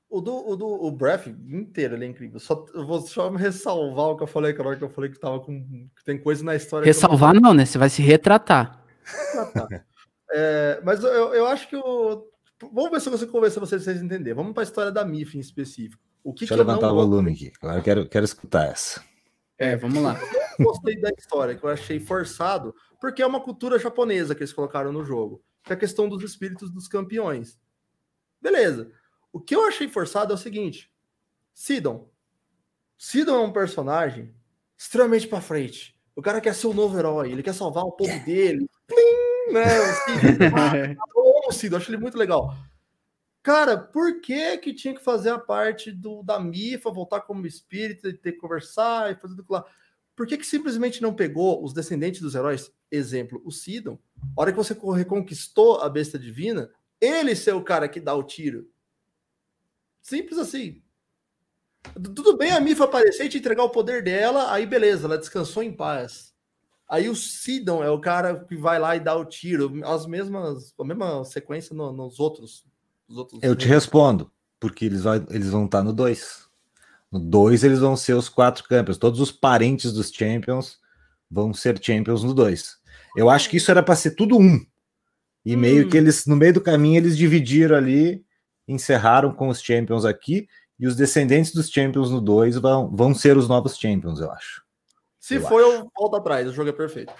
O 0.09 0.21
do, 0.21 0.49
o 0.49 0.55
do 0.55 0.65
o 0.65 0.91
Breath 0.91 1.27
inteiro, 1.27 1.95
ele 1.95 2.05
é 2.05 2.07
incrível. 2.07 2.39
Só, 2.39 2.65
eu 2.73 2.85
vou 2.85 3.01
só 3.01 3.29
me 3.29 3.37
ressalvar 3.37 4.05
o 4.05 4.15
que 4.15 4.23
eu 4.23 4.27
falei, 4.27 4.53
que 4.53 4.61
hora 4.61 4.77
que 4.77 4.83
eu 4.83 4.89
falei 4.89 5.09
que 5.09 5.19
tava 5.19 5.41
com. 5.41 5.61
Que 5.93 6.05
tem 6.05 6.17
coisa 6.17 6.41
na 6.41 6.55
história. 6.55 6.85
Ressalvar 6.85 7.33
não... 7.33 7.41
não, 7.41 7.53
né? 7.53 7.65
Você 7.65 7.77
vai 7.77 7.89
se 7.89 8.01
retratar. 8.01 8.81
retratar. 9.03 9.85
é, 10.31 10.81
mas 10.83 11.03
eu, 11.03 11.33
eu 11.33 11.45
acho 11.47 11.67
que 11.67 11.75
o. 11.75 12.27
Vamos 12.71 12.91
ver 12.91 13.01
se 13.01 13.07
eu 13.07 13.11
consigo 13.11 13.31
convencer 13.31 13.59
vocês, 13.59 13.83
vocês 13.83 14.01
entenderem. 14.01 14.33
Vamos 14.33 14.53
para 14.53 14.63
a 14.63 14.65
história 14.65 14.91
da 14.91 15.05
MIF 15.05 15.37
em 15.37 15.41
específico. 15.41 16.01
O 16.23 16.33
que 16.33 16.39
Deixa 16.39 16.55
que 16.55 16.61
eu 16.61 16.65
levantar 16.65 16.91
o 16.91 16.95
volume 16.95 17.33
aqui. 17.33 17.51
Agora 17.61 17.81
quero, 17.81 18.07
quero 18.07 18.25
escutar 18.25 18.65
essa. 18.65 19.03
É, 19.57 19.75
vamos 19.75 20.01
lá. 20.01 20.19
Eu 20.57 20.65
gostei 20.65 20.99
da 20.99 21.09
história, 21.17 21.55
que 21.55 21.63
eu 21.63 21.69
achei 21.69 21.99
forçado, 21.99 22.73
porque 22.99 23.21
é 23.21 23.27
uma 23.27 23.41
cultura 23.41 23.77
japonesa 23.77 24.33
que 24.33 24.41
eles 24.41 24.53
colocaram 24.53 24.91
no 24.91 25.03
jogo. 25.03 25.43
Que 25.63 25.73
é 25.73 25.75
a 25.75 25.79
questão 25.79 26.07
dos 26.07 26.23
espíritos 26.23 26.71
dos 26.71 26.87
campeões. 26.87 27.59
Beleza. 28.41 28.91
O 29.31 29.39
que 29.39 29.55
eu 29.55 29.65
achei 29.65 29.87
forçado 29.87 30.31
é 30.31 30.35
o 30.35 30.39
seguinte: 30.39 30.91
Sidon. 31.53 32.09
Sidon 32.97 33.35
é 33.35 33.39
um 33.39 33.51
personagem 33.51 34.33
extremamente 34.77 35.27
para 35.27 35.41
frente. 35.41 35.95
O 36.15 36.21
cara 36.21 36.39
quer 36.39 36.55
ser 36.55 36.67
o 36.67 36.73
novo 36.73 36.97
herói, 36.97 37.31
ele 37.31 37.43
quer 37.43 37.53
salvar 37.53 37.83
o 37.83 37.91
povo 37.91 38.17
dele. 38.25 38.69
Plim, 38.87 39.24
né? 39.51 39.65
O 39.85 40.11
Sidon. 40.11 41.47
o 41.47 41.51
Sidon, 41.51 41.77
acho 41.77 41.91
ele 41.91 42.01
muito 42.01 42.17
legal. 42.17 42.55
Cara, 43.45 43.77
por 43.77 44.21
que 44.21 44.57
que 44.57 44.73
tinha 44.73 44.95
que 44.95 45.03
fazer 45.03 45.29
a 45.29 45.37
parte 45.37 45.91
do 45.91 46.23
da 46.23 46.39
Mifa, 46.39 46.89
voltar 46.89 47.21
como 47.21 47.45
espírito 47.45 48.09
e 48.09 48.13
ter 48.13 48.31
que 48.31 48.39
conversar 48.39 49.11
e 49.11 49.15
fazer 49.15 49.35
tudo 49.35 49.53
lá? 49.53 49.65
Por 50.15 50.25
que 50.25 50.37
que 50.37 50.47
simplesmente 50.47 51.01
não 51.01 51.13
pegou 51.13 51.63
os 51.63 51.73
descendentes 51.73 52.21
dos 52.21 52.33
heróis? 52.33 52.71
Exemplo, 52.89 53.41
o 53.45 53.51
Sidon. 53.51 53.99
A 54.35 54.41
hora 54.41 54.51
que 54.51 54.57
você 54.57 54.75
reconquistou 54.95 55.81
a 55.81 55.89
besta 55.89 56.17
divina, 56.17 56.71
ele 56.99 57.35
ser 57.35 57.53
o 57.53 57.63
cara 57.63 57.87
que 57.87 57.99
dá 57.99 58.15
o 58.15 58.23
tiro. 58.23 58.67
Simples 60.01 60.39
assim. 60.39 60.81
Tudo 61.93 62.37
bem 62.37 62.51
a 62.51 62.59
Mifa 62.59 62.85
aparecer 62.85 63.25
e 63.25 63.29
te 63.29 63.37
entregar 63.37 63.63
o 63.63 63.69
poder 63.69 64.03
dela, 64.03 64.51
aí 64.51 64.65
beleza, 64.65 65.05
ela 65.05 65.17
descansou 65.17 65.61
em 65.61 65.71
paz. 65.71 66.34
Aí 66.89 67.09
o 67.09 67.15
Sidon 67.15 67.83
é 67.83 67.89
o 67.89 67.99
cara 67.99 68.45
que 68.45 68.55
vai 68.55 68.77
lá 68.79 68.95
e 68.95 68.99
dá 68.99 69.15
o 69.15 69.25
tiro, 69.25 69.73
as 69.83 70.05
mesmas, 70.05 70.73
a 70.79 70.83
mesma 70.83 71.23
sequência 71.25 71.75
no, 71.75 71.91
nos 71.91 72.19
outros, 72.19 72.63
outros. 73.09 73.41
Eu 73.41 73.55
te 73.55 73.67
respondo, 73.67 74.31
porque 74.59 74.85
eles, 74.85 75.03
vai, 75.03 75.25
eles 75.29 75.49
vão 75.49 75.65
estar 75.65 75.83
no 75.83 75.91
2. 75.91 76.45
No 77.11 77.19
2 77.19 77.63
eles 77.63 77.79
vão 77.79 77.95
ser 77.95 78.13
os 78.13 78.29
quatro 78.29 78.63
campeões, 78.63 78.97
todos 78.97 79.19
os 79.19 79.31
parentes 79.31 79.93
dos 79.93 80.11
champions 80.11 80.79
vão 81.29 81.53
ser 81.53 81.81
champions 81.81 82.23
no 82.23 82.33
2. 82.33 82.77
Eu 83.15 83.29
acho 83.29 83.49
que 83.49 83.57
isso 83.57 83.71
era 83.71 83.81
para 83.81 83.95
ser 83.95 84.11
tudo 84.11 84.37
um. 84.37 84.63
E 85.45 85.55
hum. 85.55 85.59
meio 85.59 85.89
que 85.89 85.97
eles, 85.97 86.25
no 86.25 86.35
meio 86.35 86.53
do 86.53 86.61
caminho, 86.61 86.97
eles 86.97 87.17
dividiram 87.17 87.75
ali, 87.75 88.23
encerraram 88.67 89.33
com 89.33 89.47
os 89.47 89.61
Champions 89.61 90.03
aqui, 90.03 90.47
e 90.79 90.87
os 90.87 90.95
descendentes 90.95 91.53
dos 91.53 91.69
Champions 91.69 92.11
no 92.11 92.19
2 92.19 92.57
vão, 92.57 92.93
vão 92.93 93.13
ser 93.13 93.37
os 93.37 93.47
novos 93.47 93.77
Champions, 93.77 94.19
eu 94.19 94.29
acho. 94.31 94.64
Se 95.25 95.37
eu 95.37 95.41
for, 95.41 95.59
acho. 95.59 95.71
eu 95.71 95.91
volto 95.97 96.17
atrás, 96.17 96.47
o 96.47 96.53
jogo 96.53 96.69
é 96.69 96.71
perfeito. 96.71 97.11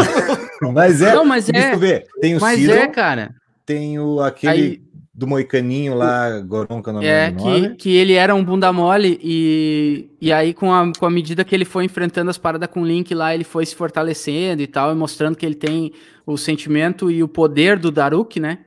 mas 0.70 1.00
é. 1.00 1.14
Não, 1.14 1.24
mas 1.24 1.48
é. 1.48 1.74
Ver. 1.76 2.06
Tem 2.20 2.36
o 2.36 2.40
mas 2.42 2.68
é, 2.68 2.86
cara. 2.88 3.34
Tem 3.64 3.98
o 3.98 4.20
aquele. 4.20 4.52
Aí, 4.52 4.82
do 5.14 5.26
Moicaninho 5.26 5.94
lá, 5.94 6.40
Goronca 6.40 6.92
no 6.92 7.02
É, 7.02 7.32
que, 7.32 7.74
que 7.76 7.96
ele 7.96 8.12
era 8.12 8.34
um 8.34 8.44
bunda 8.44 8.70
mole 8.70 9.18
e, 9.22 10.10
e 10.20 10.30
aí 10.30 10.52
com 10.52 10.74
a, 10.74 10.92
com 10.92 11.06
a 11.06 11.10
medida 11.10 11.42
que 11.42 11.54
ele 11.54 11.64
foi 11.64 11.86
enfrentando 11.86 12.30
as 12.30 12.36
paradas 12.36 12.68
com 12.68 12.82
o 12.82 12.86
Link 12.86 13.14
lá, 13.14 13.34
ele 13.34 13.44
foi 13.44 13.64
se 13.64 13.74
fortalecendo 13.74 14.60
e 14.60 14.66
tal, 14.66 14.92
e 14.92 14.94
mostrando 14.94 15.34
que 15.34 15.46
ele 15.46 15.54
tem 15.54 15.94
o 16.26 16.36
sentimento 16.36 17.10
e 17.10 17.22
o 17.22 17.28
poder 17.28 17.78
do 17.78 17.90
Daruk, 17.90 18.38
né? 18.38 18.66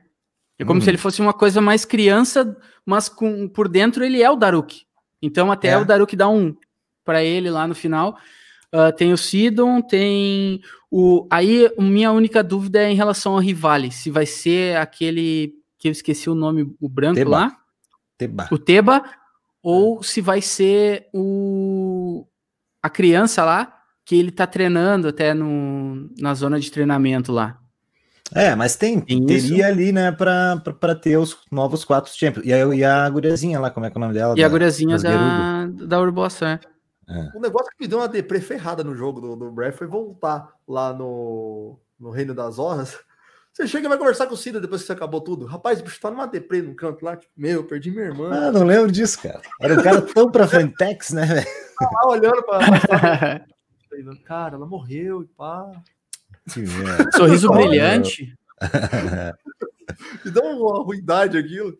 É 0.58 0.64
como 0.64 0.80
uhum. 0.80 0.84
se 0.84 0.90
ele 0.90 0.98
fosse 0.98 1.22
uma 1.22 1.32
coisa 1.32 1.60
mais 1.60 1.84
criança, 1.84 2.56
mas 2.84 3.08
com, 3.08 3.46
por 3.48 3.68
dentro 3.68 4.04
ele 4.04 4.20
é 4.20 4.28
o 4.28 4.34
Daruk. 4.34 4.82
Então 5.22 5.52
até 5.52 5.68
é. 5.68 5.78
o 5.78 5.84
Daruk 5.84 6.16
dá 6.16 6.28
um 6.28 6.52
para 7.04 7.22
ele 7.22 7.48
lá 7.48 7.68
no 7.68 7.76
final. 7.76 8.18
Uh, 8.74 8.90
tem 8.96 9.12
o 9.12 9.18
Sidon, 9.18 9.82
tem 9.82 10.60
o... 10.90 11.26
Aí 11.30 11.70
minha 11.78 12.10
única 12.10 12.42
dúvida 12.42 12.80
é 12.82 12.90
em 12.90 12.96
relação 12.96 13.34
ao 13.34 13.38
Rivale, 13.38 13.92
se 13.92 14.10
vai 14.10 14.24
ser 14.24 14.76
aquele 14.78 15.52
que 15.78 15.88
eu 15.88 15.92
esqueci 15.92 16.30
o 16.30 16.34
nome, 16.34 16.74
o 16.80 16.88
branco 16.88 17.16
Teba. 17.16 17.30
lá. 17.30 17.56
Teba. 18.16 18.48
O 18.50 18.58
Teba, 18.58 19.04
ou 19.62 20.02
se 20.02 20.20
vai 20.20 20.40
ser 20.40 21.08
o 21.12 22.26
a 22.82 22.90
criança 22.90 23.44
lá 23.44 23.72
que 24.04 24.16
ele 24.16 24.30
tá 24.30 24.46
treinando 24.46 25.08
até 25.08 25.32
no, 25.32 26.10
na 26.18 26.34
zona 26.34 26.58
de 26.58 26.70
treinamento 26.70 27.30
lá. 27.30 27.58
É, 28.34 28.54
mas 28.54 28.76
tem, 28.76 29.00
tem 29.00 29.24
teria 29.26 29.56
isso? 29.56 29.64
ali, 29.64 29.92
né, 29.92 30.10
pra, 30.10 30.56
pra, 30.64 30.72
pra, 30.72 30.94
ter 30.94 31.18
os 31.18 31.36
novos 31.50 31.84
quatro 31.84 32.10
Champions. 32.14 32.46
E 32.46 32.52
a, 32.52 32.74
e 32.74 32.82
a 32.82 33.08
guriazinha 33.10 33.60
lá, 33.60 33.70
como 33.70 33.84
é 33.84 33.90
que 33.90 33.96
é 33.96 33.98
o 33.98 34.00
nome 34.00 34.14
dela? 34.14 34.34
E 34.36 34.40
da, 34.40 34.46
a 34.46 34.48
guriazinha 34.48 34.98
da, 34.98 35.66
da 35.66 36.00
Urbossa, 36.00 36.48
é. 36.48 36.71
É. 37.08 37.36
O 37.36 37.40
negócio 37.40 37.70
que 37.70 37.82
me 37.82 37.88
deu 37.88 37.98
uma 37.98 38.08
deprê 38.08 38.40
ferrada 38.40 38.84
no 38.84 38.94
jogo 38.94 39.20
do, 39.20 39.36
do 39.36 39.50
Breath 39.50 39.76
foi 39.76 39.86
voltar 39.86 40.52
lá 40.66 40.92
no, 40.92 41.78
no 41.98 42.10
Reino 42.10 42.34
das 42.34 42.58
Horas 42.58 42.98
você 43.52 43.66
chega 43.66 43.84
e 43.84 43.88
vai 43.88 43.98
conversar 43.98 44.26
com 44.26 44.32
o 44.32 44.36
Cida 44.36 44.58
depois 44.58 44.80
que 44.80 44.86
você 44.86 44.94
acabou 44.94 45.20
tudo. 45.20 45.44
Rapaz, 45.44 45.78
o 45.78 45.84
bicho 45.84 46.00
tá 46.00 46.10
numa 46.10 46.26
deprê 46.26 46.62
no 46.62 46.74
canto 46.74 47.04
lá, 47.04 47.16
tipo, 47.16 47.30
meu, 47.36 47.62
perdi 47.64 47.90
minha 47.90 48.06
irmã. 48.06 48.30
Ah, 48.32 48.50
não 48.50 48.64
lembro 48.64 48.90
disso, 48.90 49.20
cara. 49.20 49.42
Era 49.60 49.74
um 49.74 49.82
cara 49.82 50.00
tão 50.00 50.30
pra 50.30 50.48
frentex, 50.48 51.10
né, 51.10 51.26
velho? 51.26 51.46
Tá 51.78 51.90
lá 51.92 52.08
olhando 52.08 52.42
pra. 52.44 52.58
pra... 52.80 53.46
cara, 54.24 54.56
ela 54.56 54.64
morreu 54.66 55.22
e 55.22 55.26
pá. 55.26 55.70
Sorriso 57.14 57.50
brilhante. 57.50 58.34
Me 60.24 60.30
dá 60.30 60.40
uma 60.40 60.82
ruindade 60.82 61.36
aquilo. 61.36 61.78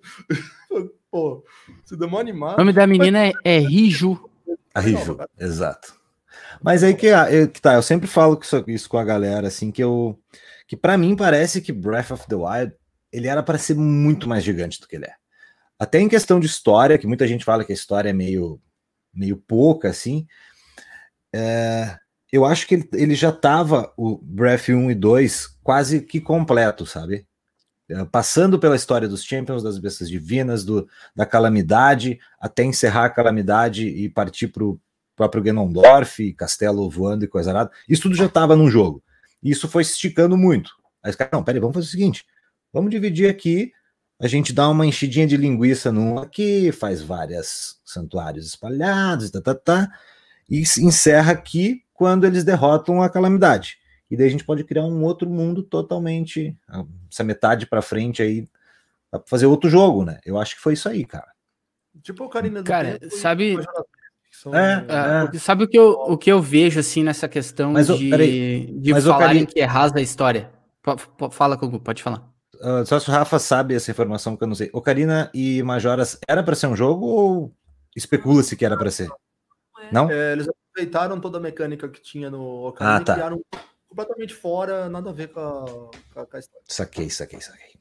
Pô, 1.11 1.43
você 1.83 1.97
deu 1.97 2.07
uma 2.07 2.21
animada. 2.21 2.57
O 2.57 2.59
nome 2.59 2.75
da 2.75 2.87
menina 2.87 3.29
é, 3.29 3.33
é 3.45 3.59
Riju. 3.59 4.29
A 4.75 4.81
Riju, 4.81 5.19
exato. 5.39 5.95
Mas 6.63 6.83
aí 6.83 6.95
que, 6.95 7.09
que 7.53 7.61
tá, 7.61 7.75
eu 7.75 7.83
sempre 7.83 8.07
falo 8.07 8.39
isso, 8.41 8.65
isso 8.69 8.89
com 8.89 8.99
a 8.99 9.05
galera, 9.05 9.49
assim, 9.49 9.71
que 9.71 9.83
eu 9.83 10.19
que 10.67 10.77
para 10.77 10.97
mim 10.97 11.15
parece 11.15 11.61
que 11.61 11.73
Breath 11.73 12.13
of 12.13 12.27
the 12.27 12.35
Wild 12.35 12.73
ele 13.13 13.29
era 13.29 13.43
para 13.43 13.59
ser 13.59 13.75
muito 13.77 14.29
mais 14.29 14.43
gigante 14.43 14.81
do 14.81 14.89
que 14.89 14.97
ele 14.97 15.05
é. 15.05 15.15
Até 15.79 16.01
em 16.01 16.09
questão 16.09 16.41
de 16.41 16.47
história, 16.47 16.97
que 16.97 17.07
muita 17.07 17.27
gente 17.27 17.45
fala 17.45 17.65
que 17.65 17.73
a 17.73 17.75
história 17.75 18.09
é 18.09 18.13
meio, 18.13 18.61
meio 19.13 19.37
pouca, 19.37 19.91
assim, 19.91 20.27
é, 21.35 21.99
eu 22.33 22.45
acho 22.47 22.67
que 22.67 22.77
ele, 22.77 22.89
ele 22.95 23.15
já 23.15 23.29
estava, 23.29 23.93
o 23.97 24.17
Breath 24.17 24.71
1 24.71 24.91
e 24.91 24.95
2, 24.95 25.47
quase 25.63 26.01
que 26.01 26.21
completo, 26.21 26.87
sabe? 26.87 27.27
É, 27.93 28.05
passando 28.07 28.59
pela 28.59 28.75
história 28.75 29.07
dos 29.07 29.23
Champions, 29.23 29.63
das 29.63 29.79
bestas 29.79 30.09
divinas, 30.09 30.65
do, 30.65 30.89
da 31.15 31.27
calamidade, 31.27 32.19
até 32.41 32.65
encerrar 32.65 33.05
a 33.05 33.11
calamidade 33.11 33.87
e 33.87 34.09
partir 34.09 34.49
para 34.49 34.65
o 34.65 34.81
próprio 35.15 35.43
Ganondorf, 35.43 36.33
castelo 36.33 36.89
voando 36.89 37.25
e 37.25 37.29
coisa 37.29 37.53
nada. 37.53 37.71
Isso 37.89 38.03
tudo 38.03 38.15
já 38.15 38.27
estava 38.27 38.57
no 38.57 38.71
jogo. 38.71 39.03
E 39.43 39.51
isso 39.51 39.69
foi 39.69 39.85
se 39.85 39.93
esticando 39.93 40.37
muito. 40.37 40.71
Aí 41.03 41.11
os 41.11 41.17
caras, 41.17 41.33
não, 41.33 41.45
peraí, 41.45 41.61
vamos 41.61 41.75
fazer 41.75 41.87
o 41.87 41.91
seguinte: 41.91 42.25
vamos 42.73 42.91
dividir 42.91 43.29
aqui, 43.29 43.73
a 44.19 44.27
gente 44.27 44.53
dá 44.53 44.69
uma 44.69 44.87
enchidinha 44.87 45.27
de 45.27 45.37
linguiça 45.37 45.93
num 45.93 46.19
aqui, 46.19 46.73
faz 46.73 47.03
vários 47.03 47.81
santuários 47.85 48.47
espalhados, 48.47 49.31
tá, 49.31 49.41
tá, 49.41 49.55
tá, 49.55 49.91
e 50.49 50.63
encerra 50.79 51.33
aqui 51.33 51.83
quando 51.93 52.25
eles 52.25 52.45
derrotam 52.45 53.03
a 53.03 53.11
calamidade. 53.11 53.82
E 54.13 54.17
daí 54.17 54.27
a 54.27 54.31
gente 54.31 54.45
pode 54.45 54.63
criar 54.63 54.85
um 54.85 55.03
outro 55.05 55.27
mundo 55.27 55.63
totalmente, 55.63 56.55
essa 57.11 57.25
metade 57.25 57.67
para 57.67 57.81
frente 57.81 58.21
aí, 58.21 58.47
pra 59.11 59.23
fazer 59.25 59.47
outro 59.47 59.71
jogo, 59.71 60.05
né? 60.05 60.21
Eu 60.23 60.39
acho 60.39 60.55
que 60.55 60.61
foi 60.61 60.75
isso 60.75 60.87
aí, 60.87 61.03
cara. 61.03 61.33
Tipo 62.03 62.25
o 62.25 62.29
Karina 62.29 62.63
do 62.63 62.67
Cara, 62.67 62.99
tempo, 62.99 63.17
sabe, 63.17 63.57
é, 63.57 65.33
é, 65.33 65.35
é. 65.35 65.39
Sabe 65.39 65.65
o 65.65 65.69
que, 65.69 65.79
eu, 65.79 65.93
o 65.93 66.19
que 66.19 66.31
eu 66.31 66.43
vejo 66.43 66.79
assim 66.79 67.03
nessa 67.03 67.27
questão 67.27 67.73
mas, 67.73 67.87
de, 67.87 68.11
peraí, 68.11 68.67
de 68.81 69.01
falarem 69.01 69.47
que 69.47 69.59
é 69.59 69.65
rasa 69.65 69.99
a 69.99 70.03
história? 70.03 70.53
P 70.83 71.31
fala, 71.31 71.57
pode 71.57 72.03
falar. 72.03 72.31
Uh, 72.57 72.85
só 72.85 73.01
se 73.01 73.09
o 73.09 73.13
Rafa 73.13 73.39
sabe 73.39 73.75
essa 73.75 73.91
informação 73.91 74.37
que 74.37 74.45
eu 74.45 74.49
não 74.49 74.55
sei. 74.55 74.69
Ocarina 74.75 75.31
e 75.33 75.63
Majoras 75.63 76.19
era 76.29 76.43
para 76.43 76.55
ser 76.55 76.67
um 76.67 76.77
jogo 76.77 77.07
ou 77.07 77.55
especula-se 77.97 78.57
que 78.57 78.65
era 78.67 78.77
para 78.77 78.91
ser? 78.91 79.09
Não? 79.91 80.11
É, 80.11 80.33
eles 80.33 80.47
aproveitaram 80.47 81.19
toda 81.19 81.39
a 81.39 81.41
mecânica 81.41 81.89
que 81.89 82.03
tinha 82.03 82.31
no 82.31 82.69
Ocarina 82.69 82.97
ah, 82.97 83.01
tá. 83.01 83.13
e 83.13 83.17
criaram 83.17 83.43
completamente 83.93 84.35
fora, 84.35 84.89
nada 84.89 85.11
a 85.11 85.13
ver 85.13 85.29
com 85.29 85.41
a, 85.41 86.27
com 86.27 86.37
a 86.37 86.41
história. 86.41 86.65
Saquei, 86.67 87.11
saquei, 87.11 87.41
saquei. 87.41 87.73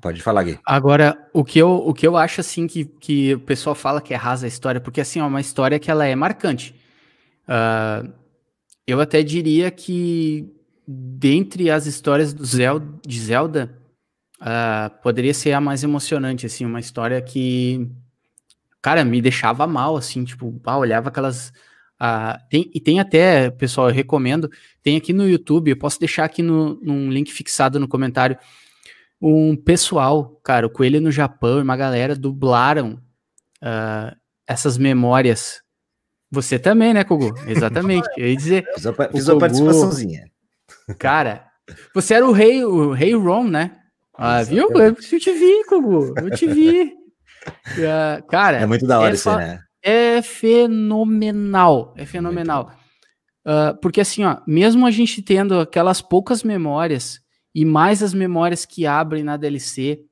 Pode 0.00 0.22
falar, 0.22 0.44
Gui. 0.44 0.58
Agora, 0.64 1.28
o 1.32 1.44
que 1.44 1.58
eu, 1.58 1.70
o 1.76 1.92
que 1.92 2.06
eu 2.06 2.16
acho, 2.16 2.40
assim, 2.40 2.66
que, 2.66 2.84
que 2.84 3.34
o 3.34 3.40
pessoal 3.40 3.74
fala 3.74 4.00
que 4.00 4.14
é 4.14 4.16
rasa 4.16 4.46
a 4.46 4.48
história, 4.48 4.80
porque, 4.80 5.00
assim, 5.00 5.18
é 5.18 5.24
uma 5.24 5.40
história 5.40 5.78
que 5.78 5.90
ela 5.90 6.04
é 6.04 6.14
marcante. 6.14 6.74
Uh, 7.48 8.12
eu 8.86 9.00
até 9.00 9.22
diria 9.22 9.70
que, 9.70 10.48
dentre 10.86 11.70
as 11.70 11.86
histórias 11.86 12.32
do 12.32 12.44
Zelda, 12.44 12.86
de 13.04 13.20
Zelda, 13.20 13.76
uh, 14.40 15.02
poderia 15.02 15.34
ser 15.34 15.52
a 15.52 15.60
mais 15.60 15.82
emocionante, 15.82 16.46
assim, 16.46 16.64
uma 16.64 16.78
história 16.80 17.20
que, 17.20 17.90
cara, 18.80 19.04
me 19.04 19.20
deixava 19.20 19.66
mal, 19.66 19.96
assim, 19.96 20.24
tipo, 20.24 20.60
ah, 20.64 20.78
olhava 20.78 21.08
aquelas... 21.08 21.52
Uh, 22.00 22.36
tem, 22.50 22.70
e 22.74 22.80
tem 22.80 23.00
até, 23.00 23.50
pessoal, 23.50 23.88
eu 23.88 23.94
recomendo, 23.94 24.50
tem 24.82 24.96
aqui 24.96 25.12
no 25.12 25.28
YouTube, 25.28 25.70
eu 25.70 25.76
posso 25.76 25.98
deixar 25.98 26.24
aqui 26.24 26.42
no, 26.42 26.74
num 26.82 27.10
link 27.10 27.32
fixado 27.32 27.78
no 27.78 27.88
comentário, 27.88 28.36
um 29.20 29.56
pessoal, 29.56 30.38
cara, 30.42 30.66
o 30.66 30.70
Coelho 30.70 31.00
no 31.00 31.10
Japão 31.10 31.58
e 31.58 31.62
uma 31.62 31.76
galera 31.76 32.14
dublaram 32.14 33.00
uh, 33.62 34.14
essas 34.46 34.76
memórias. 34.76 35.62
Você 36.30 36.58
também, 36.58 36.92
né, 36.92 37.04
Kogu? 37.04 37.34
Exatamente. 37.48 38.08
Eu 38.16 38.28
ia 38.28 38.36
dizer. 38.36 38.66
Fiz 38.74 38.86
a, 38.86 38.92
fiz 38.92 39.28
a 39.28 39.36
participaçãozinha. 39.36 40.24
Cara, 40.98 41.46
você 41.94 42.14
era 42.14 42.26
o 42.26 42.32
rei, 42.32 42.64
o 42.64 42.92
rei 42.92 43.14
Ron, 43.14 43.44
né? 43.44 43.78
Ah, 44.16 44.42
viu? 44.42 44.70
Eu, 44.72 44.94
te 44.94 45.32
vi, 45.32 45.64
Kogu. 45.64 46.14
Eu 46.16 46.30
te 46.30 46.46
vi. 46.46 46.92
Uh, 47.72 48.22
cara. 48.28 48.58
É 48.58 48.66
muito 48.66 48.86
da 48.86 49.00
hora 49.00 49.10
é 49.10 49.14
isso, 49.14 49.34
né? 49.36 49.60
É 49.86 50.22
fenomenal. 50.22 51.92
É 51.94 52.06
fenomenal. 52.06 52.72
Uh, 53.44 53.78
porque 53.82 54.00
assim, 54.00 54.24
ó, 54.24 54.38
mesmo 54.46 54.86
a 54.86 54.90
gente 54.90 55.20
tendo 55.20 55.60
aquelas 55.60 56.00
poucas 56.00 56.42
memórias 56.42 57.20
e 57.54 57.66
mais 57.66 58.02
as 58.02 58.14
memórias 58.14 58.64
que 58.64 58.86
abrem 58.86 59.22
na 59.22 59.36
DLC. 59.36 60.02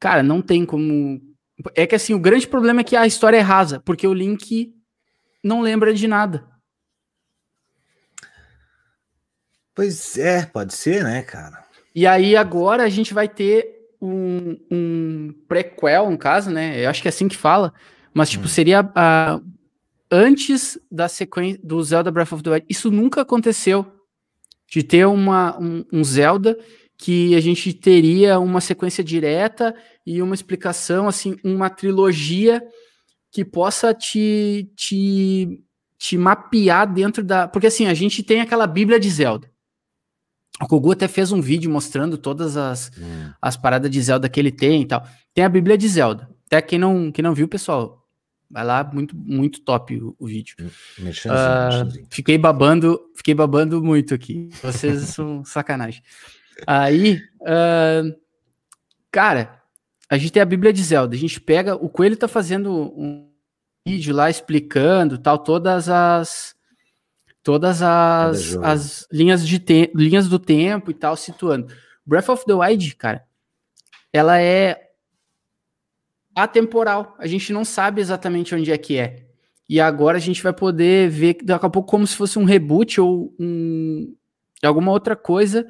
Cara, 0.00 0.22
não 0.22 0.40
tem 0.40 0.64
como. 0.64 1.20
É 1.74 1.86
que 1.86 1.94
assim, 1.94 2.14
o 2.14 2.18
grande 2.18 2.48
problema 2.48 2.80
é 2.80 2.84
que 2.84 2.96
a 2.96 3.06
história 3.06 3.36
é 3.36 3.40
rasa, 3.40 3.80
porque 3.80 4.06
o 4.06 4.14
Link 4.14 4.74
não 5.44 5.60
lembra 5.60 5.92
de 5.92 6.08
nada. 6.08 6.48
Pois 9.74 10.16
é, 10.16 10.46
pode 10.46 10.74
ser, 10.74 11.04
né, 11.04 11.20
cara? 11.20 11.66
E 11.94 12.06
aí 12.06 12.34
agora 12.34 12.82
a 12.82 12.88
gente 12.88 13.12
vai 13.12 13.28
ter 13.28 13.76
um, 14.00 14.58
um 14.70 15.34
prequel, 15.46 16.10
no 16.10 16.16
caso, 16.16 16.50
né? 16.50 16.82
Eu 16.82 16.88
acho 16.88 17.02
que 17.02 17.08
é 17.08 17.10
assim 17.10 17.28
que 17.28 17.36
fala, 17.36 17.74
mas 18.16 18.30
tipo, 18.30 18.46
hum. 18.46 18.48
seria 18.48 18.90
a, 18.94 19.38
antes 20.10 20.78
da 20.90 21.06
sequência 21.06 21.60
do 21.62 21.82
Zelda 21.84 22.10
Breath 22.10 22.32
of 22.32 22.42
the 22.42 22.50
Wild. 22.50 22.66
Isso 22.66 22.90
nunca 22.90 23.20
aconteceu 23.20 23.84
de 24.66 24.82
ter 24.82 25.06
uma, 25.06 25.54
um, 25.60 25.84
um, 25.92 26.02
Zelda 26.02 26.58
que 26.96 27.34
a 27.34 27.40
gente 27.40 27.74
teria 27.74 28.40
uma 28.40 28.62
sequência 28.62 29.04
direta 29.04 29.76
e 30.06 30.22
uma 30.22 30.34
explicação, 30.34 31.06
assim, 31.06 31.36
uma 31.44 31.68
trilogia 31.68 32.66
que 33.30 33.44
possa 33.44 33.92
te, 33.92 34.66
te, 34.74 35.60
te 35.98 36.16
mapear 36.16 36.90
dentro 36.90 37.22
da. 37.22 37.46
Porque 37.46 37.66
assim, 37.66 37.86
a 37.86 37.92
gente 37.92 38.22
tem 38.22 38.40
aquela 38.40 38.66
Bíblia 38.66 38.98
de 38.98 39.10
Zelda. 39.10 39.50
O 40.58 40.66
Kogu 40.66 40.92
até 40.92 41.06
fez 41.06 41.32
um 41.32 41.40
vídeo 41.42 41.70
mostrando 41.70 42.16
todas 42.16 42.56
as, 42.56 42.90
hum. 42.98 43.30
as 43.42 43.58
paradas 43.58 43.90
de 43.90 44.00
Zelda 44.00 44.26
que 44.26 44.40
ele 44.40 44.50
tem 44.50 44.80
e 44.80 44.86
tal. 44.86 45.06
Tem 45.34 45.44
a 45.44 45.50
Bíblia 45.50 45.76
de 45.76 45.86
Zelda. 45.86 46.34
Até 46.46 46.62
quem 46.62 46.78
não, 46.78 47.12
quem 47.12 47.22
não 47.22 47.34
viu, 47.34 47.46
pessoal, 47.46 48.05
Vai 48.50 48.64
lá, 48.64 48.88
muito, 48.92 49.16
muito 49.16 49.60
top 49.60 49.96
o, 50.00 50.14
o 50.18 50.26
vídeo. 50.26 50.56
Uh, 50.60 52.06
fiquei 52.10 52.38
babando, 52.38 53.00
fiquei 53.14 53.34
babando 53.34 53.82
muito 53.82 54.14
aqui. 54.14 54.48
Vocês 54.62 55.02
são 55.10 55.44
sacanagem. 55.44 56.02
Aí, 56.66 57.20
uh, 57.40 58.16
cara, 59.10 59.60
a 60.08 60.16
gente 60.16 60.32
tem 60.32 60.42
a 60.42 60.46
Bíblia 60.46 60.72
de 60.72 60.82
Zelda. 60.82 61.14
A 61.14 61.18
gente 61.18 61.40
pega, 61.40 61.74
o 61.74 61.88
Coelho 61.88 62.16
tá 62.16 62.28
fazendo 62.28 62.72
um 62.72 63.28
vídeo 63.86 64.14
lá 64.14 64.30
explicando 64.30 65.18
tal 65.18 65.38
todas 65.38 65.88
as 65.88 66.54
todas 67.42 67.80
as, 67.80 68.56
as 68.56 69.06
linhas 69.12 69.46
de 69.46 69.60
te, 69.60 69.92
linhas 69.94 70.28
do 70.28 70.38
tempo 70.38 70.90
e 70.90 70.94
tal 70.94 71.16
situando. 71.16 71.72
Breath 72.04 72.28
of 72.28 72.44
the 72.44 72.52
Wild, 72.52 72.96
cara, 72.96 73.24
ela 74.12 74.40
é 74.40 74.85
atemporal. 76.36 77.16
A 77.18 77.26
gente 77.26 77.52
não 77.52 77.64
sabe 77.64 78.00
exatamente 78.00 78.54
onde 78.54 78.70
é 78.70 78.76
que 78.76 78.98
é. 78.98 79.24
E 79.68 79.80
agora 79.80 80.18
a 80.18 80.20
gente 80.20 80.42
vai 80.42 80.52
poder 80.52 81.08
ver 81.08 81.38
daqui 81.42 81.66
a 81.66 81.70
pouco 81.70 81.90
como 81.90 82.06
se 82.06 82.14
fosse 82.14 82.38
um 82.38 82.44
reboot 82.44 83.00
ou 83.00 83.34
um, 83.40 84.14
alguma 84.62 84.92
outra 84.92 85.16
coisa 85.16 85.66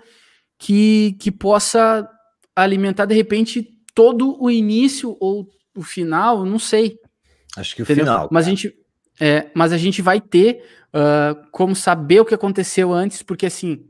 que, 0.59 1.17
que 1.21 1.31
possa 1.31 2.07
alimentar 2.55 3.07
de 3.07 3.15
repente 3.15 3.67
todo 3.95 4.37
o 4.43 4.51
início 4.51 5.17
ou 5.21 5.49
o 5.75 5.83
final, 5.83 6.45
não 6.45 6.59
sei. 6.59 6.99
Acho 7.57 7.75
que 7.75 7.83
o 7.83 7.85
Entendeu? 7.85 8.05
final. 8.05 8.29
Mas 8.31 8.47
a 8.47 8.51
gente, 8.51 8.75
é, 9.21 9.51
mas 9.55 9.73
a 9.73 9.79
gente 9.79 10.03
vai 10.03 10.21
ter 10.21 10.63
uh, 10.89 11.49
como 11.51 11.75
saber 11.75 12.21
o 12.21 12.25
que 12.25 12.35
aconteceu 12.35 12.93
antes, 12.93 13.23
porque 13.23 13.47
assim 13.47 13.87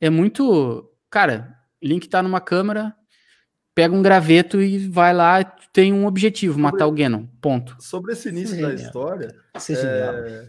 é 0.00 0.08
muito, 0.08 0.88
cara, 1.10 1.56
Link 1.82 2.08
tá 2.08 2.22
numa 2.22 2.40
câmera, 2.40 2.94
pega 3.78 3.94
um 3.94 4.02
graveto 4.02 4.60
e 4.60 4.88
vai 4.88 5.14
lá, 5.14 5.44
tem 5.44 5.92
um 5.92 6.04
objetivo, 6.04 6.54
sobre, 6.54 6.62
matar 6.62 6.88
o 6.88 6.90
Ganon. 6.90 7.26
Ponto. 7.40 7.76
Sobre 7.78 8.12
esse 8.12 8.28
início 8.28 8.56
Sim, 8.56 8.62
da 8.62 8.74
história, 8.74 9.28
é, 9.54 10.48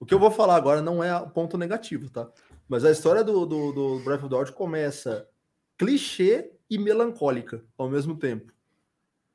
o 0.00 0.06
que 0.06 0.14
eu 0.14 0.18
vou 0.18 0.30
falar 0.30 0.56
agora 0.56 0.80
não 0.80 1.04
é 1.04 1.12
ponto 1.34 1.58
negativo, 1.58 2.08
tá? 2.08 2.30
Mas 2.66 2.82
a 2.82 2.90
história 2.90 3.22
do, 3.22 3.44
do, 3.44 3.72
do 3.72 3.98
Breath 4.02 4.20
of 4.20 4.30
the 4.30 4.36
Wild 4.36 4.52
começa 4.52 5.28
clichê 5.76 6.50
e 6.70 6.78
melancólica 6.78 7.62
ao 7.76 7.90
mesmo 7.90 8.16
tempo. 8.16 8.50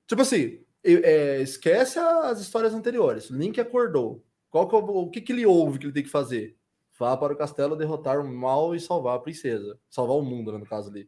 Tipo 0.07 0.23
assim, 0.23 0.59
é, 0.83 1.39
esquece 1.39 1.99
as 1.99 2.41
histórias 2.41 2.73
anteriores. 2.73 3.29
Link 3.29 3.61
acordou. 3.61 4.25
Qual 4.49 4.67
que, 4.67 4.75
é 4.75 4.79
o 4.79 5.09
que, 5.11 5.21
que 5.21 5.31
ele 5.31 5.45
ouve 5.45 5.77
que 5.77 5.85
ele 5.85 5.93
tem 5.93 6.01
que 6.01 6.09
fazer? 6.09 6.57
Vá 6.97 7.15
para 7.15 7.33
o 7.33 7.37
castelo 7.37 7.75
derrotar 7.75 8.19
o 8.19 8.27
mal 8.27 8.73
e 8.73 8.79
salvar 8.79 9.15
a 9.15 9.19
princesa. 9.19 9.77
Salvar 9.91 10.17
o 10.17 10.23
mundo, 10.23 10.51
né, 10.51 10.57
no 10.57 10.65
caso 10.65 10.89
ali 10.89 11.07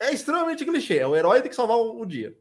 é 0.00 0.12
extremamente 0.12 0.64
clichê. 0.64 0.98
É 0.98 1.06
o 1.06 1.16
herói 1.16 1.40
tem 1.40 1.50
que 1.50 1.56
salvar 1.56 1.76
o, 1.76 2.04
dia. 2.04 2.36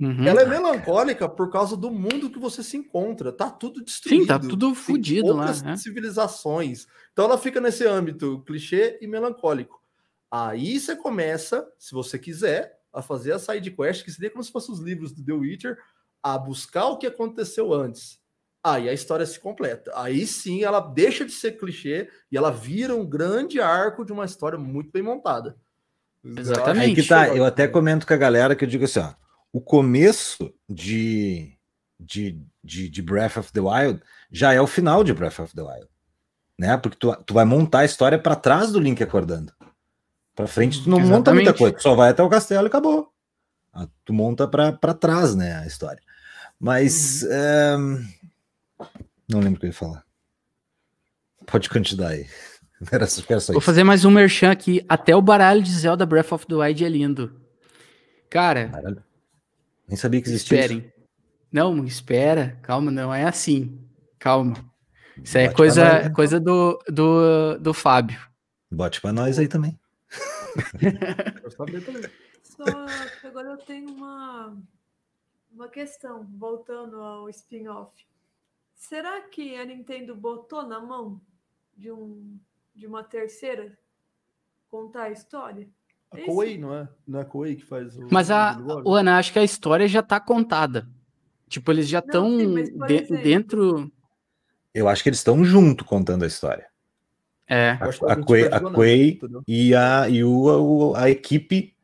Uhum. 0.00 0.24
Ela 0.24 0.42
é 0.42 0.46
melancólica 0.46 1.28
por 1.28 1.50
causa 1.50 1.76
do 1.76 1.90
mundo 1.90 2.30
que 2.30 2.38
você 2.38 2.62
se 2.62 2.76
encontra. 2.76 3.32
Tá 3.32 3.50
tudo 3.50 3.82
destruído. 3.82 4.22
Sim, 4.22 4.26
tá 4.26 4.38
tudo 4.38 4.74
fodido 4.74 5.32
lá. 5.34 5.52
Né? 5.62 5.76
civilizações. 5.76 6.86
Então 7.12 7.24
ela 7.24 7.38
fica 7.38 7.60
nesse 7.60 7.86
âmbito 7.86 8.42
clichê 8.46 8.98
e 9.00 9.06
melancólico. 9.06 9.82
Aí 10.30 10.78
você 10.78 10.94
começa, 10.94 11.66
se 11.78 11.92
você 11.92 12.18
quiser, 12.18 12.78
a 12.92 13.02
fazer 13.02 13.32
a 13.32 13.38
side 13.38 13.70
quest, 13.70 14.04
que 14.04 14.10
seria 14.10 14.30
como 14.30 14.42
se 14.42 14.52
fossem 14.52 14.74
os 14.74 14.80
livros 14.80 15.12
do 15.12 15.24
The 15.24 15.32
Witcher, 15.32 15.78
a 16.22 16.38
buscar 16.38 16.86
o 16.86 16.98
que 16.98 17.06
aconteceu 17.06 17.72
antes. 17.72 18.20
Aí 18.62 18.88
a 18.88 18.92
história 18.92 19.24
se 19.24 19.38
completa. 19.40 19.90
Aí 19.94 20.26
sim 20.26 20.62
ela 20.62 20.80
deixa 20.80 21.24
de 21.24 21.32
ser 21.32 21.52
clichê 21.58 22.10
e 22.30 22.36
ela 22.36 22.50
vira 22.50 22.94
um 22.94 23.06
grande 23.06 23.60
arco 23.60 24.04
de 24.04 24.12
uma 24.12 24.24
história 24.24 24.58
muito 24.58 24.90
bem 24.90 25.02
montada. 25.02 25.56
Exatamente. 26.36 26.84
Aí 26.84 26.94
que 26.94 27.02
tá, 27.02 27.28
eu 27.28 27.44
até 27.44 27.66
comento 27.66 28.06
com 28.06 28.12
a 28.12 28.16
galera 28.16 28.54
que 28.54 28.64
eu 28.64 28.68
digo 28.68 28.84
assim, 28.84 29.00
ó, 29.00 29.12
o 29.52 29.60
começo 29.60 30.52
de, 30.68 31.56
de, 31.98 32.40
de, 32.62 32.88
de, 32.88 33.02
Breath 33.02 33.38
of 33.38 33.52
the 33.52 33.60
Wild 33.60 34.02
já 34.30 34.52
é 34.52 34.60
o 34.60 34.66
final 34.66 35.02
de 35.02 35.14
Breath 35.14 35.38
of 35.38 35.54
the 35.54 35.62
Wild, 35.62 35.88
né? 36.58 36.76
Porque 36.76 36.98
tu, 36.98 37.14
tu 37.24 37.34
vai 37.34 37.44
montar 37.44 37.80
a 37.80 37.84
história 37.84 38.18
para 38.18 38.36
trás 38.36 38.72
do 38.72 38.80
Link 38.80 39.02
acordando. 39.02 39.52
Para 40.34 40.46
frente 40.46 40.82
tu 40.82 40.90
não 40.90 40.98
Exatamente. 40.98 41.18
monta 41.18 41.34
muita 41.34 41.54
coisa, 41.54 41.76
tu 41.76 41.82
só 41.82 41.94
vai 41.94 42.10
até 42.10 42.22
o 42.22 42.28
castelo 42.28 42.66
e 42.66 42.68
acabou. 42.68 43.12
Ah, 43.72 43.88
tu 44.04 44.12
monta 44.12 44.46
para 44.46 44.94
trás, 44.94 45.34
né, 45.34 45.56
a 45.56 45.66
história. 45.66 46.02
Mas 46.60 47.22
uhum. 47.22 47.28
é... 47.30 47.76
não 49.28 49.40
lembro 49.40 49.56
o 49.56 49.60
que 49.60 49.66
eu 49.66 49.70
ia 49.70 49.74
falar. 49.74 50.04
Pode 51.46 51.70
continuar 51.70 52.10
aí. 52.10 52.26
Era, 52.92 53.06
era 53.06 53.52
Vou 53.52 53.60
fazer 53.60 53.82
mais 53.82 54.04
um 54.04 54.10
merchan 54.10 54.52
aqui. 54.52 54.84
Até 54.88 55.14
o 55.14 55.20
baralho 55.20 55.60
de 55.60 55.70
Zelda 55.70 56.06
Breath 56.06 56.30
of 56.30 56.46
the 56.46 56.54
Wild 56.54 56.84
é 56.84 56.88
lindo. 56.88 57.40
Cara. 58.30 58.68
Baralho. 58.68 59.02
Nem 59.86 59.96
sabia 59.96 60.22
que 60.22 60.28
existia. 60.28 60.60
Esperem. 60.60 60.78
Isso. 60.78 60.92
Não, 61.50 61.84
espera. 61.84 62.56
Calma, 62.62 62.90
não 62.90 63.12
é 63.12 63.24
assim. 63.24 63.84
Calma. 64.18 64.54
Isso 65.22 65.36
aí 65.36 65.44
é 65.44 65.52
coisa, 65.52 65.84
nós, 65.84 66.04
né? 66.04 66.10
coisa 66.10 66.38
do, 66.38 66.78
do, 66.88 67.58
do 67.58 67.74
Fábio. 67.74 68.20
Bote 68.70 69.00
pra 69.00 69.12
nós 69.12 69.38
aí 69.38 69.48
também. 69.48 69.78
eu 71.42 71.50
também. 71.50 72.10
Só 72.44 72.64
que 73.20 73.26
agora 73.26 73.48
eu 73.48 73.56
tenho 73.58 73.90
uma, 73.90 74.56
uma 75.50 75.68
questão, 75.68 76.24
voltando 76.38 77.00
ao 77.00 77.28
spin-off. 77.30 77.92
Será 78.74 79.22
que 79.22 79.56
a 79.56 79.64
Nintendo 79.64 80.14
botou 80.14 80.64
na 80.64 80.78
mão 80.78 81.20
de 81.76 81.90
um 81.90 82.38
de 82.78 82.86
uma 82.86 83.02
terceira 83.02 83.76
contar 84.70 85.04
a 85.04 85.10
história? 85.10 85.68
A 86.10 86.20
é 86.20 86.24
Koei, 86.24 86.56
não 86.56 86.74
é? 86.74 86.88
Não 87.06 87.18
é 87.18 87.22
a 87.22 87.24
Koei 87.24 87.56
que 87.56 87.64
faz 87.64 87.96
o. 87.96 88.06
Mas 88.10 88.30
a, 88.30 88.56
o 88.84 88.94
Ana, 88.94 89.18
acho 89.18 89.32
que 89.32 89.38
a 89.38 89.44
história 89.44 89.86
já 89.88 90.00
está 90.00 90.18
contada. 90.20 90.88
Tipo, 91.48 91.72
eles 91.72 91.88
já 91.88 91.98
estão 91.98 92.36
de, 92.86 93.02
dentro. 93.22 93.90
Eu 94.72 94.88
acho 94.88 95.02
que 95.02 95.08
eles 95.08 95.18
estão 95.18 95.44
junto 95.44 95.84
contando 95.84 96.22
a 96.22 96.26
história. 96.26 96.66
É. 97.46 97.78
A, 97.80 98.12
a, 98.12 98.16
Koei, 98.16 98.46
a 98.46 98.60
Koei 98.60 99.20
e, 99.46 99.74
a, 99.74 100.08
e 100.08 100.22
o, 100.22 100.94
a, 100.94 101.04
a 101.04 101.10
equipe 101.10 101.74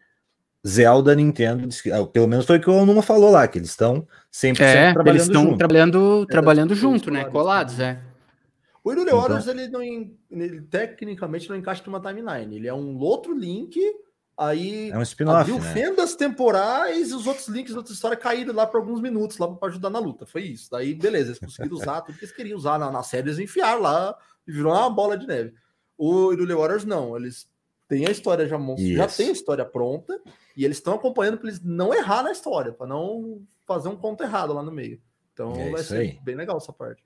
Zelda 0.66 1.14
Nintendo, 1.14 1.68
ah, 1.92 2.06
pelo 2.06 2.28
menos 2.28 2.46
foi 2.46 2.58
o 2.58 2.60
que 2.60 2.70
o 2.70 2.74
Onuma 2.74 3.02
falou 3.02 3.30
lá, 3.30 3.48
que 3.48 3.58
eles 3.58 3.70
estão 3.70 4.06
sempre 4.30 4.62
É, 4.64 4.92
trabalhando 4.92 5.16
eles 5.16 5.22
estão 5.22 5.56
trabalhando, 5.56 6.26
trabalhando 6.26 6.70
eles 6.70 6.80
junto, 6.80 7.10
né? 7.10 7.24
colados, 7.24 7.76
Colados, 7.76 7.80
é. 7.80 8.13
O 8.85 8.90
Hyrule 8.90 9.06
Então- 9.09 9.19
Warriors, 9.20 9.47
ele, 9.47 9.66
não, 9.69 9.82
ele 9.82 10.61
tecnicamente 10.70 11.48
não 11.48 11.56
encaixa 11.56 11.82
numa 11.86 12.01
timeline. 12.01 12.55
Ele 12.55 12.69
é 12.69 12.74
um 12.74 12.98
outro 12.98 13.32
link, 13.32 13.81
aí 14.36 14.90
É 14.90 14.98
um 14.98 15.02
spin-off, 15.02 15.51
né? 15.51 15.73
fendas 15.73 16.15
temporais 16.15 17.11
e 17.11 17.15
os 17.15 17.27
outros 17.27 17.48
links 17.48 17.73
da 17.73 17.78
outra 17.78 17.94
história 17.94 18.16
caíram 18.16 18.55
lá 18.55 18.66
por 18.66 18.78
alguns 18.81 19.01
minutos 19.01 19.39
lá 19.39 19.48
para 19.48 19.69
ajudar 19.69 19.89
na 19.89 19.98
luta. 19.98 20.27
Foi 20.27 20.43
isso. 20.43 20.70
Daí, 20.70 20.94
beleza, 20.94 21.31
eles 21.31 21.39
conseguiram 21.39 21.74
usar 21.77 22.02
tudo 22.02 22.19
que 22.19 22.24
eles 22.24 22.35
queriam 22.36 22.59
usar 22.59 22.78
na, 22.78 22.90
na 22.90 23.02
série, 23.02 23.28
eles 23.28 23.39
enfiaram 23.39 23.81
lá 23.81 24.15
e 24.47 24.52
virou 24.52 24.70
uma 24.73 24.90
bola 24.90 25.16
de 25.16 25.27
neve. 25.27 25.55
O 25.97 26.28
Hyrule 26.31 26.55
Warriors, 26.55 26.85
não. 26.85 27.16
Eles 27.16 27.48
têm 27.89 28.06
a 28.06 28.11
história 28.11 28.47
já, 28.47 28.59
mon- 28.59 28.77
já 28.77 29.06
tem 29.06 29.28
a 29.31 29.32
história 29.32 29.65
pronta 29.65 30.20
e 30.55 30.65
eles 30.65 30.77
estão 30.77 30.94
acompanhando 30.94 31.39
para 31.39 31.48
eles 31.48 31.62
não 31.62 31.94
errar 31.94 32.23
na 32.23 32.32
história, 32.32 32.70
para 32.73 32.86
não 32.86 33.43
fazer 33.66 33.89
um 33.89 33.97
conto 33.97 34.23
errado 34.23 34.52
lá 34.52 34.62
no 34.62 34.70
meio. 34.73 35.01
Então 35.32 35.55
É 35.55 35.70
vai 35.70 35.82
ser 35.82 35.97
aí. 35.97 36.19
bem 36.23 36.35
legal 36.35 36.59
essa 36.59 36.73
parte. 36.73 37.02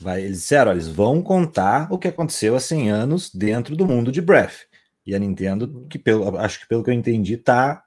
Vai, 0.00 0.22
eles 0.22 0.38
disseram, 0.38 0.72
eles 0.72 0.86
vão 0.88 1.20
contar 1.22 1.92
o 1.92 1.98
que 1.98 2.08
aconteceu 2.08 2.54
há 2.54 2.60
100 2.60 2.90
anos 2.90 3.34
dentro 3.34 3.74
do 3.76 3.84
mundo 3.86 4.12
de 4.12 4.20
Breath. 4.20 4.60
E 5.04 5.14
a 5.14 5.18
Nintendo, 5.18 5.86
que 5.90 5.98
pelo, 5.98 6.38
acho 6.38 6.60
que 6.60 6.68
pelo 6.68 6.84
que 6.84 6.90
eu 6.90 6.94
entendi, 6.94 7.36
tá 7.36 7.82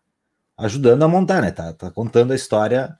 ajudando 0.57 1.03
a 1.03 1.07
montar, 1.07 1.41
né? 1.41 1.51
Tá, 1.51 1.71
tá 1.73 1.89
contando 1.89 2.33
a 2.33 2.35
história 2.35 2.97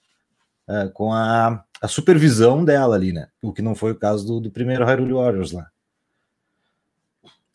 é, 0.69 0.87
com 0.93 1.11
a, 1.11 1.63
a 1.81 1.87
supervisão 1.87 2.63
dela 2.63 2.95
ali, 2.95 3.11
né? 3.11 3.27
O 3.41 3.51
que 3.51 3.61
não 3.61 3.75
foi 3.75 3.91
o 3.91 3.99
caso 3.99 4.25
do, 4.25 4.39
do 4.39 4.51
primeiro 4.51 4.85
Hyrule 4.85 5.13
Warriors 5.13 5.51
lá. 5.51 5.69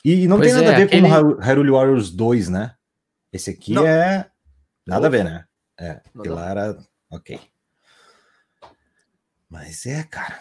E, 0.04 0.24
e 0.24 0.28
não 0.28 0.36
Pois 0.36 0.52
tem 0.52 0.60
nada 0.62 0.72
é, 0.72 0.74
a 0.74 0.78
ver 0.78 0.84
aquele- 0.84 1.02
com 1.02 1.08
o 1.08 1.16
Hyru- 1.16 1.38
Hyrule 1.40 1.70
Warriors 1.70 2.10
2, 2.10 2.48
né? 2.48 2.74
Esse 3.32 3.50
aqui 3.50 3.72
Não. 3.72 3.86
é. 3.86 4.30
Nada 4.86 5.06
a 5.06 5.10
ver, 5.10 5.24
né? 5.24 5.44
É, 5.78 6.00
era. 6.38 6.78
Ok. 7.10 7.40
Mas 9.48 9.86
é, 9.86 10.02
cara. 10.04 10.38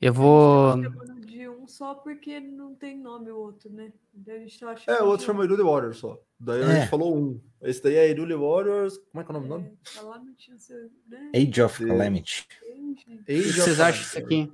Eu 0.00 0.12
vou. 0.12 0.72
Chamando 0.82 1.20
de 1.26 1.48
um 1.48 1.66
só 1.66 1.94
porque 1.94 2.38
não 2.38 2.74
tem 2.74 2.98
nome 2.98 3.30
o 3.30 3.36
outro, 3.38 3.70
né? 3.70 3.92
Daí 4.12 4.36
a 4.36 4.40
gente 4.40 4.60
tá 4.60 4.70
achando 4.70 4.94
É, 4.94 5.02
o 5.02 5.06
outro 5.06 5.20
de 5.20 5.26
chama. 5.26 5.42
Hyrule 5.44 5.62
Warriors 5.62 5.96
só. 5.98 6.18
Daí 6.38 6.62
a 6.62 6.66
É. 6.66 6.80
gente 6.80 6.90
falou 6.90 7.16
um. 7.16 7.40
Esse 7.62 7.82
daí 7.82 7.94
é 7.96 8.06
Hyrule 8.08 8.34
Warriors. 8.34 8.98
Como 9.10 9.20
é 9.22 9.24
que 9.24 9.30
é 9.32 9.34
o 9.34 9.38
nome 9.40 9.48
do 9.48 9.54
nome? 9.54 9.66
É, 9.66 9.94
tá 9.98 10.02
lá 10.02 10.18
no 10.18 10.34
tinha 10.34 10.58
seu, 10.58 10.76
né? 11.08 11.30
Age 11.34 11.62
of. 11.62 11.86
Calamity. 11.86 12.46
O 12.62 13.24
que 13.24 13.32
Age 13.32 13.48
of 13.50 13.52
vocês 13.60 13.80
acham 13.80 14.04
Calamity. 14.04 14.04
disso 14.04 14.18
aqui? 14.18 14.52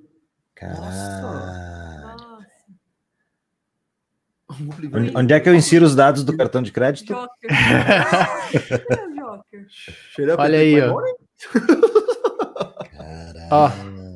Caralho. 0.55 0.81
Nossa. 0.81 2.43
Onde, 4.95 5.17
onde 5.17 5.33
é 5.33 5.41
que 5.41 5.49
eu 5.49 5.55
insiro 5.55 5.85
os 5.87 5.95
dados 5.97 6.23
do 6.25 6.37
cartão 6.37 6.61
de 6.63 6.71
crédito? 6.71 7.07
Joker. 7.15 7.51
é 7.51 9.07
o 9.07 9.15
Joker. 9.17 9.67
Olha 10.39 10.59
aí, 10.59 10.79
ó. 10.83 10.95
Caralho. 12.91 13.49
Ó, 13.51 13.71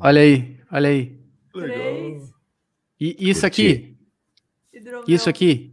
Olha 0.05 0.21
aí, 0.21 0.59
olha 0.71 0.89
aí. 0.89 1.16
Legal. 1.61 1.77
Três. 1.77 2.33
E 2.99 3.29
isso 3.29 3.45
aqui, 3.45 3.95
Hidromel. 4.73 5.03
isso 5.07 5.29
aqui. 5.29 5.71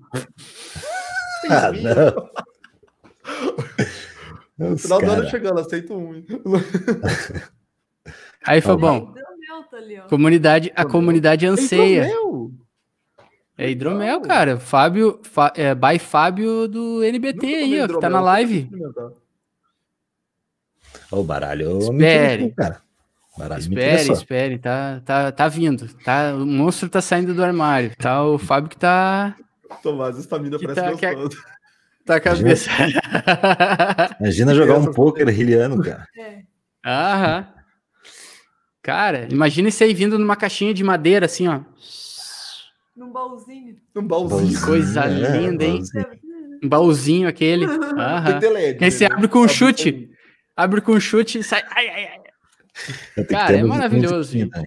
Ah, 1.49 1.73
não. 1.73 2.31
Os 4.73 4.83
Final 4.83 5.01
do 5.01 5.11
ano 5.11 5.31
chegando, 5.31 5.61
aceito 5.61 5.95
um. 5.95 6.23
Aí 8.47 8.61
foi 8.61 8.75
Ó, 8.75 8.77
bom. 8.77 9.13
Tá. 9.13 9.23
Comunidade, 10.09 10.73
a 10.77 10.85
comunidade 10.85 11.47
anseia. 11.47 12.07
Hidromel? 12.07 12.51
É 13.57 13.71
hidromel, 13.71 14.21
cara. 14.21 14.59
Fábio, 14.59 15.21
Fa, 15.23 15.53
é, 15.57 15.73
by 15.75 15.99
Fábio 15.99 16.67
do 16.67 17.03
NBT 17.05 17.47
aí, 17.47 17.81
ó, 17.81 17.87
que 17.89 18.01
tá 18.01 18.11
na 18.11 18.21
live. 18.21 18.69
O 21.11 21.23
baralho. 21.23 21.79
Espere. 21.79 22.51
cara. 22.53 22.83
Baralho 23.37 23.61
Espere, 23.61 24.13
espere, 24.13 24.59
tá, 24.59 25.01
tá, 25.05 25.33
tá 25.33 25.49
vindo. 25.49 25.89
Tá, 26.05 26.35
o 26.35 26.47
monstro 26.47 26.89
tá 26.89 27.01
saindo 27.01 27.35
do 27.35 27.43
armário. 27.43 27.91
Tá 27.97 28.23
o 28.25 28.39
Fábio 28.39 28.71
que 28.71 28.77
tá, 28.77 29.35
Tomás, 29.83 30.17
estamina 30.17 30.57
parece 30.59 30.81
tá- 30.81 30.95
que 30.97 31.05
é- 31.07 31.15
gostoso. 31.15 31.43
tá 32.07 32.17
a 32.17 32.21
cabeça. 32.21 32.71
Imagina 34.21 34.55
jogar 34.55 34.79
um 34.79 34.93
poker 34.93 35.29
riliano, 35.29 35.83
cara. 35.83 36.07
É. 36.17 36.43
Aham. 36.87 37.49
Cara, 38.83 39.27
imagina 39.31 39.69
isso 39.69 39.83
aí 39.83 39.95
vindo 39.95 40.19
numa 40.19 40.37
caixinha 40.37 40.73
de 40.75 40.85
madeira, 40.85 41.27
assim, 41.27 41.49
ó. 41.49 41.61
Num 42.95 43.11
baúzinho. 43.11 43.77
Um 43.97 44.07
baúzinho. 44.07 44.61
Coisa 44.61 45.05
É, 45.07 45.09
linda, 45.39 45.65
hein? 45.65 45.79
baúzinho. 45.79 46.07
Um 46.63 46.69
baúzinho 46.69 47.29
aquele. 47.29 47.65
Aham. 47.99 48.39
Aí 48.81 48.91
você 48.91 49.09
né? 49.09 49.15
abre 49.15 49.27
com 49.27 49.41
um 49.41 49.49
chute. 49.49 50.11
Abre 50.57 50.81
com 50.81 50.93
um 50.93 51.01
chute 51.01 51.39
e 51.39 51.43
sai. 51.43 51.65
Ai, 51.71 51.89
ai, 51.89 52.05
ai. 52.07 52.24
Cara, 53.29 53.57
é 53.57 53.63
maravilhoso, 53.63 54.39
também. 54.39 54.67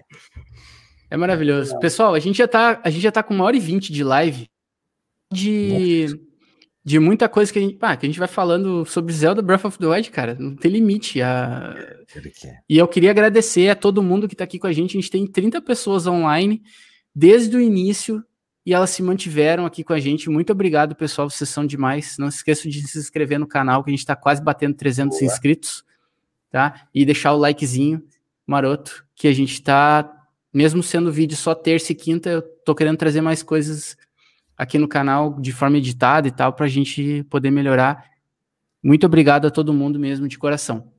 É 1.10 1.16
maravilhoso. 1.16 1.78
Pessoal, 1.78 2.14
a 2.14 2.18
gente 2.18 2.38
já 2.38 2.48
tá, 2.48 2.80
a 2.84 2.90
gente 2.90 3.02
já 3.02 3.12
tá 3.12 3.22
com 3.22 3.34
uma 3.34 3.44
hora 3.44 3.56
e 3.56 3.60
vinte 3.60 3.92
de 3.92 4.04
live 4.04 4.48
de, 5.32 6.06
de 6.84 6.98
muita 6.98 7.28
coisa 7.28 7.52
que 7.52 7.58
a, 7.58 7.62
gente, 7.62 7.78
ah, 7.80 7.96
que 7.96 8.06
a 8.06 8.08
gente 8.08 8.18
vai 8.18 8.28
falando 8.28 8.84
sobre 8.84 9.12
Zelda 9.12 9.42
Breath 9.42 9.64
of 9.64 9.78
the 9.78 9.86
Wild, 9.86 10.10
cara. 10.10 10.36
Não 10.38 10.54
tem 10.54 10.70
limite. 10.70 11.20
A. 11.22 11.74
E 12.68 12.76
eu 12.76 12.88
queria 12.88 13.10
agradecer 13.10 13.68
a 13.68 13.76
todo 13.76 14.02
mundo 14.02 14.28
que 14.28 14.34
está 14.34 14.44
aqui 14.44 14.58
com 14.58 14.66
a 14.66 14.72
gente. 14.72 14.96
A 14.96 15.00
gente 15.00 15.10
tem 15.10 15.26
30 15.26 15.60
pessoas 15.62 16.06
online 16.06 16.62
desde 17.14 17.56
o 17.56 17.60
início 17.60 18.22
e 18.64 18.74
elas 18.74 18.90
se 18.90 19.02
mantiveram 19.02 19.64
aqui 19.64 19.82
com 19.82 19.94
a 19.94 20.00
gente. 20.00 20.28
Muito 20.28 20.52
obrigado, 20.52 20.94
pessoal. 20.94 21.30
Vocês 21.30 21.48
são 21.48 21.66
demais. 21.66 22.16
Não 22.18 22.30
se 22.30 22.38
esqueçam 22.38 22.70
de 22.70 22.86
se 22.86 22.98
inscrever 22.98 23.38
no 23.38 23.46
canal, 23.46 23.82
que 23.82 23.90
a 23.90 23.92
gente 23.92 24.00
está 24.00 24.14
quase 24.14 24.42
batendo 24.42 24.74
300 24.74 25.18
Boa. 25.18 25.32
inscritos, 25.32 25.82
tá? 26.50 26.88
E 26.94 27.04
deixar 27.04 27.32
o 27.32 27.38
likezinho 27.38 28.02
maroto, 28.46 29.04
que 29.14 29.28
a 29.28 29.32
gente 29.32 29.52
está, 29.52 30.10
mesmo 30.52 30.82
sendo 30.82 31.12
vídeo 31.12 31.36
só 31.36 31.54
terça 31.54 31.92
e 31.92 31.94
quinta, 31.94 32.30
eu 32.30 32.42
tô 32.64 32.74
querendo 32.74 32.96
trazer 32.96 33.20
mais 33.20 33.42
coisas 33.42 33.96
aqui 34.56 34.78
no 34.78 34.88
canal 34.88 35.38
de 35.40 35.52
forma 35.52 35.78
editada 35.78 36.26
e 36.26 36.30
tal, 36.30 36.52
para 36.52 36.66
a 36.66 36.68
gente 36.68 37.22
poder 37.24 37.50
melhorar. 37.50 38.04
Muito 38.82 39.06
obrigado 39.06 39.46
a 39.46 39.50
todo 39.50 39.72
mundo 39.72 39.98
mesmo, 39.98 40.26
de 40.26 40.38
coração. 40.38 40.92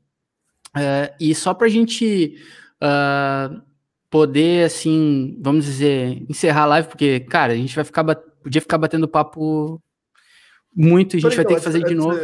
É, 0.76 1.14
e 1.20 1.34
só 1.34 1.54
para 1.54 1.68
a 1.68 1.70
gente 1.70 2.36
ah, 2.82 3.62
poder, 4.10 4.66
assim, 4.66 5.38
vamos 5.42 5.66
dizer, 5.66 6.24
encerrar 6.30 6.64
a 6.64 6.68
live, 6.68 6.88
porque, 6.88 7.20
cara, 7.22 7.54
a 7.54 7.56
gente 7.56 7.76
vai 7.76 7.84
ficar, 7.84 8.04
podia 8.16 8.62
ficar 8.62 8.78
batendo 8.78 9.08
papo 9.08 9.82
muito, 10.76 11.16
a 11.16 11.20
gente 11.20 11.36
vai 11.36 11.46
ter 11.46 11.56
que 11.56 11.62
fazer 11.62 11.84
de 11.84 11.96
novo. 11.96 12.18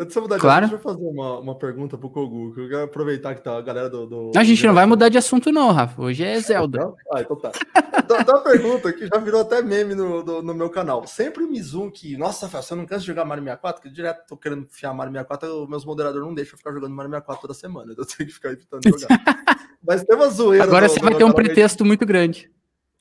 Antes 0.00 0.14
de 0.14 0.20
mudar 0.20 0.36
de 0.36 0.40
Claro. 0.40 0.66
assunto, 0.66 0.76
deixa 0.76 0.88
eu 0.88 0.94
fazer 0.94 1.10
uma, 1.10 1.40
uma 1.40 1.58
pergunta 1.58 1.98
pro 1.98 2.08
Kogu, 2.08 2.54
que 2.54 2.60
eu 2.60 2.68
quero 2.68 2.82
aproveitar 2.84 3.34
que 3.34 3.42
tá 3.42 3.56
a 3.58 3.60
galera 3.60 3.90
do. 3.90 4.06
do 4.06 4.30
A 4.36 4.44
gente 4.44 4.64
não 4.64 4.72
vai 4.72 4.86
mudar 4.86 5.08
de 5.08 5.18
assunto, 5.18 5.50
não, 5.50 5.72
Rafa. 5.72 6.00
Hoje 6.00 6.22
é 6.24 6.38
Zelda. 6.38 6.78
Não? 6.78 6.94
Ah, 7.12 7.20
então 7.20 7.36
tá. 7.36 7.50
Então, 7.98 8.16
tem 8.24 8.34
uma 8.34 8.40
pergunta 8.42 8.92
que 8.92 9.06
já 9.08 9.18
virou 9.18 9.40
até 9.40 9.60
meme 9.60 9.94
no, 9.96 10.22
do- 10.22 10.40
no 10.42 10.54
meu 10.54 10.70
canal. 10.70 11.04
Sempre 11.06 11.42
o 11.42 11.50
Mizuki, 11.50 12.16
nossa, 12.16 12.46
Rafael, 12.46 12.62
você 12.62 12.74
não 12.76 12.86
cansa 12.86 13.00
de 13.00 13.06
jogar 13.08 13.24
Mario 13.24 13.42
64? 13.42 13.82
Que 13.82 13.90
direto 13.90 14.24
tô 14.28 14.36
querendo 14.36 14.62
enfiar 14.62 14.94
Mario 14.94 15.12
64, 15.12 15.62
os 15.64 15.68
meus 15.68 15.84
moderadores 15.84 16.24
não 16.26 16.32
deixam 16.34 16.54
eu 16.54 16.58
ficar 16.58 16.72
jogando 16.72 16.94
Mario 16.94 17.10
64 17.10 17.42
toda 17.42 17.54
semana. 17.54 17.92
então 17.92 18.04
Eu 18.04 18.08
tenho 18.16 18.28
que 18.28 18.34
ficar 18.34 18.52
evitando 18.52 18.82
jogar. 18.84 19.08
Mas 19.84 20.04
tem 20.04 20.16
uma 20.16 20.28
zoeira. 20.28 20.62
Agora 20.64 20.86
no- 20.86 20.92
você 20.92 21.00
vai 21.00 21.14
ter 21.16 21.24
um 21.24 21.28
que- 21.30 21.34
pretexto 21.34 21.84
muito 21.84 22.06
grande. 22.06 22.48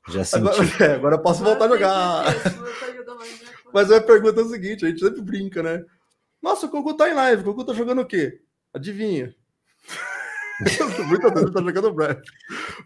Já 0.10 0.24
senti. 0.24 0.48
Agora, 0.48 0.58
é, 0.84 0.96
agora 0.96 1.16
eu 1.16 1.20
posso 1.20 1.44
voltar 1.44 1.66
a 1.66 1.68
jogar. 1.70 2.24
Mas 3.74 3.92
a 3.92 4.02
pergunta 4.02 4.42
é 4.42 4.44
a 4.44 4.48
seguinte: 4.48 4.86
a 4.86 4.90
gente 4.90 5.00
sempre 5.00 5.22
brinca, 5.22 5.62
né? 5.62 5.84
Nossa, 6.42 6.66
o 6.66 6.70
Kogu 6.70 6.94
tá 6.96 7.10
em 7.10 7.14
live, 7.14 7.42
o 7.42 7.46
Kogu 7.46 7.64
tá 7.66 7.74
jogando 7.74 8.02
o 8.02 8.06
quê? 8.06 8.42
Adivinha? 8.74 9.34
Muitas 10.60 11.34
vezes 11.34 11.44
ele 11.44 11.52
tá 11.54 11.62
jogando 11.62 11.94
Breath. 11.94 12.22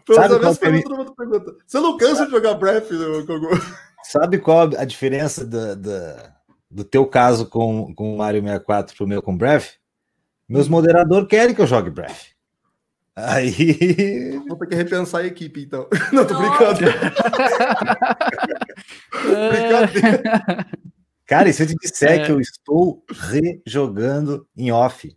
Pelo 0.06 0.20
Sabe 0.20 0.38
menos 0.38 0.58
pergunta, 0.58 0.88
todo 0.88 0.96
mundo 0.98 1.14
pergunta. 1.14 1.56
Você 1.66 1.80
não 1.80 1.96
cansa 1.96 2.24
de 2.26 2.30
jogar 2.30 2.54
Breath, 2.54 2.88
Kogu? 3.26 3.48
Sabe 4.04 4.38
qual 4.38 4.70
a 4.76 4.84
diferença 4.84 5.44
da- 5.46 5.74
da- 5.74 6.32
do 6.70 6.84
teu 6.84 7.06
caso 7.06 7.46
com, 7.46 7.94
com 7.94 8.14
o 8.14 8.18
Mario 8.18 8.42
64 8.42 8.96
pro 8.96 9.06
meu 9.06 9.22
com 9.22 9.36
Breath? 9.36 9.74
Meus 10.48 10.68
moderadores 10.68 11.28
querem 11.28 11.54
que 11.54 11.62
eu 11.62 11.66
jogue 11.66 11.90
Breath. 11.90 12.32
Aí. 13.14 14.38
Vou 14.48 14.56
ter 14.58 14.66
que 14.68 14.74
repensar 14.74 15.20
a 15.20 15.26
equipe, 15.26 15.62
então. 15.62 15.86
Não, 16.12 16.26
tô 16.26 16.36
brincando. 16.36 16.80
Brincadeira. 19.22 20.66
Cara, 21.26 21.48
e 21.48 21.52
se 21.52 21.62
eu 21.62 21.66
te 21.66 21.74
disser 21.76 22.20
É. 22.20 22.26
que 22.26 22.32
eu 22.32 22.40
estou 22.40 23.04
rejogando 23.10 24.46
em 24.56 24.70
off? 24.72 25.16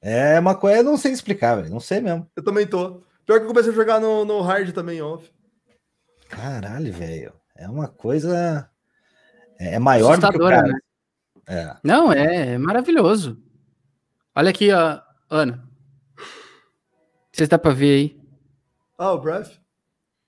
É 0.00 0.38
uma 0.38 0.54
coisa, 0.56 0.78
eu 0.78 0.84
não 0.84 0.96
sei 0.96 1.12
explicar, 1.12 1.56
velho. 1.56 1.70
Não 1.70 1.80
sei 1.80 2.00
mesmo. 2.00 2.28
Eu 2.34 2.42
também 2.42 2.66
tô. 2.66 3.02
Pior 3.24 3.38
que 3.38 3.44
eu 3.44 3.48
comecei 3.48 3.70
a 3.70 3.74
jogar 3.74 4.00
no, 4.00 4.24
no 4.24 4.40
hard 4.40 4.72
também, 4.72 5.00
off. 5.00 5.30
Caralho, 6.28 6.92
velho. 6.92 7.32
É 7.56 7.68
uma 7.68 7.86
coisa. 7.88 8.68
É 9.58 9.74
é 9.74 9.78
maior 9.78 10.16
do 10.16 10.20
que 10.20 10.26
o 10.26 10.28
Assustadora, 10.28 10.56
cara. 10.56 10.68
né? 10.72 10.78
É. 11.46 11.76
Não, 11.84 12.12
é, 12.12 12.54
é 12.54 12.58
maravilhoso. 12.58 13.40
Olha 14.34 14.50
aqui, 14.50 14.72
ó, 14.72 15.00
Ana. 15.30 15.68
Vocês 17.32 17.48
dá 17.48 17.58
pra 17.58 17.72
ver 17.72 17.94
aí. 17.94 18.20
Ah, 18.98 19.12
o 19.12 19.20
Breath? 19.20 19.52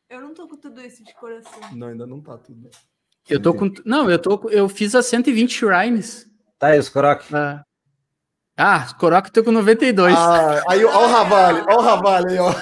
Eu 0.08 0.20
não 0.20 0.34
tô 0.34 0.46
com 0.46 0.56
tudo 0.56 0.80
isso 0.80 1.02
de 1.02 1.12
coração. 1.14 1.60
Não, 1.74 1.88
ainda 1.88 2.06
não 2.06 2.20
tá 2.20 2.38
tudo. 2.38 2.70
Eu 3.28 3.40
tô 3.40 3.54
com. 3.54 3.70
Não, 3.84 4.10
eu 4.10 4.18
tô. 4.18 4.38
com- 4.38 4.50
Eu 4.50 4.68
fiz 4.68 4.94
as 4.94 5.06
120 5.06 5.52
shrines. 5.52 6.26
Tá 6.58 6.68
aí, 6.68 6.78
os 6.78 6.88
Korok. 6.88 7.24
Ah, 7.34 7.62
Ah, 8.56 8.86
Korok 8.98 9.30
tô 9.32 9.42
com 9.42 9.50
92. 9.50 10.14
Ah, 10.16 10.62
aí, 10.68 10.84
ó 10.84 11.04
o 11.04 11.08
Ravale, 11.08 11.64
ó 11.68 11.76
o 11.78 11.80
Ravale 11.82 12.32
aí, 12.32 12.38
ó. 12.38 12.54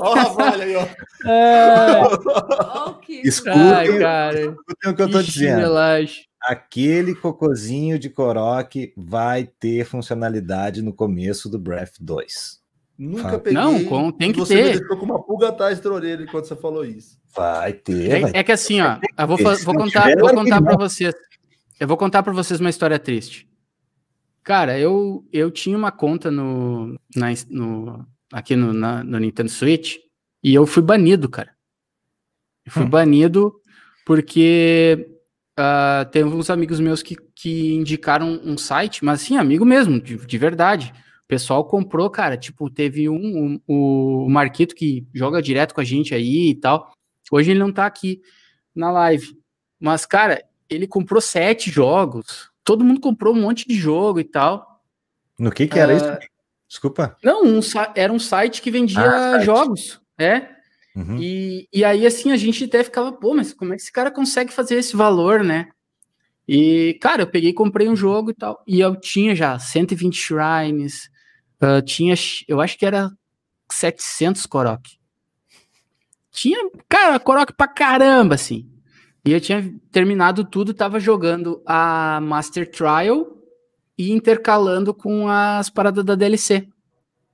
Ó 0.00 0.10
o 0.12 0.14
Ravale 0.14 0.62
aí, 0.62 0.76
ó. 0.76 0.86
É. 1.28 2.02
Ó, 2.02 2.90
o 2.90 2.94
que- 3.00 3.20
Escutem, 3.26 3.60
Ai, 3.60 3.98
cara. 3.98 4.40
escutem 4.40 4.92
o 4.92 4.94
que 4.94 5.02
eu 5.02 5.10
tô 5.10 5.22
dizendo. 5.22 5.56
chinelagem. 5.56 6.24
Aquele 6.40 7.14
cocozinho 7.16 7.98
de 7.98 8.08
Korok 8.08 8.92
vai 8.96 9.44
ter 9.58 9.84
funcionalidade 9.84 10.80
no 10.82 10.92
começo 10.92 11.48
do 11.48 11.58
Breath 11.58 11.94
2. 12.00 12.60
Nunca 12.98 13.22
Fala. 13.22 13.38
peguei. 13.38 13.52
Não, 13.62 13.84
com- 13.84 14.10
tem 14.10 14.30
e 14.30 14.32
que 14.34 14.40
você 14.40 14.56
ter. 14.56 14.64
me 14.72 14.78
deixou 14.80 14.96
com 14.96 15.04
uma 15.04 15.22
pulga 15.22 15.48
atrás 15.50 15.78
da 15.80 15.90
orelha 15.92 16.26
quando 16.26 16.44
você 16.46 16.56
falou 16.56 16.84
isso. 16.84 17.16
Vai 17.34 17.72
ter, 17.72 18.20
vai 18.22 18.30
É, 18.32 18.38
é 18.40 18.42
que 18.42 18.50
assim, 18.52 18.80
ó, 18.80 18.98
eu 19.16 19.26
vou, 19.26 19.36
vou 19.36 19.74
contar, 19.76 20.08
vou 20.18 20.34
contar 20.34 20.60
para 20.60 20.76
vocês. 20.76 21.14
Eu 21.78 21.86
vou 21.86 21.96
contar 21.96 22.22
para 22.24 22.32
vocês 22.32 22.58
uma 22.58 22.70
história 22.70 22.98
triste. 22.98 23.48
Cara, 24.42 24.76
eu, 24.78 25.24
eu 25.32 25.50
tinha 25.50 25.76
uma 25.78 25.92
conta 25.92 26.30
no, 26.30 26.98
na- 27.14 27.28
no 27.48 28.04
aqui 28.32 28.56
no, 28.56 28.72
na- 28.72 29.04
no 29.04 29.18
Nintendo 29.18 29.48
Switch 29.50 29.96
e 30.42 30.52
eu 30.54 30.66
fui 30.66 30.82
banido, 30.82 31.28
cara. 31.28 31.50
Eu 32.66 32.72
fui 32.72 32.82
Hum. 32.82 32.90
banido 32.90 33.54
porque 34.04 35.06
ah, 35.56 36.08
teve 36.10 36.28
uns 36.28 36.50
amigos 36.50 36.80
meus 36.80 37.02
que, 37.02 37.14
que 37.36 37.74
indicaram 37.74 38.40
um 38.44 38.56
site, 38.58 39.04
mas 39.04 39.22
assim, 39.22 39.36
amigo 39.36 39.64
mesmo, 39.64 40.00
de, 40.00 40.16
de 40.16 40.38
verdade. 40.38 40.92
O 41.28 41.34
pessoal 41.36 41.62
comprou, 41.62 42.08
cara. 42.08 42.38
Tipo, 42.38 42.70
teve 42.70 43.06
um, 43.06 43.60
um- 43.68 44.24
o 44.24 44.28
Marquito 44.30 44.74
que 44.74 45.06
joga 45.12 45.42
direto 45.42 45.74
com 45.74 45.80
a 45.82 45.84
gente 45.84 46.14
aí 46.14 46.48
e 46.48 46.54
tal. 46.54 46.90
Hoje 47.30 47.50
ele 47.50 47.60
não 47.60 47.70
tá 47.70 47.84
aqui 47.84 48.22
na 48.74 48.90
live. 48.90 49.36
Mas, 49.78 50.06
cara, 50.06 50.42
ele 50.70 50.86
comprou 50.86 51.20
sete 51.20 51.70
jogos. 51.70 52.50
Todo 52.64 52.82
mundo 52.82 52.98
comprou 52.98 53.34
um 53.34 53.40
monte 53.42 53.68
de 53.68 53.74
jogo 53.74 54.18
e 54.18 54.24
tal. 54.24 54.80
No 55.38 55.50
que 55.52 55.66
que 55.66 55.78
era 55.78 55.92
Ah, 55.92 55.96
isso? 55.96 56.18
Desculpa. 56.66 57.14
Não, 57.22 57.44
um 57.44 57.60
era 57.94 58.10
um 58.10 58.18
site 58.18 58.62
que 58.62 58.70
vendia 58.70 58.98
Ah, 58.98 59.40
jogos. 59.40 60.00
É. 60.18 60.48
Uhum. 60.96 61.18
E, 61.20 61.68
e 61.70 61.84
aí, 61.84 62.06
assim, 62.06 62.32
a 62.32 62.38
gente 62.38 62.64
até 62.64 62.82
ficava, 62.82 63.12
pô, 63.12 63.34
mas 63.34 63.52
como 63.52 63.74
é 63.74 63.76
que 63.76 63.82
esse 63.82 63.92
cara 63.92 64.10
consegue 64.10 64.50
fazer 64.50 64.76
esse 64.76 64.96
valor, 64.96 65.44
né? 65.44 65.68
E, 66.48 66.98
cara, 67.02 67.20
eu 67.22 67.26
peguei 67.26 67.50
e 67.50 67.54
comprei 67.54 67.86
um 67.86 67.94
jogo 67.94 68.30
e 68.30 68.34
tal. 68.34 68.62
E 68.66 68.80
eu 68.80 68.96
tinha 68.98 69.34
já 69.36 69.58
120 69.58 70.16
shrines, 70.16 71.10
ah, 71.60 71.82
tinha, 71.82 72.14
eu 72.46 72.60
acho 72.60 72.78
que 72.78 72.86
era 72.86 73.10
700 73.70 74.46
Korok. 74.46 74.98
Tinha, 76.30 76.70
cara, 76.88 77.18
Korok 77.18 77.52
pra 77.52 77.66
caramba, 77.66 78.34
assim. 78.34 78.68
E 79.24 79.32
eu 79.32 79.40
tinha 79.40 79.74
terminado 79.90 80.44
tudo, 80.44 80.72
tava 80.72 81.00
jogando 81.00 81.62
a 81.66 82.20
Master 82.22 82.70
Trial 82.70 83.36
e 83.96 84.12
intercalando 84.12 84.94
com 84.94 85.28
as 85.28 85.68
paradas 85.68 86.04
da 86.04 86.14
DLC. 86.14 86.68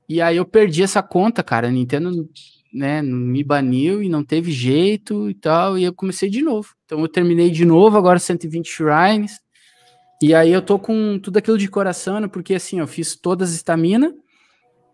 E 0.08 0.20
aí 0.20 0.36
eu 0.36 0.44
perdi 0.44 0.82
essa 0.82 1.02
conta, 1.02 1.42
cara. 1.42 1.68
A 1.68 1.70
Nintendo 1.70 2.28
né, 2.72 3.02
me 3.02 3.44
baniu 3.44 4.02
e 4.02 4.08
não 4.08 4.24
teve 4.24 4.50
jeito 4.50 5.30
e 5.30 5.34
tal, 5.34 5.78
e 5.78 5.84
eu 5.84 5.94
comecei 5.94 6.28
de 6.28 6.42
novo. 6.42 6.74
Então 6.84 7.00
eu 7.00 7.08
terminei 7.08 7.50
de 7.50 7.64
novo, 7.64 7.96
agora 7.96 8.18
120 8.18 8.66
shrines. 8.66 9.40
E 10.22 10.34
aí 10.34 10.50
eu 10.52 10.62
tô 10.62 10.78
com 10.78 11.18
tudo 11.18 11.36
aquilo 11.38 11.58
de 11.58 11.68
coração, 11.68 12.20
né, 12.20 12.28
porque 12.28 12.54
assim, 12.54 12.80
eu 12.80 12.86
fiz 12.86 13.14
todas 13.16 13.50
as 13.50 13.56
estamina. 13.56 14.14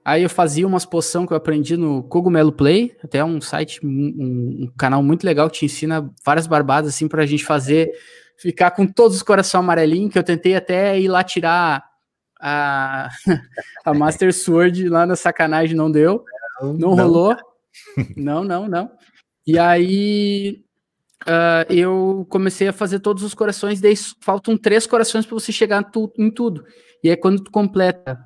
Aí 0.05 0.23
eu 0.23 0.31
fazia 0.31 0.67
umas 0.67 0.87
poção 0.87 1.27
que 1.27 1.33
eu 1.33 1.37
aprendi 1.37 1.77
no 1.77 2.03
Cogumelo 2.05 2.51
Play, 2.53 2.97
até 3.05 3.23
um 3.25 3.41
site, 3.41 3.85
um, 3.85 3.89
um- 3.91 4.73
canal 4.79 5.03
muito 5.03 5.25
legal 5.25 5.49
que 5.51 5.59
te 5.59 5.65
ensina 5.67 6.11
várias 6.25 6.47
barbadas 6.47 6.95
assim 6.95 7.07
pra 7.07 7.27
gente 7.27 7.45
fazer, 7.45 7.91
ficar 8.39 8.71
com 8.71 8.87
todos 8.87 9.19
os 9.19 9.23
coração 9.23 9.61
amarelinhos, 9.61 10.11
que 10.13 10.19
eu 10.19 10.25
tentei 10.25 10.57
até 10.57 10.99
ir 10.99 11.07
lá 11.09 11.23
tirar 11.23 11.85
a, 12.41 13.11
a 13.85 13.93
Master 13.95 14.33
Sword 14.33 14.89
lá 14.89 15.05
na 15.05 15.15
sacanagem, 15.17 15.77
não 15.77 15.91
deu. 15.91 16.25
Não, 16.63 16.95
rolou. 16.95 17.37
Não, 18.17 18.43
não, 18.43 18.67
não. 18.69 18.91
E 19.47 19.59
aí 19.59 20.65
ah, 21.27 21.67
eu 21.69 22.27
comecei 22.31 22.69
a 22.69 22.73
fazer 22.73 23.01
todos 23.01 23.23
os 23.23 23.35
corações, 23.35 23.81
daí 23.81 23.95
faltam 24.21 24.57
três 24.57 24.87
corações 24.87 25.27
para 25.27 25.35
você 25.35 25.53
chegar 25.53 25.83
tu- 25.85 26.13
em 26.19 26.31
tudo. 26.31 26.65
E 27.03 27.11
aí 27.11 27.17
quando 27.17 27.43
tu 27.43 27.51
completa 27.51 28.19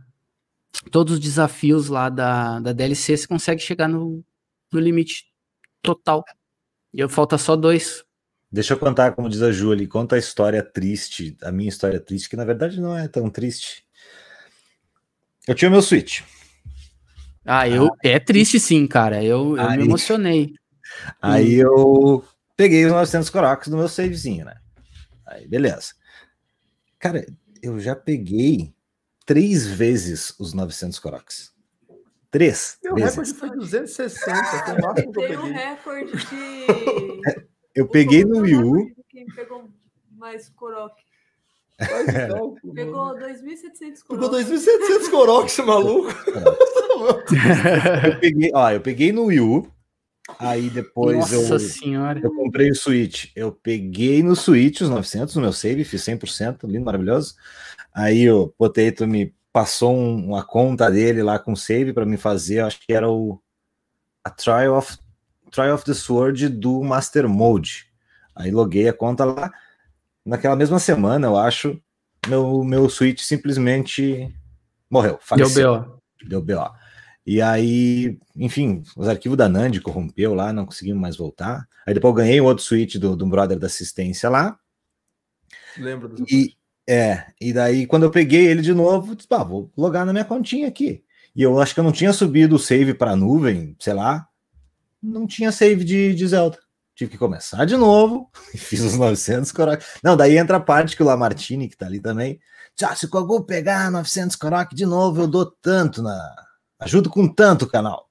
todos 0.91 1.15
os 1.15 1.21
desafios 1.21 1.89
lá 1.89 2.09
da, 2.09 2.61
da 2.61 2.73
DLC, 2.73 3.17
você 3.17 3.27
consegue 3.27 3.61
chegar 3.61 3.89
no, 3.89 4.23
no 4.73 4.81
limite 4.81 5.25
total. 5.83 6.25
E 6.93 7.01
eu 7.01 7.09
falta 7.09 7.39
só 7.39 7.57
dois. 7.57 8.05
Deixa 8.51 8.75
eu 8.75 8.79
contar, 8.79 9.13
como 9.13 9.29
diz 9.29 9.43
a 9.43 9.51
Júlia, 9.51 9.87
conta 9.89 10.15
a 10.15 10.19
história 10.19 10.63
triste, 10.63 11.37
a 11.43 11.51
minha 11.51 11.69
história 11.69 11.99
triste, 11.99 12.29
que 12.29 12.37
na 12.37 12.45
verdade 12.45 12.81
não 12.81 12.97
é 12.97 13.09
tão 13.09 13.29
triste. 13.29 13.85
Eu 15.47 15.55
tinha 15.55 15.69
o 15.69 15.73
meu 15.73 15.83
Switch. 15.83 16.23
Ah, 17.45 17.69
eu 17.69 17.91
é 18.03 18.19
triste 18.19 18.59
sim, 18.59 18.87
cara. 18.87 19.23
Eu, 19.23 19.57
eu 19.57 19.69
Aí. 19.69 19.79
me 19.79 19.85
emocionei. 19.85 20.55
Aí 21.21 21.55
eu 21.55 22.25
peguei 22.57 22.85
os 22.87 22.93
900 22.93 23.31
Corox 23.31 23.67
no 23.69 23.77
meu 23.79 23.89
savezinho, 23.89 24.45
né? 24.45 24.57
Aí, 25.27 25.47
beleza. 25.49 25.95
Cara, 26.99 27.25
eu 27.63 27.79
já 27.81 27.95
peguei 27.97 28.75
três 29.27 29.67
vezes 29.67 30.35
os 30.39 30.53
900 30.55 30.99
Corox. 30.99 31.53
Três 32.31 32.79
Meu 32.83 32.95
vezes. 32.97 33.11
recorde 33.11 33.35
foi 33.35 33.51
260, 33.51 34.65
foi 34.65 34.75
o 34.75 34.83
máximo 34.83 35.13
que 35.13 35.21
eu 35.21 35.29
Tem 35.29 35.39
um 35.39 35.43
peguei. 35.43 35.53
recorde 35.53 36.13
de. 36.13 37.45
Eu 37.75 37.89
peguei 37.89 38.25
no 38.25 38.39
Wii 38.43 38.57
U, 38.57 38.95
Quem 39.09 39.27
pegou 39.27 39.69
mais 40.17 40.49
Korok? 40.51 40.95
O. 42.41 42.73
Pegou 42.73 43.17
2.700 43.17 44.07
Pegou 44.09 44.29
Korok. 44.31 44.45
2.700 44.45 45.11
Korok, 45.11 45.47
esse 45.47 45.63
maluco. 45.63 46.09
eu 48.07 48.21
peguei, 48.21 48.51
ó, 48.55 48.71
eu 48.71 48.81
peguei 48.81 49.11
no 49.13 49.25
Wii 49.25 49.41
U, 49.41 49.74
aí 50.39 50.71
depois 50.71 51.19
Nossa 51.33 51.55
eu, 51.55 51.59
senhora. 51.61 52.21
eu 52.23 52.35
comprei 52.35 52.71
o 52.71 52.75
Switch. 52.75 53.31
Eu 53.37 53.53
peguei 53.53 54.23
no 54.23 54.35
Switch 54.35 54.81
os 54.81 54.89
900 54.89 55.35
no 55.37 55.43
meu 55.43 55.53
save, 55.53 55.85
fiz 55.85 56.03
100%, 56.03 56.65
lindo, 56.67 56.85
maravilhoso. 56.85 57.35
Aí 57.93 58.31
o 58.31 58.49
Potato 58.49 59.07
me 59.07 59.35
passou 59.53 59.95
um- 59.95 60.27
uma 60.31 60.45
conta 60.45 60.91
dele 60.91 61.23
lá 61.23 61.39
com 61.39 61.55
save 61.55 61.93
para 61.93 62.05
me 62.05 62.17
fazer, 62.17 62.61
acho 62.61 62.81
que 62.81 62.93
era 62.93 63.09
o 63.09 63.41
a 64.25 64.31
Trial 64.31 64.77
of 64.77 64.97
Trial 65.51 65.75
of 65.75 65.85
the 65.85 65.95
Sword 65.95 66.49
do 66.49 66.83
Master 66.83 67.29
Mode. 67.29 67.87
Aí 68.35 68.51
loguei 68.51 68.89
a 68.89 68.93
conta 68.93 69.25
lá. 69.25 69.53
Naquela 70.25 70.57
mesma 70.57 70.79
semana, 70.81 71.27
eu 71.29 71.37
acho, 71.37 71.81
meu 72.27 72.65
meu 72.65 72.89
Switch 72.89 73.21
simplesmente 73.21 74.35
morreu, 74.91 75.13
Deu 75.13 75.21
faleceu 75.23 75.81
B.O. 75.83 76.29
deu 76.29 76.43
BO. 76.43 76.73
E 77.27 77.41
aí, 77.41 78.19
enfim, 78.37 78.83
os 78.97 79.09
arquivos 79.09 79.39
da 79.39 79.49
Nand 79.49 79.81
corrompeu 79.81 80.35
lá, 80.35 80.53
não 80.53 80.67
conseguimos 80.67 81.01
mais 81.01 81.17
voltar. 81.17 81.67
Aí 81.87 81.95
depois 81.95 82.13
eu 82.13 82.17
ganhei 82.17 82.41
um 82.41 82.45
outro 82.45 82.65
switch 82.65 82.97
do, 82.97 83.17
do 83.17 83.27
brother 83.27 83.59
da 83.59 83.67
assistência 83.67 84.29
lá. 84.29 84.59
Lembra 85.79 86.09
do 86.09 86.25
E 86.31 86.55
é, 86.87 87.27
e 87.41 87.53
daí 87.53 87.87
quando 87.87 88.03
eu 88.03 88.11
peguei 88.11 88.47
ele 88.47 88.61
de 88.61 88.75
novo, 88.75 89.17
disse, 89.17 89.29
vou 89.29 89.73
logar 89.77 90.05
na 90.05 90.13
minha 90.13 90.25
continha 90.25 90.69
aqui. 90.69 91.03
E 91.35 91.43
eu 91.43 91.59
acho 91.59 91.75
que 91.75 91.81
eu 91.81 91.85
não 91.85 91.93
tinha 91.93 92.13
subido 92.13 92.57
o 92.57 92.59
save 92.59 92.95
para 92.95 93.17
nuvem, 93.17 93.75
sei 93.81 93.95
lá. 93.95 94.29
Não 95.03 95.27
tinha 95.27 95.51
save 95.51 95.85
de, 95.85 96.15
de 96.15 96.27
Zelda. 96.27 96.59
Tive 96.95 97.11
que 97.11 97.19
começar 97.19 97.65
de 97.65 97.77
novo 97.77 98.31
e 98.55 98.59
fiz 98.59 98.81
os 98.81 98.97
900 98.97 99.51
Korok. 99.51 99.85
Não, 100.03 100.17
daí 100.17 100.39
entra 100.39 100.59
a 100.59 100.61
parte 100.61 100.97
que 100.97 101.03
o 101.03 101.07
Lamartine, 101.07 101.69
que 101.69 101.77
tá 101.77 101.87
ali 101.87 102.01
também. 102.01 102.39
Já, 102.79 102.95
se 102.95 103.07
o 103.07 103.09
Kogu 103.09 103.45
pegar 103.45 103.91
900 103.91 104.37
Korok 104.37 104.75
de 104.75 104.87
novo, 104.87 105.23
eu 105.23 105.27
dou 105.27 105.47
tanto 105.47 106.03
na. 106.03 106.44
Ajudo 106.85 107.11
com 107.11 107.27
tanto 107.29 107.67
canal. 107.67 108.09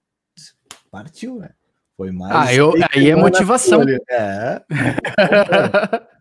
Partiu, 0.92 1.36
né? 1.40 1.52
Foi 1.98 2.12
mais. 2.12 2.36
Ah, 2.36 2.54
eu- 2.54 2.74
aí 2.92 3.10
é 3.10 3.16
motivação. 3.16 3.82
É. 4.10 4.62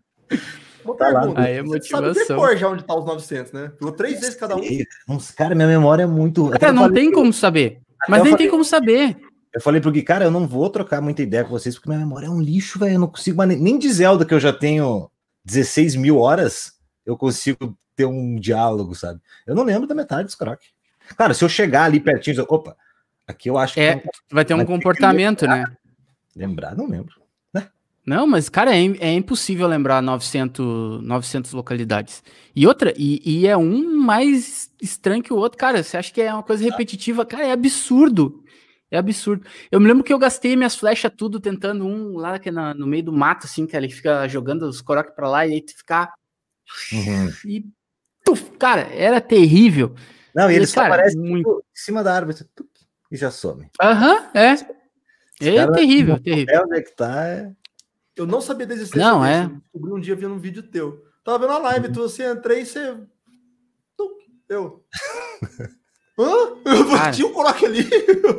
Uma 0.85 0.95
Tá 0.97 1.07
lá. 1.09 1.19
pergunta. 1.21 1.41
Aí 1.41 1.53
é 1.53 1.63
Você 1.63 1.87
sabe 1.87 2.07
motivação. 2.07 2.35
decor 2.37 2.57
já 2.57 2.69
onde 2.69 2.83
tá 2.83 2.95
os 2.95 3.05
900, 3.05 3.51
né? 3.53 3.71
Pegou 3.79 3.91
três 3.93 4.19
vezes 4.19 4.35
cada 4.35 4.55
um. 4.55 4.61
Cara, 5.35 5.55
minha 5.55 5.67
memória 5.67 6.03
é 6.03 6.07
muito. 6.07 6.53
até 6.53 6.71
não 6.71 6.91
tem 6.91 7.09
pro- 7.09 7.19
como 7.21 7.31
saber. 7.33 7.79
Mas 8.09 8.21
nem 8.21 8.31
falei- 8.31 8.37
tem 8.45 8.49
como 8.51 8.65
saber. 8.65 9.17
Eu 9.53 9.61
falei 9.61 9.79
pro 9.79 9.91
Gui, 9.91 10.01
cara, 10.01 10.25
eu 10.25 10.31
não 10.31 10.47
vou 10.47 10.69
trocar 10.69 10.99
muita 10.99 11.21
ideia 11.21 11.43
com 11.43 11.51
vocês, 11.51 11.75
porque 11.75 11.87
minha 11.87 11.99
memória 11.99 12.25
é 12.25 12.29
um 12.29 12.41
lixo, 12.41 12.79
velho. 12.79 12.95
Eu 12.95 12.99
não 12.99 13.07
consigo 13.07 13.37
mais. 13.37 13.49
Nem, 13.59 13.77
de 13.77 13.91
Zelda, 13.93 14.25
que 14.25 14.33
eu 14.33 14.39
já 14.39 14.51
tenho 14.51 15.09
16 15.45 15.95
mil 15.95 16.17
horas, 16.17 16.73
eu 17.05 17.15
consigo 17.15 17.77
ter 17.95 18.05
um 18.05 18.35
diálogo, 18.35 18.93
sabe? 18.95 19.21
Eu 19.45 19.53
não 19.55 19.63
lembro 19.63 19.87
da 19.87 19.93
metade 19.95 20.25
dos 20.25 20.35
Korok. 20.35 20.65
Cara, 21.17 21.33
se 21.33 21.43
eu 21.43 21.49
chegar 21.49 21.83
ali 21.83 21.99
pertinho, 21.99 22.39
eu, 22.39 22.45
opa, 22.49 22.75
aqui 23.27 23.49
eu 23.49 23.57
acho 23.57 23.75
que. 23.75 23.79
É, 23.81 24.03
vai 24.31 24.45
ter 24.45 24.53
um 24.53 24.65
comportamento, 24.65 25.45
né? 25.47 25.65
Lembrar, 26.35 26.75
não 26.75 26.87
lembro. 26.87 27.23
Não, 28.05 28.27
mas, 28.27 28.49
cara, 28.49 28.75
é, 28.75 28.81
é 28.99 29.13
impossível 29.13 29.65
lembrar 29.65 30.01
900, 30.01 31.01
900 31.01 31.53
localidades. 31.53 32.21
E 32.53 32.67
outra, 32.67 32.93
e, 32.97 33.21
e 33.23 33.47
é 33.47 33.55
um 33.55 33.95
mais 33.95 34.69
estranho 34.81 35.23
que 35.23 35.31
o 35.31 35.37
outro. 35.37 35.57
Cara, 35.57 35.81
você 35.81 35.95
acha 35.95 36.11
que 36.11 36.21
é 36.21 36.33
uma 36.33 36.43
coisa 36.43 36.65
repetitiva? 36.65 37.25
Cara, 37.25 37.45
é 37.47 37.51
absurdo. 37.53 38.43
É 38.91 38.97
absurdo. 38.97 39.45
Eu 39.71 39.79
me 39.79 39.87
lembro 39.87 40.03
que 40.03 40.11
eu 40.11 40.19
gastei 40.19 40.55
minhas 40.57 40.75
flechas 40.75 41.11
tudo 41.15 41.39
tentando 41.39 41.85
um 41.85 42.17
lá 42.17 42.37
que 42.37 42.49
é 42.49 42.51
na- 42.51 42.73
no 42.73 42.85
meio 42.85 43.03
do 43.03 43.13
mato, 43.13 43.45
assim, 43.45 43.65
que 43.65 43.75
ele 43.75 43.89
fica 43.89 44.27
jogando 44.27 44.63
os 44.63 44.81
coroques 44.81 45.15
pra 45.15 45.29
lá 45.29 45.47
e 45.47 45.53
aí 45.53 45.61
tu 45.61 45.75
ficar 45.75 46.11
Uhum. 46.91 47.29
E, 47.45 47.65
cara, 48.57 48.81
era 48.93 49.21
terrível. 49.21 49.93
Não, 50.35 50.49
e 50.49 50.55
ele 50.55 50.67
só 50.67 50.81
aparece 50.81 51.17
muito... 51.17 51.37
Tipo, 51.37 51.59
em 51.59 51.63
cima 51.75 52.03
da 52.03 52.13
árvore 52.13 52.35
e 53.11 53.17
já 53.17 53.29
some. 53.29 53.69
Aham, 53.81 54.13
uhum, 54.13 54.29
é. 54.33 54.53
É 55.39 55.71
terrível, 55.71 56.19
terrível. 56.19 56.63
Onde 56.65 56.77
é 56.77 56.81
que 56.81 56.95
tá? 56.95 57.27
É... 57.27 57.51
Eu 58.15 58.25
não 58.25 58.41
sabia 58.41 58.65
da 58.65 58.73
existência 58.73 59.01
Não, 59.01 59.25
é. 59.25 59.47
Descobri 59.47 59.93
um 59.93 59.99
dia 59.99 60.15
vendo 60.15 60.33
um 60.33 60.39
vídeo 60.39 60.63
teu. 60.63 61.03
Tava 61.23 61.39
vendo 61.39 61.53
a 61.53 61.57
live, 61.59 61.87
uhum. 61.87 61.93
tu 61.93 62.01
você 62.01 62.31
entrei 62.31 62.61
e 62.61 62.65
você. 62.65 62.97
Eu. 64.49 64.83
Hã? 66.19 66.27
Eu 67.17 67.27
o 67.27 67.33
coloque 67.33 67.65
ali. 67.65 67.89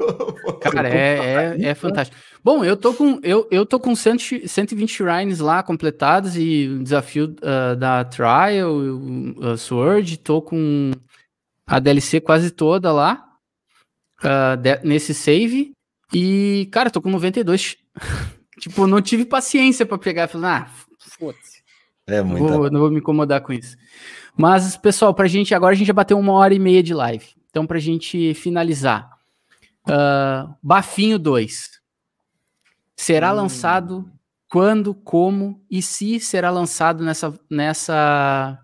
Cara, 0.63 0.89
é, 0.89 1.57
é, 1.59 1.65
é, 1.65 1.75
fantástico. 1.75 2.17
Bom, 2.43 2.65
eu 2.65 2.77
tô 2.77 2.95
com, 2.95 3.19
eu, 3.23 3.49
eu 3.51 3.67
tô 3.67 3.81
com 3.81 3.97
100, 3.97 4.47
120 4.47 4.89
shrines 4.89 5.41
lá 5.41 5.61
completados 5.61 6.37
e 6.37 6.69
o 6.69 6.85
desafio 6.85 7.35
uh, 7.43 7.75
da 7.75 8.05
Trial, 8.05 8.77
uh, 8.77 9.57
Sword, 9.57 10.19
tô 10.19 10.41
com 10.41 10.93
a 11.67 11.79
DLC 11.79 12.21
quase 12.21 12.51
toda 12.51 12.93
lá 12.93 13.25
uh, 14.23 14.57
de, 14.57 14.79
nesse 14.85 15.15
save. 15.15 15.73
E, 16.13 16.69
cara, 16.71 16.91
tô 16.91 17.01
com 17.01 17.11
92. 17.11 17.77
tipo, 18.59 18.87
não 18.87 19.01
tive 19.01 19.25
paciência 19.25 19.87
para 19.87 19.99
pegar. 19.99 20.29
Falei, 20.29 20.51
ah, 20.51 20.71
foda-se. 21.19 21.63
É 22.07 22.23
muito. 22.23 22.47
Vou, 22.47 22.71
não 22.71 22.81
vou 22.81 22.91
me 22.91 22.99
incomodar 22.99 23.41
com 23.41 23.53
isso. 23.53 23.77
Mas, 24.37 24.77
pessoal, 24.77 25.15
pra 25.15 25.27
gente, 25.27 25.55
agora 25.55 25.75
a 25.75 25.77
gente 25.77 25.87
já 25.87 25.93
bateu 25.93 26.19
uma 26.19 26.33
hora 26.33 26.55
e 26.55 26.59
meia 26.59 26.83
de 26.83 26.93
live. 26.93 27.27
Então, 27.51 27.67
para 27.67 27.79
a 27.79 27.81
gente 27.81 28.35
finalizar, 28.35 29.09
uh, 29.89 30.55
Bafinho 30.63 31.19
2 31.19 31.81
será 32.97 33.33
hum. 33.33 33.37
lançado 33.37 34.11
quando, 34.49 34.95
como 34.95 35.65
e 35.71 35.81
se 35.83 36.21
será 36.21 36.51
lançado 36.51 37.03
nessa, 37.05 37.35
nessa, 37.51 38.59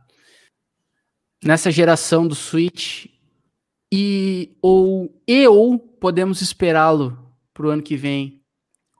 nessa 1.44 1.70
geração 1.70 2.26
do 2.26 2.34
Switch 2.34 3.06
e 3.92 4.56
ou, 4.62 5.14
e 5.26 5.46
ou 5.46 5.78
podemos 5.78 6.40
esperá-lo 6.40 7.18
para 7.52 7.66
o 7.66 7.70
ano 7.70 7.82
que 7.82 7.96
vem, 7.96 8.42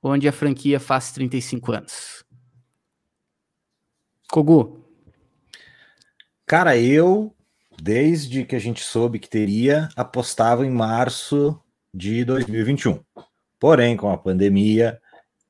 onde 0.03 0.27
a 0.29 0.33
franquia 0.33 0.81
faz 0.81 1.13
35 1.13 1.73
anos. 1.73 2.25
Kogu. 4.29 4.85
Cara, 6.47 6.77
eu 6.77 7.35
desde 7.81 8.45
que 8.45 8.55
a 8.55 8.59
gente 8.59 8.83
soube 8.83 9.19
que 9.19 9.29
teria, 9.29 9.89
apostava 9.97 10.67
em 10.67 10.71
março 10.71 11.59
de 11.95 12.25
2021. 12.25 13.01
Porém, 13.59 13.97
com 13.97 14.11
a 14.11 14.19
pandemia 14.19 15.01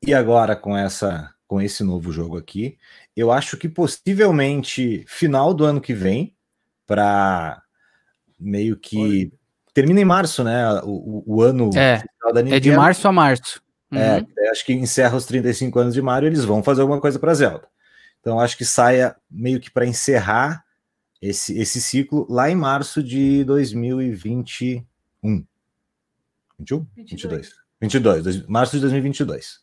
e 0.05 0.15
agora 0.15 0.57
com 0.57 0.77
essa 0.77 1.35
com 1.47 1.61
esse 1.61 1.83
novo 1.83 2.13
jogo 2.13 2.39
aqui, 2.39 2.79
eu 3.17 3.33
acho 3.33 3.57
que 3.57 3.69
possivelmente 3.69 5.05
final 5.09 5.53
do 5.53 5.65
ano 5.65 5.81
que 5.81 5.93
vem 5.93 6.33
para 6.91 7.63
meio 8.37 8.77
que 8.77 9.33
termina 9.73 10.01
em 10.01 10.05
março, 10.05 10.43
né? 10.43 10.81
O, 10.83 11.23
o 11.25 11.41
ano 11.41 11.71
é, 11.77 12.03
é 12.51 12.59
de 12.59 12.73
março 12.73 13.07
a 13.07 13.13
março. 13.13 13.63
É, 13.93 14.17
uhum. 14.17 14.27
É, 14.37 14.51
acho 14.51 14.67
que 14.67 14.73
encerra 14.73 15.17
os 15.17 15.25
35 15.25 15.79
anos 15.79 15.95
de 15.95 16.03
Mario, 16.03 16.27
eles 16.27 16.45
vão 16.45 16.65
fazer 16.65 16.81
alguma 16.81 17.01
coisa 17.01 17.17
para 17.17 17.33
Zelda. 17.33 17.69
Então 18.21 18.41
acho 18.41 18.57
que 18.57 18.65
saia 18.65 19.15
meio 19.31 19.61
que 19.61 19.71
para 19.71 19.87
encerrar 19.87 20.65
esse, 21.23 21.57
esse 21.57 21.81
ciclo 21.81 22.27
lá 22.29 22.51
em 22.51 22.57
março 22.57 23.05
de 23.05 23.45
2021. 23.45 24.85
21? 26.59 26.87
22. 26.97 27.53
22, 27.81 28.25
dois, 28.25 28.47
março 28.49 28.75
de 28.75 28.81
2022. 28.81 29.61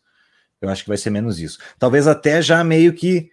Eu 0.61 0.69
acho 0.69 0.83
que 0.83 0.89
vai 0.89 0.97
ser 0.97 1.09
menos 1.09 1.41
isso. 1.41 1.59
Talvez 1.77 2.07
até 2.07 2.41
já 2.41 2.63
meio 2.63 2.93
que 2.93 3.29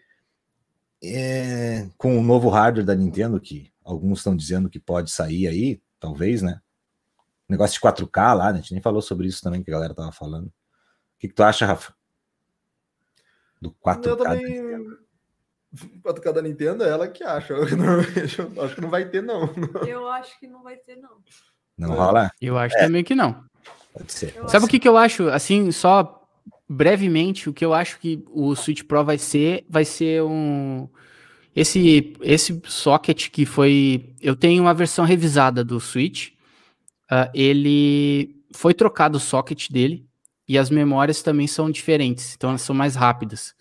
é, 1.00 1.86
com 1.96 2.18
o 2.18 2.22
novo 2.22 2.48
hardware 2.48 2.84
da 2.84 2.94
Nintendo, 2.94 3.40
que 3.40 3.72
alguns 3.84 4.18
estão 4.18 4.36
dizendo 4.36 4.70
que 4.70 4.80
pode 4.80 5.10
sair 5.10 5.46
aí, 5.46 5.82
talvez, 6.00 6.42
né? 6.42 6.60
Negócio 7.48 7.74
de 7.74 7.80
4K 7.80 8.34
lá, 8.34 8.52
né? 8.52 8.58
a 8.58 8.62
gente 8.62 8.72
nem 8.72 8.82
falou 8.82 9.02
sobre 9.02 9.26
isso 9.26 9.42
também, 9.42 9.62
que 9.62 9.70
a 9.70 9.74
galera 9.74 9.94
tava 9.94 10.10
falando. 10.10 10.46
O 10.46 10.52
que, 11.18 11.28
que 11.28 11.34
tu 11.34 11.42
acha, 11.42 11.66
Rafa? 11.66 11.94
Do 13.60 13.70
4K? 13.72 14.06
Eu 14.06 14.16
também, 14.16 14.96
4K 16.02 16.32
da 16.32 16.42
Nintendo 16.42 16.84
é 16.84 16.88
ela 16.88 17.08
que 17.08 17.22
acha. 17.22 17.52
Eu, 17.52 17.66
eu 17.68 18.64
acho 18.64 18.74
que 18.74 18.80
não 18.80 18.90
vai 18.90 19.08
ter, 19.08 19.22
não. 19.22 19.50
Eu 19.86 20.08
acho 20.08 20.38
que 20.38 20.46
não 20.46 20.62
vai 20.62 20.76
ter, 20.76 20.96
não. 20.96 21.18
Não 21.76 21.94
rola? 21.94 22.30
Eu 22.40 22.56
acho 22.56 22.76
é. 22.76 22.80
também 22.80 23.02
que 23.02 23.14
não. 23.14 23.44
Pode 23.92 24.12
ser. 24.12 24.34
Eu 24.36 24.48
Sabe 24.48 24.64
o 24.64 24.68
que, 24.68 24.78
que 24.78 24.88
eu 24.88 24.96
acho? 24.96 25.28
Assim, 25.28 25.70
só 25.72 26.24
brevemente, 26.68 27.48
o 27.48 27.52
que 27.52 27.64
eu 27.64 27.74
acho 27.74 27.98
que 27.98 28.24
o 28.28 28.54
Switch 28.54 28.84
Pro 28.84 29.04
vai 29.04 29.18
ser, 29.18 29.64
vai 29.68 29.84
ser 29.84 30.22
um. 30.22 30.88
Esse, 31.54 32.12
esse 32.20 32.60
socket 32.66 33.30
que 33.30 33.46
foi. 33.46 34.12
Eu 34.20 34.34
tenho 34.34 34.62
uma 34.62 34.74
versão 34.74 35.04
revisada 35.04 35.64
do 35.64 35.78
Switch. 35.78 36.30
Uh, 37.10 37.30
ele 37.32 38.36
foi 38.52 38.74
trocado 38.74 39.18
o 39.18 39.20
socket 39.20 39.70
dele 39.70 40.06
e 40.48 40.58
as 40.58 40.70
memórias 40.70 41.22
também 41.22 41.46
são 41.46 41.70
diferentes, 41.70 42.34
então 42.34 42.50
elas 42.50 42.62
são 42.62 42.74
mais 42.74 42.94
rápidas. 42.94 43.54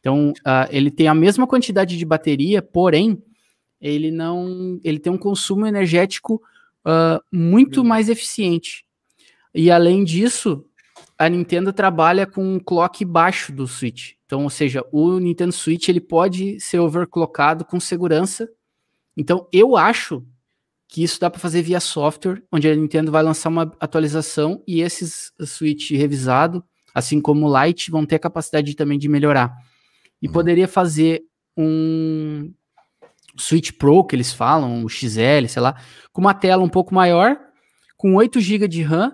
Então, 0.00 0.30
uh, 0.30 0.68
ele 0.70 0.90
tem 0.90 1.08
a 1.08 1.14
mesma 1.14 1.46
quantidade 1.46 1.96
de 1.96 2.04
bateria, 2.04 2.60
porém, 2.60 3.22
ele 3.80 4.10
não, 4.10 4.80
ele 4.82 4.98
tem 4.98 5.12
um 5.12 5.18
consumo 5.18 5.66
energético 5.66 6.42
uh, 6.84 7.22
muito 7.30 7.84
mais 7.84 8.08
eficiente. 8.08 8.84
E 9.54 9.70
além 9.70 10.02
disso, 10.04 10.64
a 11.22 11.28
Nintendo 11.28 11.72
trabalha 11.72 12.26
com 12.26 12.42
um 12.42 12.58
clock 12.58 13.04
baixo 13.04 13.52
do 13.52 13.68
Switch. 13.68 14.14
Então, 14.26 14.42
ou 14.42 14.50
seja, 14.50 14.84
o 14.90 15.20
Nintendo 15.20 15.52
Switch 15.52 15.88
ele 15.88 16.00
pode 16.00 16.58
ser 16.58 16.80
overclockado 16.80 17.64
com 17.64 17.78
segurança. 17.78 18.48
Então, 19.16 19.46
eu 19.52 19.76
acho 19.76 20.26
que 20.88 21.00
isso 21.00 21.20
dá 21.20 21.30
para 21.30 21.38
fazer 21.38 21.62
via 21.62 21.78
software, 21.78 22.42
onde 22.50 22.68
a 22.68 22.74
Nintendo 22.74 23.12
vai 23.12 23.22
lançar 23.22 23.50
uma 23.50 23.72
atualização 23.78 24.64
e 24.66 24.80
esses 24.80 25.32
Switch 25.46 25.92
revisado, 25.92 26.64
assim 26.92 27.20
como 27.20 27.46
o 27.46 27.64
Lite, 27.64 27.88
vão 27.88 28.04
ter 28.04 28.16
a 28.16 28.18
capacidade 28.18 28.74
também 28.74 28.98
de 28.98 29.08
melhorar 29.08 29.56
e 30.20 30.26
uhum. 30.26 30.32
poderia 30.32 30.66
fazer 30.66 31.22
um 31.56 32.52
Switch 33.38 33.70
Pro, 33.78 34.04
que 34.04 34.16
eles 34.16 34.32
falam, 34.32 34.84
o 34.84 34.88
XL, 34.88 35.46
sei 35.48 35.62
lá, 35.62 35.76
com 36.12 36.20
uma 36.20 36.34
tela 36.34 36.64
um 36.64 36.68
pouco 36.68 36.92
maior, 36.92 37.38
com 37.96 38.16
8 38.16 38.40
GB 38.40 38.66
de 38.66 38.82
RAM 38.82 39.12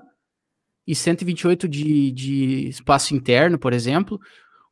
e 0.89 0.95
128 0.95 1.69
de, 1.69 2.11
de 2.13 2.69
espaço 2.71 3.15
interno, 3.15 3.59
por 3.59 3.75
exemplo. 3.75 4.19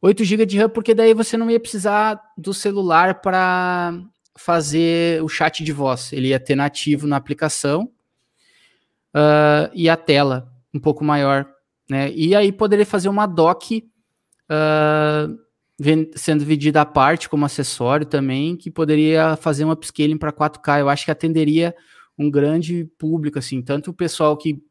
8 0.01 0.25
GB 0.25 0.47
de 0.47 0.59
RAM, 0.59 0.71
porque 0.71 0.95
daí 0.95 1.13
você 1.13 1.37
não 1.37 1.51
ia 1.51 1.61
precisar 1.61 2.19
do 2.39 2.55
celular 2.55 3.21
para 3.21 3.93
fazer 4.35 5.23
o 5.23 5.29
chat 5.29 5.63
de 5.63 5.73
voz. 5.73 6.15
Ele 6.15 6.29
ia 6.29 6.41
ter 6.41 6.55
nativo 6.55 7.07
na 7.07 7.17
aplicação 7.17 7.91
uh, 9.15 9.71
e 9.75 9.91
a 9.91 9.97
tela 9.97 10.51
um 10.73 10.81
pouco 10.81 11.05
maior. 11.05 11.47
Né? 11.89 12.11
E 12.13 12.35
aí 12.35 12.51
poderia 12.51 12.87
fazer 12.87 13.11
uma 13.11 13.27
dock 13.27 13.87
uh, 14.51 15.39
sendo 16.15 16.47
vendida 16.47 16.81
à 16.81 16.87
parte 16.87 17.29
como 17.29 17.45
acessório 17.45 18.07
também, 18.07 18.57
que 18.57 18.71
poderia 18.71 19.37
fazer 19.37 19.67
um 19.67 19.71
upscaling 19.71 20.17
para 20.17 20.33
4K. 20.33 20.81
Eu 20.81 20.89
acho 20.89 21.05
que 21.05 21.11
atenderia 21.11 21.75
um 22.19 22.31
grande 22.31 22.91
público, 22.99 23.39
assim, 23.39 23.61
tanto 23.61 23.91
o 23.91 23.95
pessoal 23.95 24.35
que 24.35 24.65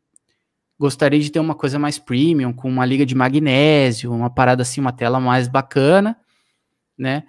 gostaria 0.80 1.19
de 1.19 1.31
ter 1.31 1.39
uma 1.39 1.56
coisa 1.56 1.80
mais 1.80 1.97
premium, 1.97 2.53
com 2.53 2.69
uma 2.69 2.85
liga 2.85 3.06
de 3.06 3.15
magnésio, 3.15 4.11
uma 4.11 4.30
parada 4.30 4.61
assim, 4.61 4.81
uma 4.81 4.91
tela 4.91 5.19
mais 5.19 5.47
bacana, 5.47 6.18
né? 6.97 7.23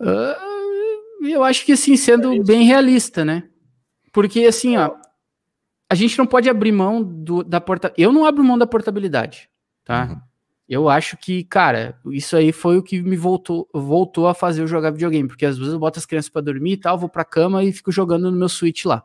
Uh, 0.00 1.26
eu 1.26 1.42
acho 1.42 1.64
que 1.64 1.72
assim, 1.72 1.96
sendo 1.96 2.42
bem 2.44 2.64
realista, 2.64 3.24
né? 3.24 3.44
Porque 4.12 4.44
assim, 4.44 4.76
ó, 4.76 4.94
a 5.88 5.94
gente 5.94 6.18
não 6.18 6.26
pode 6.26 6.48
abrir 6.48 6.72
mão 6.72 7.02
do, 7.02 7.42
da 7.44 7.60
portabilidade. 7.60 8.02
Eu 8.02 8.12
não 8.12 8.24
abro 8.26 8.42
mão 8.44 8.58
da 8.58 8.66
portabilidade, 8.66 9.48
tá? 9.84 10.08
Uhum. 10.10 10.20
Eu 10.68 10.88
acho 10.88 11.16
que, 11.16 11.44
cara, 11.44 11.96
isso 12.06 12.36
aí 12.36 12.50
foi 12.50 12.76
o 12.76 12.82
que 12.82 13.00
me 13.00 13.16
voltou, 13.16 13.68
voltou 13.72 14.26
a 14.26 14.34
fazer 14.34 14.62
eu 14.62 14.66
jogar 14.66 14.90
videogame, 14.90 15.28
porque 15.28 15.46
às 15.46 15.56
vezes 15.56 15.72
eu 15.72 15.78
boto 15.78 16.00
as 16.00 16.06
crianças 16.06 16.28
para 16.28 16.42
dormir 16.42 16.72
e 16.72 16.76
tal, 16.76 16.98
vou 16.98 17.08
pra 17.08 17.24
cama 17.24 17.62
e 17.62 17.72
fico 17.72 17.92
jogando 17.92 18.30
no 18.32 18.36
meu 18.36 18.48
Switch 18.48 18.84
lá. 18.84 19.04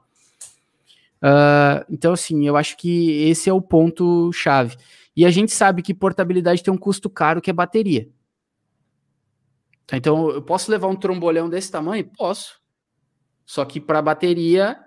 Uh, 1.21 1.85
então, 1.89 2.13
assim, 2.13 2.47
eu 2.47 2.57
acho 2.57 2.75
que 2.77 3.23
esse 3.29 3.49
é 3.49 3.53
o 3.53 3.61
ponto 3.61 4.31
chave. 4.33 4.75
E 5.15 5.25
a 5.25 5.29
gente 5.29 5.51
sabe 5.51 5.81
que 5.81 5.93
portabilidade 5.93 6.63
tem 6.63 6.73
um 6.73 6.77
custo 6.77 7.09
caro 7.09 7.41
que 7.41 7.49
é 7.49 7.53
bateria. 7.53 8.09
Então, 9.91 10.29
eu 10.29 10.41
posso 10.41 10.71
levar 10.71 10.87
um 10.87 10.95
trombolhão 10.95 11.49
desse 11.49 11.71
tamanho? 11.71 12.09
Posso. 12.17 12.59
Só 13.45 13.65
que 13.65 13.79
para 13.79 14.01
bateria 14.01 14.79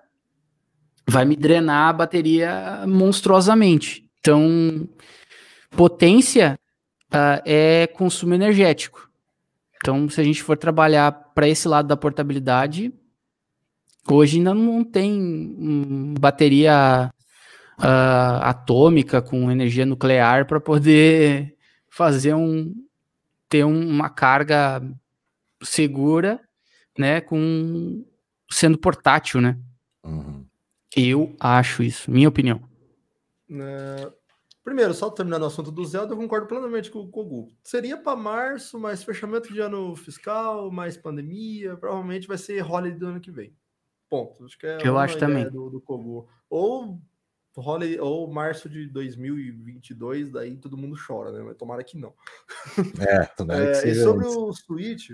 vai 1.07 1.25
me 1.25 1.37
drenar 1.37 1.91
a 1.91 1.93
bateria 1.93 2.85
monstruosamente. 2.89 4.09
Então, 4.21 4.89
potência 5.71 6.59
uh, 7.13 7.43
é 7.45 7.87
consumo 7.89 8.33
energético. 8.33 9.11
Então, 9.77 10.09
se 10.09 10.19
a 10.19 10.25
gente 10.25 10.43
for 10.43 10.57
trabalhar 10.57 11.13
para 11.35 11.47
esse 11.47 11.69
lado 11.69 11.87
da 11.87 11.97
portabilidade, 11.97 12.91
hoje 14.09 14.39
ainda 14.39 14.55
não 14.55 14.85
tem 14.85 16.15
bateria 16.19 17.13
uh, 17.79 18.43
atômica 18.43 19.23
com 19.23 19.51
energia 19.51 19.87
nuclear 19.87 20.47
para 20.47 20.61
poder 20.61 21.57
fazer 21.89 22.35
um 22.35 22.75
ter 23.49 23.65
um, 23.65 23.89
uma 23.89 24.09
carga 24.09 24.83
segura, 25.63 26.41
né, 26.99 27.21
com 27.21 28.05
sendo 28.51 28.79
portátil, 28.79 29.41
né? 29.41 29.59
Uhum. 30.05 30.45
Eu 30.97 31.35
acho 31.39 31.83
isso, 31.83 32.11
minha 32.11 32.29
opinião. 32.29 32.61
É, 33.51 34.11
Primeiro, 34.65 34.95
só 34.95 35.11
terminando 35.11 35.43
o 35.43 35.47
assunto 35.47 35.71
do 35.71 35.85
Zelda, 35.85 36.15
eu 36.15 36.17
concordo 36.17 36.47
plenamente 36.47 36.91
com 36.91 37.01
o 37.01 37.09
Kogu. 37.11 37.53
Seria 37.63 37.99
para 37.99 38.17
março, 38.17 38.81
mas 38.81 39.05
fechamento 39.05 39.53
de 39.53 39.61
ano 39.61 39.95
fiscal, 39.95 40.71
mais 40.71 40.97
pandemia, 40.97 41.77
provavelmente 41.77 42.27
vai 42.27 42.39
ser 42.39 42.65
holiday 42.65 42.99
do 42.99 43.07
ano 43.09 43.21
que 43.21 43.31
vem. 43.31 43.55
Ponto. 44.15 44.45
Acho 44.45 44.59
que 44.59 44.67
é 44.67 44.79
eu 44.85 44.97
acho 44.97 45.19
também. 45.19 45.51
Do, 45.51 45.71
do 45.71 45.81
Kogu. 45.81 46.29
Ou 46.49 47.01
holiday, 47.57 48.01
ou 48.01 48.31
março 48.31 48.69
de 48.69 48.87
2022, 48.87 50.31
daí 50.31 50.57
todo 50.57 50.77
mundo 50.77 50.97
chora, 50.97 51.33
né? 51.33 51.43
Mas 51.43 51.57
tomara 51.57 51.83
que 51.83 51.99
não. 51.99 52.15
É, 53.01 53.25
tomara 53.27 53.65
é, 53.65 53.71
que 53.71 53.75
seja 53.77 54.01
E 54.01 54.05
sobre 54.05 54.27
antes. 54.27 54.37
o 54.37 54.53
Switch, 54.53 55.11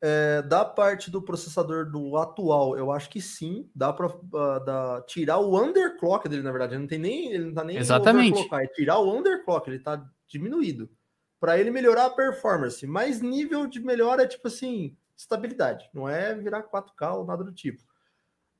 é, 0.00 0.42
da 0.42 0.64
parte 0.64 1.10
do 1.10 1.22
processador 1.22 1.90
do 1.90 2.16
atual, 2.16 2.76
eu 2.76 2.90
acho 2.90 3.08
que 3.08 3.20
sim, 3.20 3.70
dá 3.74 3.92
para 3.92 4.08
uh, 4.08 5.06
tirar 5.06 5.38
o 5.38 5.56
underclock 5.56 6.28
dele, 6.28 6.42
na 6.42 6.50
verdade, 6.50 6.74
ele 6.74 6.80
não 6.80 6.88
tem 6.88 6.98
nem, 6.98 7.32
ele 7.32 7.44
não 7.46 7.54
tá 7.54 7.62
nem 7.62 7.76
Exatamente. 7.76 8.48
é 8.52 8.66
tirar 8.68 8.98
o 8.98 9.16
underclock, 9.16 9.68
ele 9.68 9.78
tá 9.78 10.04
diminuído, 10.26 10.90
para 11.38 11.58
ele 11.58 11.70
melhorar 11.70 12.06
a 12.06 12.10
performance, 12.10 12.84
mas 12.84 13.20
nível 13.20 13.68
de 13.68 13.78
melhora 13.80 14.24
é 14.24 14.26
tipo 14.26 14.48
assim, 14.48 14.96
estabilidade, 15.22 15.88
não 15.94 16.08
é 16.08 16.34
virar 16.34 16.62
4K 16.62 17.16
ou 17.16 17.24
nada 17.24 17.42
do 17.44 17.52
tipo. 17.52 17.82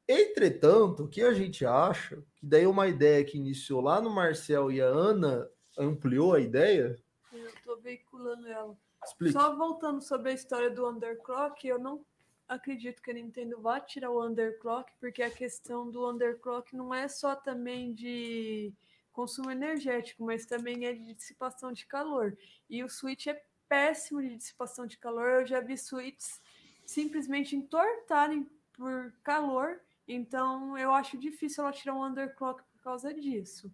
Entretanto, 0.08 1.04
o 1.04 1.08
que 1.08 1.22
a 1.22 1.32
gente 1.32 1.64
acha, 1.64 2.22
que 2.34 2.46
daí 2.46 2.64
é 2.64 2.68
uma 2.68 2.88
ideia 2.88 3.24
que 3.24 3.38
iniciou 3.38 3.80
lá 3.80 4.00
no 4.00 4.10
Marcel 4.10 4.70
e 4.70 4.80
a 4.80 4.86
Ana 4.86 5.48
ampliou 5.78 6.34
a 6.34 6.40
ideia, 6.40 6.96
Eu 7.32 7.50
tô 7.64 7.76
veiculando 7.76 8.46
ela. 8.46 8.76
explica. 9.04 9.38
Só 9.40 9.56
voltando 9.56 10.02
sobre 10.02 10.30
a 10.30 10.34
história 10.34 10.70
do 10.70 10.86
underclock, 10.88 11.66
eu 11.66 11.78
não 11.78 12.04
acredito 12.46 13.00
que 13.00 13.10
a 13.10 13.14
Nintendo 13.14 13.60
vá 13.60 13.80
tirar 13.80 14.10
o 14.10 14.22
underclock, 14.22 14.92
porque 15.00 15.22
a 15.22 15.30
questão 15.30 15.90
do 15.90 16.08
underclock 16.10 16.76
não 16.76 16.92
é 16.92 17.08
só 17.08 17.34
também 17.34 17.94
de 17.94 18.72
consumo 19.12 19.50
energético, 19.50 20.24
mas 20.24 20.44
também 20.44 20.86
é 20.86 20.92
de 20.92 21.14
dissipação 21.14 21.72
de 21.72 21.86
calor. 21.86 22.36
E 22.68 22.84
o 22.84 22.88
Switch 22.88 23.26
é 23.28 23.42
péssimo 23.68 24.20
de 24.20 24.36
dissipação 24.36 24.86
de 24.86 24.98
calor. 24.98 25.40
Eu 25.40 25.46
já 25.46 25.60
vi 25.60 25.78
Switches 25.78 26.41
simplesmente 26.84 27.54
entortarem 27.56 28.46
por 28.72 29.12
calor, 29.22 29.80
então 30.06 30.76
eu 30.76 30.92
acho 30.92 31.16
difícil 31.18 31.62
ela 31.64 31.72
tirar 31.72 31.94
um 31.94 32.04
underclock 32.04 32.62
por 32.72 32.82
causa 32.82 33.12
disso. 33.14 33.70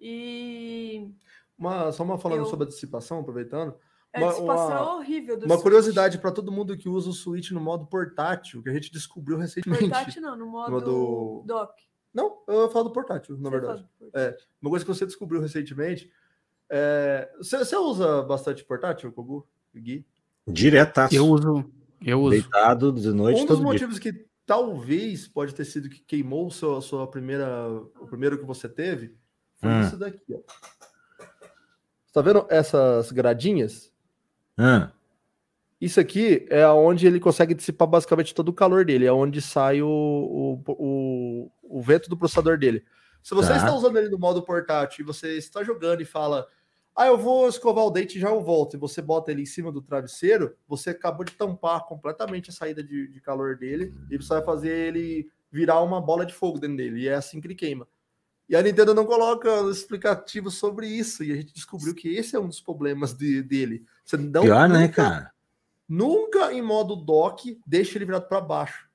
E 0.00 1.10
Uma, 1.58 1.92
só 1.92 2.02
uma 2.02 2.18
falando 2.18 2.40
Eu- 2.40 2.46
sobre 2.46 2.66
a 2.66 2.68
dissipação, 2.68 3.20
aproveitando. 3.20 3.74
a 4.12 4.18
Uma- 4.18 4.28
dissipação 4.30 4.66
uma- 4.68 4.78
é 4.78 4.82
horrível 4.82 5.36
do 5.36 5.44
Uma 5.46 5.54
Switch. 5.54 5.62
curiosidade 5.62 6.18
para 6.18 6.32
todo 6.32 6.52
mundo 6.52 6.76
que 6.76 6.88
usa 6.88 7.08
o 7.10 7.12
Switch 7.12 7.50
no 7.52 7.60
modo 7.60 7.86
portátil, 7.86 8.62
que 8.62 8.68
a 8.68 8.72
gente 8.72 8.90
descobriu 8.92 9.36
recentemente. 9.38 9.88
Portátil 9.88 10.22
não, 10.22 10.36
no 10.36 10.46
modo, 10.46 10.70
modo- 10.72 11.42
dock. 11.46 11.82
Não, 12.12 12.42
eu 12.46 12.70
falo 12.70 12.84
do 12.84 12.92
portátil, 12.92 13.36
na 13.38 13.50
Você 13.50 13.58
verdade. 13.58 13.88
portátil. 13.98 14.46
Uma 14.62 14.70
coisa 14.70 14.84
que 14.84 14.94
você 14.94 15.04
descobriu 15.06 15.40
recentemente. 15.40 16.12
É... 16.70 17.32
Você, 17.38 17.58
você 17.58 17.76
usa 17.76 18.22
bastante 18.22 18.64
portátil, 18.64 19.12
Kogu? 19.12 19.46
Gui? 19.74 20.06
Diretaço. 20.46 21.14
Eu 21.14 21.26
uso. 21.26 21.64
Eu 22.04 22.20
uso. 22.20 22.30
Deitado 22.30 22.92
de 22.92 23.08
noite 23.12 23.36
um 23.38 23.46
dos 23.46 23.48
todo 23.48 23.58
dia. 23.58 23.66
motivos 23.66 23.98
que 23.98 24.26
talvez 24.46 25.26
pode 25.26 25.54
ter 25.54 25.64
sido 25.64 25.88
que 25.88 26.00
queimou 26.00 26.46
o 26.46 26.50
seu, 26.50 26.76
a 26.76 26.82
sua 26.82 27.06
primeira, 27.10 27.46
o 28.00 28.06
primeiro 28.06 28.38
que 28.38 28.44
você 28.44 28.68
teve 28.68 29.16
foi 29.56 29.70
Hum. 29.70 29.80
isso 29.80 29.96
daqui, 29.96 30.20
ó. 30.32 30.38
Tá 32.12 32.20
vendo 32.20 32.46
essas 32.48 33.10
gradinhas? 33.10 33.92
Ah, 34.56 34.92
Isso 35.80 35.98
aqui 35.98 36.46
é 36.48 36.66
onde 36.68 37.06
ele 37.06 37.18
consegue 37.18 37.52
dissipar 37.54 37.88
basicamente 37.88 38.34
todo 38.34 38.48
o 38.50 38.52
calor 38.54 38.84
dele, 38.84 39.04
é 39.06 39.12
onde 39.12 39.42
sai 39.42 39.82
o, 39.82 39.88
o, 39.88 40.62
o, 40.68 41.50
o 41.62 41.82
vento 41.82 42.08
do 42.08 42.16
processador 42.16 42.56
dele. 42.56 42.84
Se 43.22 43.34
você 43.34 43.48
Tá. 43.48 43.56
está 43.56 43.74
usando 43.74 43.98
ele 43.98 44.08
no 44.08 44.18
modo 44.18 44.42
portátil 44.42 45.02
e 45.02 45.06
você 45.06 45.36
está 45.36 45.64
jogando 45.64 46.00
e 46.00 46.04
fala, 46.04 46.46
ah, 46.96 47.06
eu 47.06 47.18
vou 47.18 47.48
escovar 47.48 47.84
o 47.84 47.90
dente 47.90 48.16
e 48.18 48.20
já 48.20 48.28
eu 48.30 48.40
volto, 48.42 48.74
e 48.74 48.78
você 48.78 49.02
bota 49.02 49.30
ele 49.32 49.42
em 49.42 49.46
cima 49.46 49.72
do 49.72 49.82
travesseiro, 49.82 50.54
você 50.68 50.90
acabou 50.90 51.24
de 51.24 51.32
tampar 51.32 51.84
completamente 51.86 52.50
a 52.50 52.52
saída 52.52 52.82
de, 52.82 53.08
de 53.08 53.20
calor 53.20 53.56
dele 53.56 53.92
e 54.10 54.16
você 54.16 54.28
vai 54.34 54.42
fazer 54.44 54.68
ele 54.70 55.28
virar 55.50 55.80
uma 55.82 56.00
bola 56.00 56.24
de 56.26 56.34
fogo 56.34 56.58
dentro 56.58 56.76
dele, 56.76 57.00
e 57.02 57.08
é 57.08 57.14
assim 57.14 57.40
que 57.40 57.46
ele 57.46 57.54
queima. 57.54 57.86
E 58.48 58.54
a 58.54 58.60
Nintendo 58.62 58.92
não 58.94 59.06
coloca 59.06 59.48
explicativo 59.70 60.50
sobre 60.50 60.86
isso, 60.86 61.24
e 61.24 61.32
a 61.32 61.36
gente 61.36 61.54
descobriu 61.54 61.94
que 61.94 62.08
esse 62.14 62.36
é 62.36 62.38
um 62.40 62.46
dos 62.48 62.60
problemas 62.60 63.14
de- 63.14 63.42
dele. 63.42 63.84
Você 64.04 64.16
não, 64.16 64.42
pior, 64.42 64.68
né, 64.68 64.80
nunca- 64.80 64.92
cara? 65.02 65.30
Nunca 65.88 66.52
em 66.52 66.62
modo 66.62 66.96
dock, 66.96 67.58
deixa 67.66 67.96
ele 67.98 68.04
virado 68.04 68.26
para 68.28 68.40
baixo. 68.40 68.88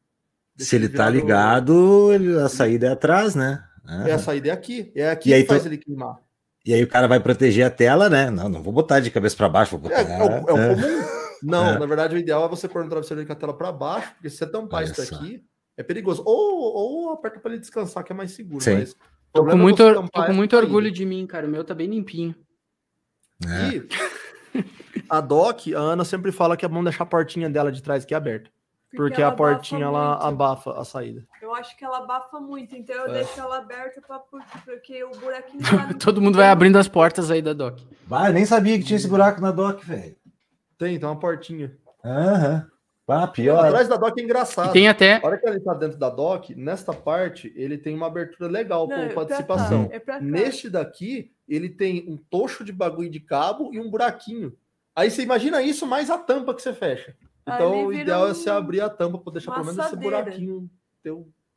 Deixa 0.55 0.71
Se 0.71 0.75
ele 0.75 0.89
tá 0.89 1.09
virado- 1.09 1.13
ligado, 1.15 2.13
ele- 2.13 2.39
a 2.39 2.49
saída 2.49 2.87
é 2.87 2.89
atrás, 2.91 3.35
né? 3.35 3.63
Ah. 3.85 4.07
É 4.09 4.11
a 4.13 4.19
saída 4.19 4.49
é 4.49 4.51
aqui. 4.51 4.91
É 4.95 5.09
aqui 5.09 5.33
E 5.33 5.41
que 5.41 5.47
faz 5.47 5.63
tu- 5.63 5.67
ele 5.69 5.77
queimar. 5.77 6.19
E 6.65 6.73
aí 6.73 6.83
o 6.83 6.87
cara 6.87 7.07
vai 7.07 7.19
proteger 7.19 7.65
a 7.65 7.69
tela, 7.69 8.09
né? 8.09 8.29
Não, 8.29 8.49
não 8.49 8.61
vou 8.61 8.73
botar 8.73 8.99
de 8.99 9.09
cabeça 9.09 9.35
para 9.35 9.49
baixo, 9.49 9.77
vou 9.77 9.89
É, 9.91 10.03
botar. 10.03 10.13
é 10.13 10.23
o, 10.23 10.49
é 10.49 10.53
o 10.53 10.57
É. 10.57 10.75
comum. 10.75 11.09
Não, 11.41 11.67
É. 11.69 11.79
na 11.79 11.85
verdade, 11.85 12.15
o 12.15 12.19
ideal 12.19 12.45
é 12.45 12.49
você 12.49 12.67
pôr 12.67 12.83
no 12.83 12.89
travesseiro 12.89 13.25
com 13.25 13.31
a 13.31 13.35
tela 13.35 13.57
para 13.57 13.71
baixo, 13.71 14.11
porque 14.15 14.29
se 14.29 14.37
você 14.37 14.45
tampar 14.45 14.81
Olha 14.83 14.91
isso 14.91 15.05
só. 15.05 15.15
daqui, 15.15 15.41
é 15.77 15.83
perigoso. 15.83 16.21
Ou, 16.25 16.73
ou 17.07 17.13
aperta 17.13 17.39
para 17.39 17.51
ele 17.51 17.61
descansar, 17.61 18.03
que 18.03 18.11
é 18.11 18.15
mais 18.15 18.31
seguro. 18.31 18.61
Sim. 18.63 18.75
Mas 18.75 18.91
o 18.91 18.95
Tô 19.33 19.45
com 19.45 19.51
é 19.51 19.55
muito, 19.55 19.81
or- 19.83 20.09
tô 20.09 20.25
com 20.25 20.33
muito 20.33 20.57
orgulho 20.57 20.91
de 20.91 21.05
mim, 21.05 21.25
cara. 21.25 21.47
O 21.47 21.49
meu 21.49 21.63
tá 21.63 21.73
bem 21.73 21.87
limpinho. 21.87 22.35
É. 23.47 23.75
E 23.77 24.65
a 25.09 25.21
dock, 25.21 25.73
a 25.73 25.79
Ana 25.79 26.03
sempre 26.03 26.31
fala 26.31 26.57
que 26.57 26.65
é 26.65 26.67
bom 26.67 26.83
deixar 26.83 27.03
a 27.03 27.07
portinha 27.07 27.49
dela 27.49 27.71
de 27.71 27.81
trás 27.81 28.03
aqui 28.03 28.13
aberta. 28.13 28.49
Porque, 28.95 29.21
ela 29.21 29.31
a 29.31 29.35
portinha 29.35 29.87
abafa 29.87 29.97
ela 29.99 30.09
muito. 30.15 30.25
abafa 30.27 30.79
a 30.79 30.83
saída. 30.85 31.23
Eu 31.41 31.53
acho 31.53 31.77
que 31.77 31.85
ela 31.85 31.99
abafa 31.99 32.39
muito, 32.39 32.75
então 32.75 32.95
eu 32.95 33.07
É. 33.09 33.13
deixo 33.13 33.39
ela 33.39 33.59
aberta 33.59 34.01
pra, 34.01 34.19
porque 34.65 35.03
o 35.03 35.11
buraquinho 35.11 35.59
tá 35.93 35.93
Todo 35.99 36.21
mundo 36.21 36.37
vai 36.37 36.49
abrindo 36.49 36.77
as 36.77 36.87
portas 36.87 37.29
aí 37.29 37.41
da 37.41 37.53
Doc. 37.53 37.79
Vai, 38.07 38.29
eu 38.29 38.33
nem 38.33 38.45
sabia 38.45 38.77
que 38.77 38.83
tinha 38.83 38.97
esse 38.97 39.07
buraco 39.07 39.39
na 39.41 39.51
dock, 39.51 39.85
velho. 39.85 40.15
Tem, 40.77 40.97
tem 40.99 41.07
uma 41.07 41.19
portinha. 41.19 41.75
Aham. 42.03 42.67
Ah, 43.11 43.25
pior. 43.27 43.65
Atrás 43.65 43.87
da 43.87 43.95
dock 43.97 44.19
é 44.19 44.23
engraçado. 44.23 44.69
E 44.69 44.73
tem 44.73 44.87
até. 44.87 45.15
A 45.17 45.25
hora 45.25 45.37
que 45.39 45.47
ele 45.47 45.59
tá 45.59 45.73
dentro 45.73 45.97
da 45.97 46.09
dock, 46.11 46.53
nesta 46.53 46.93
parte, 46.93 47.51
ele 47.55 47.75
tem 47.75 47.95
uma 47.95 48.05
abertura 48.05 48.47
legal 48.49 48.87
Não, 48.87 48.95
é 48.97 49.05
pra 49.07 49.15
participação. 49.25 49.89
É 49.91 49.97
pra 49.99 50.19
cá. 50.19 50.21
Neste 50.21 50.69
daqui, 50.69 51.31
ele 51.47 51.69
tem 51.69 52.05
um 52.07 52.17
tocho 52.17 52.63
de 52.63 52.71
bagulho 52.71 53.09
de 53.09 53.19
cabo 53.19 53.71
e 53.73 53.79
um 53.79 53.89
buraquinho. 53.89 54.55
Aí 54.95 55.09
você 55.09 55.23
imagina 55.23 55.59
isso 55.61 55.87
mais 55.87 56.09
a 56.11 56.19
tampa 56.19 56.53
que 56.53 56.61
você 56.61 56.71
fecha. 56.71 57.15
Então 57.55 57.85
o 57.87 57.93
ideal 57.93 58.27
é 58.27 58.31
um- 58.31 58.33
você 58.33 58.49
abrir 58.49 58.81
a 58.81 58.89
tampa 58.89 59.17
para 59.17 59.33
deixar 59.33 59.51
pelo 59.53 59.65
menos 59.65 59.85
esse 59.85 59.95
buraquinho 59.95 60.69
ter 61.03 61.13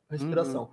respiração. 0.09 0.71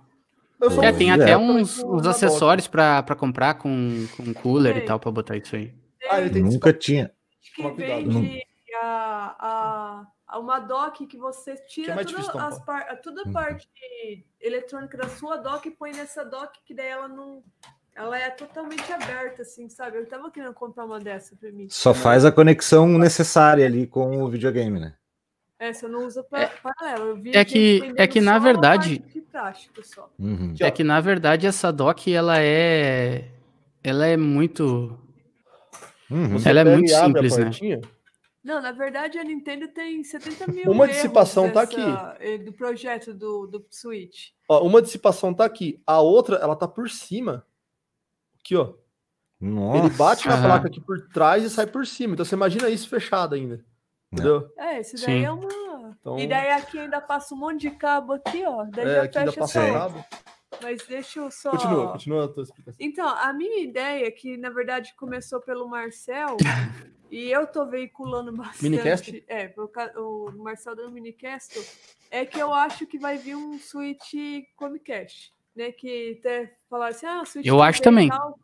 Eu 0.59 0.69
É, 0.81 0.85
É, 0.87 0.93
tem 0.93 1.09
É. 1.09 1.13
até 1.15 1.35
uns, 1.37 1.79
uns 1.83 2.05
acessórios 2.05 2.67
pra, 2.67 3.01
pra 3.01 3.15
comprar 3.15 3.55
com, 3.55 4.05
com 4.15 4.33
cooler 4.33 4.77
e 4.77 4.81
tal, 4.81 4.99
pra 4.99 5.11
botar 5.11 5.35
isso 5.35 5.55
aí. 5.55 5.73
Ah, 6.09 6.19
Nunca 6.39 6.71
tinha. 6.71 7.11
que 7.55 7.67
vende 7.71 8.43
a, 8.81 9.35
a, 9.39 10.07
a 10.27 10.39
uma 10.39 10.59
dock 10.59 11.05
que 11.07 11.17
você 11.17 11.55
Que 11.55 11.89
é 11.89 12.03
tira 12.05 12.23
toda, 12.23 12.45
as 12.47 12.59
par, 12.63 13.01
toda 13.01 13.21
a 13.21 13.25
Uhum. 13.25 13.33
parte 13.33 13.67
eletrônica 14.39 14.95
da 14.97 15.07
sua 15.09 15.37
dock 15.37 15.67
e 15.67 15.71
põe 15.71 15.91
nessa 15.91 16.23
dock 16.23 16.57
que 16.65 16.73
daí 16.73 16.87
ela 16.89 17.07
não. 17.07 17.43
Ela 17.93 18.17
é 18.17 18.29
totalmente 18.29 18.91
aberta, 18.93 19.41
assim, 19.41 19.67
sabe? 19.67 19.97
Eu 19.97 20.07
tava 20.07 20.31
querendo 20.31 20.53
comprar 20.53 20.85
uma 20.85 20.99
dessa 20.99 21.35
pra 21.35 21.51
mim. 21.51 21.67
Só 21.69 21.93
faz 21.93 22.23
a 22.23 22.31
conexão 22.31 22.87
necessária 22.87 23.65
ali 23.65 23.85
com 23.85 24.23
o 24.23 24.29
videogame, 24.29 24.79
né? 24.79 24.95
Essa 25.61 25.85
eu 25.85 25.89
não 25.91 26.07
uso 26.07 26.23
pra, 26.23 26.47
paralelo. 26.47 27.09
Eu 27.09 27.15
vi 27.17 27.35
é 27.35 27.45
que- 27.45 27.79
vendendo 27.81 28.01
é 28.01 28.07
que, 28.07 28.19
na 28.19 28.39
verdade-. 28.39 29.03
Uhum. 30.17 30.51
Aqui. 30.53 30.63
É 30.63 30.71
que 30.71 30.83
na 30.83 30.99
verdade 30.99 31.45
essa 31.45 31.71
dock 31.71 32.11
ela 32.11 32.39
é. 32.39 33.29
Ela 33.83 34.07
é 34.07 34.17
muito. 34.17 34.97
Uhum. 36.09 36.37
Ela 36.43 36.61
é 36.61 36.63
muito 36.65 36.89
simples, 36.89 37.37
né? 37.37 37.51
Não, 38.43 38.59
na 38.59 38.71
verdade 38.71 39.19
a 39.19 39.23
Nintendo 39.23 39.67
tem 39.67 40.03
70 40.03 40.47
mil 40.51 40.71
Uma 40.71 40.87
dissipação 40.87 41.51
tá 41.51 41.63
dessa- 41.65 42.17
eh, 42.19 42.39
do 42.39 42.51
projeto 42.51 43.13
do, 43.13 43.45
do 43.45 43.63
Switch. 43.69 44.29
Ó, 44.49 44.65
uma 44.65 44.81
dissipação 44.81 45.31
tá 45.31 45.45
aqui, 45.45 45.79
a 45.85 46.01
outra 46.01 46.37
ela 46.37 46.55
tá 46.55 46.67
por 46.67 46.89
cima. 46.89 47.45
Aqui, 48.39 48.55
ó. 48.55 48.73
Nossa. 49.39 49.77
Ele 49.77 49.89
bate 49.95 50.27
na 50.27 50.41
placa 50.41 50.67
aqui 50.67 50.81
por 50.81 51.07
trás 51.09 51.43
e 51.43 51.51
sai 51.51 51.67
por 51.67 51.85
cima. 51.85 52.13
Então 52.15 52.25
você 52.25 52.33
imagina 52.33 52.67
isso 52.67 52.89
fechado 52.89 53.35
ainda. 53.35 53.63
Entendeu? 54.11 54.51
É, 54.57 54.79
esse 54.79 54.95
daí 54.95 55.19
Sim. 55.19 55.25
é 55.25 55.31
uma. 55.31 55.97
Então- 56.01 56.19
E 56.19 56.27
daí 56.27 56.51
aqui 56.51 56.79
ainda 56.79 56.99
passa 56.99 57.33
um 57.33 57.37
monte 57.37 57.61
de 57.61 57.71
cabo 57.71 58.13
aqui, 58.13 58.43
ó. 58.45 58.63
Daí 58.65 58.85
É, 58.85 58.95
já 58.95 59.03
aqui 59.03 59.17
ainda 59.19 59.31
fecha 59.31 59.41
passa 59.41 59.67
só. 59.67 59.73
Cabo. 59.73 60.05
Mas 60.61 60.85
deixa 60.85 61.19
eu 61.19 61.31
só. 61.31 61.51
Continua, 61.51 61.91
continua 61.93 62.25
a 62.25 62.27
tua 62.27 62.43
explicação. 62.43 62.77
Então, 62.79 63.07
a 63.07 63.31
minha 63.33 63.63
ideia, 63.63 64.11
que 64.11 64.35
na 64.37 64.49
verdade 64.49 64.93
começou 64.95 65.39
pelo 65.39 65.67
Marcel, 65.67 66.35
e 67.09 67.31
eu 67.31 67.47
tô 67.47 67.65
veiculando 67.65 68.33
bastante. 68.33 68.63
Minicast? 68.63 69.23
É, 69.29 69.53
o 69.97 70.31
Marcel 70.37 70.75
dando 70.75 70.91
minicast, 70.91 71.57
é 72.11 72.25
que 72.25 72.37
eu 72.37 72.53
acho 72.53 72.85
que 72.85 72.99
vai 72.99 73.17
vir 73.17 73.35
um 73.37 73.57
Switch 73.57 74.13
Chromecast, 74.57 75.33
né? 75.55 75.71
Que 75.71 76.17
até 76.19 76.53
falaram 76.69 76.91
assim, 76.93 77.05
ah, 77.05 77.23
Switch 77.23 77.45
Eu 77.47 77.61
acho 77.61 77.79
e 77.79 77.83
também. 77.83 78.09
tal. 78.09 78.37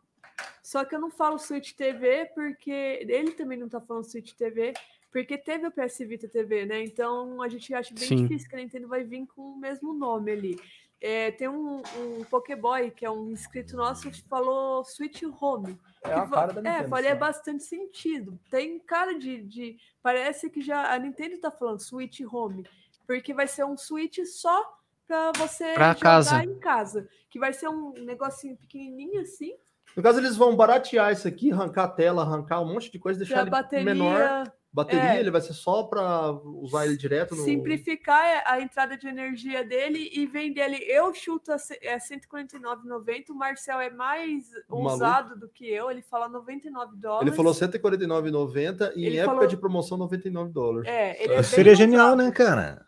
Só 0.62 0.84
que 0.84 0.94
eu 0.94 1.00
não 1.00 1.10
falo 1.10 1.38
Switch 1.38 1.72
TV 1.72 2.26
porque 2.34 2.70
ele 2.70 3.32
também 3.32 3.58
não 3.58 3.68
tá 3.68 3.80
falando 3.80 4.04
Switch 4.04 4.32
TV, 4.32 4.72
porque 5.10 5.38
teve 5.38 5.66
o 5.66 5.72
PS 5.72 5.98
Vita 6.00 6.28
TV, 6.28 6.66
né? 6.66 6.82
Então 6.84 7.40
a 7.42 7.48
gente 7.48 7.72
acha 7.74 7.94
bem 7.94 8.06
Sim. 8.08 8.16
difícil 8.22 8.48
que 8.48 8.56
a 8.56 8.58
Nintendo 8.58 8.88
vai 8.88 9.04
vir 9.04 9.26
com 9.26 9.42
o 9.52 9.58
mesmo 9.58 9.92
nome 9.94 10.30
ali. 10.32 10.60
É, 11.00 11.30
tem 11.30 11.48
um, 11.48 11.80
um 11.96 12.24
Pokéboy, 12.24 12.90
que 12.90 13.06
é 13.06 13.10
um 13.10 13.30
inscrito 13.30 13.76
nosso, 13.76 14.10
que 14.10 14.20
falou 14.22 14.82
Switch 14.84 15.22
Home. 15.40 15.78
É 16.02 16.12
a 16.12 16.26
cara 16.26 16.52
da 16.52 16.60
É, 16.60 16.72
Nintendo. 16.72 16.88
faria 16.88 17.12
sim. 17.12 17.18
bastante 17.18 17.62
sentido. 17.62 18.38
Tem 18.50 18.78
cara 18.80 19.16
de, 19.16 19.40
de. 19.42 19.76
Parece 20.02 20.50
que 20.50 20.60
já 20.60 20.92
a 20.92 20.98
Nintendo 20.98 21.38
tá 21.38 21.50
falando 21.52 21.78
Switch 21.80 22.20
Home. 22.32 22.66
Porque 23.06 23.32
vai 23.32 23.46
ser 23.46 23.64
um 23.64 23.76
Switch 23.76 24.18
só 24.26 24.76
pra 25.06 25.30
você 25.36 25.72
Pra 25.72 25.92
jogar 25.94 26.00
casa. 26.00 26.44
em 26.44 26.58
casa. 26.58 27.08
Que 27.30 27.38
vai 27.38 27.52
ser 27.52 27.68
um 27.68 27.92
negocinho 27.92 28.56
pequenininho 28.56 29.20
assim. 29.20 29.54
No 29.96 30.02
caso, 30.02 30.18
eles 30.18 30.36
vão 30.36 30.54
baratear 30.54 31.12
isso 31.12 31.26
aqui, 31.26 31.50
arrancar 31.52 31.84
a 31.84 31.88
tela, 31.88 32.22
arrancar 32.22 32.60
um 32.60 32.72
monte 32.72 32.90
de 32.90 32.98
coisa, 32.98 33.18
deixar 33.20 33.40
ele 33.42 33.50
bateria 33.50 33.84
menor. 33.84 34.52
Bateria, 34.70 35.14
é. 35.14 35.20
ele 35.20 35.30
vai 35.30 35.40
ser 35.40 35.54
só 35.54 35.82
para 35.84 36.30
usar 36.44 36.86
ele 36.86 36.96
direto 36.96 37.34
no. 37.34 37.42
simplificar 37.42 38.42
a 38.46 38.60
entrada 38.60 38.98
de 38.98 39.08
energia 39.08 39.64
dele 39.64 40.10
e 40.12 40.26
vender 40.26 40.60
ele. 40.60 40.76
Eu 40.86 41.12
chuto 41.14 41.52
a 41.52 41.56
é 41.80 41.96
149,90. 41.96 43.30
O 43.30 43.34
Marcel 43.34 43.80
é 43.80 43.90
mais 43.90 44.44
Maluco. 44.68 44.90
ousado 44.90 45.38
do 45.38 45.48
que 45.48 45.66
eu. 45.66 45.90
Ele 45.90 46.02
fala 46.02 46.28
99 46.28 46.96
dólares. 46.96 47.26
Ele 47.26 47.36
falou 47.36 47.54
149,90 47.54 48.92
e 48.94 49.02
em 49.02 49.06
Ele 49.06 49.16
época 49.16 49.34
falou- 49.34 49.48
de 49.48 49.56
promoção 49.56 49.96
99 49.96 50.52
dólares. 50.52 50.88
É, 50.88 51.22
ele 51.22 51.32
é 51.32 51.36
bem 51.36 51.44
Seria 51.44 51.74
genial, 51.74 52.14
né, 52.14 52.30
cara? 52.30 52.86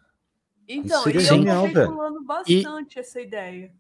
Então, 0.69 1.03
seria 1.03 1.21
e 1.21 1.25
eu 1.25 1.29
genial, 1.29 1.67
tô 1.73 2.23
bastante 2.23 2.99
essa 2.99 3.21
ideia. 3.21 3.73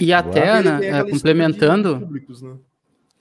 E 0.00 0.12
até, 0.12 0.62
tem 0.80 0.88
é, 0.88 1.04
complementando, 1.04 2.00
públicos, 2.00 2.42
né? 2.42 2.58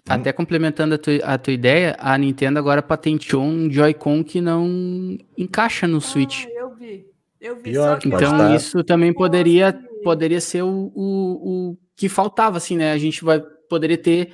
Até 0.07 0.33
complementando 0.33 0.95
a 0.95 0.97
tua, 0.97 1.15
a 1.23 1.37
tua 1.37 1.53
ideia, 1.53 1.95
a 1.99 2.17
Nintendo 2.17 2.59
agora 2.59 2.81
patenteou 2.81 3.43
um 3.43 3.71
Joy-Con 3.71 4.23
que 4.23 4.41
não 4.41 5.17
encaixa 5.37 5.87
no 5.87 6.01
Switch. 6.01 6.45
Ah, 6.45 6.49
eu 6.51 6.75
vi. 6.75 7.05
Eu 7.39 7.55
vi. 7.57 7.63
Pior 7.71 7.99
só 8.01 8.07
Então 8.07 8.19
estar. 8.35 8.55
isso 8.55 8.83
também 8.83 9.13
poderia, 9.13 9.73
poderia 10.03 10.41
ser 10.41 10.61
o, 10.63 10.91
o, 10.93 11.71
o 11.71 11.77
que 11.95 12.09
faltava, 12.09 12.57
assim, 12.57 12.75
né? 12.77 12.91
A 12.91 12.97
gente 12.97 13.23
vai 13.23 13.41
poderia 13.69 13.97
ter. 13.97 14.31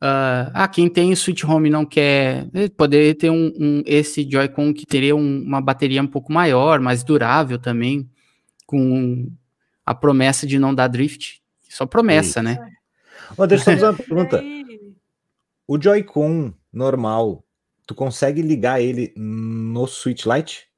ah, 0.00 0.50
ah, 0.54 0.68
quem 0.68 0.88
tem 0.88 1.14
Switch 1.14 1.44
Home 1.44 1.68
e 1.68 1.72
não 1.72 1.84
quer. 1.84 2.46
eh, 2.54 2.68
Poderia 2.70 3.14
ter 3.14 3.30
um, 3.30 3.52
um- 3.58 3.82
esse 3.86 4.28
Joy-Con 4.28 4.72
que 4.72 4.86
teria 4.86 5.14
um- 5.14 5.42
uma 5.42 5.60
bateria 5.60 6.02
um 6.02 6.06
pouco 6.06 6.32
maior, 6.32 6.80
mais 6.80 7.04
durável 7.04 7.58
também, 7.58 8.08
com 8.66 9.28
a 9.84 9.94
promessa 9.94 10.46
de 10.46 10.58
não 10.58 10.74
dar 10.74 10.88
drift. 10.88 11.40
Só 11.68 11.84
promessa, 11.86 12.42
né? 12.42 12.58
Ó, 13.38 13.46
deixa 13.46 13.70
eu 13.70 13.74
fazer 13.78 13.86
uma 13.86 13.92
pergunta. 14.26 14.42
O 15.72 15.80
Joy-Con 15.80 16.52
normal, 16.70 17.42
tu 17.86 17.94
consegue 17.94 18.42
ligar 18.42 18.78
ele 18.82 19.10
no 19.16 19.86
Switch 19.86 20.26
Lite? 20.26 20.68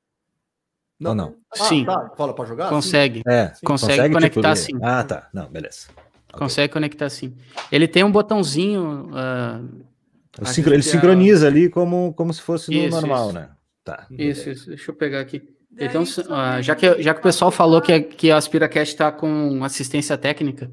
Ou 1.04 1.12
não? 1.16 1.34
Ah, 1.52 1.64
Sim. 1.64 1.84
tá. 1.84 2.12
Fala 2.16 2.32
pra 2.32 2.44
jogar? 2.44 2.68
Consegue. 2.68 3.22
É. 3.26 3.52
Consegue 3.64 4.14
conectar, 4.14 4.54
sim. 4.54 4.72
sim. 4.76 4.78
Ah, 4.80 5.02
tá. 5.02 5.28
Não, 5.34 5.48
beleza. 5.50 5.88
Consegue 6.32 6.72
conectar 6.72 7.10
sim. 7.10 7.34
Ele 7.72 7.88
tem 7.88 8.04
um 8.04 8.12
botãozinho. 8.12 9.10
Ele 9.10 10.44
Acho 10.46 10.54
sincro- 10.54 10.72
Ele 10.72 10.78
a- 10.80 10.82
sincroniza 10.84 11.48
ali 11.48 11.68
como, 11.68 12.14
como 12.14 12.32
se 12.32 12.40
fosse 12.40 12.70
no 12.70 12.76
Isso, 12.86 12.90
normal, 13.00 13.24
isso. 13.26 13.34
né? 13.34 13.48
Tá. 13.82 14.06
isso, 14.10 14.48
isso. 14.48 14.68
Deixa 14.68 14.90
eu 14.92 14.94
pegar 14.94 15.18
aqui. 15.20 15.42
Então, 15.76 16.04
ah, 16.30 16.62
já, 16.62 16.76
que, 16.76 17.02
já 17.02 17.12
que 17.12 17.18
o 17.18 17.22
pessoal 17.22 17.50
falou 17.50 17.82
que, 17.82 17.92
a- 17.92 18.00
que 18.02 18.30
a 18.30 18.36
AspiraCast 18.36 18.94
está 18.94 19.10
com 19.10 19.64
assistência 19.64 20.16
técnica, 20.16 20.70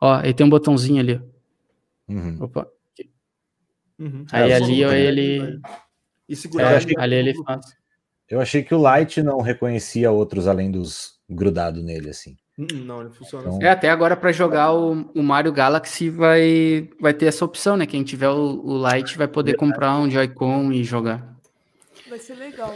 ó, 0.00 0.20
ele 0.22 0.34
tem 0.34 0.44
um 0.44 0.50
botãozinho 0.50 0.98
ali. 1.00 1.22
Uhum. 2.08 2.38
Opa. 2.40 2.66
Uhum. 4.04 4.26
Aí 4.32 4.50
É, 4.50 4.54
ali 4.56 4.82
ele. 4.82 5.60
E 6.28 6.36
segurar 6.36 6.72
é, 6.74 6.82
ele- 6.82 6.94
ali 6.98 7.14
ele 7.14 7.34
faz. 7.44 7.64
Eu 8.28 8.40
achei 8.40 8.62
que 8.62 8.74
o 8.74 8.96
Lite 8.98 9.22
não 9.22 9.40
reconhecia 9.40 10.10
outros 10.10 10.46
além 10.46 10.70
dos 10.70 11.14
grudados 11.28 11.82
nele, 11.82 12.10
assim. 12.10 12.36
Hum, 12.58 12.66
Não, 12.84 13.00
ele 13.00 13.10
funciona 13.10 13.44
Então- 13.46 13.56
assim. 13.58 13.66
É, 13.66 13.70
até 13.70 13.90
agora 13.90 14.16
para 14.16 14.30
jogar 14.32 14.72
o, 14.72 15.10
o 15.14 15.22
Mario 15.22 15.52
Galaxy 15.52 16.08
vai, 16.08 16.88
vai 17.00 17.12
ter 17.12 17.26
essa 17.26 17.44
opção, 17.44 17.76
né? 17.76 17.84
Quem 17.86 18.02
tiver 18.04 18.28
o, 18.28 18.60
o 18.64 18.88
Lite 18.88 19.18
vai 19.18 19.26
poder 19.28 19.54
comprar 19.56 19.96
um 19.98 20.08
Joy-Con 20.10 20.70
e 20.72 20.84
jogar. 20.84 21.34
Vai 22.08 22.18
ser 22.18 22.34
legal. 22.34 22.74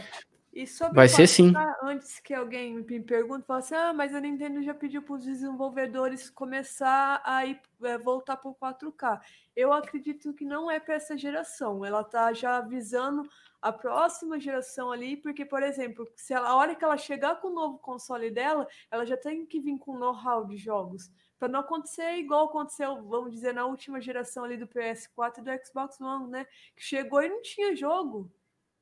E 0.53 0.67
sobre 0.67 0.95
Vai 0.95 1.09
ser 1.09 1.27
sim. 1.27 1.53
4K, 1.53 1.75
Antes 1.83 2.21
que 2.21 2.35
alguém 2.35 2.77
me 2.77 3.01
pergunte, 3.01 3.47
fala 3.47 3.59
assim: 3.61 3.75
ah, 3.75 3.93
mas 3.93 4.15
a 4.15 4.21
Nintendo 4.21 4.63
já 4.63 4.75
pediu 4.75 5.03
para 5.03 5.15
os 5.15 5.25
desenvolvedores 5.25 6.31
começar 6.31 7.21
a 7.25 7.45
ir, 7.45 7.61
é, 7.83 7.99
voltar 7.99 8.37
para 8.37 8.51
o 8.51 8.55
4K. 8.55 9.21
Eu 9.55 9.73
acredito 9.73 10.33
que 10.33 10.45
não 10.45 10.71
é 10.71 10.81
para 10.81 10.95
essa 10.95 11.17
geração. 11.17 11.85
Ela 11.85 12.03
tá 12.03 12.33
já 12.33 12.57
avisando 12.57 13.29
a 13.61 13.73
próxima 13.73 14.39
geração 14.41 14.91
ali, 14.91 15.17
porque, 15.17 15.45
por 15.45 15.63
exemplo, 15.63 16.09
se 16.17 16.33
ela, 16.33 16.49
a 16.49 16.57
hora 16.57 16.75
que 16.75 16.85
ela 16.85 16.97
chegar 16.97 17.37
com 17.41 17.49
o 17.49 17.55
novo 17.55 17.79
console 17.79 18.31
dela, 18.31 18.67
ela 18.91 19.05
já 19.05 19.17
tem 19.17 19.45
que 19.45 19.61
vir 19.61 19.79
com 19.79 19.99
know-how 19.99 20.47
de 20.47 20.57
jogos. 20.57 21.11
Para 21.39 21.49
não 21.49 21.61
acontecer 21.61 22.17
igual 22.17 22.47
aconteceu, 22.47 23.01
vamos 23.05 23.33
dizer, 23.33 23.55
na 23.55 23.65
última 23.65 24.01
geração 24.01 24.45
ali 24.45 24.57
do 24.57 24.67
PS4 24.67 25.39
e 25.39 25.43
do 25.43 25.67
Xbox 25.67 26.01
One, 26.01 26.31
né? 26.31 26.47
Que 26.75 26.83
chegou 26.83 27.23
e 27.23 27.29
não 27.29 27.43
tinha 27.43 27.77
jogo. 27.77 28.31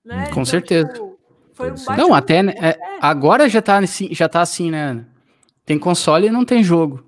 Né? 0.02 0.30
Com 0.32 0.44
certeza. 0.44 0.92
tipo, 0.92 1.18
foi 1.56 1.72
um 1.72 1.96
Não, 1.96 2.14
até 2.14 2.42
né, 2.42 2.52
é, 2.58 2.78
agora 3.00 3.48
já 3.48 3.62
tá, 3.62 3.78
assim, 3.78 4.14
já 4.14 4.28
tá 4.28 4.42
assim, 4.42 4.70
né? 4.70 5.06
Tem 5.64 5.78
console 5.78 6.26
e 6.26 6.30
não 6.30 6.44
tem 6.44 6.62
jogo. 6.62 7.04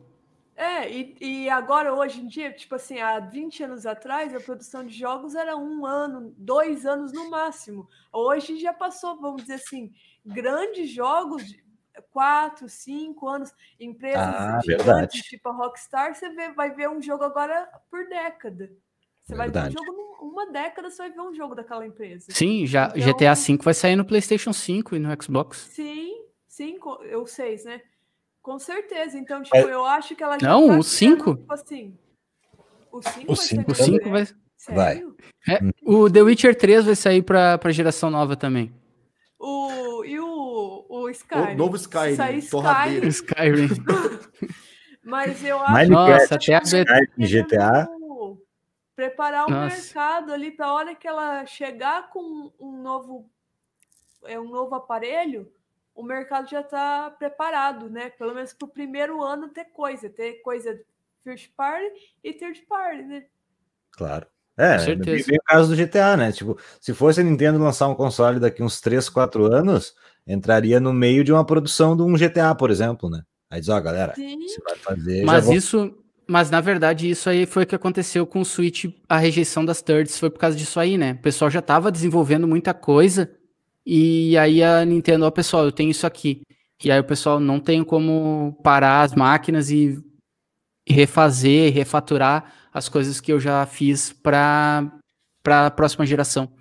É, 0.56 0.90
e, 0.90 1.16
e 1.20 1.48
agora, 1.50 1.94
hoje 1.94 2.20
em 2.20 2.26
dia, 2.26 2.52
tipo 2.52 2.74
assim, 2.74 2.98
há 2.98 3.20
20 3.20 3.62
anos 3.62 3.86
atrás, 3.86 4.34
a 4.34 4.40
produção 4.40 4.84
de 4.84 4.92
jogos 4.98 5.36
era 5.36 5.56
um 5.56 5.86
ano, 5.86 6.34
dois 6.36 6.84
anos 6.84 7.12
no 7.12 7.30
máximo. 7.30 7.86
Hoje 8.12 8.58
já 8.58 8.72
passou, 8.72 9.20
vamos 9.20 9.42
dizer 9.42 9.54
assim, 9.54 9.92
grandes 10.26 10.90
jogos, 10.90 11.46
de 11.46 11.62
quatro, 12.10 12.68
cinco 12.68 13.28
anos, 13.28 13.52
empresas 13.78 14.34
Ah, 14.34 14.58
gigantes, 14.64 14.84
verdade. 14.84 15.22
tipo 15.22 15.48
a 15.48 15.52
Rockstar, 15.52 16.14
você 16.14 16.30
vê- 16.30 16.50
vai 16.52 16.70
ver 16.74 16.88
um 16.88 17.00
jogo 17.02 17.22
agora 17.22 17.68
por 17.90 18.08
década. 18.08 18.70
Você 19.28 19.34
vai 19.34 19.46
Verdade. 19.48 19.74
ver 19.74 19.80
um 19.82 19.84
jogo 19.84 20.26
numa 20.26 20.46
década, 20.50 20.88
você 20.90 20.96
vai 21.02 21.10
ver 21.10 21.20
um 21.20 21.34
jogo 21.34 21.54
daquela 21.54 21.86
empresa. 21.86 22.26
Sim, 22.30 22.66
já 22.66 22.86
Então- 22.96 23.02
GTA 23.12 23.34
V 23.34 23.58
vai 23.62 23.74
sair 23.74 23.94
no 23.94 24.06
PlayStation 24.06 24.54
5 24.54 24.96
e 24.96 24.98
no 24.98 25.22
Xbox. 25.22 25.68
Sim, 25.70 26.22
sim, 26.46 26.78
eu 27.10 27.26
sei, 27.26 27.56
né? 27.62 27.82
Com 28.40 28.58
certeza. 28.58 29.18
Então, 29.18 29.42
tipo, 29.42 29.54
É- 29.54 29.64
eu 29.64 29.84
acho 29.84 30.16
que 30.16 30.22
ela 30.22 30.38
já 30.38 30.48
Não, 30.48 30.60
tá 30.60 30.64
o 30.64 30.66
criando, 30.68 30.82
cinco? 30.82 31.36
Tipo 31.36 31.52
assim. 31.52 31.98
O 32.90 33.02
5 33.02 33.32
O 33.32 33.34
vai 33.34 33.44
cinco. 33.44 33.74
5 33.74 34.10
vai. 34.10 34.26
Sério? 34.56 35.14
É, 35.46 35.58
o 35.82 36.10
The 36.10 36.22
Witcher 36.22 36.56
3 36.56 36.86
vai 36.86 36.96
sair 36.96 37.20
pra, 37.22 37.58
pra 37.58 37.70
geração 37.70 38.08
nova 38.08 38.34
também. 38.34 38.72
O, 39.38 40.02
e 40.06 40.18
o, 40.18 40.86
o 40.88 41.10
Skyrim? 41.10 41.52
O 41.52 41.56
novo 41.56 41.76
Skyrim, 41.76 42.40
torradeira. 42.50 43.06
Skyrim, 43.08 43.64
Skyrim. 43.66 43.84
mas 45.04 45.44
eu 45.44 45.60
acho 45.60 45.72
Minecraft, 45.72 46.20
Nossa, 46.20 46.34
até 46.34 46.54
a 46.54 47.26
GTA. 47.26 47.97
Preparar 48.98 49.46
o 49.46 49.50
Nossa. 49.50 49.76
mercado 49.76 50.32
ali 50.32 50.50
para 50.50 50.66
a 50.66 50.72
hora 50.72 50.92
que 50.92 51.06
ela 51.06 51.46
chegar 51.46 52.10
com 52.10 52.52
um 52.58 52.82
novo 52.82 53.30
é 54.24 54.40
um 54.40 54.50
novo 54.50 54.74
aparelho, 54.74 55.48
o 55.94 56.02
mercado 56.02 56.50
já 56.50 56.62
está 56.62 57.08
preparado, 57.08 57.88
né? 57.88 58.10
Pelo 58.10 58.34
menos 58.34 58.52
para 58.52 58.66
o 58.66 58.68
primeiro 58.68 59.22
ano 59.22 59.50
ter 59.50 59.66
coisa, 59.66 60.10
ter 60.10 60.42
coisa 60.42 60.80
first 61.22 61.52
party 61.56 62.16
e 62.24 62.32
third 62.32 62.60
party, 62.62 63.02
né? 63.04 63.26
Claro. 63.92 64.26
É, 64.56 64.96
bem 64.96 65.20
o 65.20 65.42
caso 65.44 65.68
do 65.68 65.76
GTA, 65.76 66.16
né? 66.16 66.32
Tipo, 66.32 66.58
se 66.80 66.92
fosse 66.92 67.20
a 67.20 67.24
Nintendo 67.24 67.60
lançar 67.60 67.86
um 67.86 67.94
console 67.94 68.40
daqui 68.40 68.64
uns 68.64 68.80
3, 68.80 69.08
4 69.08 69.44
anos, 69.44 69.94
entraria 70.26 70.80
no 70.80 70.92
meio 70.92 71.22
de 71.22 71.32
uma 71.32 71.46
produção 71.46 71.96
de 71.96 72.02
um 72.02 72.16
GTA, 72.16 72.52
por 72.52 72.68
exemplo, 72.68 73.08
né? 73.08 73.22
Aí 73.48 73.60
diz, 73.60 73.68
ó, 73.68 73.80
galera, 73.80 74.14
Sim, 74.16 74.40
você 74.40 74.60
vai 74.60 74.76
fazer. 74.76 75.24
Mas 75.24 75.34
já 75.36 75.40
vou- 75.46 75.54
isso, 75.54 75.97
mas 76.28 76.50
na 76.50 76.60
verdade 76.60 77.08
isso 77.08 77.30
aí 77.30 77.46
foi 77.46 77.62
o 77.62 77.66
que 77.66 77.74
aconteceu 77.74 78.26
com 78.26 78.40
o 78.40 78.44
Switch, 78.44 78.84
a 79.08 79.16
rejeição 79.16 79.64
das 79.64 79.80
thirds 79.80 80.18
foi 80.18 80.28
por 80.30 80.38
causa 80.38 80.56
disso 80.56 80.78
aí, 80.78 80.98
né? 80.98 81.12
O 81.12 81.22
pessoal 81.22 81.50
já 81.50 81.62
tava 81.62 81.90
desenvolvendo 81.90 82.46
muita 82.46 82.74
coisa 82.74 83.30
e 83.86 84.36
aí 84.36 84.62
a 84.62 84.84
Nintendo, 84.84 85.24
ó, 85.24 85.30
pessoal, 85.30 85.64
eu 85.64 85.72
tenho 85.72 85.90
isso 85.90 86.06
aqui. 86.06 86.42
E 86.84 86.90
aí 86.90 87.00
o 87.00 87.04
pessoal 87.04 87.40
não 87.40 87.58
tem 87.58 87.82
como 87.82 88.58
parar 88.62 89.00
as 89.02 89.14
máquinas 89.14 89.70
e 89.70 89.98
refazer, 90.86 91.72
refaturar 91.72 92.52
as 92.72 92.88
coisas 92.88 93.20
que 93.20 93.32
eu 93.32 93.40
já 93.40 93.64
fiz 93.66 94.12
para 94.12 94.92
para 95.42 95.66
a 95.66 95.70
próxima 95.70 96.04
geração. 96.04 96.52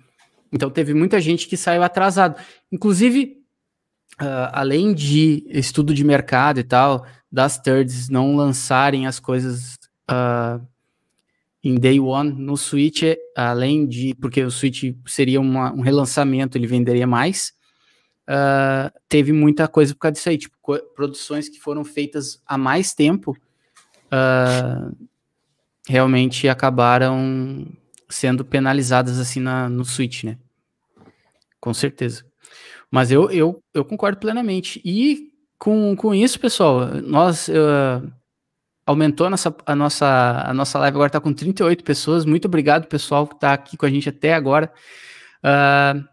Então 0.50 0.70
teve 0.70 0.94
muita 0.94 1.20
gente 1.20 1.46
que 1.46 1.56
saiu 1.56 1.82
atrasado. 1.82 2.40
Inclusive, 2.72 3.36
ah, 4.18 4.60
além 4.60 4.94
de 4.94 5.44
estudo 5.48 5.92
de 5.92 6.02
mercado 6.02 6.58
e 6.58 6.64
tal, 6.64 7.06
das 7.30 7.58
thirds 7.58 8.08
não 8.08 8.34
lançarem 8.36 9.06
as 9.06 9.20
coisas 9.20 9.78
ah, 10.08 10.60
em 11.62 11.74
day 11.78 12.00
one 12.00 12.32
no 12.32 12.56
Switch, 12.56 13.02
além 13.36 13.86
de 13.86 14.14
porque 14.14 14.42
o 14.42 14.50
Switch 14.50 14.84
seria 15.06 15.40
uma- 15.40 15.72
um 15.72 15.80
relançamento, 15.80 16.56
ele 16.56 16.66
venderia 16.66 17.06
mais. 17.06 17.52
ah, 18.26 18.92
teve 19.08 19.32
muita 19.32 19.66
coisa 19.66 19.94
por 19.94 20.00
causa 20.00 20.12
disso 20.12 20.28
aí, 20.28 20.36
tipo 20.38 20.56
produções 20.94 21.48
que 21.48 21.58
foram 21.58 21.82
feitas 21.84 22.42
há 22.46 22.58
mais 22.58 22.92
tempo 22.94 23.34
ah, 24.10 24.90
realmente 25.88 26.46
acabaram 26.48 27.66
sendo 28.08 28.44
penalizadas 28.44 29.18
assim 29.18 29.40
na, 29.40 29.68
no 29.68 29.84
Switch, 29.84 30.24
né? 30.24 30.38
Com 31.60 31.72
certeza. 31.74 32.24
Mas 32.90 33.10
eu, 33.10 33.30
eu, 33.30 33.62
eu 33.74 33.84
concordo 33.84 34.18
plenamente. 34.18 34.80
E 34.84 35.27
com, 35.58 35.96
com 35.96 36.14
isso, 36.14 36.38
pessoal, 36.38 36.86
nós 37.02 37.48
uh, 37.48 38.10
aumentou 38.86 39.26
a 39.26 39.30
nossa, 39.30 39.54
a 39.66 39.74
nossa, 39.74 40.42
a 40.46 40.54
nossa 40.54 40.78
live 40.78 40.94
agora 40.94 41.08
está 41.08 41.20
com 41.20 41.32
38 41.32 41.82
pessoas. 41.82 42.24
Muito 42.24 42.46
obrigado, 42.46 42.86
pessoal, 42.86 43.26
que 43.26 43.34
está 43.34 43.52
aqui 43.52 43.76
com 43.76 43.84
a 43.84 43.90
gente 43.90 44.08
até 44.08 44.34
agora. 44.34 44.72
Uh, 45.38 46.06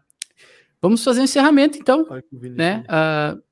vamos 0.82 1.02
fazer 1.04 1.20
um 1.20 1.24
encerramento, 1.24 1.78
então. 1.78 2.04
Né? 2.32 2.84
Uh, 2.84 3.42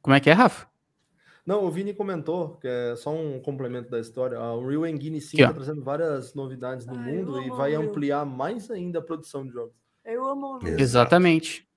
como 0.00 0.16
é 0.16 0.20
que 0.20 0.30
é, 0.30 0.32
Rafa? 0.32 0.66
Não, 1.44 1.64
o 1.64 1.70
Vini 1.70 1.94
comentou, 1.94 2.56
que 2.56 2.66
é 2.66 2.96
só 2.96 3.14
um 3.14 3.40
complemento 3.40 3.90
da 3.90 4.00
história. 4.00 4.38
A 4.38 4.56
Unreal 4.56 4.86
Engine 4.86 5.20
5 5.20 5.42
está 5.42 5.52
trazendo 5.52 5.82
várias 5.82 6.34
novidades 6.34 6.86
no 6.86 6.96
Ai, 6.96 7.12
mundo 7.12 7.42
e 7.42 7.50
vai 7.50 7.74
ampliar 7.74 8.24
mais 8.24 8.70
ainda 8.70 8.98
a 8.98 9.02
produção 9.02 9.46
de 9.46 9.52
jogos. 9.52 9.74
Eu 10.04 10.26
amo 10.26 10.58
Exatamente. 10.62 11.67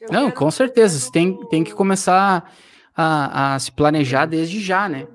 Eu 0.00 0.12
Não, 0.12 0.30
com 0.30 0.50
certeza. 0.50 0.98
Você 0.98 1.10
tem, 1.10 1.48
tem 1.48 1.64
que 1.64 1.74
começar 1.74 2.52
a, 2.94 3.54
a 3.54 3.58
se 3.58 3.72
planejar 3.72 4.26
desde 4.26 4.60
já, 4.60 4.88
né? 4.88 5.06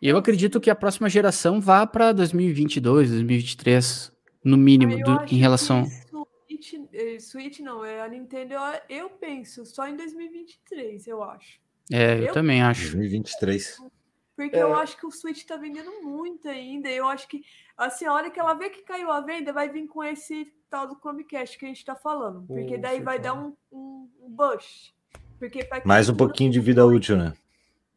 E 0.00 0.08
eu 0.08 0.16
acredito 0.16 0.60
que 0.60 0.70
a 0.70 0.74
próxima 0.74 1.10
geração 1.10 1.60
vá 1.60 1.86
para 1.86 2.12
2022, 2.12 3.10
2023, 3.10 4.10
no 4.42 4.56
mínimo, 4.56 4.98
do, 5.02 5.24
em 5.30 5.36
relação. 5.36 5.84
Switch, 5.84 6.74
eh, 6.92 7.18
Switch 7.18 7.60
não, 7.60 7.84
é 7.84 8.00
a 8.00 8.08
Nintendo, 8.08 8.54
eu, 8.54 8.60
eu 8.88 9.10
penso 9.10 9.66
só 9.66 9.86
em 9.86 9.96
2023, 9.96 11.06
eu 11.06 11.22
acho. 11.22 11.60
É, 11.92 12.18
eu, 12.18 12.24
eu 12.24 12.32
também 12.32 12.62
acho. 12.62 12.92
2023. 12.92 13.76
Porque 14.34 14.56
é. 14.56 14.62
eu 14.62 14.74
acho 14.74 14.96
que 14.96 15.04
o 15.04 15.10
Switch 15.10 15.44
tá 15.44 15.58
vendendo 15.58 16.00
muito 16.02 16.48
ainda. 16.48 16.88
Eu 16.88 17.06
acho 17.06 17.28
que, 17.28 17.42
assim, 17.76 18.06
a 18.06 18.12
hora 18.14 18.30
que 18.30 18.40
ela 18.40 18.54
vê 18.54 18.70
que 18.70 18.80
caiu 18.80 19.10
a 19.10 19.20
venda, 19.20 19.52
vai 19.52 19.68
vir 19.68 19.86
com 19.86 20.02
esse 20.02 20.50
tal 20.70 20.86
do 20.86 20.94
Chromecast 20.94 21.58
que 21.58 21.64
a 21.66 21.68
gente 21.68 21.84
tá 21.84 21.94
falando. 21.94 22.46
Porque 22.46 22.78
daí 22.78 23.00
vai 23.00 23.18
dar 23.18 23.34
um, 23.34 23.54
um, 23.70 24.08
um 24.22 24.30
bush. 24.30 24.94
Porque 25.38 25.68
Mais 25.84 26.08
um 26.08 26.16
pouquinho 26.16 26.52
de 26.52 26.60
vida 26.60 26.86
útil, 26.86 27.16
né? 27.16 27.34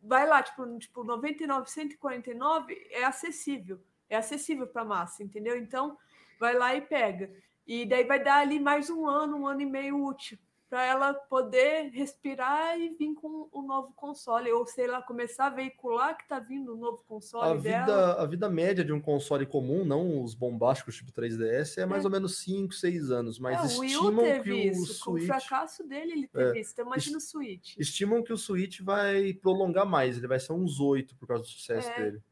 Vai 0.02 0.28
lá, 0.28 0.42
tipo, 0.42 0.78
tipo 0.80 1.04
99, 1.04 1.70
149 1.70 2.88
é 2.92 3.06
acessível. 3.06 3.80
É 4.10 4.18
acessível 4.18 4.68
para 4.68 4.84
massa, 4.84 5.24
entendeu? 5.24 5.58
Então, 5.58 5.98
vai 6.40 6.54
lá 6.58 6.76
e 6.76 6.82
pega. 6.82 7.32
E 7.66 7.86
daí 7.86 8.04
vai 8.04 8.22
dar 8.22 8.40
ali 8.40 8.60
mais 8.60 8.90
um 8.90 9.08
ano, 9.08 9.38
um 9.38 9.48
ano 9.48 9.62
e 9.62 9.66
meio 9.66 10.04
útil 10.04 10.38
para 10.74 10.84
ela 10.88 11.14
poder 11.14 11.92
respirar 11.92 12.80
e 12.80 12.90
vir 12.96 13.14
com 13.14 13.48
o 13.52 13.60
um 13.60 13.68
novo 13.68 13.94
console, 13.96 14.52
ou 14.52 14.66
sei 14.66 14.88
lá, 14.88 15.04
começar 15.04 15.46
a 15.46 15.50
veicular 15.52 16.18
que 16.18 16.24
está 16.24 16.40
vindo 16.40 16.72
o 16.72 16.76
um 16.76 16.80
novo 16.80 17.04
console 17.08 17.48
a 17.48 17.54
vida, 17.54 17.86
dela. 17.86 18.14
A 18.14 18.26
vida 18.26 18.50
média 18.50 18.84
de 18.84 18.92
um 18.92 19.00
console 19.00 19.46
comum, 19.46 19.86
não 19.86 20.24
os 20.24 20.34
bombásticos 20.34 20.96
tipo 20.96 21.12
3DS, 21.12 21.78
é 21.78 21.86
mais 21.86 22.04
é. 22.04 22.08
ou 22.08 22.12
menos 22.12 22.40
5, 22.40 22.74
6 22.74 23.12
anos, 23.12 23.38
mas 23.38 23.62
é, 23.62 23.86
estimam 23.86 24.42
que 24.42 24.52
o 24.52 24.56
isso. 24.56 24.94
Switch... 24.96 25.04
Com 25.04 25.12
o 25.12 25.40
fracasso 25.40 25.88
dele, 25.88 26.14
ele 26.14 26.28
teve 26.28 26.58
é. 26.58 26.62
isso, 26.62 26.72
então 26.74 26.88
imagina 26.88 27.18
o 27.20 27.22
Switch. 27.22 27.78
Estimam 27.78 28.24
que 28.24 28.34
o 28.34 28.38
Switch 28.38 28.82
vai 28.82 29.32
prolongar 29.32 29.86
mais, 29.86 30.18
ele 30.18 30.26
vai 30.26 30.40
ser 30.40 30.54
uns 30.54 30.80
8 30.80 31.16
por 31.18 31.28
causa 31.28 31.44
do 31.44 31.50
sucesso 31.50 31.88
é. 31.88 32.02
dele. 32.04 32.24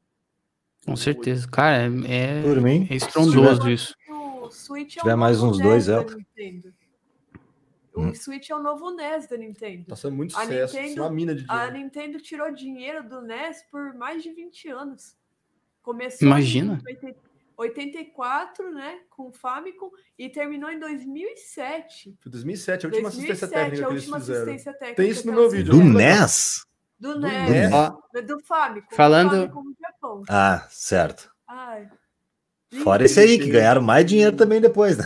Com 0.84 0.95
certeza, 0.95 1.47
cara, 1.47 1.84
é, 2.07 2.41
Por 2.41 2.59
mim, 2.59 2.88
é 2.89 2.95
estrondoso 2.95 3.69
isso. 3.69 3.95
O 4.09 4.49
Switch 4.49 4.93
Se 4.93 4.99
tiver 4.99 5.15
mais 5.15 5.43
uns 5.43 5.59
dois, 5.59 5.88
é. 5.88 6.03
O 7.93 8.01
hum. 8.01 8.15
Switch 8.15 8.49
é 8.49 8.55
o 8.55 8.61
novo 8.61 8.91
NES 8.91 9.27
da 9.27 9.38
Nintendo. 9.38 9.85
Tá 9.85 9.95
sendo 9.95 10.15
muito 10.15 10.34
sucesso, 10.34 10.77
a 10.77 10.81
Nintendo, 10.81 11.01
uma 11.01 11.11
mina 11.11 11.35
de 11.35 11.43
dinheiro. 11.43 11.63
A 11.63 11.72
Nintendo 11.72 12.19
tirou 12.19 12.51
dinheiro 12.51 13.07
do 13.07 13.22
NES 13.22 13.63
por 13.69 13.93
mais 13.93 14.23
de 14.23 14.31
20 14.31 14.69
anos. 14.69 15.15
Começou 15.81 16.27
Imagina. 16.27 16.81
em 16.88 17.15
84, 17.57 18.72
né, 18.72 18.99
com 19.09 19.27
o 19.27 19.31
Famicom 19.31 19.91
e 20.18 20.30
terminou 20.30 20.69
em 20.69 20.80
2007. 20.80 22.18
Foi 22.19 22.31
2007, 22.31 22.85
a 22.85 22.89
última 22.89 23.09
2007, 23.09 23.31
assistência 23.31 23.47
técnica 23.47 23.88
que 23.88 23.93
eles 23.93 24.05
fizeram. 24.05 24.45
Técnica, 24.55 24.95
Tem 24.95 25.09
isso 25.09 25.27
no 25.27 25.34
meu 25.34 25.49
vídeo. 25.49 25.73
Do 25.73 25.84
NES? 25.84 26.65
Do 26.99 27.19
NES. 27.19 27.72
Do, 28.13 28.22
do 28.26 28.39
Famicom. 28.45 28.95
Falando... 28.95 29.47
Do 29.47 29.53
Famicom 29.53 29.72
ah, 30.30 30.65
certo. 30.69 31.31
Ai. 31.47 31.88
Fora 32.84 33.05
esse 33.05 33.19
aí, 33.19 33.38
que 33.38 33.49
ganharam 33.49 33.81
mais 33.81 34.05
dinheiro 34.05 34.35
também 34.35 34.61
depois, 34.61 34.97
né? 34.97 35.05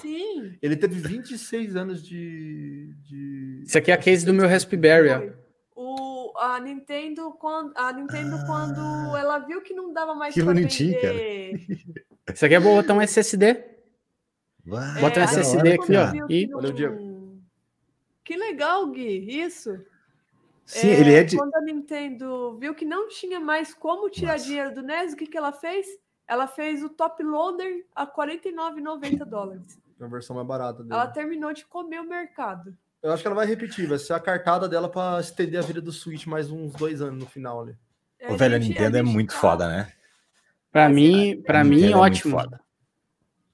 Sim. 0.00 0.56
Ele 0.62 0.76
teve 0.76 1.00
26 1.00 1.76
anos 1.76 2.02
de. 2.02 2.94
de... 3.02 3.62
Isso 3.64 3.78
aqui 3.78 3.90
é 3.90 3.94
a 3.94 3.98
case 3.98 4.24
do 4.24 4.34
meu 4.34 4.48
Raspberry. 4.48 5.32
O, 5.74 6.32
a 6.38 6.60
Nintendo, 6.60 7.32
quando, 7.32 7.72
a 7.76 7.92
Nintendo 7.92 8.36
ah, 8.36 8.44
quando 8.46 9.16
ela 9.16 9.38
viu 9.38 9.62
que 9.62 9.74
não 9.74 9.92
dava 9.92 10.14
mais 10.14 10.34
que 10.34 10.42
pra 10.42 10.52
bonitinho, 10.52 10.94
vender... 10.94 11.66
cara. 12.24 12.34
Isso 12.34 12.44
aqui 12.44 12.54
é 12.54 12.60
botar 12.60 12.94
um 12.94 13.00
SSD. 13.00 13.64
Uau, 14.66 15.00
Bota 15.00 15.20
um 15.20 15.22
SSD 15.24 15.72
aqui, 15.72 15.96
ó. 15.96 16.26
E... 16.28 16.46
Não... 16.46 16.58
Olha 16.58 16.68
o 16.68 16.72
Diego. 16.72 17.08
Que 18.22 18.36
legal, 18.36 18.86
Gui, 18.90 19.40
isso. 19.42 19.82
Sim, 20.66 20.88
é, 20.88 21.00
ele 21.00 21.14
é 21.14 21.24
de. 21.24 21.38
Quando 21.38 21.54
a 21.54 21.62
Nintendo 21.62 22.58
viu 22.58 22.74
que 22.74 22.84
não 22.84 23.08
tinha 23.08 23.40
mais 23.40 23.72
como 23.72 24.10
tirar 24.10 24.32
Nossa. 24.32 24.44
dinheiro 24.44 24.74
do 24.74 24.82
NES, 24.82 25.14
o 25.14 25.16
que, 25.16 25.26
que 25.26 25.38
ela 25.38 25.50
fez? 25.50 25.86
Ela 26.28 26.46
fez 26.46 26.82
o 26.82 26.90
top 26.90 27.22
loader 27.22 27.86
a 27.96 28.06
49,90 28.06 29.24
dólares. 29.24 29.78
É 29.98 30.04
a 30.04 30.08
versão 30.08 30.36
mais 30.36 30.46
barata 30.46 30.82
dele. 30.82 30.94
Ela 30.94 31.06
terminou 31.06 31.52
de 31.54 31.64
comer 31.64 32.00
o 32.00 32.08
mercado. 32.08 32.76
Eu 33.02 33.12
acho 33.12 33.22
que 33.22 33.28
ela 33.28 33.34
vai 33.34 33.46
repetir, 33.46 33.88
vai 33.88 33.98
ser 33.98 34.12
a 34.12 34.20
cartada 34.20 34.68
dela 34.68 34.88
para 34.88 35.20
estender 35.20 35.58
a 35.58 35.62
vida 35.62 35.80
do 35.80 35.90
Switch 35.90 36.26
mais 36.26 36.50
uns 36.50 36.72
dois 36.74 37.00
anos 37.00 37.18
no 37.18 37.26
final 37.26 37.62
ali. 37.62 37.74
É, 38.20 38.30
o 38.30 38.36
velho 38.36 38.56
a 38.56 38.58
Nintendo 38.58 38.96
a 38.96 39.00
é 39.00 39.02
muito 39.02 39.32
tá... 39.32 39.40
foda, 39.40 39.68
né? 39.68 39.92
Para 40.70 40.88
mim, 40.88 41.42
para 41.46 41.64
mim, 41.64 41.90
é 41.90 41.96
ótimo. 41.96 42.38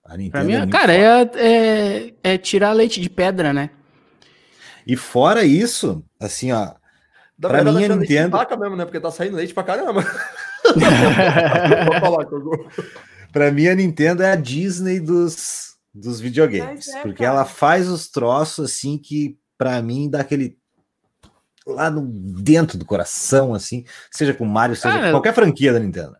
A 0.04 0.16
Nintendo 0.16 0.30
pra 0.32 0.44
mim, 0.44 0.54
é 0.54 0.66
cara, 0.66 0.92
é, 0.92 1.30
é, 1.36 2.14
é, 2.22 2.38
tirar 2.38 2.72
leite 2.72 3.00
de 3.00 3.08
pedra, 3.08 3.52
né? 3.52 3.70
E 4.86 4.96
fora 4.96 5.44
isso, 5.44 6.04
assim, 6.18 6.50
ó. 6.50 6.74
Para 7.40 7.62
mim, 7.62 7.84
a 7.84 7.96
Nintendo. 7.96 8.36
Mesmo, 8.58 8.76
né? 8.76 8.84
Porque 8.84 9.00
tá 9.00 9.10
saindo 9.10 9.36
leite 9.36 9.54
pra 9.54 9.62
caramba. 9.62 10.02
Para 13.32 13.50
mim, 13.50 13.66
a 13.66 13.74
Nintendo 13.74 14.22
é 14.22 14.30
a 14.30 14.36
Disney 14.36 15.00
dos, 15.00 15.74
dos 15.92 16.20
videogames. 16.20 16.86
É, 16.88 17.02
porque 17.02 17.24
cara. 17.24 17.38
ela 17.38 17.44
faz 17.44 17.88
os 17.88 18.08
troços 18.08 18.70
assim 18.70 18.96
que, 18.96 19.36
para 19.58 19.82
mim, 19.82 20.08
dá 20.08 20.20
aquele. 20.20 20.56
lá 21.66 21.90
no 21.90 22.06
dentro 22.06 22.78
do 22.78 22.84
coração, 22.84 23.52
assim, 23.52 23.84
seja 24.10 24.32
com 24.32 24.44
Mario, 24.44 24.76
seja 24.76 25.00
com 25.00 25.10
qualquer 25.10 25.34
franquia 25.34 25.72
da 25.72 25.80
Nintendo. 25.80 26.16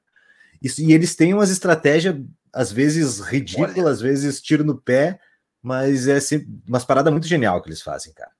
Isso, 0.60 0.82
e 0.82 0.92
eles 0.92 1.14
têm 1.14 1.32
umas 1.32 1.50
estratégias, 1.50 2.16
às 2.52 2.72
vezes 2.72 3.20
ridículas, 3.20 3.96
às 3.96 4.00
vezes 4.00 4.40
tiro 4.40 4.64
no 4.64 4.76
pé, 4.76 5.20
mas 5.62 6.08
é 6.08 6.18
sempre 6.18 6.48
umas 6.66 6.84
paradas 6.84 7.12
muito 7.12 7.28
genial 7.28 7.62
que 7.62 7.68
eles 7.68 7.80
fazem, 7.80 8.12
cara. 8.12 8.33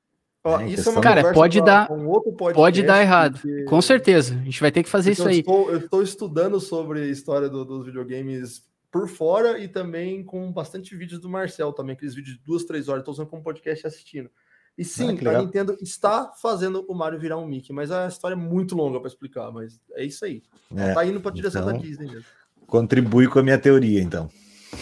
Ó, 0.46 0.60
é, 0.60 0.68
isso 0.68 0.90
é 0.90 0.92
uma 0.92 1.00
cara, 1.00 1.32
pode 1.32 1.58
dar, 1.62 1.90
um 1.90 2.12
pode 2.52 2.82
dar 2.82 3.00
errado, 3.00 3.40
porque... 3.40 3.64
com 3.64 3.80
certeza. 3.80 4.34
A 4.34 4.44
gente 4.44 4.60
vai 4.60 4.70
ter 4.70 4.82
que 4.82 4.90
fazer 4.90 5.12
isso 5.12 5.26
aí. 5.26 5.38
Estou, 5.38 5.70
eu 5.70 5.78
estou 5.78 6.02
estudando 6.02 6.60
sobre 6.60 7.00
a 7.00 7.06
história 7.06 7.48
do, 7.48 7.64
dos 7.64 7.86
videogames 7.86 8.62
por 8.92 9.08
fora 9.08 9.58
e 9.58 9.66
também 9.66 10.22
com 10.22 10.52
bastante 10.52 10.94
vídeos 10.94 11.18
do 11.18 11.30
Marcel 11.30 11.72
também, 11.72 11.94
aqueles 11.94 12.14
vídeos 12.14 12.36
de 12.36 12.44
duas, 12.44 12.64
três 12.64 12.88
horas, 12.88 13.00
estou 13.00 13.12
usando 13.14 13.28
como 13.28 13.42
podcast 13.42 13.86
assistindo. 13.86 14.30
E 14.76 14.82
ah, 14.82 14.84
sim, 14.84 15.18
ah, 15.26 15.30
a 15.30 15.40
Nintendo 15.40 15.78
está 15.80 16.30
fazendo 16.42 16.84
o 16.86 16.94
Mario 16.94 17.18
virar 17.18 17.38
um 17.38 17.46
Mickey, 17.46 17.72
mas 17.72 17.90
a 17.90 18.06
história 18.06 18.34
é 18.34 18.38
muito 18.38 18.76
longa 18.76 19.00
para 19.00 19.08
explicar, 19.08 19.50
mas 19.50 19.80
é 19.94 20.04
isso 20.04 20.26
aí. 20.26 20.42
É, 20.76 20.92
tá 20.92 21.06
indo 21.06 21.20
para 21.20 21.30
a 21.30 21.34
direção 21.34 21.62
então, 21.62 21.72
da 21.72 21.80
Disney 21.80 22.06
mesmo. 22.06 22.24
Contribui 22.66 23.28
com 23.28 23.38
a 23.38 23.42
minha 23.42 23.58
teoria, 23.58 24.02
então. 24.02 24.28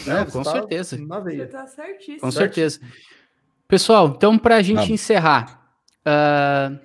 É, 0.07 0.25
com 0.25 0.43
tá 0.43 0.51
certeza. 0.51 0.97
Na 0.97 1.19
veia. 1.19 1.45
Você 1.45 1.51
tá 1.51 1.67
certíssimo. 1.67 2.19
Com 2.19 2.31
certeza. 2.31 2.79
Pessoal, 3.73 4.13
então 4.15 4.37
para 4.37 4.57
a 4.57 4.61
gente 4.61 4.93
encerrar, 4.93 5.67
uh, 6.05 6.77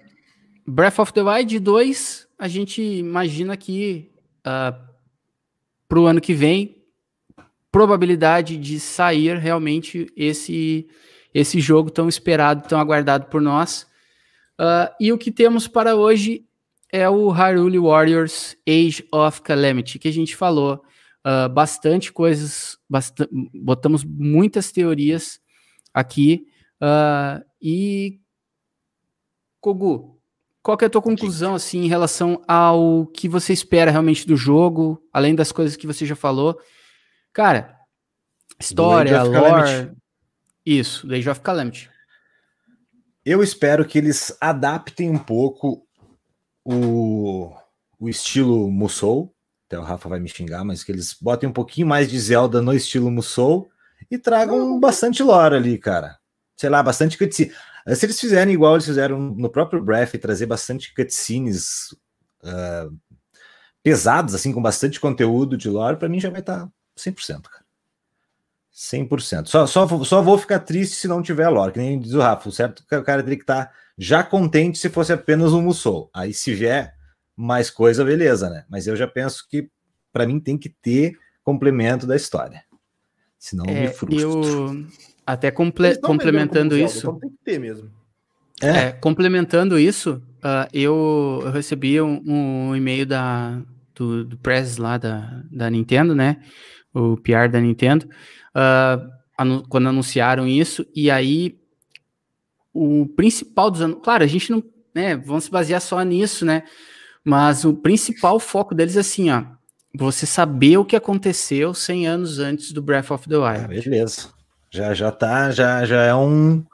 Breath 0.67 0.99
of 0.99 1.13
the 1.13 1.23
Wild 1.23 1.61
2, 1.61 2.27
a 2.39 2.49
gente 2.49 2.81
imagina 2.81 3.59
que 3.59 4.11
uh, 4.39 4.75
para 5.87 6.01
o 6.01 6.07
ano 6.07 6.19
que 6.19 6.33
vem, 6.33 6.83
probabilidade 7.71 8.57
de 8.57 8.81
sair 8.81 9.37
realmente 9.37 10.11
esse, 10.17 10.89
esse 11.35 11.61
jogo 11.61 11.91
tão 11.91 12.09
esperado, 12.09 12.67
tão 12.67 12.81
aguardado 12.81 13.27
por 13.27 13.43
nós. 13.43 13.83
Uh, 14.59 14.89
e 14.99 15.13
o 15.13 15.19
que 15.19 15.31
temos 15.31 15.69
para 15.69 15.95
hoje 15.95 16.47
é 16.91 17.07
o 17.07 17.29
Hyrule 17.29 17.81
Warriors 17.81 18.57
Age 18.67 19.07
of 19.13 19.43
Calamity, 19.43 19.99
que 19.99 20.09
a 20.09 20.13
gente 20.13 20.35
falou 20.35 20.83
uh, 21.23 21.51
bastante 21.51 22.11
coisas, 22.11 22.79
bast 22.89 23.15
botamos 23.53 24.03
muitas 24.05 24.73
teorias 24.73 25.39
aqui. 25.93 26.47
Uh, 26.81 27.45
e, 27.61 28.21
Kogu, 29.61 30.19
qual 30.63 30.77
que 30.77 30.85
é 30.85 30.87
a 30.87 30.91
tua 30.91 31.03
conclusão 31.03 31.55
assim 31.55 31.81
em 31.81 31.89
relação 31.89 32.43
ao 32.47 33.07
que 33.07 33.29
você 33.29 33.53
espera 33.53 33.91
realmente 33.91 34.27
do 34.27 34.37
jogo, 34.37 35.03
além 35.13 35.35
das 35.35 35.51
coisas 35.51 35.77
que 35.77 35.87
você 35.87 36.07
já 36.07 36.15
falou? 36.15 36.59
Cara, 37.33 37.77
história, 38.61 39.23
lore, 39.23 39.93
isso, 40.65 41.07
do 41.07 41.15
Age 41.15 41.31
of 41.31 41.41
Calamity. 41.41 41.91
Eu 43.25 43.43
espero 43.43 43.85
que 43.85 43.99
eles 43.99 44.37
adaptem 44.41 45.11
um 45.11 45.19
pouco 45.19 45.87
o, 46.65 47.53
o 47.99 48.09
estilo 48.09 48.71
Musou. 48.71 49.35
Até 49.67 49.79
o 49.79 49.83
Rafa 49.83 50.09
vai 50.09 50.19
me 50.19 50.29
xingar, 50.29 50.65
mas 50.65 50.83
que 50.83 50.93
eles 50.93 51.15
botem 51.21 51.49
um 51.49 51.53
pouquinho 51.53 51.87
mais 51.87 52.09
de 52.09 52.19
Zelda 52.19 52.63
no 52.63 52.73
estilo 52.73 53.11
Musou 53.11 53.69
e 54.11 54.17
tragam 54.17 54.79
bastante 54.81 55.23
lore 55.23 55.57
ali, 55.57 55.77
cara 55.77 56.18
sei 56.59 56.69
lá, 56.69 56.83
bastante 56.83 57.17
cutscene. 57.17 57.53
Se 57.95 58.05
eles 58.05 58.21
fizerem 58.21 58.53
igual 58.53 58.75
eles 58.75 58.85
fizeram 58.85 59.19
no 59.19 59.49
próprio 59.49 59.83
Breath 59.83 60.13
e 60.13 60.19
trazer 60.19 60.45
bastante 60.45 60.93
cutscenes 60.93 61.93
uh, 62.43 62.95
pesados, 63.83 64.35
assim, 64.35 64.53
com 64.53 64.61
bastante 64.61 65.01
conteúdo 65.01 65.57
de 65.57 65.71
lore, 65.71 65.97
para 65.97 66.09
mim 66.09 66.21
já 66.21 66.29
vai 66.29 66.41
estar 66.41 66.67
tá 66.67 66.73
100%, 66.99 67.43
cara. 67.43 67.65
100%. 68.75 69.47
Só, 69.47 69.67
só, 69.67 70.05
só 70.05 70.21
vou 70.21 70.37
ficar 70.37 70.59
triste 70.59 70.97
se 70.97 71.09
não 71.09 71.23
tiver 71.23 71.49
lore, 71.49 71.73
que 71.73 71.79
nem 71.79 71.99
diz 71.99 72.13
o 72.13 72.21
Rafa, 72.21 72.51
certo? 72.51 72.81
O 72.81 73.03
cara 73.03 73.23
teria 73.23 73.37
que 73.37 73.45
estar 73.45 73.67
tá 73.67 73.73
já 73.97 74.23
contente 74.23 74.79
se 74.79 74.91
fosse 74.91 75.13
apenas 75.13 75.53
um 75.53 75.63
Musou. 75.63 76.11
Aí 76.13 76.35
se 76.35 76.55
vier 76.55 76.95
mais 77.37 77.71
coisa, 77.71 78.05
beleza, 78.05 78.51
né? 78.51 78.65
Mas 78.69 78.87
eu 78.87 78.97
já 78.97 79.07
penso 79.07 79.47
que 79.49 79.71
para 80.13 80.27
mim 80.27 80.41
tem 80.41 80.59
que 80.59 80.69
ter 80.69 81.17
complemento 81.43 82.07
da 82.07 82.17
história. 82.17 82.63
Senão 83.39 83.65
é, 83.67 83.83
me 83.83 83.89
frustro. 83.89 84.45
Eu 84.45 84.87
até 85.29 85.51
comple 85.51 85.95
complementando 85.99 86.75
isso. 86.75 87.01
Então 87.01 87.19
tem 87.19 87.29
que 87.29 87.37
ter 87.45 87.61
mesmo. 87.61 87.91
É. 88.63 88.69
é 88.69 88.93
complementando 88.93 89.79
isso, 89.79 90.23
uh, 90.39 90.69
eu, 90.73 91.41
eu, 91.45 91.51
recebi 91.51 92.01
um, 92.01 92.23
um 92.27 92.75
e-mail 92.75 93.05
da, 93.05 93.61
do, 93.95 94.25
do 94.25 94.39
press 94.39 94.79
lá 94.79 94.97
da, 94.97 95.43
da 95.51 95.69
Nintendo, 95.69 96.15
né? 96.15 96.39
O 96.93 97.17
PR 97.19 97.49
da 97.53 97.61
Nintendo, 97.61 98.07
uh, 98.57 99.09
anu 99.37 99.63
quando 99.69 99.91
anunciaram 99.91 100.49
isso, 100.49 100.85
e 100.97 101.11
aí 101.11 101.59
o 102.73 103.07
principal 103.15 103.71
dos 103.71 103.83
anos. 103.83 103.99
Claro, 104.03 104.25
a 104.25 104.27
gente 104.27 104.51
não. 104.51 104.65
Né, 104.95 105.15
vamos 105.15 105.45
se 105.45 105.51
basear 105.51 105.81
só 105.81 106.03
nisso, 106.03 106.45
né? 106.45 106.63
Mas 107.23 107.67
o 107.67 107.75
principal 107.75 108.41
foco 108.41 108.75
deles 108.75 108.97
é 108.97 109.01
assim, 109.01 109.31
ó. 109.31 109.45
Você 109.95 110.25
saber 110.25 110.79
o 110.79 110.85
que 110.85 110.97
aconteceu 110.97 111.75
100 111.75 112.07
anos 112.07 112.39
antes 112.39 112.73
do 112.73 112.81
Breath 112.81 113.11
of 113.11 113.29
the 113.29 113.37
Wild. 113.37 113.65
Ah, 113.65 113.69
beleza. 113.69 114.38
Já, 114.71 114.95
já 114.95 115.11
tá, 115.11 115.51
já, 115.51 115.85
já 115.85 116.03
é 116.03 116.15
um, 116.15 116.65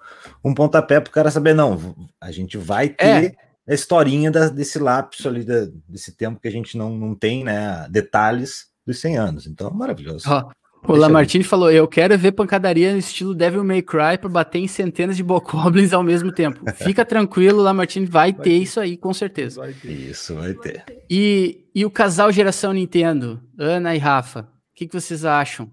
um 0.44 0.54
pontapé 0.54 1.00
pro 1.00 1.12
cara 1.12 1.30
saber, 1.30 1.54
não, 1.54 1.94
a 2.20 2.32
gente 2.32 2.56
vai 2.56 2.88
ter 2.88 3.04
é. 3.06 3.34
a 3.68 3.74
historinha 3.74 4.30
da, 4.30 4.48
desse 4.48 4.78
lapso 4.78 5.28
ali, 5.28 5.44
da, 5.44 5.66
desse 5.88 6.16
tempo 6.16 6.40
que 6.40 6.48
a 6.48 6.52
gente 6.52 6.76
não, 6.76 6.96
não 6.96 7.14
tem, 7.14 7.44
né, 7.44 7.86
detalhes 7.90 8.66
dos 8.86 9.00
100 9.00 9.16
anos. 9.16 9.46
Então, 9.46 9.70
maravilhoso. 9.70 10.28
Ó, 10.28 10.50
o 10.86 10.96
Lamartine 10.96 11.42
falou: 11.42 11.70
Eu 11.70 11.88
quero 11.88 12.16
ver 12.18 12.32
pancadaria 12.32 12.92
no 12.92 12.98
estilo 12.98 13.34
Devil 13.34 13.64
May 13.64 13.80
Cry 13.80 14.18
para 14.20 14.28
bater 14.28 14.58
em 14.58 14.68
centenas 14.68 15.16
de 15.16 15.22
Bokoblins 15.22 15.92
ao 15.92 16.02
mesmo 16.02 16.30
tempo. 16.30 16.60
Fica 16.76 17.04
tranquilo, 17.04 17.60
o 17.60 17.62
Lamartine 17.62 18.06
vai, 18.06 18.32
vai 18.32 18.42
ter, 18.42 18.50
ter, 18.50 18.56
isso 18.56 18.78
aí, 18.78 18.96
com 18.96 19.12
certeza. 19.14 19.62
Vai 19.62 19.74
isso, 19.84 20.34
vai 20.34 20.52
ter. 20.52 20.84
E, 21.08 21.64
e 21.74 21.84
o 21.84 21.90
casal 21.90 22.30
geração 22.30 22.72
Nintendo, 22.72 23.40
Ana 23.58 23.94
e 23.94 23.98
Rafa, 23.98 24.40
o 24.40 24.74
que, 24.74 24.86
que 24.86 25.00
vocês 25.00 25.24
acham? 25.24 25.70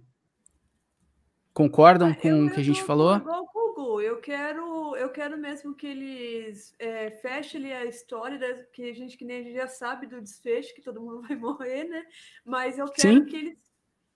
Concordam 1.53 2.09
ah, 2.09 2.15
com 2.15 2.45
o 2.45 2.51
que 2.51 2.59
a 2.59 2.63
gente 2.63 2.83
falou? 2.83 3.17
Igual 3.17 3.49
o 3.53 3.99
eu 4.01 4.17
quero, 4.17 4.95
eu 4.95 5.09
quero 5.09 5.37
mesmo 5.37 5.73
que 5.73 5.87
eles 5.87 6.73
é, 6.79 7.09
fechem 7.09 7.73
a 7.73 7.85
história, 7.85 8.39
que 8.71 8.89
a 8.89 8.93
gente 8.93 9.17
que 9.17 9.25
nem 9.25 9.39
a 9.39 9.43
gente 9.43 9.55
já 9.55 9.67
sabe 9.67 10.07
do 10.07 10.21
desfecho, 10.21 10.73
que 10.73 10.81
todo 10.81 11.01
mundo 11.01 11.21
vai 11.27 11.35
morrer, 11.35 11.85
né? 11.85 12.05
Mas 12.45 12.77
eu 12.77 12.87
quero 12.87 13.19
Sim. 13.19 13.25
que 13.25 13.35
eles 13.35 13.71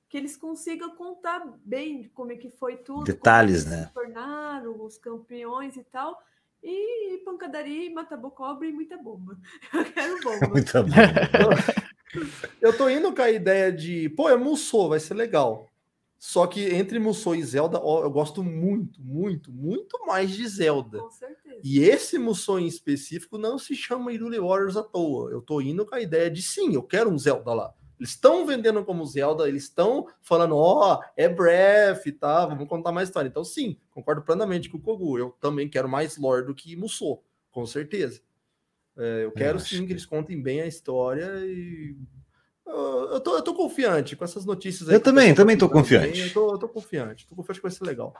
que 0.07 0.18
eles 0.18 0.38
consigam 0.38 0.95
contar 0.95 1.44
bem 1.66 2.10
como 2.14 2.32
é 2.32 2.36
que 2.36 2.49
foi 2.49 2.78
tudo. 2.78 3.03
Detalhes, 3.03 3.66
né? 3.66 3.88
Se 3.88 3.94
tornaram 3.94 4.82
os 4.84 4.98
campeões 4.98 5.76
e 5.76 5.84
tal. 5.84 6.22
E 6.64 7.22
pancadaria, 7.26 7.91
mata-bocobre 7.91 8.70
e 8.70 8.72
muita 8.72 8.98
bomba. 8.98 9.38
Eu 9.74 9.86
quero 9.86 10.20
bomba. 10.22 10.48
muita 10.48 10.82
bomba. 10.84 11.56
eu 12.62 12.78
tô 12.78 12.88
indo 12.88 13.14
com 13.14 13.22
a 13.22 13.30
ideia 13.30 13.72
de, 13.72 14.07
pô, 14.10 14.30
é 14.30 14.38
Musou, 14.38 14.90
vai 14.90 14.99
ser 14.99 15.16
legal. 15.16 15.70
Só 16.28 16.48
que 16.48 16.74
entre 16.74 16.98
Musou 16.98 17.36
e 17.36 17.44
Zelda, 17.44 17.78
eu 17.78 18.10
gosto 18.10 18.44
muito, 18.44 19.00
muito, 19.00 19.52
muito 19.52 20.04
mais 20.08 20.32
de 20.32 20.48
Zelda. 20.48 20.98
Com 20.98 21.12
certeza. 21.12 21.60
E 21.64 21.84
esse 21.84 22.18
Musou 22.18 22.60
em 22.60 22.66
específico 22.66 23.38
não 23.38 23.60
se 23.60 23.76
chama 23.76 24.12
Irule 24.12 24.40
Warriors 24.40 24.76
à 24.76 24.82
toa. 24.82 25.30
Eu 25.30 25.40
tô 25.40 25.62
indo 25.62 25.86
com 25.86 25.94
a 25.94 26.02
ideia 26.02 26.32
de 26.32 26.42
sim, 26.42 26.74
eu 26.74 26.82
quero 26.82 27.12
um 27.12 27.18
Zelda 27.18 27.54
lá. 27.54 27.72
Eles 28.00 28.10
estão 28.10 28.44
vendendo 28.44 28.84
como 28.84 29.06
Zelda, 29.06 29.48
eles 29.48 29.66
estão 29.66 30.08
falando, 30.20 30.56
ó, 30.58 30.96
oh, 30.96 31.04
é 31.16 31.30
Breath, 31.30 32.06
tá? 32.20 32.48
Vamos 32.48 32.68
contar 32.68 32.92
mais 32.92 33.08
história. 33.08 33.30
Então, 33.30 33.44
sim, 33.44 33.78
concordo 33.92 34.24
plenamente 34.24 34.68
com 34.68 34.78
o 34.78 34.82
Kogu. 34.82 35.20
Eu 35.20 35.30
também 35.40 35.70
quero 35.70 35.88
mais 35.88 36.18
lore 36.18 36.48
do 36.48 36.56
que 36.56 36.76
Musou, 36.76 37.24
com 37.52 37.68
certeza. 37.68 38.20
É, 38.98 39.26
eu 39.26 39.32
quero 39.32 39.60
eu 39.60 39.64
sim 39.64 39.82
que... 39.82 39.86
que 39.86 39.94
eles 39.94 40.08
contem 40.08 40.42
bem 40.42 40.62
a 40.62 40.66
história 40.66 41.46
e. 41.46 41.96
Eu, 42.66 43.12
eu, 43.14 43.20
tô, 43.20 43.36
eu 43.36 43.42
tô 43.42 43.54
confiante 43.54 44.16
com 44.16 44.24
essas 44.24 44.46
notícias 44.46 44.90
aí. 44.90 44.96
Eu 44.96 45.00
também, 45.00 45.34
também 45.34 45.58
tô 45.58 45.70
confiante. 45.70 46.20
eu, 46.20 46.34
tô, 46.34 46.52
eu 46.54 46.58
tô 46.58 46.68
confiante. 46.68 47.28
Tô 47.28 47.36
confiante 47.36 47.60
que 47.60 47.68
vai 47.68 47.72
ser 47.72 47.84
legal. 47.84 48.14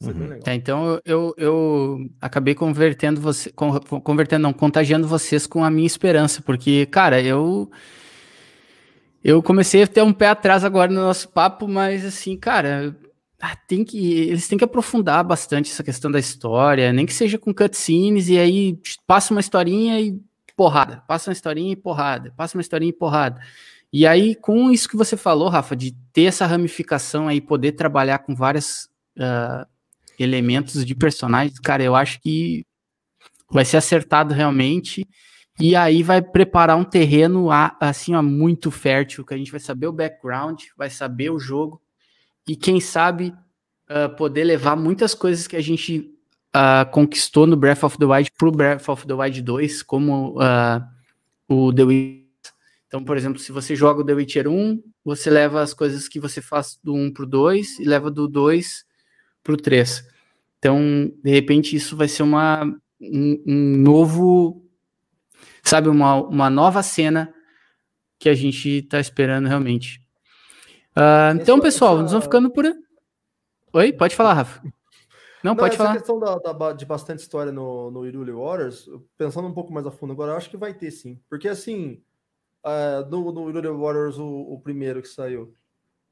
Uhum. 0.00 0.38
É, 0.46 0.54
então 0.54 1.00
eu, 1.04 1.34
eu 1.36 2.08
acabei 2.20 2.54
convertendo 2.54 3.20
você, 3.20 3.50
convertendo, 3.50 4.44
não, 4.44 4.52
contagiando 4.52 5.08
vocês 5.08 5.44
com 5.44 5.64
a 5.64 5.70
minha 5.70 5.86
esperança, 5.86 6.40
porque, 6.40 6.86
cara, 6.86 7.20
eu 7.20 7.68
eu 9.24 9.42
comecei 9.42 9.82
a 9.82 9.86
ter 9.88 10.02
um 10.02 10.12
pé 10.12 10.28
atrás 10.28 10.64
agora 10.64 10.92
no 10.92 11.00
nosso 11.00 11.28
papo, 11.28 11.66
mas 11.66 12.04
assim, 12.04 12.36
cara, 12.36 12.96
ah, 13.40 13.56
tem 13.66 13.84
que 13.84 14.20
eles 14.28 14.46
têm 14.46 14.56
que 14.56 14.64
aprofundar 14.64 15.24
bastante 15.24 15.72
essa 15.72 15.82
questão 15.82 16.10
da 16.10 16.20
história, 16.20 16.92
nem 16.92 17.04
que 17.04 17.12
seja 17.12 17.36
com 17.36 17.52
cutscenes 17.52 18.28
e 18.28 18.38
aí 18.38 18.78
passa 19.04 19.34
uma 19.34 19.40
historinha 19.40 20.00
e 20.00 20.16
porrada, 20.56 21.02
passa 21.08 21.30
uma 21.30 21.34
historinha 21.34 21.72
e 21.72 21.76
porrada, 21.76 22.32
passa 22.36 22.56
uma 22.56 22.62
historinha 22.62 22.90
e 22.90 22.92
porrada. 22.92 23.40
E 23.92 24.06
aí 24.06 24.34
com 24.34 24.70
isso 24.70 24.88
que 24.88 24.96
você 24.96 25.16
falou, 25.16 25.48
Rafa, 25.48 25.74
de 25.74 25.92
ter 26.12 26.24
essa 26.24 26.46
ramificação 26.46 27.28
aí, 27.28 27.40
poder 27.40 27.72
trabalhar 27.72 28.18
com 28.18 28.34
vários 28.34 28.88
uh, 29.16 29.66
elementos 30.18 30.84
de 30.84 30.94
personagens, 30.94 31.58
cara, 31.58 31.82
eu 31.82 31.94
acho 31.94 32.20
que 32.20 32.64
vai 33.50 33.64
ser 33.64 33.78
acertado 33.78 34.34
realmente. 34.34 35.08
E 35.60 35.74
aí 35.74 36.02
vai 36.02 36.22
preparar 36.22 36.76
um 36.76 36.84
terreno 36.84 37.48
assim, 37.80 38.14
ó, 38.14 38.22
muito 38.22 38.70
fértil, 38.70 39.24
que 39.24 39.34
a 39.34 39.36
gente 39.36 39.50
vai 39.50 39.58
saber 39.58 39.88
o 39.88 39.92
background, 39.92 40.62
vai 40.76 40.88
saber 40.88 41.30
o 41.30 41.38
jogo, 41.38 41.82
e 42.46 42.54
quem 42.54 42.80
sabe 42.80 43.34
uh, 43.90 44.14
poder 44.16 44.44
levar 44.44 44.76
muitas 44.76 45.14
coisas 45.14 45.46
que 45.46 45.56
a 45.56 45.60
gente 45.60 46.14
uh, 46.54 46.88
conquistou 46.92 47.46
no 47.46 47.56
Breath 47.56 47.82
of 47.82 47.98
the 47.98 48.04
Wild 48.04 48.30
pro 48.38 48.52
Breath 48.52 48.88
of 48.88 49.06
the 49.06 49.14
Wild 49.14 49.42
2, 49.42 49.82
como 49.82 50.38
uh, 50.38 50.80
o 51.48 51.72
The 51.72 51.82
Witcher. 51.82 52.27
Então, 52.88 53.04
por 53.04 53.16
exemplo, 53.16 53.38
se 53.38 53.52
você 53.52 53.76
joga 53.76 54.00
o 54.00 54.04
The 54.04 54.14
Witcher 54.14 54.48
1, 54.48 54.82
você 55.04 55.30
leva 55.30 55.62
as 55.62 55.72
coisas 55.72 56.08
que 56.08 56.18
você 56.18 56.42
faz 56.42 56.78
do 56.82 56.94
1 56.94 57.12
pro 57.12 57.26
2 57.26 57.78
e 57.78 57.84
leva 57.84 58.10
do 58.10 58.26
2 58.26 58.84
pro 59.44 59.56
3. 59.56 60.04
Então, 60.58 61.12
de 61.22 61.30
repente, 61.30 61.76
isso 61.76 61.96
vai 61.96 62.08
ser 62.08 62.22
uma, 62.22 62.64
um, 63.00 63.42
um 63.46 63.76
novo 63.76 64.68
sabe, 65.68 65.88
uma, 65.88 66.14
uma 66.14 66.50
nova 66.50 66.82
cena 66.82 67.32
que 68.18 68.28
a 68.28 68.34
gente 68.34 68.68
está 68.68 68.98
esperando 68.98 69.46
realmente. 69.46 70.00
Uh, 70.96 71.40
então, 71.40 71.60
pessoal, 71.60 71.98
nós 71.98 72.10
vamos 72.10 72.24
ficando 72.24 72.50
por. 72.50 72.64
Oi, 73.72 73.92
pode 73.92 74.16
falar, 74.16 74.34
Rafa. 74.34 74.62
Não, 75.44 75.52
Não 75.52 75.56
pode 75.56 75.74
essa 75.74 75.84
falar. 75.84 75.96
questão 75.96 76.18
da, 76.18 76.36
da, 76.36 76.72
de 76.72 76.84
bastante 76.84 77.20
história 77.20 77.52
no, 77.52 77.92
no 77.92 78.04
Irule 78.04 78.32
Waters, 78.32 78.88
pensando 79.16 79.46
um 79.46 79.54
pouco 79.54 79.72
mais 79.72 79.86
a 79.86 79.90
fundo 79.90 80.12
agora, 80.12 80.32
eu 80.32 80.36
acho 80.36 80.50
que 80.50 80.56
vai 80.56 80.74
ter 80.74 80.90
sim. 80.90 81.20
Porque 81.28 81.46
assim, 81.46 82.02
uh, 82.64 83.08
no, 83.10 83.32
no 83.32 83.48
Irule 83.48 83.68
Waters, 83.68 84.18
o, 84.18 84.26
o 84.26 84.60
primeiro 84.60 85.02
que 85.02 85.08
saiu, 85.08 85.54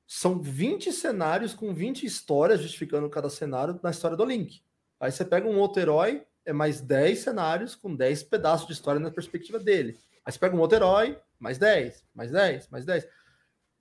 são 0.07 0.39
20 0.39 0.93
cenários 0.93 1.53
com 1.53 1.75
20 1.75 2.07
histórias 2.07 2.61
justificando 2.61 3.11
cada 3.11 3.29
cenário 3.29 3.79
na 3.83 3.91
história 3.91 4.17
do 4.17 4.25
Link. 4.25 4.63
Aí 5.01 5.11
você 5.11 5.25
pega 5.25 5.49
um 5.49 5.59
outro 5.59 5.83
herói, 5.83 6.23
é 6.45 6.53
mais 6.53 6.81
10 6.81 7.19
cenários 7.19 7.75
com 7.75 7.95
10 7.95 8.23
pedaços 8.25 8.67
de 8.67 8.73
história 8.73 9.01
na 9.01 9.11
perspectiva 9.11 9.59
dele. 9.59 9.99
Aí 10.25 10.33
você 10.33 10.39
pega 10.39 10.57
um 10.57 10.61
outro 10.61 10.77
herói, 10.77 11.19
mais 11.39 11.59
10, 11.59 12.05
mais 12.15 12.31
10, 12.31 12.69
mais 12.69 12.85
10. 12.85 13.07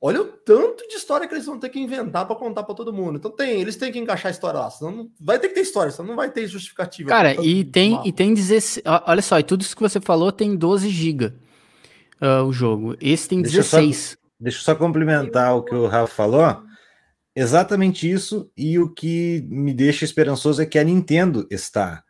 Olha 0.02 0.22
o 0.22 0.26
tanto 0.26 0.88
de 0.88 0.96
história 0.96 1.28
que 1.28 1.34
eles 1.34 1.46
vão 1.46 1.60
ter 1.60 1.70
que 1.70 1.80
inventar 1.80 2.28
para 2.28 2.36
contar 2.36 2.64
para 2.64 2.76
todo 2.76 2.94
mundo. 2.94 3.18
Então 3.18 3.32
tem, 3.32 3.62
eles 3.62 3.76
têm 3.76 3.92
que 3.92 4.00
encaixar 4.00 4.28
a 4.28 4.32
história 4.32 4.60
lá, 4.60 4.70
senão 4.70 4.92
não, 4.92 5.12
vai 5.20 5.40
ter 5.40 5.48
que 5.48 5.56
ter 5.56 5.62
história, 5.62 5.92
senão 5.92 6.10
não 6.10 6.16
vai 6.16 6.30
ter 6.30 6.46
justificativa. 6.48 7.10
Cara, 7.10 7.34
e 7.42 7.64
tem 7.64 8.02
e 8.06 8.12
tem 8.12 8.34
16, 8.34 8.84
olha 9.06 9.22
só, 9.22 9.40
e 9.40 9.44
tudo 9.44 9.62
isso 9.62 9.76
que 9.76 9.82
você 9.82 10.02
falou 10.02 10.32
tem 10.32 10.56
12 10.56 10.90
GB 10.90 11.45
uh, 12.22 12.44
o 12.44 12.54
jogo. 12.54 12.96
Esse 13.00 13.30
tem 13.30 13.42
deixa 13.42 13.58
16. 13.58 13.98
Só, 13.98 14.18
deixa 14.40 14.58
eu 14.60 14.64
só 14.64 14.76
complementar 14.76 15.56
o 15.56 15.64
que 15.64 15.76
o 15.76 15.88
Rafa 15.88 16.14
falou. 16.14 16.64
Exatamente 17.36 18.10
isso, 18.10 18.50
e 18.56 18.80
o 18.80 18.90
que 18.90 19.46
me 19.50 19.74
deixa 19.74 20.06
esperançoso 20.06 20.62
é 20.62 20.66
que 20.66 20.80
a 20.80 20.84
Nintendo 20.84 21.46
está 21.52 22.02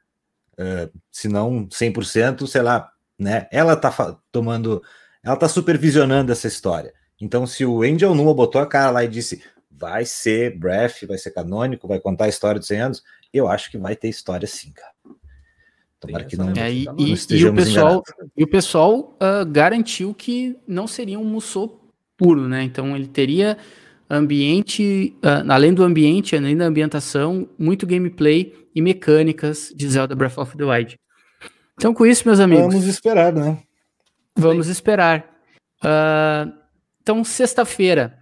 uh, 0.54 1.00
se 1.12 1.28
não 1.28 1.68
100%, 1.68 2.48
sei 2.48 2.62
lá, 2.62 2.90
né? 3.18 3.48
Ela 3.52 3.76
tá 3.76 4.20
tomando, 4.32 4.84
ela 5.24 5.36
tá 5.36 5.48
supervisionando 5.48 6.32
essa 6.32 6.48
história. 6.48 6.94
Então, 7.20 7.48
se 7.48 7.66
o 7.66 7.82
Angel 7.82 8.14
Numa 8.14 8.34
botou 8.34 8.62
a 8.62 8.68
cara 8.68 8.92
lá 8.92 9.04
e 9.04 9.08
disse 9.08 9.42
vai 9.78 10.06
ser 10.06 10.58
Breath, 10.58 11.06
vai 11.08 11.18
ser 11.18 11.32
canônico, 11.32 11.88
vai 11.88 12.00
contar 12.00 12.26
a 12.26 12.30
história 12.30 12.60
dos 12.60 12.68
100 12.68 12.80
anos, 12.80 13.04
eu 13.34 13.48
acho 13.48 13.70
que 13.70 13.78
vai 13.78 13.96
ter 13.96 14.08
história 14.08 14.48
sim, 14.48 14.72
cara. 14.72 14.94
Tomara 16.06 16.24
que 16.26 16.38
não, 16.38 16.54
é, 16.56 16.74
e, 16.74 16.86
não 16.86 16.96
e, 16.98 17.16
e, 17.32 17.46
o 17.46 17.54
pessoal, 17.54 18.04
e 18.38 18.44
o 18.44 18.48
pessoal 18.48 19.18
uh, 19.22 19.46
garantiu 19.50 20.14
que 20.14 20.56
não 20.68 20.88
seria 20.88 21.20
um 21.20 21.26
Musou 21.26 21.90
puro, 22.18 22.48
né? 22.48 22.64
Então 22.64 22.96
ele 22.96 23.08
teria 23.08 23.58
ambiente, 24.10 25.16
uh, 25.18 25.52
além 25.52 25.74
do 25.74 25.84
ambiente, 25.84 26.36
além 26.36 26.56
da 26.56 26.66
ambientação, 26.66 27.50
muito 27.58 27.88
gameplay 27.88 28.54
e 28.74 28.82
mecânicas 28.82 29.74
de 29.76 29.90
Zelda 29.90 30.16
Breath 30.16 30.38
of 30.38 30.56
the 30.58 30.64
Wild. 30.64 31.00
Então, 31.78 31.94
com 31.94 32.06
isso, 32.06 32.26
meus 32.26 32.40
amigos. 32.40 32.74
Vamos 32.74 32.88
esperar, 32.88 33.34
né? 33.34 33.60
Vamos 34.38 34.68
Sim. 34.68 34.72
esperar. 34.72 35.30
Uh, 35.84 36.52
então, 37.02 37.24
sexta-feira 37.24 38.18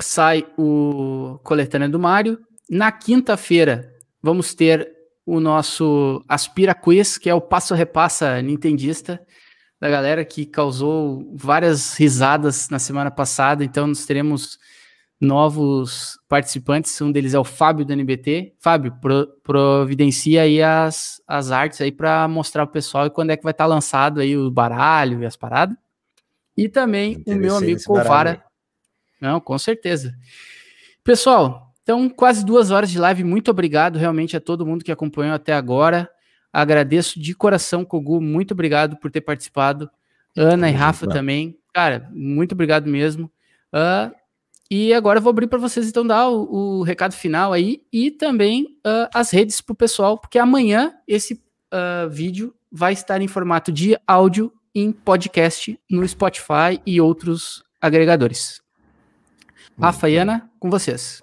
sai 0.00 0.46
o 0.58 1.38
Coletânea 1.42 1.88
do 1.88 1.98
Mario. 1.98 2.38
Na 2.68 2.92
quinta-feira, 2.92 3.92
vamos 4.22 4.54
ter 4.54 4.99
o 5.24 5.40
nosso 5.40 6.24
Aspira 6.28 6.74
Quiz, 6.74 7.18
que 7.18 7.28
é 7.30 7.34
o 7.34 7.40
passo-repassa 7.40 8.40
nintendista 8.42 9.20
da 9.80 9.88
galera 9.88 10.24
que 10.24 10.44
causou 10.44 11.32
várias 11.34 11.96
risadas 11.96 12.68
na 12.68 12.78
semana 12.78 13.10
passada. 13.10 13.64
Então, 13.64 13.86
nós 13.86 14.04
teremos 14.04 14.58
novos 15.20 16.18
participantes. 16.28 16.98
Um 17.00 17.12
deles 17.12 17.34
é 17.34 17.38
o 17.38 17.44
Fábio 17.44 17.84
do 17.84 17.92
NBT. 17.92 18.54
Fábio, 18.58 18.92
pro, 19.00 19.26
providencia 19.42 20.42
aí 20.42 20.62
as, 20.62 21.22
as 21.26 21.50
artes 21.50 21.80
aí 21.80 21.92
para 21.92 22.26
mostrar 22.26 22.66
pro 22.66 22.72
pessoal 22.72 23.06
e 23.06 23.10
quando 23.10 23.30
é 23.30 23.36
que 23.36 23.42
vai 23.42 23.52
estar 23.52 23.64
tá 23.64 23.68
lançado 23.68 24.20
aí 24.20 24.36
o 24.36 24.50
baralho 24.50 25.22
e 25.22 25.26
as 25.26 25.36
paradas. 25.36 25.76
E 26.56 26.68
também 26.68 27.22
o 27.26 27.34
meu 27.34 27.56
amigo 27.56 27.82
Covara. 27.84 28.42
Não, 29.20 29.40
com 29.40 29.58
certeza. 29.58 30.14
Pessoal, 31.04 31.69
então 31.82 32.08
quase 32.08 32.44
duas 32.44 32.70
horas 32.70 32.90
de 32.90 32.98
live. 32.98 33.24
Muito 33.24 33.50
obrigado 33.50 33.98
realmente 33.98 34.36
a 34.36 34.40
todo 34.40 34.66
mundo 34.66 34.84
que 34.84 34.92
acompanhou 34.92 35.34
até 35.34 35.52
agora. 35.52 36.08
Agradeço 36.52 37.20
de 37.20 37.34
coração, 37.34 37.84
Kogu. 37.84 38.20
Muito 38.20 38.52
obrigado 38.52 38.96
por 38.96 39.10
ter 39.10 39.20
participado. 39.20 39.90
Ana 40.36 40.68
e 40.70 40.72
Rafa 40.72 41.06
também. 41.06 41.56
Cara, 41.72 42.08
muito 42.12 42.52
obrigado 42.52 42.88
mesmo. 42.88 43.30
Uh, 43.72 44.12
e 44.70 44.94
agora 44.94 45.18
eu 45.18 45.22
vou 45.22 45.30
abrir 45.30 45.46
para 45.46 45.58
vocês 45.58 45.88
então 45.88 46.06
dar 46.06 46.28
o, 46.28 46.78
o, 46.78 46.82
recado 46.82 47.12
final 47.12 47.52
aí 47.52 47.82
e 47.92 48.10
também 48.10 48.76
uh, 48.86 49.08
as 49.12 49.30
redes 49.30 49.60
para 49.60 49.72
o 49.72 49.76
pessoal, 49.76 50.18
porque 50.18 50.38
amanhã 50.38 50.94
esse 51.06 51.34
uh, 51.34 52.08
vídeo 52.08 52.54
vai 52.70 52.92
estar 52.92 53.20
em 53.20 53.28
formato 53.28 53.72
de 53.72 53.96
áudio 54.06 54.52
em 54.74 54.92
podcast 54.92 55.78
no 55.90 56.06
Spotify 56.06 56.80
e 56.86 57.00
outros 57.00 57.64
agregadores. 57.80 58.60
Rafa 59.80 60.08
e 60.08 60.16
Ana, 60.16 60.48
com 60.60 60.70
vocês. 60.70 61.20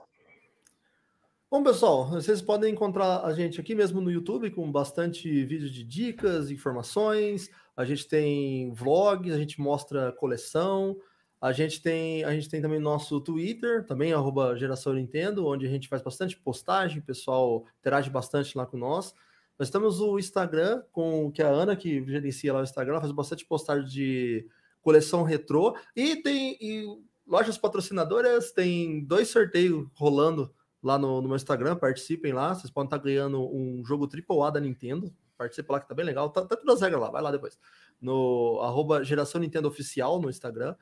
Bom, 1.57 1.63
pessoal, 1.63 2.07
vocês 2.07 2.39
podem 2.39 2.71
encontrar 2.71 3.25
a 3.25 3.33
gente 3.33 3.59
aqui 3.59 3.73
mesmo 3.73 3.99
no 3.99 4.11
YouTube 4.11 4.51
com 4.51 4.71
bastante 4.71 5.43
vídeos 5.43 5.71
de 5.71 5.83
dicas, 5.83 6.51
informações. 6.51 7.49
A 7.75 7.83
gente 7.83 8.07
tem 8.07 8.71
vlogs, 8.75 9.33
a 9.33 9.39
gente 9.39 9.59
mostra 9.59 10.11
coleção, 10.11 10.95
a 11.41 11.51
gente 11.51 11.81
tem, 11.81 12.23
a 12.23 12.31
gente 12.31 12.47
tem 12.47 12.61
também 12.61 12.79
nosso 12.79 13.19
Twitter, 13.19 13.83
também 13.87 14.13
arroba 14.13 14.55
Geração 14.55 14.93
Nintendo, 14.93 15.47
onde 15.47 15.65
a 15.65 15.69
gente 15.69 15.87
faz 15.87 16.03
bastante 16.03 16.37
postagem, 16.37 16.99
o 16.99 17.03
pessoal 17.03 17.65
interage 17.79 18.11
bastante 18.11 18.55
lá 18.55 18.67
com 18.67 18.77
nós. 18.77 19.11
Nós 19.57 19.71
temos 19.71 19.99
o 19.99 20.19
Instagram, 20.19 20.83
com 20.91 21.31
que 21.31 21.41
é 21.41 21.45
a 21.45 21.49
Ana, 21.49 21.75
que 21.75 22.05
gerencia 22.05 22.53
lá 22.53 22.59
o 22.59 22.63
Instagram, 22.63 22.99
faz 22.99 23.11
bastante 23.11 23.43
postagem 23.43 23.89
de 23.89 24.45
coleção 24.83 25.23
retrô. 25.23 25.75
E 25.95 26.21
tem 26.21 26.55
e 26.61 26.85
lojas 27.25 27.57
patrocinadoras, 27.57 28.51
tem 28.51 29.03
dois 29.03 29.29
sorteios 29.29 29.87
rolando 29.95 30.53
lá 30.81 30.97
no, 30.97 31.21
no 31.21 31.27
meu 31.27 31.35
Instagram, 31.35 31.75
participem 31.75 32.33
lá. 32.33 32.53
Vocês 32.53 32.71
podem 32.71 32.87
estar 32.87 32.97
ganhando 32.97 33.41
um 33.41 33.83
jogo 33.85 34.07
AAA 34.07 34.51
da 34.51 34.59
Nintendo. 34.59 35.13
Participa 35.37 35.73
lá 35.73 35.79
que 35.79 35.87
tá 35.87 35.95
bem 35.95 36.05
legal. 36.05 36.29
Tá, 36.29 36.45
tá 36.45 36.55
tudo 36.55 36.71
as 36.71 36.81
regras 36.81 37.01
lá, 37.01 37.09
vai 37.09 37.21
lá 37.21 37.31
depois. 37.31 37.57
No 38.01 38.59
arroba 38.61 39.03
Geração 39.03 39.41
Nintendo 39.41 39.67
Oficial 39.67 40.19
no 40.19 40.29
Instagram. 40.29 40.75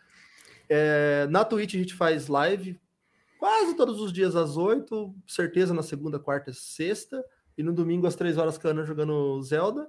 É, 0.68 1.28
na 1.30 1.46
Twitch 1.46 1.76
a 1.76 1.78
gente 1.78 1.94
faz 1.94 2.28
live 2.28 2.80
quase 3.38 3.76
todos 3.76 4.02
os 4.02 4.12
dias 4.12 4.36
às 4.36 4.58
8, 4.58 5.14
certeza 5.28 5.74
na 5.74 5.84
segunda, 5.84 6.18
quarta 6.18 6.50
e 6.50 6.54
sexta. 6.54 7.24
E 7.58 7.64
no 7.64 7.74
domingo 7.74 8.08
às 8.08 8.16
3 8.16 8.38
horas 8.38 8.58
com 8.58 8.68
a 8.68 8.72
Ana 8.72 8.84
jogando 8.84 9.42
Zelda. 9.42 9.88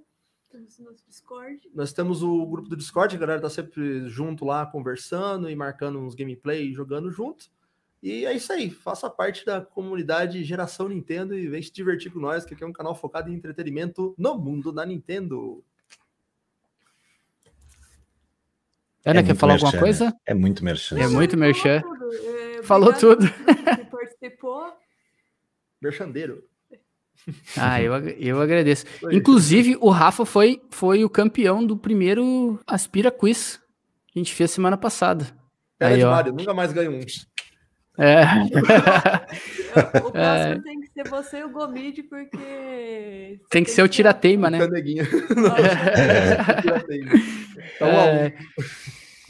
Temos 0.50 1.02
Discord. 1.06 1.70
Nós 1.74 1.92
temos 1.92 2.22
o 2.22 2.46
grupo 2.46 2.68
do 2.68 2.76
Discord, 2.76 3.14
a 3.14 3.18
galera 3.18 3.40
tá 3.40 3.50
sempre 3.50 4.08
junto 4.08 4.44
lá, 4.44 4.64
conversando 4.64 5.50
e 5.50 5.56
marcando 5.56 5.98
uns 5.98 6.14
gameplay 6.14 6.72
jogando 6.72 7.10
junto. 7.10 7.50
E 8.02 8.24
é 8.24 8.32
isso 8.34 8.52
aí, 8.52 8.70
faça 8.70 9.08
parte 9.08 9.44
da 9.44 9.60
comunidade 9.60 10.44
Geração 10.44 10.88
Nintendo 10.88 11.36
e 11.36 11.48
vem 11.48 11.62
se 11.62 11.72
divertir 11.72 12.12
com 12.12 12.20
nós, 12.20 12.44
que 12.44 12.54
aqui 12.54 12.62
é 12.62 12.66
um 12.66 12.72
canal 12.72 12.94
focado 12.94 13.30
em 13.30 13.34
entretenimento 13.34 14.14
no 14.18 14.38
mundo 14.38 14.70
da 14.72 14.84
Nintendo. 14.84 15.64
Ana, 19.04 19.20
é 19.20 19.22
quer 19.22 19.36
falar 19.36 19.54
alguma 19.54 19.72
coisa? 19.72 20.06
Né? 20.06 20.12
É 20.26 20.34
muito 20.34 20.64
merchan. 20.64 20.98
É 20.98 21.06
muito 21.08 21.36
merchan. 21.36 21.82
Falou 22.62 22.92
tudo. 22.92 23.24
É, 23.24 23.84
participou. 23.84 24.72
Merchandeiro. 25.80 26.42
Ah, 27.56 27.80
eu, 27.80 27.92
eu 27.94 28.40
agradeço. 28.40 28.84
Inclusive, 29.12 29.76
o 29.80 29.90
Rafa 29.90 30.24
foi, 30.24 30.60
foi 30.70 31.04
o 31.04 31.10
campeão 31.10 31.64
do 31.64 31.76
primeiro 31.76 32.58
Aspira 32.66 33.10
Quiz 33.10 33.60
que 34.16 34.18
a 34.18 34.22
gente 34.22 34.34
fez 34.34 34.50
semana 34.50 34.76
passada. 34.76 35.26
Pera 35.78 35.94
Aí, 35.94 36.00
de 36.00 36.06
Mário, 36.06 36.32
nunca 36.32 36.54
mais 36.54 36.72
ganho 36.72 36.92
um. 36.92 37.00
É. 37.98 38.24
o 39.98 40.12
próximo 40.12 40.52
é. 40.52 40.60
tem 40.62 40.80
que 40.80 40.88
ser 40.92 41.08
você 41.08 41.38
e 41.38 41.44
o 41.44 41.50
Gomide, 41.50 42.02
porque. 42.02 42.36
Tem, 42.36 43.40
tem 43.50 43.64
que 43.64 43.70
ser 43.70 43.82
o 43.82 43.88
tirateima, 43.88 44.50
né? 44.50 44.58
Então, 47.76 47.88
é. 47.88 48.34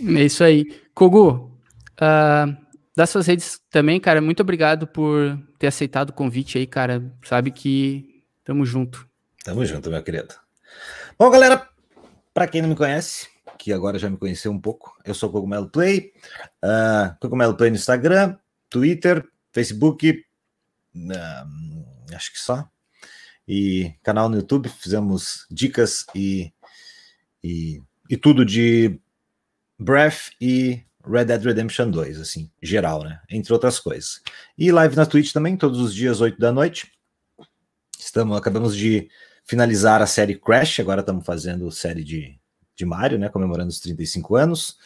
é 0.00 0.24
isso 0.24 0.42
aí. 0.42 0.64
Kogu, 0.94 1.52
uh, 2.00 2.56
das 2.96 3.10
suas 3.10 3.26
redes 3.26 3.60
também, 3.70 4.00
cara, 4.00 4.20
muito 4.20 4.40
obrigado 4.40 4.86
por 4.86 5.38
ter 5.58 5.66
aceitado 5.68 6.10
o 6.10 6.14
convite 6.14 6.58
aí, 6.58 6.66
cara. 6.66 7.02
Sabe 7.22 7.50
que 7.50 8.22
tamo 8.44 8.64
junto. 8.64 9.06
Tamo 9.44 9.64
junto, 9.64 9.90
meu 9.90 10.02
querido. 10.02 10.34
Bom, 11.18 11.30
galera, 11.30 11.68
para 12.34 12.48
quem 12.48 12.62
não 12.62 12.68
me 12.68 12.76
conhece, 12.76 13.28
que 13.58 13.72
agora 13.72 13.98
já 13.98 14.10
me 14.10 14.16
conheceu 14.16 14.50
um 14.50 14.60
pouco, 14.60 14.96
eu 15.04 15.14
sou 15.14 15.30
Cogumelo 15.30 15.68
Play, 15.68 16.12
uh, 16.64 17.14
Cogumelo 17.20 17.56
Play 17.56 17.70
no 17.70 17.76
Instagram, 17.76 18.36
Twitter, 18.68 19.26
Facebook, 19.52 20.24
uh, 20.94 22.14
acho 22.14 22.32
que 22.32 22.38
só. 22.38 22.68
E 23.48 23.94
canal 24.02 24.28
no 24.28 24.36
YouTube, 24.36 24.68
fizemos 24.68 25.46
dicas 25.50 26.04
e, 26.14 26.52
e, 27.42 27.80
e 28.10 28.16
tudo 28.16 28.44
de 28.44 28.98
Breath 29.78 30.32
e 30.40 30.84
Red 31.04 31.26
Dead 31.26 31.44
Redemption 31.44 31.90
2, 31.90 32.20
assim, 32.20 32.50
geral, 32.60 33.04
né? 33.04 33.20
Entre 33.30 33.52
outras 33.52 33.78
coisas. 33.78 34.20
E 34.58 34.72
live 34.72 34.96
na 34.96 35.06
Twitch 35.06 35.32
também, 35.32 35.56
todos 35.56 35.78
os 35.78 35.94
dias, 35.94 36.20
8 36.20 36.38
da 36.38 36.50
noite. 36.50 36.90
Estamos, 37.98 38.36
acabamos 38.36 38.76
de 38.76 39.08
finalizar 39.44 40.02
a 40.02 40.06
série 40.06 40.34
Crash, 40.34 40.80
agora 40.80 41.00
estamos 41.00 41.24
fazendo 41.24 41.70
série 41.70 42.02
de, 42.02 42.36
de 42.74 42.84
Mario, 42.84 43.18
né? 43.18 43.28
Comemorando 43.28 43.70
os 43.70 43.78
35 43.78 44.34
anos. 44.34 44.76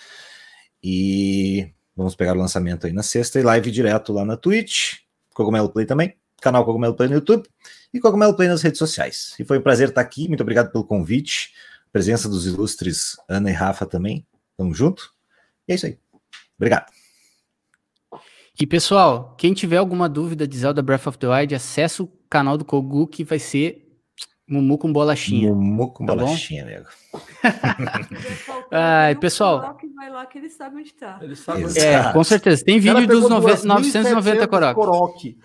E 0.82 1.72
Vamos 2.00 2.14
pegar 2.14 2.34
o 2.34 2.38
lançamento 2.38 2.86
aí 2.86 2.94
na 2.94 3.02
sexta 3.02 3.38
e 3.38 3.42
live 3.42 3.70
direto 3.70 4.10
lá 4.10 4.24
na 4.24 4.34
Twitch, 4.34 5.00
Cogumelo 5.34 5.68
Play 5.68 5.84
também, 5.84 6.16
canal 6.40 6.64
Cogumelo 6.64 6.94
Play 6.94 7.10
no 7.10 7.16
YouTube 7.16 7.46
e 7.92 8.00
Cogumelo 8.00 8.34
Play 8.34 8.48
nas 8.48 8.62
redes 8.62 8.78
sociais. 8.78 9.34
E 9.38 9.44
foi 9.44 9.58
um 9.58 9.60
prazer 9.60 9.90
estar 9.90 10.00
aqui, 10.00 10.26
muito 10.26 10.40
obrigado 10.40 10.72
pelo 10.72 10.82
convite, 10.82 11.52
presença 11.92 12.26
dos 12.26 12.46
ilustres 12.46 13.18
Ana 13.28 13.50
e 13.50 13.52
Rafa 13.52 13.84
também. 13.84 14.26
Tamo 14.56 14.72
junto. 14.72 15.12
E 15.68 15.72
é 15.72 15.74
isso 15.74 15.84
aí. 15.84 15.98
Obrigado. 16.56 16.90
E 18.58 18.66
pessoal, 18.66 19.34
quem 19.36 19.52
tiver 19.52 19.76
alguma 19.76 20.08
dúvida 20.08 20.48
de 20.48 20.56
Zelda 20.56 20.80
Breath 20.80 21.06
of 21.06 21.18
the 21.18 21.28
Wild, 21.28 21.54
acessa 21.54 22.02
o 22.02 22.10
canal 22.30 22.56
do 22.56 22.64
Kogu 22.64 23.06
que 23.08 23.24
vai 23.24 23.38
ser 23.38 23.89
Mumu 24.50 24.76
com 24.76 24.92
bolachinha. 24.92 25.54
Mumu 25.54 25.92
com 25.92 26.04
tá 26.04 26.12
bolachinha, 26.12 26.64
amigo. 26.64 26.86
Ai, 28.72 29.14
pessoal. 29.14 29.78
Vai 29.94 30.10
lá 30.10 30.26
que 30.26 30.38
ele 30.38 30.50
sabe 30.50 30.80
onde 30.80 30.92
tá. 30.92 31.20
Ele 31.22 31.36
sabe 31.36 31.66
onde 31.66 31.78
é, 31.78 32.02
tá. 32.02 32.12
com 32.12 32.24
certeza. 32.24 32.64
Tem 32.64 32.80
vídeo 32.80 33.06
dos 33.06 33.30
990 33.30 34.48
Korok. 34.48 35.38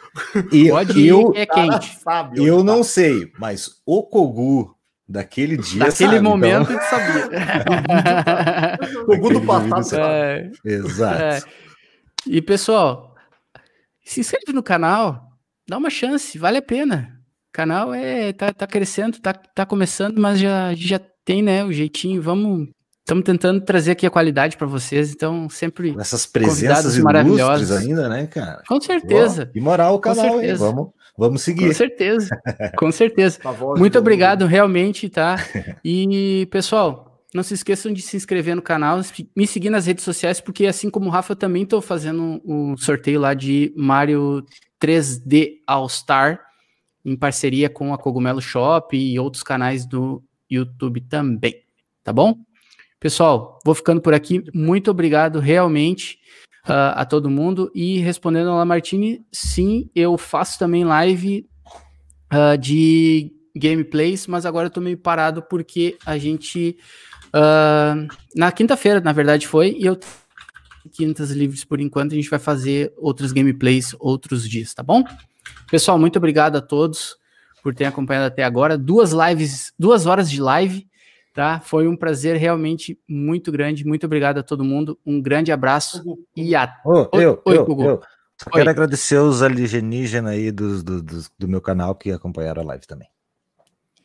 E, 0.51 0.69
Pode 0.69 0.99
ir, 0.99 1.07
eu, 1.07 1.31
é 1.35 1.45
quente. 1.45 1.99
eu 2.35 2.63
não 2.63 2.83
sei, 2.83 3.31
mas 3.37 3.79
o 3.85 4.01
Kogu 4.01 4.75
daquele 5.07 5.55
dia. 5.55 5.81
Daquele 5.81 6.13
sabe, 6.13 6.21
momento 6.21 6.71
então... 6.71 6.99
ele 6.99 7.29
sabia. 7.29 7.29
Kogu 9.05 9.33
do 9.33 9.41
passado, 9.41 10.01
é, 10.01 10.51
Exato. 10.65 11.21
É. 11.21 11.43
E 12.25 12.41
pessoal, 12.41 13.13
se 14.03 14.19
inscreve 14.19 14.51
no 14.51 14.63
canal, 14.63 15.29
dá 15.69 15.77
uma 15.77 15.91
chance, 15.91 16.39
vale 16.39 16.57
a 16.57 16.61
pena 16.63 17.14
canal 17.55 17.93
é 17.93 18.33
tá, 18.33 18.53
tá 18.53 18.67
crescendo, 18.67 19.19
tá, 19.19 19.33
tá 19.33 19.65
começando, 19.65 20.19
mas 20.19 20.39
já, 20.39 20.73
já 20.75 20.99
tem, 21.23 21.41
né, 21.41 21.63
o 21.63 21.71
jeitinho. 21.71 22.21
Vamos 22.21 22.67
Estamos 22.99 23.23
tentando 23.23 23.61
trazer 23.61 23.91
aqui 23.91 24.07
a 24.07 24.09
qualidade 24.09 24.57
para 24.57 24.65
vocês, 24.65 25.11
então 25.11 25.47
sempre 25.47 25.95
essas 25.99 26.25
presenças 26.25 26.97
maravilhosas 26.97 27.71
ainda, 27.71 28.09
né, 28.09 28.25
cara? 28.25 28.63
Com 28.67 28.81
certeza. 28.81 29.51
e 29.53 29.61
moral 29.61 29.93
o 29.93 29.99
canal, 29.99 30.41
hein? 30.41 30.55
Vamos, 30.55 30.87
vamos 31.15 31.43
seguir. 31.43 31.67
Com 31.67 31.73
certeza. 31.75 32.41
Com 32.75 32.91
certeza. 32.91 33.37
Muito 33.77 33.99
obrigado, 33.99 34.47
realmente, 34.47 35.07
tá? 35.07 35.35
E 35.85 36.47
pessoal, 36.49 37.21
não 37.31 37.43
se 37.43 37.53
esqueçam 37.53 37.93
de 37.93 38.01
se 38.01 38.17
inscrever 38.17 38.55
no 38.55 38.61
canal, 38.63 38.99
me 39.35 39.45
seguir 39.45 39.69
nas 39.69 39.85
redes 39.85 40.03
sociais, 40.03 40.41
porque 40.41 40.65
assim 40.65 40.89
como 40.89 41.05
o 41.05 41.11
Rafa, 41.11 41.33
eu 41.33 41.37
também 41.37 41.61
estou 41.61 41.81
fazendo 41.81 42.41
um 42.43 42.75
sorteio 42.75 43.19
lá 43.19 43.35
de 43.35 43.71
Mario 43.77 44.43
3D 44.81 45.57
All 45.67 45.87
Star, 45.87 46.39
em 47.05 47.15
parceria 47.15 47.69
com 47.69 47.93
a 47.93 47.97
Cogumelo 47.97 48.41
Shop 48.41 48.97
e 48.97 49.19
outros 49.19 49.43
canais 49.43 49.85
do 49.85 50.23
YouTube 50.49 51.01
também, 51.01 51.63
tá 52.03 52.11
bom? 52.11 52.35
Pessoal, 52.99 53.59
vou 53.63 53.75
ficando 53.75 54.01
por 54.01 54.13
aqui. 54.13 54.43
Muito 54.53 54.89
obrigado 54.89 55.39
realmente 55.39 56.17
uh, 56.67 56.95
a 56.95 57.05
todo 57.05 57.29
mundo. 57.29 57.71
E 57.75 57.99
respondendo 57.99 58.49
a 58.49 58.55
Lamartine, 58.55 59.23
sim, 59.31 59.89
eu 59.95 60.17
faço 60.17 60.57
também 60.57 60.83
live 60.83 61.47
uh, 62.33 62.57
de 62.57 63.31
gameplays, 63.55 64.25
mas 64.27 64.45
agora 64.45 64.67
eu 64.67 64.71
tô 64.71 64.81
meio 64.81 64.97
parado 64.97 65.41
porque 65.43 65.97
a 66.05 66.17
gente. 66.17 66.77
Uh, 67.27 68.07
na 68.35 68.51
quinta-feira, 68.51 68.99
na 68.99 69.11
verdade, 69.11 69.47
foi, 69.47 69.75
e 69.77 69.85
eu 69.85 69.99
quintas 70.91 71.31
livres 71.31 71.63
por 71.65 71.79
enquanto, 71.79 72.13
a 72.13 72.15
gente 72.15 72.29
vai 72.29 72.39
fazer 72.39 72.93
outros 72.97 73.31
gameplays 73.31 73.95
outros 73.99 74.47
dias, 74.47 74.73
tá 74.73 74.83
bom? 74.83 75.03
Pessoal, 75.69 75.97
muito 75.97 76.17
obrigado 76.17 76.57
a 76.57 76.61
todos 76.61 77.17
por 77.63 77.73
terem 77.73 77.89
acompanhado 77.89 78.27
até 78.27 78.43
agora. 78.43 78.77
Duas 78.77 79.11
lives, 79.11 79.73
duas 79.77 80.05
horas 80.05 80.29
de 80.29 80.41
live, 80.41 80.87
tá? 81.33 81.59
Foi 81.59 81.87
um 81.87 81.97
prazer 81.97 82.37
realmente 82.37 82.99
muito 83.09 83.51
grande. 83.51 83.85
Muito 83.85 84.05
obrigado 84.05 84.37
a 84.37 84.43
todo 84.43 84.63
mundo. 84.63 84.99
Um 85.05 85.21
grande 85.21 85.51
abraço 85.51 86.03
e 86.35 86.55
até. 86.55 86.79
Oh, 86.85 87.09
eu, 87.13 87.41
Oi, 87.45 87.57
eu, 87.57 87.65
eu. 87.67 88.01
Só 88.37 88.49
quero 88.49 88.69
agradecer 88.69 89.17
os 89.17 89.41
alienígenas 89.41 90.33
aí 90.33 90.51
do, 90.51 90.83
do, 90.83 91.01
do, 91.01 91.25
do 91.39 91.47
meu 91.47 91.61
canal 91.61 91.95
que 91.95 92.11
acompanharam 92.11 92.61
a 92.61 92.65
live 92.65 92.85
também. 92.85 93.07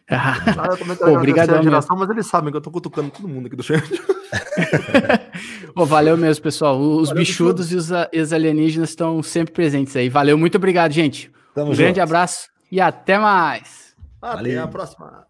Ah, 0.08 0.40
quero 0.42 1.12
Obrigado, 1.16 1.54
a 1.54 1.62
geração, 1.62 1.96
mas 1.96 2.10
eles 2.10 2.26
sabem 2.26 2.50
que 2.50 2.56
eu 2.56 2.60
tô 2.60 2.70
cutucando 2.70 3.10
todo 3.10 3.28
mundo 3.28 3.46
aqui 3.46 3.56
do 3.56 3.62
chat. 3.62 3.82
oh, 5.76 5.84
valeu 5.84 6.16
mesmo, 6.16 6.42
pessoal. 6.42 6.80
Os 6.80 7.08
valeu, 7.08 7.22
bichudos 7.22 7.72
e 7.72 7.76
os, 7.76 7.90
os 7.90 8.32
alienígenas 8.32 8.90
estão 8.90 9.22
sempre 9.22 9.52
presentes 9.52 9.94
aí. 9.96 10.08
Valeu, 10.08 10.38
muito 10.38 10.56
obrigado, 10.56 10.92
gente. 10.92 11.30
Tamo 11.54 11.70
um 11.70 11.74
junto. 11.74 11.82
grande 11.82 12.00
abraço 12.00 12.48
e 12.70 12.80
até 12.80 13.18
mais. 13.18 13.94
Até 14.20 14.36
Valeu. 14.36 14.62
a 14.64 14.68
próxima. 14.68 15.29